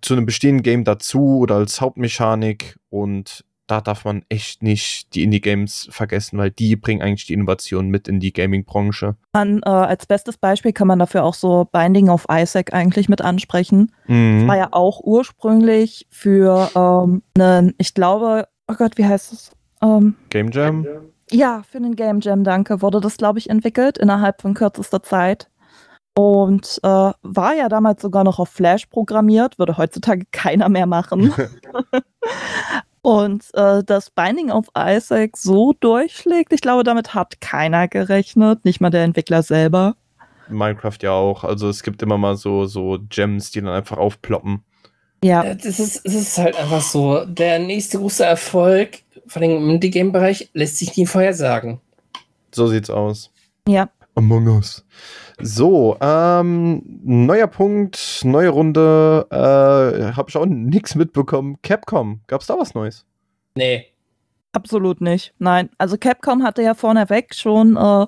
zu 0.00 0.14
einem 0.14 0.24
bestehenden 0.24 0.62
Game 0.62 0.84
dazu 0.84 1.38
oder 1.38 1.56
als 1.56 1.80
Hauptmechanik 1.80 2.76
und 2.88 3.44
da 3.66 3.80
darf 3.80 4.04
man 4.04 4.24
echt 4.28 4.62
nicht 4.62 5.14
die 5.14 5.22
Indie-Games 5.22 5.88
vergessen, 5.90 6.38
weil 6.38 6.50
die 6.50 6.76
bringen 6.76 7.00
eigentlich 7.00 7.26
die 7.26 7.32
Innovation 7.32 7.88
mit 7.88 8.08
in 8.08 8.20
die 8.20 8.32
Gaming-Branche. 8.32 9.16
äh, 9.64 9.70
als 9.70 10.06
bestes 10.06 10.36
Beispiel 10.36 10.72
kann 10.72 10.86
man 10.86 10.98
dafür 10.98 11.24
auch 11.24 11.34
so 11.34 11.64
Binding 11.64 12.10
of 12.10 12.26
Isaac 12.30 12.74
eigentlich 12.74 13.08
mit 13.08 13.22
ansprechen. 13.22 13.92
Mhm. 14.06 14.40
Das 14.40 14.48
war 14.48 14.56
ja 14.56 14.68
auch 14.72 15.00
ursprünglich 15.00 16.06
für 16.10 16.70
ähm, 16.74 17.22
einen, 17.38 17.74
ich 17.78 17.94
glaube, 17.94 18.48
oh 18.68 18.74
Gott, 18.74 18.98
wie 18.98 19.06
heißt 19.06 19.32
es? 19.32 19.50
Ähm, 19.82 20.14
Game 20.28 20.50
Jam? 20.50 20.86
Ja, 21.30 21.62
für 21.62 21.80
den 21.80 21.96
Game 21.96 22.20
Jam, 22.20 22.44
danke, 22.44 22.82
wurde 22.82 23.00
das, 23.00 23.16
glaube 23.16 23.38
ich, 23.38 23.48
entwickelt 23.48 23.96
innerhalb 23.96 24.42
von 24.42 24.54
kürzester 24.54 25.02
Zeit. 25.02 25.48
Und 26.16 26.78
äh, 26.84 27.12
war 27.22 27.54
ja 27.56 27.68
damals 27.68 28.02
sogar 28.02 28.22
noch 28.22 28.38
auf 28.38 28.50
Flash 28.50 28.86
programmiert, 28.86 29.58
würde 29.58 29.78
heutzutage 29.78 30.26
keiner 30.30 30.68
mehr 30.68 30.86
machen. 30.86 31.32
Und 33.04 33.44
äh, 33.52 33.84
dass 33.84 34.10
Binding 34.10 34.50
of 34.50 34.66
Isaac 34.76 35.36
so 35.36 35.74
durchschlägt, 35.78 36.52
ich 36.54 36.62
glaube, 36.62 36.84
damit 36.84 37.14
hat 37.14 37.40
keiner 37.42 37.86
gerechnet, 37.86 38.64
nicht 38.64 38.80
mal 38.80 38.88
der 38.88 39.04
Entwickler 39.04 39.42
selber. 39.42 39.94
Minecraft 40.48 40.98
ja 41.02 41.12
auch. 41.12 41.44
Also 41.44 41.68
es 41.68 41.82
gibt 41.82 42.02
immer 42.02 42.16
mal 42.16 42.36
so, 42.36 42.64
so 42.64 42.98
Gems, 43.10 43.50
die 43.50 43.60
dann 43.60 43.74
einfach 43.74 43.98
aufploppen. 43.98 44.64
Ja. 45.22 45.54
Das 45.54 45.78
ist, 45.78 46.00
es 46.04 46.14
ist 46.14 46.38
halt 46.38 46.58
einfach 46.58 46.80
so. 46.80 47.24
Der 47.26 47.58
nächste 47.58 47.98
große 47.98 48.24
Erfolg 48.24 49.04
vor 49.26 49.42
allem 49.42 49.56
im 49.56 49.70
Indie-Game-Bereich, 49.70 50.50
lässt 50.52 50.78
sich 50.78 50.96
nie 50.96 51.06
vorhersagen. 51.06 51.80
So 52.52 52.66
sieht's 52.66 52.90
aus. 52.90 53.30
Ja. 53.66 53.88
Among 54.16 54.46
Us. 54.48 54.84
So, 55.40 55.96
ähm, 56.00 57.00
neuer 57.02 57.48
Punkt, 57.48 58.20
neue 58.24 58.50
Runde. 58.50 59.26
Äh, 59.30 60.12
hab 60.12 60.28
ich 60.28 60.36
auch 60.36 60.46
nichts 60.46 60.94
mitbekommen. 60.94 61.58
Capcom, 61.62 62.20
gab's 62.28 62.46
da 62.46 62.56
was 62.56 62.74
Neues? 62.74 63.04
Nee. 63.56 63.93
Absolut 64.54 65.00
nicht. 65.00 65.34
Nein. 65.40 65.68
Also 65.78 65.98
Capcom 65.98 66.44
hatte 66.44 66.62
ja 66.62 66.74
vorneweg 66.74 67.34
schon 67.34 67.76
äh, 67.76 68.06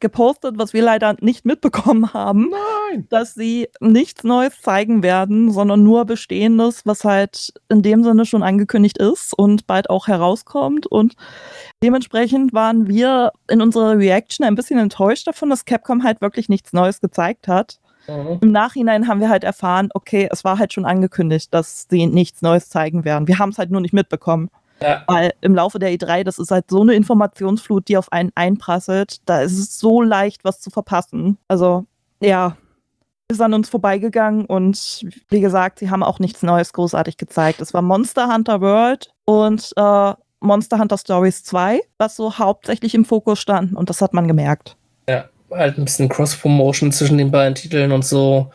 gepostet, 0.00 0.56
was 0.56 0.72
wir 0.72 0.82
leider 0.82 1.16
nicht 1.20 1.44
mitbekommen 1.44 2.14
haben. 2.14 2.50
Nein. 2.50 3.06
Dass 3.10 3.34
sie 3.34 3.68
nichts 3.78 4.24
Neues 4.24 4.60
zeigen 4.62 5.02
werden, 5.02 5.52
sondern 5.52 5.84
nur 5.84 6.06
Bestehendes, 6.06 6.86
was 6.86 7.04
halt 7.04 7.52
in 7.68 7.82
dem 7.82 8.04
Sinne 8.04 8.24
schon 8.24 8.42
angekündigt 8.42 8.96
ist 8.96 9.34
und 9.36 9.66
bald 9.66 9.90
auch 9.90 10.08
herauskommt. 10.08 10.86
Und 10.86 11.14
dementsprechend 11.82 12.54
waren 12.54 12.88
wir 12.88 13.32
in 13.50 13.60
unserer 13.60 13.98
Reaction 13.98 14.46
ein 14.46 14.54
bisschen 14.54 14.78
enttäuscht 14.78 15.26
davon, 15.26 15.50
dass 15.50 15.66
Capcom 15.66 16.04
halt 16.04 16.22
wirklich 16.22 16.48
nichts 16.48 16.72
Neues 16.72 17.02
gezeigt 17.02 17.48
hat. 17.48 17.78
Mhm. 18.08 18.38
Im 18.40 18.50
Nachhinein 18.50 19.08
haben 19.08 19.20
wir 19.20 19.28
halt 19.28 19.44
erfahren, 19.44 19.90
okay, 19.92 20.26
es 20.32 20.42
war 20.42 20.58
halt 20.58 20.72
schon 20.72 20.86
angekündigt, 20.86 21.52
dass 21.52 21.86
sie 21.90 22.06
nichts 22.06 22.40
Neues 22.40 22.70
zeigen 22.70 23.04
werden. 23.04 23.28
Wir 23.28 23.38
haben 23.38 23.50
es 23.50 23.58
halt 23.58 23.70
nur 23.70 23.82
nicht 23.82 23.92
mitbekommen. 23.92 24.48
Ja. 24.82 25.04
Weil 25.06 25.32
im 25.40 25.54
Laufe 25.54 25.78
der 25.78 25.90
E3, 25.90 26.24
das 26.24 26.38
ist 26.38 26.50
halt 26.50 26.70
so 26.70 26.82
eine 26.82 26.94
Informationsflut, 26.94 27.88
die 27.88 27.96
auf 27.96 28.12
einen 28.12 28.32
einprasselt, 28.34 29.18
da 29.26 29.42
ist 29.42 29.58
es 29.58 29.78
so 29.78 30.02
leicht, 30.02 30.44
was 30.44 30.60
zu 30.60 30.70
verpassen. 30.70 31.38
Also 31.48 31.86
ja, 32.20 32.56
ist 33.28 33.40
an 33.40 33.54
uns 33.54 33.68
vorbeigegangen 33.68 34.44
und 34.44 35.06
wie 35.28 35.40
gesagt, 35.40 35.78
sie 35.78 35.90
haben 35.90 36.02
auch 36.02 36.18
nichts 36.18 36.42
Neues 36.42 36.72
großartig 36.72 37.16
gezeigt. 37.16 37.60
Es 37.60 37.74
war 37.74 37.82
Monster 37.82 38.32
Hunter 38.32 38.60
World 38.60 39.12
und 39.24 39.72
äh, 39.76 40.12
Monster 40.40 40.78
Hunter 40.78 40.98
Stories 40.98 41.44
2, 41.44 41.80
was 41.98 42.16
so 42.16 42.38
hauptsächlich 42.38 42.94
im 42.94 43.04
Fokus 43.04 43.40
stand 43.40 43.74
und 43.74 43.88
das 43.88 44.02
hat 44.02 44.12
man 44.12 44.28
gemerkt. 44.28 44.76
Ja, 45.08 45.24
halt 45.50 45.78
ein 45.78 45.84
bisschen 45.84 46.08
Cross-Promotion 46.08 46.92
zwischen 46.92 47.18
den 47.18 47.30
beiden 47.30 47.54
Titeln 47.54 47.92
und 47.92 48.04
so. 48.04 48.50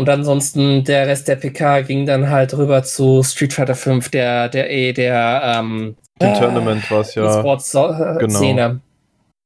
Und 0.00 0.08
ansonsten 0.08 0.82
der 0.84 1.06
Rest 1.06 1.28
der 1.28 1.36
PK 1.36 1.82
ging 1.82 2.06
dann 2.06 2.30
halt 2.30 2.56
rüber 2.56 2.82
zu 2.82 3.22
Street 3.22 3.52
Fighter 3.52 3.74
5, 3.74 4.08
der, 4.08 4.48
der 4.48 4.70
eh, 4.70 4.94
der, 4.94 5.42
ähm, 5.58 5.94
Im 6.18 6.34
Tournament 6.34 6.90
war 6.90 7.00
es 7.02 7.14
ja. 7.14 7.38
Sports-Szene. 7.38 8.80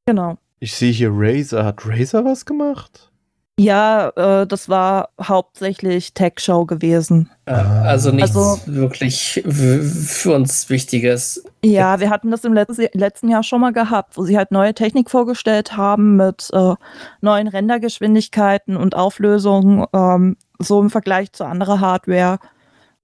Genau. 0.06 0.36
Ich 0.60 0.76
sehe 0.76 0.92
hier 0.92 1.10
Razer. 1.12 1.64
Hat 1.64 1.84
Razer 1.84 2.24
was 2.24 2.46
gemacht? 2.46 3.10
Ja, 3.58 4.10
äh, 4.16 4.46
das 4.46 4.68
war 4.68 5.08
hauptsächlich 5.20 6.14
Tech-Show 6.14 6.66
gewesen. 6.66 7.30
Ja, 7.48 7.82
also 7.82 8.10
nichts 8.12 8.36
Also- 8.36 8.60
wirklich 8.66 9.42
w- 9.44 9.82
für 9.82 10.34
uns 10.34 10.70
Wichtiges. 10.70 11.44
Ja, 11.64 11.98
wir 12.00 12.10
hatten 12.10 12.30
das 12.30 12.44
im 12.44 12.52
letzten, 12.52 12.86
letzten 12.92 13.28
Jahr 13.28 13.42
schon 13.42 13.60
mal 13.60 13.72
gehabt, 13.72 14.16
wo 14.16 14.24
sie 14.24 14.36
halt 14.36 14.50
neue 14.50 14.74
Technik 14.74 15.10
vorgestellt 15.10 15.76
haben 15.76 16.16
mit 16.16 16.48
äh, 16.52 16.74
neuen 17.20 17.46
Rendergeschwindigkeiten 17.48 18.76
und 18.76 18.96
Auflösungen, 18.96 19.84
ähm, 19.92 20.36
so 20.58 20.80
im 20.80 20.90
Vergleich 20.90 21.32
zu 21.32 21.44
anderer 21.44 21.80
Hardware. 21.80 22.38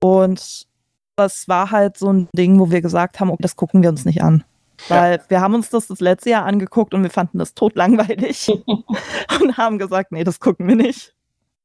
Und 0.01 0.67
das 1.17 1.49
war 1.49 1.71
halt 1.71 1.99
so 1.99 2.13
ein 2.13 2.29
Ding, 2.35 2.59
wo 2.59 2.71
wir 2.71 2.81
gesagt 2.81 3.21
haben, 3.21 3.31
okay, 3.31 3.43
das 3.43 3.57
gucken 3.57 3.83
wir 3.83 3.91
uns 3.91 4.05
nicht 4.05 4.23
an. 4.23 4.45
Weil 4.89 5.21
wir 5.29 5.41
haben 5.41 5.55
uns 5.55 5.69
das 5.69 5.89
das 5.89 6.01
letzte 6.01 6.31
Jahr 6.31 6.47
angeguckt 6.47 6.95
und 6.95 7.03
wir 7.03 7.11
fanden 7.11 7.39
das 7.39 7.55
totlangweilig 7.55 8.49
und 9.41 9.57
haben 9.59 9.79
gesagt, 9.79 10.13
nee, 10.13 10.25
das 10.25 10.41
gucken 10.41 10.67
wir 10.69 10.77
nicht. 10.77 11.15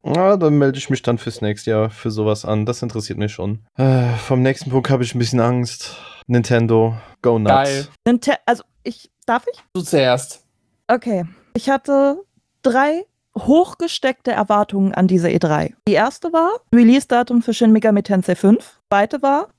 Ja, 0.03 0.37
dann 0.37 0.57
melde 0.57 0.77
ich 0.77 0.89
mich 0.89 1.01
dann 1.01 1.17
fürs 1.17 1.41
nächste 1.41 1.71
Jahr 1.71 1.89
für 1.89 2.11
sowas 2.11 2.45
an. 2.45 2.65
Das 2.65 2.81
interessiert 2.81 3.17
mich 3.17 3.31
schon. 3.31 3.65
Äh, 3.75 4.13
vom 4.17 4.43
nächsten 4.43 4.69
Punkt 4.69 4.89
habe 4.89 5.03
ich 5.03 5.15
ein 5.15 5.19
bisschen 5.19 5.39
Angst. 5.39 5.95
Nintendo, 6.27 6.95
go 7.21 7.39
nuts. 7.39 7.51
Geil. 7.51 7.87
Ninte 8.05 8.33
also 8.45 8.63
ich, 8.83 9.09
darf 9.25 9.45
ich? 9.51 9.63
Du 9.73 9.81
zuerst. 9.81 10.45
Okay. 10.87 11.25
Ich 11.55 11.69
hatte 11.69 12.21
drei 12.61 13.05
hochgesteckte 13.37 14.31
Erwartungen 14.31 14.93
an 14.93 15.07
diese 15.07 15.27
E3. 15.27 15.73
Die 15.87 15.93
erste 15.93 16.31
war 16.33 16.51
Release-Datum 16.73 17.41
für 17.41 17.53
Shin 17.53 17.71
Megami 17.71 18.03
Tensei 18.03 18.35
5. 18.35 18.79
Zweite 18.89 19.21
war 19.21 19.49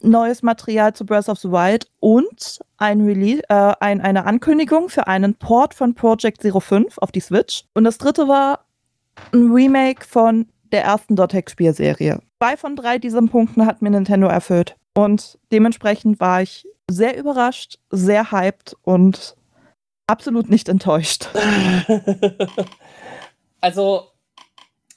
neues 0.00 0.42
Material 0.42 0.94
zu 0.94 1.04
Breath 1.04 1.28
of 1.28 1.38
the 1.38 1.50
Wild 1.50 1.86
und 2.00 2.60
ein 2.76 3.00
Release, 3.00 3.42
äh, 3.48 3.72
ein, 3.80 4.00
eine 4.00 4.26
Ankündigung 4.26 4.88
für 4.88 5.06
einen 5.06 5.34
Port 5.34 5.74
von 5.74 5.94
Project 5.94 6.42
Zero 6.42 6.60
5 6.60 6.98
auf 6.98 7.10
die 7.10 7.20
Switch. 7.20 7.64
Und 7.74 7.84
das 7.84 7.98
dritte 7.98 8.28
war 8.28 8.60
ein 9.32 9.50
Remake 9.50 10.04
von 10.04 10.46
der 10.72 10.84
ersten 10.84 11.16
Dotec-Spielserie. 11.16 12.20
Zwei 12.42 12.56
von 12.56 12.76
drei 12.76 12.98
diesen 12.98 13.28
Punkten 13.28 13.64
hat 13.64 13.80
mir 13.80 13.90
Nintendo 13.90 14.26
erfüllt. 14.26 14.76
Und 14.94 15.38
dementsprechend 15.50 16.20
war 16.20 16.42
ich 16.42 16.66
sehr 16.90 17.16
überrascht, 17.16 17.78
sehr 17.90 18.30
hyped 18.30 18.76
und 18.82 19.36
absolut 20.06 20.50
nicht 20.50 20.68
enttäuscht. 20.68 21.28
also, 23.64 24.10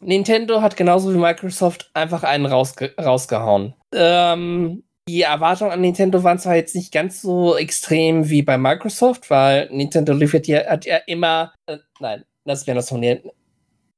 Nintendo 0.02 0.62
hat 0.62 0.76
genauso 0.76 1.14
wie 1.14 1.18
Microsoft 1.18 1.90
einfach 1.94 2.24
einen 2.24 2.46
rausge 2.46 2.94
rausgehauen. 3.00 3.74
Ähm, 3.96 4.84
die 5.08 5.22
Erwartungen 5.22 5.72
an 5.72 5.80
Nintendo 5.80 6.22
waren 6.22 6.38
zwar 6.38 6.58
jetzt 6.58 6.76
nicht 6.76 6.92
ganz 6.92 7.22
so 7.22 7.56
extrem 7.56 8.28
wie 8.30 8.42
bei 8.42 8.58
Microsoft, 8.58 9.30
weil 9.30 9.70
Nintendo 9.72 10.12
liefert 10.12 10.48
ja, 10.48 10.66
hat 10.68 10.86
ja 10.86 10.98
immer, 11.08 11.54
äh, 11.68 11.78
nein, 12.02 12.26
das 12.44 12.68
wäre 12.68 12.76
das 12.76 12.92
mir. 12.92 13.22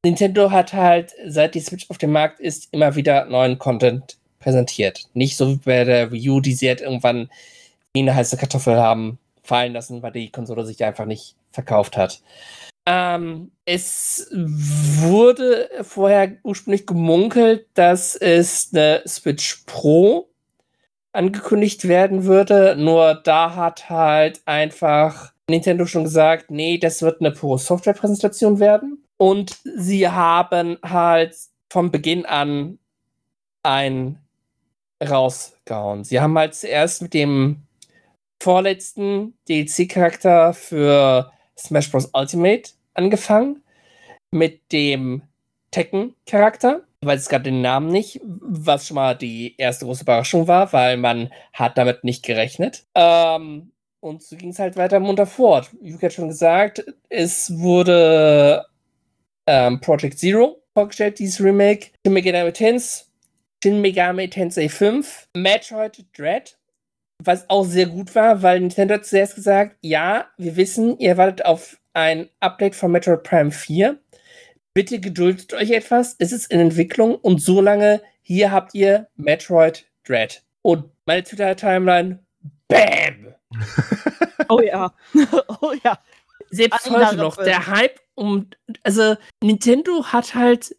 Nintendo 0.06 0.52
hat 0.52 0.72
halt, 0.72 1.16
seit 1.26 1.56
die 1.56 1.62
Switch 1.62 1.90
auf 1.90 1.98
dem 1.98 2.12
Markt 2.12 2.40
ist, 2.40 2.68
immer 2.72 2.96
wieder 2.96 3.26
neuen 3.26 3.58
Content 3.58 4.18
präsentiert. 4.40 5.08
Nicht 5.16 5.36
so 5.36 5.50
wie 5.50 5.56
bei 5.66 5.84
der 5.84 6.12
Wii 6.12 6.30
U, 6.30 6.42
die 6.42 6.54
sie 6.54 6.68
halt 6.68 6.82
irgendwann 6.82 7.32
wie 7.94 8.02
eine 8.02 8.14
heiße 8.14 8.38
Kartoffel 8.38 8.78
haben 8.78 9.18
fallen 9.42 9.74
lassen, 9.74 10.04
weil 10.04 10.12
die 10.12 10.30
Konsole 10.30 10.64
sich 10.64 10.84
einfach 10.84 11.06
nicht 11.06 11.36
verkauft 11.50 11.98
hat. 11.98 12.22
Ähm, 12.92 13.52
es 13.66 14.32
wurde 14.32 15.70
vorher 15.84 16.38
ursprünglich 16.42 16.88
gemunkelt, 16.88 17.68
dass 17.76 18.16
es 18.16 18.72
eine 18.74 19.04
Switch 19.08 19.62
Pro 19.68 20.32
angekündigt 21.12 21.88
werden 21.88 22.24
würde. 22.24 22.76
Nur 22.80 23.14
da 23.14 23.56
hat 23.56 23.92
halt 23.92 24.42
einfach 24.46 25.34
Nintendo 25.48 25.86
schon 25.86 26.06
gesagt, 26.06 26.50
nee, 26.50 26.80
das 26.80 27.04
wird 27.04 27.22
eine 27.22 27.30
Pro-Software-Präsentation 27.30 28.60
werden. 28.60 29.06
Und 29.18 29.60
sie 29.64 30.08
haben 30.08 30.80
halt 30.82 31.36
von 31.70 31.92
Beginn 31.92 32.26
an 32.26 32.80
ein 33.62 34.18
rausgehauen. 35.08 36.06
Sie 36.06 36.20
haben 36.20 36.36
halt 36.40 36.56
zuerst 36.56 37.04
mit 37.04 37.14
dem 37.14 37.68
vorletzten 38.42 39.38
DLC-Charakter 39.48 40.56
für 40.56 41.32
Smash 41.56 41.92
Bros. 41.92 42.10
Ultimate 42.14 42.72
angefangen. 42.94 43.64
Mit 44.32 44.72
dem 44.72 45.24
Tekken-Charakter. 45.72 46.82
Weiß 47.02 47.22
jetzt 47.22 47.30
gerade 47.30 47.46
den 47.46 47.62
Namen 47.62 47.88
nicht, 47.88 48.20
was 48.24 48.88
schon 48.88 48.96
mal 48.96 49.16
die 49.16 49.56
erste 49.58 49.86
große 49.86 50.04
Überraschung 50.04 50.48
war, 50.48 50.74
weil 50.74 50.98
man 50.98 51.32
hat 51.54 51.78
damit 51.78 52.04
nicht 52.04 52.24
gerechnet. 52.24 52.86
Ähm, 52.94 53.72
und 54.02 54.22
so 54.22 54.36
ging 54.36 54.50
es 54.50 54.60
halt 54.60 54.76
weiter 54.76 55.00
munter 55.00 55.26
fort. 55.26 55.70
Yuki 55.82 56.06
hat 56.06 56.14
schon 56.14 56.28
gesagt, 56.28 56.84
es 57.10 57.58
wurde 57.58 58.66
ähm, 59.48 59.80
Project 59.82 60.20
Zero 60.20 60.62
vorgestellt, 60.74 61.20
dieses 61.20 61.42
Remake. 61.44 61.88
Shin 62.06 62.14
Megami 62.14 62.54
Tensei, 62.54 63.06
Shin 63.64 63.82
Megami 63.82 64.30
Tensei 64.30 64.70
5, 64.70 65.30
Metroid 65.36 66.06
Dread, 66.18 66.58
was 67.24 67.50
auch 67.50 67.64
sehr 67.64 67.88
gut 67.88 68.14
war, 68.16 68.42
weil 68.42 68.60
Nintendo 68.60 68.96
hat 68.96 69.06
zuerst 69.06 69.36
gesagt, 69.36 69.78
ja, 69.82 70.28
wir 70.38 70.56
wissen, 70.56 70.98
ihr 71.00 71.18
wartet 71.18 71.46
auf 71.46 71.79
ein 72.00 72.30
Update 72.40 72.76
von 72.76 72.92
Metroid 72.92 73.24
Prime 73.24 73.52
4. 73.52 74.00
Bitte 74.74 75.00
geduldet 75.00 75.54
euch 75.54 75.72
etwas, 75.72 76.16
es 76.20 76.32
ist 76.32 76.52
in 76.52 76.60
Entwicklung 76.60 77.16
und 77.16 77.42
so 77.42 77.60
lange, 77.60 78.02
hier 78.22 78.52
habt 78.52 78.74
ihr 78.74 79.08
Metroid 79.16 79.86
Dread. 80.06 80.44
Und 80.62 80.86
meine 81.06 81.24
Twitter-Timeline, 81.24 82.20
BAM! 82.68 83.36
Oh 84.52 84.62
ja. 84.62 84.92
oh 85.62 85.74
ja. 85.84 86.00
Selbst 86.50 86.90
heute 86.90 87.18
noch, 87.18 87.36
der 87.38 87.68
Hype 87.68 88.00
um, 88.16 88.50
also 88.84 89.16
Nintendo 89.44 90.06
hat 90.06 90.34
halt 90.34 90.76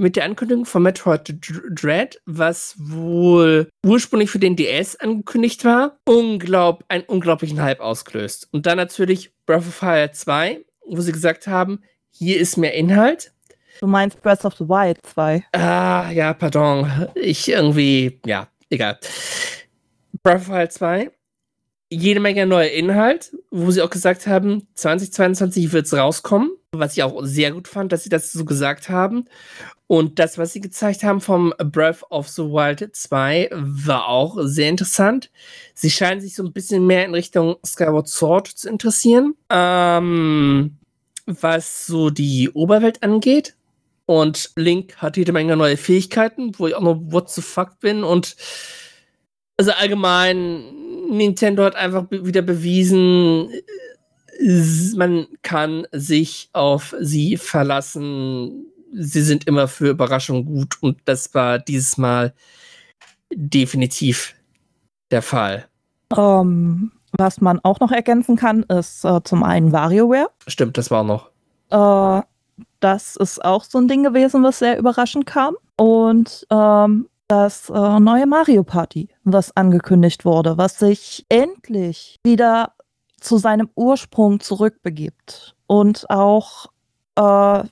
mit 0.00 0.16
der 0.16 0.24
Ankündigung 0.24 0.64
von 0.64 0.82
Metroid 0.82 1.28
Dr- 1.28 1.62
Dread, 1.70 2.20
was 2.24 2.74
wohl 2.78 3.68
ursprünglich 3.84 4.30
für 4.30 4.38
den 4.38 4.56
DS 4.56 4.96
angekündigt 4.96 5.64
war, 5.64 5.98
unglaub, 6.06 6.84
einen 6.88 7.04
unglaublichen 7.04 7.60
Hype 7.60 7.80
ausgelöst. 7.80 8.48
Und 8.50 8.66
dann 8.66 8.78
natürlich 8.78 9.32
Breath 9.44 9.66
of 9.66 9.74
Fire 9.74 10.10
2, 10.10 10.64
wo 10.86 11.00
sie 11.02 11.12
gesagt 11.12 11.46
haben, 11.46 11.82
hier 12.10 12.40
ist 12.40 12.56
mehr 12.56 12.74
Inhalt. 12.74 13.32
Du 13.80 13.86
meinst 13.86 14.20
Breath 14.22 14.44
of 14.44 14.54
the 14.56 14.68
Wild 14.68 14.98
2. 15.06 15.44
Ah, 15.52 16.10
ja, 16.10 16.32
pardon. 16.32 17.08
Ich 17.14 17.48
irgendwie, 17.48 18.20
ja, 18.24 18.48
egal. 18.70 18.98
Breath 20.22 20.36
of 20.40 20.46
the 20.46 20.52
Wild 20.52 20.72
2. 20.72 21.10
Jede 21.92 22.20
Menge 22.20 22.46
neuer 22.46 22.70
Inhalt, 22.70 23.36
wo 23.50 23.70
sie 23.72 23.82
auch 23.82 23.90
gesagt 23.90 24.28
haben, 24.28 24.68
2022 24.74 25.72
wird 25.72 25.86
es 25.86 25.94
rauskommen. 25.94 26.52
Was 26.72 26.96
ich 26.96 27.02
auch 27.02 27.24
sehr 27.24 27.50
gut 27.50 27.66
fand, 27.66 27.90
dass 27.90 28.04
sie 28.04 28.10
das 28.10 28.32
so 28.32 28.44
gesagt 28.44 28.88
haben. 28.88 29.24
Und 29.88 30.20
das, 30.20 30.38
was 30.38 30.52
sie 30.52 30.60
gezeigt 30.60 31.02
haben 31.02 31.20
vom 31.20 31.52
Breath 31.58 32.04
of 32.10 32.28
the 32.28 32.42
Wild 32.42 32.94
2, 32.94 33.50
war 33.52 34.06
auch 34.06 34.38
sehr 34.42 34.68
interessant. 34.68 35.32
Sie 35.74 35.90
scheinen 35.90 36.20
sich 36.20 36.36
so 36.36 36.44
ein 36.44 36.52
bisschen 36.52 36.86
mehr 36.86 37.04
in 37.04 37.12
Richtung 37.12 37.56
Skyward 37.66 38.06
Sword 38.06 38.46
zu 38.46 38.68
interessieren. 38.68 39.34
Ähm, 39.50 40.76
was 41.26 41.86
so 41.86 42.10
die 42.10 42.50
Oberwelt 42.50 43.02
angeht. 43.02 43.56
Und 44.06 44.50
Link 44.56 44.96
hat 44.96 45.16
jede 45.16 45.32
Menge 45.32 45.56
neue 45.56 45.76
Fähigkeiten, 45.76 46.52
wo 46.58 46.66
ich 46.66 46.74
auch 46.74 46.82
noch 46.82 47.00
what 47.00 47.30
the 47.30 47.42
fuck 47.42 47.80
bin. 47.80 48.04
Und 48.04 48.36
also 49.60 49.72
allgemein, 49.72 50.64
Nintendo 51.10 51.64
hat 51.64 51.76
einfach 51.76 52.06
wieder 52.10 52.40
bewiesen, 52.40 53.50
man 54.96 55.26
kann 55.42 55.86
sich 55.92 56.48
auf 56.54 56.94
sie 56.98 57.36
verlassen. 57.36 58.64
Sie 58.90 59.20
sind 59.20 59.46
immer 59.46 59.68
für 59.68 59.90
Überraschungen 59.90 60.46
gut. 60.46 60.78
Und 60.80 60.96
das 61.04 61.34
war 61.34 61.58
dieses 61.58 61.98
Mal 61.98 62.32
definitiv 63.34 64.34
der 65.10 65.20
Fall. 65.20 65.66
Ähm, 66.16 66.92
was 67.18 67.42
man 67.42 67.60
auch 67.62 67.80
noch 67.80 67.92
ergänzen 67.92 68.36
kann, 68.36 68.62
ist 68.62 69.04
äh, 69.04 69.20
zum 69.24 69.42
einen 69.42 69.72
WarioWare. 69.72 70.30
Stimmt, 70.46 70.78
das 70.78 70.90
war 70.90 71.02
auch 71.02 71.28
noch. 71.68 72.18
Äh, 72.18 72.22
das 72.80 73.16
ist 73.16 73.44
auch 73.44 73.64
so 73.64 73.76
ein 73.76 73.88
Ding 73.88 74.04
gewesen, 74.04 74.42
was 74.42 74.60
sehr 74.60 74.78
überraschend 74.78 75.26
kam. 75.26 75.54
Und 75.76 76.46
ähm, 76.50 77.10
das 77.30 77.70
äh, 77.70 78.00
neue 78.00 78.26
Mario 78.26 78.64
Party, 78.64 79.08
was 79.22 79.56
angekündigt 79.56 80.24
wurde, 80.24 80.58
was 80.58 80.78
sich 80.78 81.24
endlich 81.28 82.18
wieder 82.24 82.72
zu 83.20 83.36
seinem 83.38 83.70
Ursprung 83.76 84.40
zurückbegibt 84.40 85.54
und 85.68 86.10
auch 86.10 86.66
äh, 87.14 87.62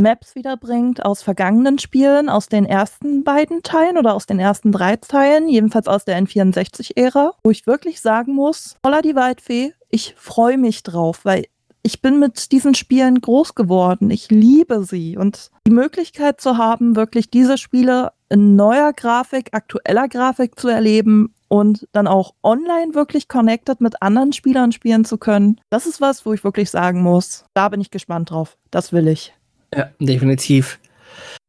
Maps 0.00 0.34
wiederbringt 0.34 1.04
aus 1.04 1.22
vergangenen 1.22 1.78
Spielen, 1.78 2.28
aus 2.28 2.48
den 2.48 2.66
ersten 2.66 3.24
beiden 3.24 3.62
Teilen 3.62 3.96
oder 3.96 4.14
aus 4.14 4.26
den 4.26 4.38
ersten 4.38 4.72
drei 4.72 4.96
Teilen, 4.96 5.48
jedenfalls 5.48 5.86
aus 5.86 6.04
der 6.04 6.20
N64-Ära, 6.20 7.32
wo 7.42 7.50
ich 7.50 7.66
wirklich 7.66 8.00
sagen 8.00 8.34
muss, 8.34 8.76
holla 8.84 9.00
die 9.00 9.14
Waldfee, 9.14 9.72
ich 9.90 10.14
freue 10.18 10.58
mich 10.58 10.82
drauf, 10.82 11.20
weil 11.24 11.46
ich 11.82 12.00
bin 12.00 12.18
mit 12.18 12.52
diesen 12.52 12.74
Spielen 12.74 13.20
groß 13.20 13.54
geworden. 13.54 14.10
Ich 14.10 14.30
liebe 14.30 14.84
sie. 14.84 15.16
Und 15.16 15.50
die 15.66 15.72
Möglichkeit 15.72 16.40
zu 16.40 16.56
haben, 16.56 16.94
wirklich 16.94 17.28
diese 17.28 17.58
Spiele 17.58 18.12
in 18.32 18.56
neuer 18.56 18.92
Grafik, 18.92 19.50
aktueller 19.52 20.08
Grafik 20.08 20.58
zu 20.58 20.68
erleben 20.68 21.34
und 21.48 21.86
dann 21.92 22.06
auch 22.06 22.34
online 22.42 22.94
wirklich 22.94 23.28
connected 23.28 23.80
mit 23.80 24.00
anderen 24.00 24.32
Spielern 24.32 24.72
spielen 24.72 25.04
zu 25.04 25.18
können, 25.18 25.60
das 25.70 25.86
ist 25.86 26.00
was, 26.00 26.24
wo 26.24 26.32
ich 26.32 26.42
wirklich 26.42 26.70
sagen 26.70 27.02
muss, 27.02 27.44
da 27.54 27.68
bin 27.68 27.80
ich 27.80 27.90
gespannt 27.90 28.30
drauf. 28.30 28.56
Das 28.70 28.92
will 28.92 29.06
ich. 29.08 29.34
Ja, 29.74 29.90
definitiv. 30.00 30.80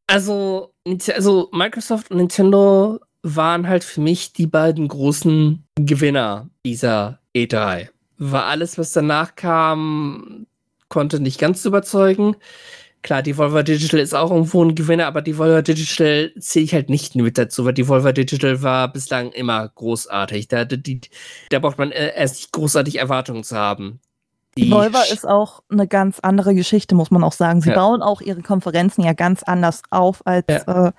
Also, 0.08 0.74
also 1.16 1.50
Microsoft 1.54 2.12
und 2.12 2.18
Nintendo 2.18 3.00
waren 3.22 3.68
halt 3.68 3.86
für 3.86 4.02
mich 4.02 4.34
die 4.34 4.48
beiden 4.48 4.90
großen 4.90 5.64
Gewinner 5.76 6.50
dieser 6.66 7.20
E3 7.34 7.88
war 8.32 8.46
alles, 8.46 8.78
was 8.78 8.92
danach 8.94 9.36
kam, 9.36 10.48
konnte 10.90 11.20
nicht 11.20 11.40
ganz 11.40 11.66
überzeugen. 11.66 12.36
Klar, 13.04 13.22
die 13.22 13.38
Volvo 13.38 13.62
Digital 13.62 14.00
ist 14.00 14.16
auch 14.16 14.32
irgendwo 14.32 14.64
ein 14.64 14.76
Gewinner, 14.76 15.08
aber 15.08 15.22
die 15.22 15.38
Volvo 15.38 15.62
Digital 15.62 16.32
zähle 16.40 16.66
ich 16.66 16.74
halt 16.74 16.90
nicht 16.90 17.16
mit 17.16 17.38
dazu, 17.38 17.66
weil 17.66 17.74
die 17.74 17.88
Volvo 17.88 18.14
Digital 18.14 18.64
war 18.64 18.92
bislang 18.92 19.32
immer 19.34 19.68
großartig. 19.68 20.48
Da, 20.48 20.64
die, 20.64 21.02
da 21.50 21.60
braucht 21.60 21.78
man 21.78 21.92
äh, 21.92 22.14
erst 22.16 22.36
nicht 22.36 22.54
großartig 22.54 23.00
Erwartungen 23.00 23.44
zu 23.44 23.58
haben. 23.58 24.00
Die 24.58 24.72
Volvo 24.72 25.00
ist 25.12 25.28
auch 25.28 25.64
eine 25.70 25.88
ganz 25.88 26.20
andere 26.22 26.56
Geschichte, 26.56 26.96
muss 26.96 27.12
man 27.12 27.24
auch 27.24 27.34
sagen. 27.34 27.62
Sie 27.62 27.70
ja. 27.70 27.76
bauen 27.76 28.02
auch 28.02 28.22
ihre 28.22 28.42
Konferenzen 28.42 29.04
ja 29.04 29.14
ganz 29.14 29.44
anders 29.44 29.82
auf, 29.90 30.26
als 30.26 30.46
ja. 30.48 30.88
äh, 30.88 30.92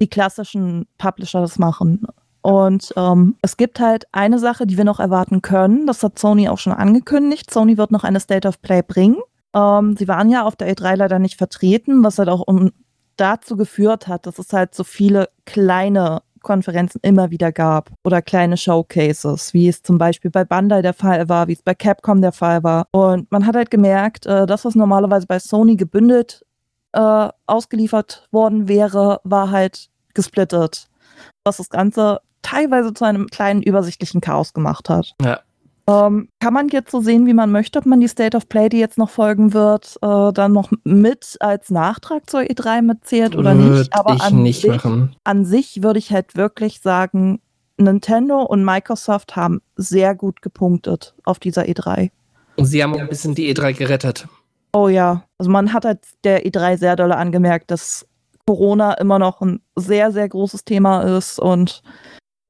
die 0.00 0.08
klassischen 0.08 0.86
Publisher 0.98 1.40
das 1.40 1.58
machen. 1.58 2.06
Und 2.42 2.92
ähm, 2.96 3.36
es 3.42 3.56
gibt 3.56 3.78
halt 3.78 4.06
eine 4.12 4.38
Sache, 4.38 4.66
die 4.66 4.76
wir 4.76 4.84
noch 4.84 4.98
erwarten 4.98 5.42
können. 5.42 5.86
Das 5.86 6.02
hat 6.02 6.18
Sony 6.18 6.48
auch 6.48 6.58
schon 6.58 6.72
angekündigt. 6.72 7.50
Sony 7.52 7.76
wird 7.76 7.90
noch 7.90 8.04
eine 8.04 8.20
State 8.20 8.48
of 8.48 8.62
Play 8.62 8.82
bringen. 8.82 9.16
Ähm, 9.56 9.96
sie 9.96 10.06
waren 10.06 10.30
ja 10.30 10.44
auf 10.44 10.54
der 10.54 10.72
E3 10.72 10.96
leider 10.96 11.18
nicht 11.18 11.36
vertreten, 11.36 12.04
was 12.04 12.18
halt 12.18 12.28
auch 12.28 12.42
um, 12.46 12.72
dazu 13.16 13.56
geführt 13.56 14.06
hat, 14.06 14.26
dass 14.26 14.38
es 14.38 14.52
halt 14.52 14.74
so 14.74 14.84
viele 14.84 15.30
kleine 15.46 16.20
Konferenzen 16.42 17.00
immer 17.02 17.30
wieder 17.30 17.50
gab 17.50 17.90
oder 18.04 18.22
kleine 18.22 18.56
Showcases, 18.56 19.52
wie 19.52 19.68
es 19.68 19.82
zum 19.82 19.98
Beispiel 19.98 20.30
bei 20.30 20.44
Bandai 20.44 20.82
der 20.82 20.94
Fall 20.94 21.28
war, 21.28 21.48
wie 21.48 21.54
es 21.54 21.62
bei 21.62 21.74
Capcom 21.74 22.20
der 22.20 22.32
Fall 22.32 22.62
war. 22.62 22.86
Und 22.92 23.32
man 23.32 23.46
hat 23.46 23.56
halt 23.56 23.70
gemerkt, 23.70 24.26
äh, 24.26 24.46
das, 24.46 24.64
was 24.64 24.74
normalerweise 24.76 25.26
bei 25.26 25.38
Sony 25.38 25.74
gebündelt 25.74 26.44
äh, 26.92 27.28
ausgeliefert 27.46 28.28
worden 28.30 28.68
wäre, 28.68 29.20
war 29.24 29.50
halt 29.50 29.88
gesplittet. 30.14 30.88
Was 31.44 31.56
das 31.56 31.68
Ganze 31.68 32.20
teilweise 32.42 32.94
zu 32.94 33.04
einem 33.04 33.26
kleinen 33.26 33.62
übersichtlichen 33.62 34.20
Chaos 34.20 34.52
gemacht 34.52 34.88
hat. 34.88 35.14
Ja. 35.20 35.40
Ähm, 35.88 36.28
kann 36.40 36.52
man 36.52 36.68
jetzt 36.68 36.90
so 36.90 37.00
sehen, 37.00 37.26
wie 37.26 37.32
man 37.32 37.52
möchte, 37.52 37.78
ob 37.78 37.86
man 37.86 38.00
die 38.00 38.08
State 38.08 38.36
of 38.36 38.48
Play, 38.48 38.68
die 38.68 38.78
jetzt 38.78 38.98
noch 38.98 39.10
folgen 39.10 39.54
wird, 39.54 39.96
äh, 40.02 40.32
dann 40.32 40.52
noch 40.52 40.72
mit 40.82 41.36
als 41.38 41.70
Nachtrag 41.70 42.28
zur 42.28 42.40
E3 42.40 42.82
mitzählt 42.82 43.36
oder 43.36 43.56
Würd 43.56 43.78
nicht. 43.78 43.94
Aber 43.94 44.20
an, 44.20 44.42
nicht 44.42 44.62
sich, 44.62 44.82
an 45.22 45.44
sich 45.44 45.82
würde 45.84 46.00
ich 46.00 46.10
halt 46.10 46.36
wirklich 46.36 46.80
sagen, 46.80 47.40
Nintendo 47.78 48.42
und 48.42 48.64
Microsoft 48.64 49.36
haben 49.36 49.60
sehr 49.76 50.16
gut 50.16 50.42
gepunktet 50.42 51.14
auf 51.24 51.38
dieser 51.38 51.62
E3. 51.62 52.10
Und 52.56 52.64
sie 52.64 52.82
haben 52.82 52.94
auch 52.94 53.00
ein 53.00 53.08
bisschen 53.08 53.34
die 53.34 53.54
E3 53.54 53.74
gerettet. 53.74 54.26
Oh 54.72 54.88
ja, 54.88 55.24
also 55.38 55.50
man 55.50 55.72
hat 55.72 55.84
halt 55.84 56.00
der 56.24 56.44
E3 56.46 56.78
sehr 56.78 56.96
doll 56.96 57.12
angemerkt, 57.12 57.70
dass 57.70 58.06
Corona 58.46 58.94
immer 58.94 59.18
noch 59.18 59.40
ein 59.40 59.60
sehr, 59.76 60.10
sehr 60.12 60.28
großes 60.28 60.64
Thema 60.64 61.02
ist 61.16 61.38
und 61.38 61.82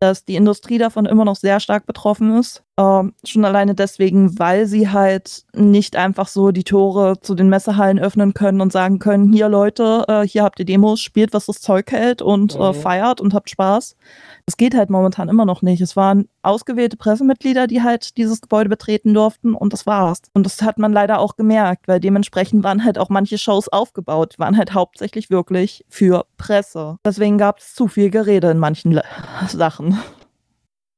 dass 0.01 0.25
die 0.25 0.37
Industrie 0.37 0.79
davon 0.79 1.07
immer 1.07 1.25
noch 1.25 1.37
sehr 1.37 1.61
stark 1.61 1.87
betroffen 1.87 2.39
ist. 2.39 2.63
Ähm, 2.79 3.15
schon 3.25 3.47
alleine 3.47 3.75
deswegen, 3.75 4.39
weil 4.39 4.67
sie 4.67 4.91
halt 4.91 5.45
nicht 5.55 5.97
einfach 5.97 6.29
so 6.29 6.51
die 6.51 6.65
Tore 6.65 7.19
zu 7.21 7.35
den 7.35 7.49
Messehallen 7.49 7.99
öffnen 7.99 8.35
können 8.35 8.61
und 8.61 8.71
sagen 8.71 8.99
können, 8.99 9.33
hier 9.33 9.49
Leute, 9.49 10.05
äh, 10.09 10.27
hier 10.27 10.43
habt 10.43 10.59
ihr 10.59 10.67
Demos, 10.67 11.01
spielt, 11.01 11.33
was 11.33 11.47
das 11.47 11.63
Zeug 11.63 11.91
hält 11.91 12.21
und 12.21 12.55
äh, 12.55 12.59
mhm. 12.59 12.65
äh, 12.65 12.75
feiert 12.75 13.23
und 13.23 13.33
habt 13.33 13.49
Spaß. 13.49 13.97
Das 14.45 14.59
geht 14.59 14.75
halt 14.75 14.91
momentan 14.91 15.31
immer 15.31 15.47
noch 15.47 15.63
nicht. 15.63 15.81
Es 15.81 15.97
waren 15.97 16.29
ausgewählte 16.43 16.99
Pressemitglieder, 16.99 17.67
die 17.67 17.83
halt 17.83 18.19
dieses 18.19 18.43
Gebäude 18.43 18.69
betreten 18.69 19.15
durften 19.15 19.55
und 19.55 19.73
das 19.73 19.87
war's. 19.87 20.21
Und 20.35 20.45
das 20.45 20.61
hat 20.61 20.79
man 20.79 20.93
leider 20.93 21.19
auch 21.19 21.37
gemerkt, 21.37 21.89
weil 21.89 21.99
dementsprechend 21.99 22.63
waren 22.63 22.85
halt 22.85 22.99
auch 22.99 23.09
manche 23.09 23.39
Shows 23.39 23.69
aufgebaut, 23.69 24.39
waren 24.39 24.59
halt 24.59 24.75
hauptsächlich 24.75 25.31
wirklich 25.31 25.87
für 25.89 26.27
Presse. 26.37 26.99
Deswegen 27.07 27.39
gab 27.39 27.59
es 27.59 27.75
zu 27.75 27.89
viel 27.89 28.11
Gerede 28.11 28.51
in 28.51 28.59
manchen 28.59 28.93
Le 28.93 29.03
Sachen. 29.49 29.99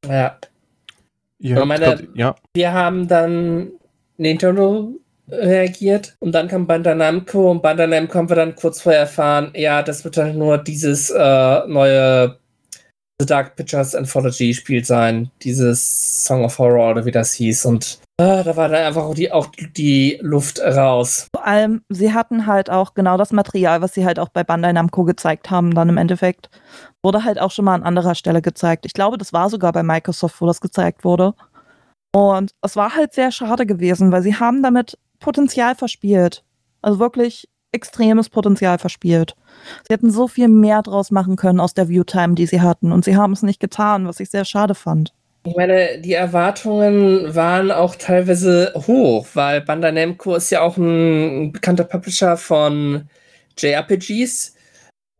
Ja. 0.05 0.37
Ja, 1.39 1.64
meine, 1.64 1.84
grad, 1.84 2.05
ja. 2.14 2.34
Wir 2.55 2.72
haben 2.72 3.07
dann 3.09 3.72
Nintendo 4.16 4.93
reagiert 5.30 6.16
und 6.20 6.32
dann 6.32 6.49
kam 6.49 6.66
Bandai 6.66 6.95
Namco 6.95 7.51
und 7.51 7.62
Bandai 7.62 7.86
Namco 7.86 8.14
haben 8.14 8.28
wir 8.28 8.36
dann 8.36 8.57
kurz 8.57 8.80
vorher 8.80 9.03
erfahren, 9.03 9.53
ja, 9.55 9.82
das 9.82 10.05
wird 10.05 10.16
dann 10.16 10.39
nur 10.39 10.59
dieses 10.59 11.11
äh, 11.11 11.66
neue 11.66 12.39
The 13.20 13.26
Dark 13.26 13.57
Pictures 13.57 13.95
Anthology 13.95 14.55
Spiel 14.55 14.84
sein, 14.84 15.30
dieses 15.43 16.24
Song 16.24 16.45
of 16.45 16.59
Horror 16.59 16.93
oder 16.93 17.05
wie 17.05 17.11
das 17.11 17.34
hieß 17.34 17.66
und 17.66 17.99
äh, 18.21 18.43
da 18.43 18.57
war 18.57 18.69
dann 18.69 18.85
einfach 18.85 19.05
auch 19.05 19.14
die, 19.14 19.31
auch 19.31 19.47
die 19.77 20.19
Luft 20.20 20.61
raus. 20.61 21.28
Vor 21.32 21.47
allem, 21.47 21.82
sie 21.89 22.12
hatten 22.12 22.47
halt 22.47 22.69
auch 22.69 22.95
genau 22.95 23.16
das 23.16 23.32
Material, 23.32 23.81
was 23.81 23.95
sie 23.95 24.05
halt 24.05 24.19
auch 24.19 24.28
bei 24.28 24.43
Bandai 24.43 24.73
Namco 24.73 25.05
gezeigt 25.05 25.51
haben, 25.51 25.73
dann 25.73 25.89
im 25.89 25.97
Endeffekt 25.97 26.51
wurde 27.01 27.23
halt 27.23 27.40
auch 27.40 27.53
schon 27.53 27.65
mal 27.65 27.74
an 27.74 27.85
anderer 27.85 28.16
Stelle 28.16 28.43
gezeigt. 28.43 28.86
Ich 28.86 28.93
glaube, 28.93 29.19
das 29.19 29.32
war 29.32 29.49
sogar 29.51 29.73
bei 29.73 29.85
Microsoft, 29.85 30.40
wo 30.40 30.47
das 30.47 30.61
gezeigt 30.61 31.05
wurde. 31.05 31.35
Und 32.12 32.53
es 32.61 32.74
war 32.74 32.97
halt 32.97 33.12
sehr 33.12 33.31
schade 33.31 33.66
gewesen, 33.66 34.11
weil 34.11 34.23
sie 34.23 34.35
haben 34.35 34.65
damit 34.65 34.99
Potenzial 35.20 35.77
verspielt. 35.77 36.45
Also 36.82 36.99
wirklich 36.99 37.49
extremes 37.70 38.31
Potenzial 38.31 38.78
verspielt. 38.78 39.36
Sie 39.86 39.95
hätten 39.95 40.11
so 40.11 40.27
viel 40.27 40.49
mehr 40.49 40.82
draus 40.82 41.12
machen 41.12 41.36
können 41.36 41.61
aus 41.61 41.74
der 41.74 41.89
Viewtime, 41.89 42.35
die 42.35 42.47
sie 42.47 42.62
hatten. 42.62 42.90
Und 42.90 43.05
sie 43.05 43.16
haben 43.16 43.32
es 43.32 43.43
nicht 43.43 43.61
getan, 43.61 44.09
was 44.09 44.19
ich 44.19 44.31
sehr 44.31 44.45
schade 44.45 44.74
fand. 44.74 45.12
Ich 45.44 45.56
meine, 45.56 46.01
die 46.01 46.12
Erwartungen 46.12 47.35
waren 47.35 47.70
auch 47.70 47.94
teilweise 47.94 48.73
hoch, 48.74 49.27
weil 49.35 49.60
Bandai 49.60 49.93
Namco 49.93 50.35
ist 50.35 50.51
ja 50.51 50.60
auch 50.60 50.77
ein 50.77 51.52
bekannter 51.52 51.85
Publisher 51.85 52.36
von 52.36 53.09
JRPGs. 53.56 54.55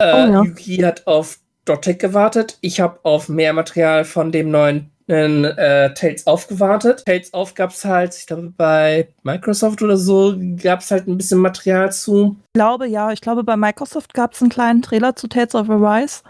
Äh, 0.01 0.13
oh, 0.13 0.33
ja. 0.33 0.43
Yuki 0.43 0.77
hat 0.79 1.07
auf 1.07 1.39
Dotec 1.65 1.99
gewartet. 1.99 2.59
Ich 2.61 2.81
habe 2.81 2.99
auf 3.03 3.29
mehr 3.29 3.53
Material 3.53 4.05
von 4.05 4.33
dem 4.33 4.51
neuen 4.51 4.91
äh, 5.09 5.95
Tales 5.95 6.27
aufgewartet. 6.27 7.05
Tales 7.07 7.33
auf 7.33 7.55
gab 7.55 7.71
es 7.71 7.85
halt, 7.85 8.15
ich 8.15 8.27
glaube, 8.27 8.53
bei 8.57 9.09
Microsoft 9.23 9.81
oder 9.83 9.97
so 9.97 10.37
gab 10.63 10.81
es 10.81 10.91
halt 10.91 11.09
ein 11.09 11.17
bisschen 11.17 11.39
Material 11.39 11.91
zu. 11.93 12.37
Ich 12.49 12.59
glaube, 12.59 12.87
ja. 12.87 13.13
Ich 13.13 13.21
glaube, 13.21 13.45
bei 13.45 13.57
Microsoft 13.57 14.15
gab 14.15 14.35
es 14.35 14.43
einen 14.43 14.51
kleinen 14.51 14.83
Trailer 14.83 15.17
zu 15.17 15.29
Tales 15.29 15.55
of 15.55 15.71
Arise. 15.71 16.23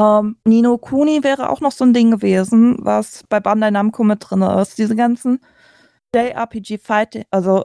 Ähm, 0.00 0.36
Nino 0.44 0.78
Kuni 0.78 1.22
wäre 1.22 1.50
auch 1.50 1.60
noch 1.60 1.72
so 1.72 1.84
ein 1.84 1.92
Ding 1.92 2.10
gewesen, 2.10 2.76
was 2.80 3.24
bei 3.28 3.38
Bandai 3.38 3.70
Namco 3.70 4.02
mit 4.02 4.24
drin 4.28 4.42
ist. 4.42 4.78
Diese 4.78 4.96
ganzen 4.96 5.40
JRPG 6.14 6.78
Fighting, 6.78 7.24
also 7.30 7.64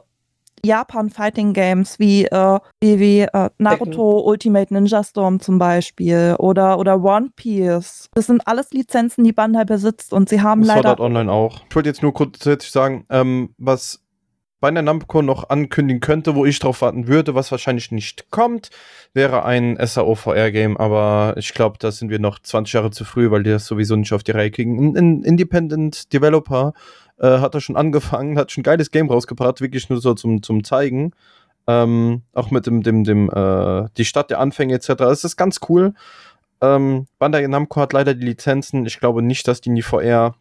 Japan 0.64 1.10
Fighting 1.10 1.52
Games 1.52 1.98
wie, 1.98 2.24
äh, 2.26 2.58
wie, 2.80 2.98
wie 2.98 3.20
äh, 3.20 3.50
Naruto 3.58 4.20
Ultimate 4.20 4.72
Ninja 4.74 5.02
Storm 5.02 5.40
zum 5.40 5.58
Beispiel 5.58 6.34
oder, 6.38 6.78
oder 6.78 7.02
One 7.02 7.30
Piece. 7.36 8.08
Das 8.14 8.26
sind 8.26 8.46
alles 8.46 8.70
Lizenzen, 8.72 9.24
die 9.24 9.32
Bandai 9.32 9.64
besitzt 9.64 10.12
und 10.12 10.28
sie 10.28 10.42
haben 10.42 10.64
Sword 10.64 10.76
leider. 10.76 10.88
Art 10.90 11.00
Online 11.00 11.30
auch. 11.30 11.60
Ich 11.68 11.74
wollte 11.76 11.88
jetzt 11.88 12.02
nur 12.02 12.12
kurz 12.12 12.42
sagen, 12.70 13.06
ähm, 13.10 13.54
was 13.58 14.02
Bandai 14.60 14.82
Namco 14.82 15.20
noch 15.20 15.50
ankündigen 15.50 16.00
könnte, 16.00 16.34
wo 16.34 16.46
ich 16.46 16.58
drauf 16.58 16.80
warten 16.80 17.08
würde, 17.08 17.34
was 17.34 17.50
wahrscheinlich 17.50 17.92
nicht 17.92 18.30
kommt, 18.30 18.70
wäre 19.12 19.44
ein 19.44 19.76
SAO 19.80 20.14
VR 20.14 20.50
Game, 20.50 20.76
aber 20.78 21.34
ich 21.36 21.52
glaube, 21.52 21.76
da 21.78 21.92
sind 21.92 22.08
wir 22.08 22.18
noch 22.18 22.38
20 22.38 22.72
Jahre 22.72 22.90
zu 22.90 23.04
früh, 23.04 23.30
weil 23.30 23.42
die 23.42 23.50
das 23.50 23.66
sowieso 23.66 23.96
nicht 23.96 24.12
auf 24.12 24.22
die 24.22 24.30
Reihe 24.30 24.50
kriegen. 24.50 24.96
Ein, 24.96 25.22
Independent 25.22 26.12
Developer 26.12 26.72
äh, 27.18 27.38
hat 27.38 27.54
er 27.54 27.60
schon 27.60 27.76
angefangen, 27.76 28.38
hat 28.38 28.50
schon 28.50 28.62
ein 28.62 28.64
geiles 28.64 28.90
Game 28.90 29.10
rausgebracht, 29.10 29.60
wirklich 29.60 29.90
nur 29.90 30.00
so 30.00 30.14
zum, 30.14 30.42
zum 30.42 30.64
Zeigen. 30.64 31.12
Ähm, 31.66 32.22
auch 32.32 32.50
mit 32.50 32.66
dem, 32.66 32.82
dem, 32.82 33.04
dem, 33.04 33.28
äh, 33.28 33.88
die 33.96 34.04
Stadt 34.04 34.30
der 34.30 34.40
Anfänge 34.40 34.74
etc. 34.74 34.88
Es 35.10 35.24
ist 35.24 35.36
ganz 35.36 35.60
cool. 35.68 35.94
Ähm, 36.62 37.06
Bandai 37.18 37.46
Namco 37.46 37.80
hat 37.80 37.92
leider 37.92 38.14
die 38.14 38.24
Lizenzen. 38.24 38.86
Ich 38.86 39.00
glaube 39.00 39.20
nicht, 39.20 39.46
dass 39.48 39.60
die 39.60 39.70
in 39.70 39.74
die 39.74 39.82
VR 39.82 40.34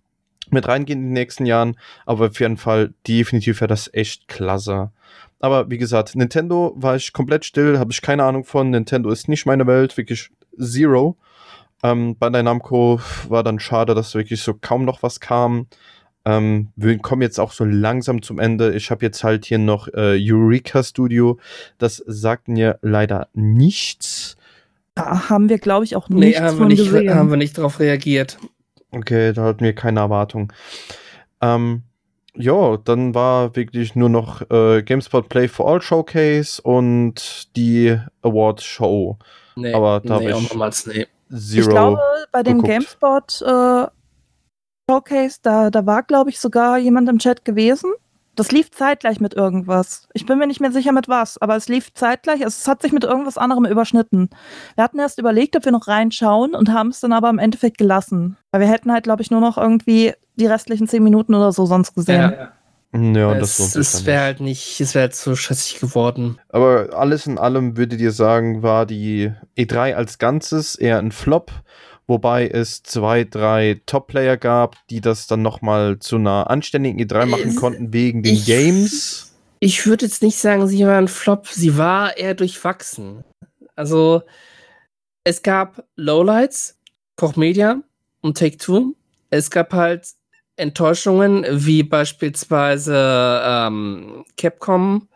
mit 0.51 0.67
reingehen 0.67 0.99
in 0.99 1.05
den 1.07 1.13
nächsten 1.13 1.45
Jahren, 1.45 1.77
aber 2.05 2.27
auf 2.27 2.39
jeden 2.39 2.57
Fall 2.57 2.93
definitiv 3.07 3.61
wäre 3.61 3.67
das 3.67 3.89
echt 3.93 4.27
klasse. 4.27 4.91
Aber 5.39 5.69
wie 5.69 5.77
gesagt, 5.77 6.15
Nintendo 6.15 6.73
war 6.75 6.95
ich 6.95 7.13
komplett 7.13 7.45
still, 7.45 7.77
habe 7.77 7.91
ich 7.91 8.01
keine 8.01 8.23
Ahnung 8.23 8.45
von. 8.45 8.69
Nintendo 8.69 9.09
ist 9.09 9.27
nicht 9.27 9.45
meine 9.45 9.67
Welt, 9.67 9.97
wirklich 9.97 10.29
zero. 10.59 11.17
Ähm, 11.83 12.15
Bandai 12.17 12.41
Namco 12.41 12.99
war 13.27 13.43
dann 13.43 13.59
schade, 13.59 13.93
dass 13.93 14.15
wirklich 14.15 14.41
so 14.41 14.53
kaum 14.53 14.85
noch 14.85 15.03
was 15.03 15.19
kam. 15.19 15.67
Ähm, 16.23 16.69
wir 16.75 16.97
kommen 16.97 17.21
jetzt 17.21 17.39
auch 17.39 17.51
so 17.51 17.63
langsam 17.65 18.21
zum 18.23 18.39
Ende. 18.39 18.73
Ich 18.73 18.89
habe 18.89 19.05
jetzt 19.05 19.23
halt 19.23 19.45
hier 19.45 19.59
noch 19.59 19.87
äh, 19.89 20.17
Eureka 20.19 20.81
Studio. 20.81 21.37
Das 21.77 22.01
sagt 22.07 22.47
mir 22.47 22.79
leider 22.81 23.27
nichts. 23.33 24.37
Da 24.95 25.29
haben 25.29 25.49
wir, 25.49 25.59
glaube 25.59 25.85
ich, 25.85 25.95
auch 25.95 26.09
Nee, 26.09 26.27
nichts 26.27 26.39
haben 26.41 26.53
wir, 26.53 26.57
von 26.57 26.67
nicht, 26.69 26.83
gesehen. 26.85 27.13
haben 27.13 27.29
wir 27.29 27.37
nicht 27.37 27.57
darauf 27.57 27.79
reagiert. 27.79 28.37
Okay, 28.95 29.33
da 29.33 29.43
hatten 29.43 29.63
wir 29.63 29.73
keine 29.75 29.99
Erwartung. 29.99 30.51
Ähm, 31.41 31.83
ja, 32.33 32.77
dann 32.77 33.13
war 33.13 33.55
wirklich 33.55 33.95
nur 33.95 34.09
noch 34.09 34.41
äh, 34.49 34.83
GameSpot 34.83 35.27
Play 35.29 35.47
for 35.47 35.67
All 35.69 35.81
Showcase 35.81 36.61
und 36.61 37.55
die 37.55 37.97
Award 38.21 38.61
Show. 38.61 39.17
Nee, 39.55 39.73
Aber 39.73 39.99
da 39.99 40.19
nee, 40.19 40.29
ich- 40.31 40.49
nochmals, 40.49 40.85
nee. 40.87 41.07
Zero. 41.29 41.61
Ich 41.61 41.69
glaube, 41.69 41.99
bei 42.31 42.43
dem 42.43 42.61
geguckt. 42.61 42.71
GameSpot 42.73 43.41
äh, 43.41 43.87
Showcase, 44.89 45.39
da, 45.41 45.69
da 45.71 45.85
war, 45.85 46.03
glaube 46.03 46.29
ich, 46.29 46.39
sogar 46.39 46.77
jemand 46.77 47.09
im 47.09 47.17
Chat 47.19 47.43
gewesen. 47.43 47.91
Das 48.35 48.51
lief 48.51 48.71
zeitgleich 48.71 49.19
mit 49.19 49.33
irgendwas. 49.33 50.07
Ich 50.13 50.25
bin 50.25 50.37
mir 50.37 50.47
nicht 50.47 50.59
mehr 50.59 50.71
sicher 50.71 50.91
mit 50.91 51.07
was, 51.07 51.37
aber 51.41 51.55
es 51.55 51.67
lief 51.67 51.93
zeitgleich. 51.93 52.43
Also 52.43 52.55
es 52.59 52.67
hat 52.67 52.81
sich 52.81 52.91
mit 52.91 53.03
irgendwas 53.03 53.37
anderem 53.37 53.65
überschnitten. 53.65 54.29
Wir 54.75 54.83
hatten 54.83 54.99
erst 54.99 55.19
überlegt, 55.19 55.55
ob 55.55 55.65
wir 55.65 55.71
noch 55.71 55.87
reinschauen 55.87 56.53
und 56.53 56.71
haben 56.71 56.89
es 56.89 56.99
dann 56.99 57.13
aber 57.13 57.29
im 57.29 57.39
Endeffekt 57.39 57.77
gelassen. 57.77 58.37
Weil 58.51 58.61
wir 58.61 58.67
hätten 58.67 58.91
halt, 58.91 59.03
glaube 59.03 59.21
ich, 59.21 59.31
nur 59.31 59.41
noch 59.41 59.57
irgendwie 59.57 60.13
die 60.35 60.47
restlichen 60.47 60.87
zehn 60.87 61.03
Minuten 61.03 61.33
oder 61.33 61.51
so 61.51 61.65
sonst 61.65 61.95
gesehen. 61.95 62.21
Ja, 62.21 62.51
ja, 62.93 63.33
das 63.35 63.59
lohnt 63.59 63.75
es 63.75 63.93
es 63.93 64.05
wäre 64.05 64.21
halt 64.21 64.39
nicht, 64.39 64.79
es 64.79 64.95
wäre 64.95 65.03
halt 65.03 65.15
so 65.15 65.35
schätzig 65.35 65.79
geworden. 65.79 66.39
Aber 66.49 66.89
alles 66.93 67.27
in 67.27 67.37
allem 67.37 67.77
würdet 67.77 67.99
ihr 67.99 68.11
sagen, 68.11 68.63
war 68.63 68.85
die 68.85 69.33
E3 69.57 69.95
als 69.95 70.17
Ganzes 70.17 70.75
eher 70.75 70.99
ein 70.99 71.11
Flop, 71.11 71.51
wobei 72.07 72.47
es 72.47 72.83
zwei, 72.83 73.23
drei 73.23 73.81
Top-Player 73.85 74.37
gab, 74.37 74.75
die 74.89 75.01
das 75.01 75.27
dann 75.27 75.41
nochmal 75.41 75.99
zu 75.99 76.15
einer 76.17 76.49
anständigen 76.49 76.99
E3 76.99 77.25
machen 77.25 77.49
Es- 77.49 77.55
konnten 77.55 77.93
wegen 77.93 78.23
den 78.23 78.33
ich- 78.35 78.45
Games. 78.45 79.31
Ich 79.59 79.85
würde 79.87 80.05
jetzt 80.05 80.21
nicht 80.21 80.37
sagen, 80.37 80.67
sie 80.67 80.85
war 80.85 80.97
ein 80.97 81.07
Flop, 81.07 81.47
sie 81.47 81.77
war 81.77 82.17
eher 82.17 82.33
durchwachsen. 82.35 83.23
Also, 83.75 84.21
es 85.23 85.41
gab 85.41 85.83
Lowlights, 85.95 86.77
Koch 87.15 87.35
Media 87.35 87.81
und 88.21 88.37
Take 88.37 88.57
Two. 88.57 88.93
Es 89.31 89.49
gab 89.49 89.73
halt 89.73 90.07
Enttäuschungen, 90.57 91.45
wie 91.49 91.83
beispielsweise 91.83 93.41
ähm, 93.43 94.23
Capcom 94.37 95.07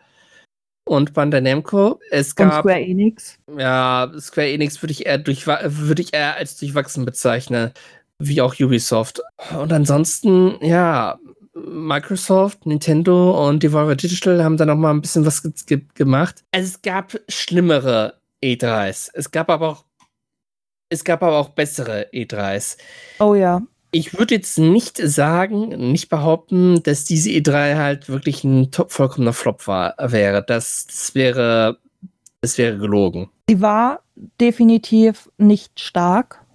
und 0.90 1.14
Bandai 1.14 1.42
Namco. 1.42 2.00
Es 2.10 2.30
Und 2.30 2.36
gab 2.50 2.62
Square 2.62 2.82
Enix. 2.82 3.38
Ja, 3.58 4.12
Square 4.20 4.50
Enix 4.50 4.82
würde 4.82 4.92
ich 4.92 5.06
eher 5.06 5.24
würde 5.26 6.02
ich 6.02 6.14
eher 6.14 6.36
als 6.36 6.58
durchwachsen 6.58 7.06
bezeichnen, 7.06 7.72
wie 8.18 8.42
auch 8.42 8.56
Ubisoft. 8.60 9.22
Und 9.58 9.72
ansonsten, 9.72 10.58
ja, 10.62 11.20
Microsoft, 11.54 12.66
Nintendo 12.66 13.48
und 13.48 13.62
Devolver 13.62 13.96
Digital 13.96 14.44
haben 14.44 14.58
da 14.58 14.66
noch 14.66 14.76
mal 14.76 14.92
ein 14.92 15.02
bisschen 15.02 15.26
was 15.26 15.44
ge 15.44 15.82
gemacht. 15.94 16.44
Also 16.52 16.68
es 16.68 16.82
gab 16.82 17.20
schlimmere 17.28 18.16
E3s. 18.44 19.10
Es 19.14 19.30
gab 19.30 19.50
aber 19.50 19.70
auch 19.70 19.86
es 20.92 21.04
gab 21.04 21.22
aber 21.22 21.38
auch 21.38 21.50
bessere 21.50 22.08
E3s. 22.12 22.78
Oh 23.20 23.36
ja. 23.36 23.62
Ich 23.92 24.18
würde 24.18 24.36
jetzt 24.36 24.60
nicht 24.60 24.98
sagen, 24.98 25.92
nicht 25.92 26.10
behaupten, 26.10 26.84
dass 26.84 27.06
diese 27.06 27.30
E3 27.30 27.76
halt 27.76 28.10
wirklich 28.10 28.44
ein 28.44 28.72
top 28.72 28.92
vollkommener 28.92 29.34
Flop 29.34 29.68
war, 29.68 29.96
wäre. 30.00 30.44
Das, 30.44 30.86
das 30.88 31.16
wäre, 31.16 31.80
das 32.42 32.58
wäre 32.58 32.78
gelogen. 32.78 33.30
Sie 33.50 33.62
war 33.62 34.04
definitiv 34.40 35.30
nicht 35.38 35.80
stark. 35.80 36.46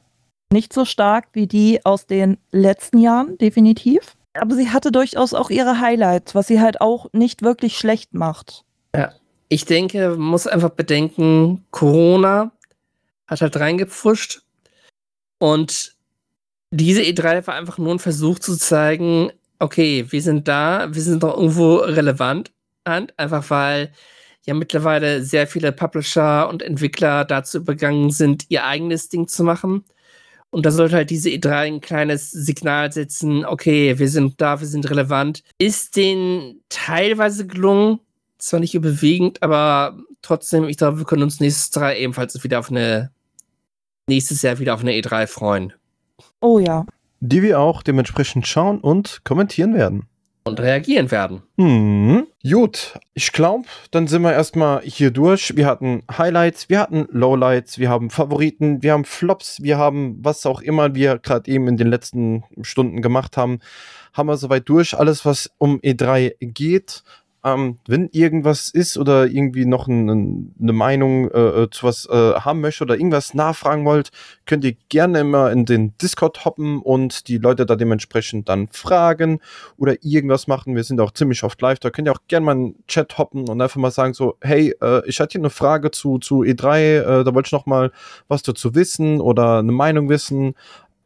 Nicht 0.52 0.72
so 0.72 0.84
stark 0.84 1.28
wie 1.32 1.48
die 1.48 1.84
aus 1.84 2.06
den 2.06 2.38
letzten 2.52 2.98
Jahren, 2.98 3.36
definitiv. 3.38 4.16
Aber 4.34 4.54
sie 4.54 4.70
hatte 4.70 4.92
durchaus 4.92 5.34
auch 5.34 5.50
ihre 5.50 5.80
Highlights, 5.80 6.34
was 6.34 6.46
sie 6.46 6.60
halt 6.60 6.80
auch 6.80 7.12
nicht 7.12 7.42
wirklich 7.42 7.76
schlecht 7.76 8.14
macht. 8.14 8.64
Ich 9.48 9.66
denke, 9.66 10.10
man 10.10 10.20
muss 10.20 10.46
einfach 10.46 10.70
bedenken, 10.70 11.64
Corona 11.70 12.50
hat 13.26 13.40
halt 13.40 13.56
reingepfuscht 13.56 14.42
und 15.38 15.93
diese 16.74 17.02
E3 17.02 17.46
war 17.46 17.54
einfach 17.54 17.78
nur 17.78 17.94
ein 17.94 17.98
Versuch 17.98 18.38
zu 18.38 18.56
zeigen, 18.56 19.30
okay, 19.58 20.04
wir 20.08 20.22
sind 20.22 20.48
da, 20.48 20.92
wir 20.92 21.02
sind 21.02 21.22
doch 21.22 21.36
irgendwo 21.36 21.76
relevant, 21.76 22.52
einfach 22.84 23.48
weil 23.50 23.92
ja 24.44 24.54
mittlerweile 24.54 25.22
sehr 25.22 25.46
viele 25.46 25.72
Publisher 25.72 26.48
und 26.48 26.62
Entwickler 26.62 27.24
dazu 27.24 27.58
übergegangen 27.58 28.10
sind, 28.10 28.44
ihr 28.48 28.64
eigenes 28.66 29.08
Ding 29.08 29.28
zu 29.28 29.44
machen. 29.44 29.84
Und 30.50 30.66
da 30.66 30.70
sollte 30.70 30.96
halt 30.96 31.10
diese 31.10 31.30
E3 31.30 31.50
ein 31.50 31.80
kleines 31.80 32.30
Signal 32.30 32.92
setzen, 32.92 33.44
okay, 33.44 33.98
wir 33.98 34.08
sind 34.08 34.40
da, 34.40 34.60
wir 34.60 34.66
sind 34.68 34.88
relevant. 34.90 35.42
Ist 35.58 35.96
denen 35.96 36.60
teilweise 36.68 37.46
gelungen, 37.46 38.00
zwar 38.38 38.60
nicht 38.60 38.74
überwiegend, 38.74 39.42
aber 39.42 39.98
trotzdem, 40.22 40.64
ich 40.64 40.76
glaube, 40.76 40.98
wir 40.98 41.06
können 41.06 41.22
uns 41.22 41.40
nächstes 41.40 41.74
Jahr 41.74 41.94
ebenfalls 41.94 42.42
wieder 42.44 42.58
auf 42.58 42.70
eine 42.70 43.10
nächstes 44.06 44.42
Jahr 44.42 44.58
wieder 44.58 44.74
auf 44.74 44.80
eine 44.80 44.92
E3 44.92 45.26
freuen 45.26 45.72
Oh 46.40 46.58
ja. 46.58 46.84
Die 47.20 47.42
wir 47.42 47.60
auch 47.60 47.82
dementsprechend 47.82 48.46
schauen 48.46 48.80
und 48.80 49.22
kommentieren 49.24 49.74
werden. 49.74 50.08
und 50.44 50.60
reagieren 50.60 51.10
werden. 51.10 51.42
Hm. 51.56 52.26
Gut, 52.48 52.98
ich 53.14 53.32
glaube, 53.32 53.66
dann 53.90 54.06
sind 54.06 54.22
wir 54.22 54.32
erstmal 54.32 54.82
hier 54.82 55.10
durch. 55.10 55.56
Wir 55.56 55.66
hatten 55.66 56.02
Highlights, 56.16 56.68
wir 56.68 56.80
hatten 56.80 57.06
Lowlights, 57.10 57.78
wir 57.78 57.88
haben 57.88 58.10
Favoriten, 58.10 58.82
wir 58.82 58.92
haben 58.92 59.06
Flops, 59.06 59.62
wir 59.62 59.78
haben 59.78 60.18
was 60.22 60.44
auch 60.44 60.60
immer 60.60 60.94
wir 60.94 61.18
gerade 61.18 61.50
eben 61.50 61.66
in 61.68 61.78
den 61.78 61.88
letzten 61.88 62.44
Stunden 62.60 63.00
gemacht 63.00 63.36
haben, 63.38 63.60
haben 64.12 64.28
wir 64.28 64.36
soweit 64.36 64.68
durch. 64.68 64.96
Alles, 64.96 65.24
was 65.24 65.50
um 65.58 65.80
E3 65.80 66.34
geht. 66.40 67.02
Ähm, 67.44 67.78
wenn 67.86 68.08
irgendwas 68.12 68.70
ist 68.70 68.96
oder 68.96 69.26
irgendwie 69.26 69.66
noch 69.66 69.86
ein, 69.86 70.54
eine 70.60 70.72
Meinung 70.72 71.30
äh, 71.30 71.68
zu 71.70 71.86
was 71.86 72.06
äh, 72.06 72.34
haben 72.34 72.60
möchte 72.60 72.84
oder 72.84 72.96
irgendwas 72.96 73.34
nachfragen 73.34 73.84
wollt, 73.84 74.10
könnt 74.46 74.64
ihr 74.64 74.74
gerne 74.88 75.20
immer 75.20 75.52
in 75.52 75.66
den 75.66 75.96
Discord 75.98 76.44
hoppen 76.44 76.80
und 76.80 77.28
die 77.28 77.38
Leute 77.38 77.66
da 77.66 77.76
dementsprechend 77.76 78.48
dann 78.48 78.68
fragen 78.68 79.40
oder 79.76 79.96
irgendwas 80.02 80.46
machen. 80.46 80.74
Wir 80.74 80.84
sind 80.84 81.00
auch 81.00 81.12
ziemlich 81.12 81.42
oft 81.44 81.60
live. 81.60 81.78
Da 81.78 81.90
könnt 81.90 82.08
ihr 82.08 82.12
auch 82.12 82.22
gerne 82.28 82.46
mal 82.46 82.52
in 82.52 82.64
den 82.64 82.86
Chat 82.86 83.18
hoppen 83.18 83.48
und 83.48 83.60
einfach 83.60 83.80
mal 83.80 83.90
sagen 83.90 84.14
so, 84.14 84.36
hey, 84.40 84.74
äh, 84.80 85.06
ich 85.06 85.20
hatte 85.20 85.32
hier 85.32 85.40
eine 85.40 85.50
Frage 85.50 85.90
zu, 85.90 86.18
zu 86.18 86.42
E3, 86.42 87.20
äh, 87.20 87.24
da 87.24 87.34
wollte 87.34 87.48
ich 87.48 87.52
noch 87.52 87.66
mal 87.66 87.92
was 88.28 88.42
dazu 88.42 88.74
wissen 88.74 89.20
oder 89.20 89.58
eine 89.58 89.72
Meinung 89.72 90.08
wissen. 90.08 90.54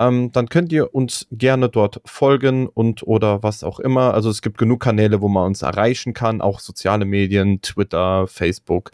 Ähm, 0.00 0.30
dann 0.32 0.48
könnt 0.48 0.72
ihr 0.72 0.94
uns 0.94 1.26
gerne 1.32 1.68
dort 1.68 2.00
folgen 2.04 2.68
und 2.68 3.02
oder 3.02 3.42
was 3.42 3.64
auch 3.64 3.80
immer. 3.80 4.14
Also 4.14 4.30
es 4.30 4.42
gibt 4.42 4.58
genug 4.58 4.80
Kanäle, 4.80 5.20
wo 5.20 5.28
man 5.28 5.46
uns 5.46 5.62
erreichen 5.62 6.14
kann, 6.14 6.40
auch 6.40 6.60
soziale 6.60 7.04
Medien, 7.04 7.60
Twitter, 7.62 8.26
Facebook, 8.28 8.92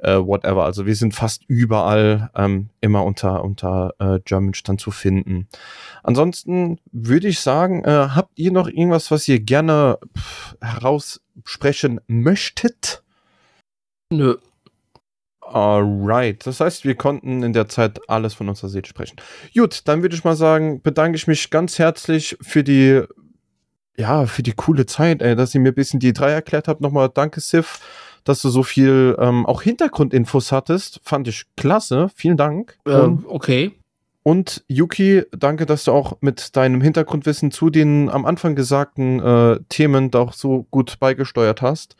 äh, 0.00 0.16
whatever. 0.16 0.64
Also 0.64 0.86
wir 0.86 0.94
sind 0.94 1.14
fast 1.14 1.44
überall 1.48 2.30
ähm, 2.34 2.70
immer 2.80 3.04
unter, 3.04 3.44
unter 3.44 3.94
äh, 3.98 4.20
German 4.24 4.52
dann 4.64 4.78
zu 4.78 4.90
finden. 4.90 5.48
Ansonsten 6.02 6.78
würde 6.92 7.28
ich 7.28 7.40
sagen, 7.40 7.84
äh, 7.84 8.08
habt 8.14 8.38
ihr 8.38 8.52
noch 8.52 8.68
irgendwas, 8.68 9.10
was 9.10 9.28
ihr 9.28 9.40
gerne 9.40 9.98
pff, 10.16 10.56
heraussprechen 10.60 12.00
möchtet? 12.06 13.02
Nö. 14.10 14.36
Alright, 15.52 16.46
das 16.46 16.60
heißt, 16.60 16.84
wir 16.84 16.94
konnten 16.94 17.42
in 17.42 17.52
der 17.52 17.68
Zeit 17.68 18.00
alles 18.08 18.34
von 18.34 18.48
unserer 18.48 18.68
Seele 18.68 18.86
sprechen. 18.86 19.16
Gut, 19.54 19.82
dann 19.86 20.02
würde 20.02 20.14
ich 20.14 20.24
mal 20.24 20.36
sagen, 20.36 20.82
bedanke 20.82 21.16
ich 21.16 21.26
mich 21.26 21.50
ganz 21.50 21.78
herzlich 21.78 22.36
für 22.40 22.62
die, 22.62 23.02
ja, 23.96 24.26
für 24.26 24.42
die 24.42 24.52
coole 24.52 24.84
Zeit, 24.86 25.22
ey, 25.22 25.34
dass 25.36 25.54
ihr 25.54 25.60
mir 25.60 25.72
ein 25.72 25.74
bisschen 25.74 26.00
die 26.00 26.12
drei 26.12 26.30
erklärt 26.30 26.68
habt. 26.68 26.80
Nochmal 26.80 27.10
danke, 27.12 27.40
Sif, 27.40 27.80
dass 28.24 28.42
du 28.42 28.50
so 28.50 28.62
viel 28.62 29.16
ähm, 29.18 29.46
auch 29.46 29.62
Hintergrundinfos 29.62 30.52
hattest. 30.52 31.00
Fand 31.02 31.28
ich 31.28 31.44
klasse. 31.56 32.08
Vielen 32.14 32.36
Dank. 32.36 32.76
Und 32.84 32.92
Ähm, 32.92 33.24
okay. 33.26 33.72
und 34.22 34.64
Yuki, 34.68 35.24
danke, 35.30 35.64
dass 35.64 35.84
du 35.84 35.92
auch 35.92 36.18
mit 36.20 36.56
deinem 36.56 36.82
Hintergrundwissen 36.82 37.50
zu 37.50 37.70
den 37.70 38.10
am 38.10 38.26
Anfang 38.26 38.54
gesagten 38.54 39.20
äh, 39.20 39.60
Themen 39.70 40.10
da 40.10 40.18
auch 40.20 40.34
so 40.34 40.66
gut 40.70 40.98
beigesteuert 41.00 41.62
hast. 41.62 41.96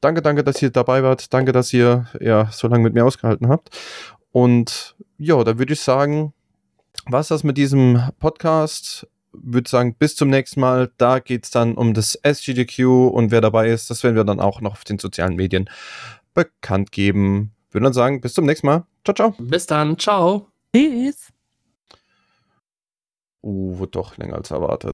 Danke, 0.00 0.22
danke, 0.22 0.42
dass 0.42 0.62
ihr 0.62 0.70
dabei 0.70 1.02
wart. 1.02 1.32
Danke, 1.32 1.52
dass 1.52 1.72
ihr 1.72 2.06
ja 2.20 2.50
so 2.50 2.68
lange 2.68 2.84
mit 2.84 2.94
mir 2.94 3.04
ausgehalten 3.04 3.48
habt. 3.48 3.76
Und 4.32 4.96
ja, 5.18 5.42
da 5.44 5.58
würde 5.58 5.74
ich 5.74 5.80
sagen, 5.80 6.32
was 7.06 7.28
das 7.28 7.44
mit 7.44 7.58
diesem 7.58 8.02
Podcast? 8.18 9.06
Würde 9.32 9.68
sagen, 9.68 9.94
bis 9.94 10.16
zum 10.16 10.30
nächsten 10.30 10.60
Mal. 10.60 10.90
Da 10.96 11.18
geht 11.18 11.44
es 11.44 11.50
dann 11.50 11.74
um 11.74 11.94
das 11.94 12.14
SGDQ 12.14 13.10
und 13.12 13.30
wer 13.30 13.40
dabei 13.40 13.68
ist, 13.68 13.90
das 13.90 14.02
werden 14.02 14.16
wir 14.16 14.24
dann 14.24 14.40
auch 14.40 14.60
noch 14.60 14.72
auf 14.72 14.84
den 14.84 14.98
sozialen 14.98 15.36
Medien 15.36 15.68
bekannt 16.34 16.92
geben. 16.92 17.52
Würde 17.70 17.84
dann 17.84 17.92
sagen, 17.92 18.20
bis 18.20 18.34
zum 18.34 18.46
nächsten 18.46 18.66
Mal. 18.66 18.84
Ciao, 19.04 19.14
ciao. 19.14 19.34
Bis 19.38 19.66
dann. 19.66 19.98
Ciao. 19.98 20.48
Tschüss. 20.74 21.28
Uh, 23.42 23.78
wird 23.78 23.96
doch 23.96 24.16
länger 24.16 24.34
als 24.34 24.50
erwartet. 24.50 24.88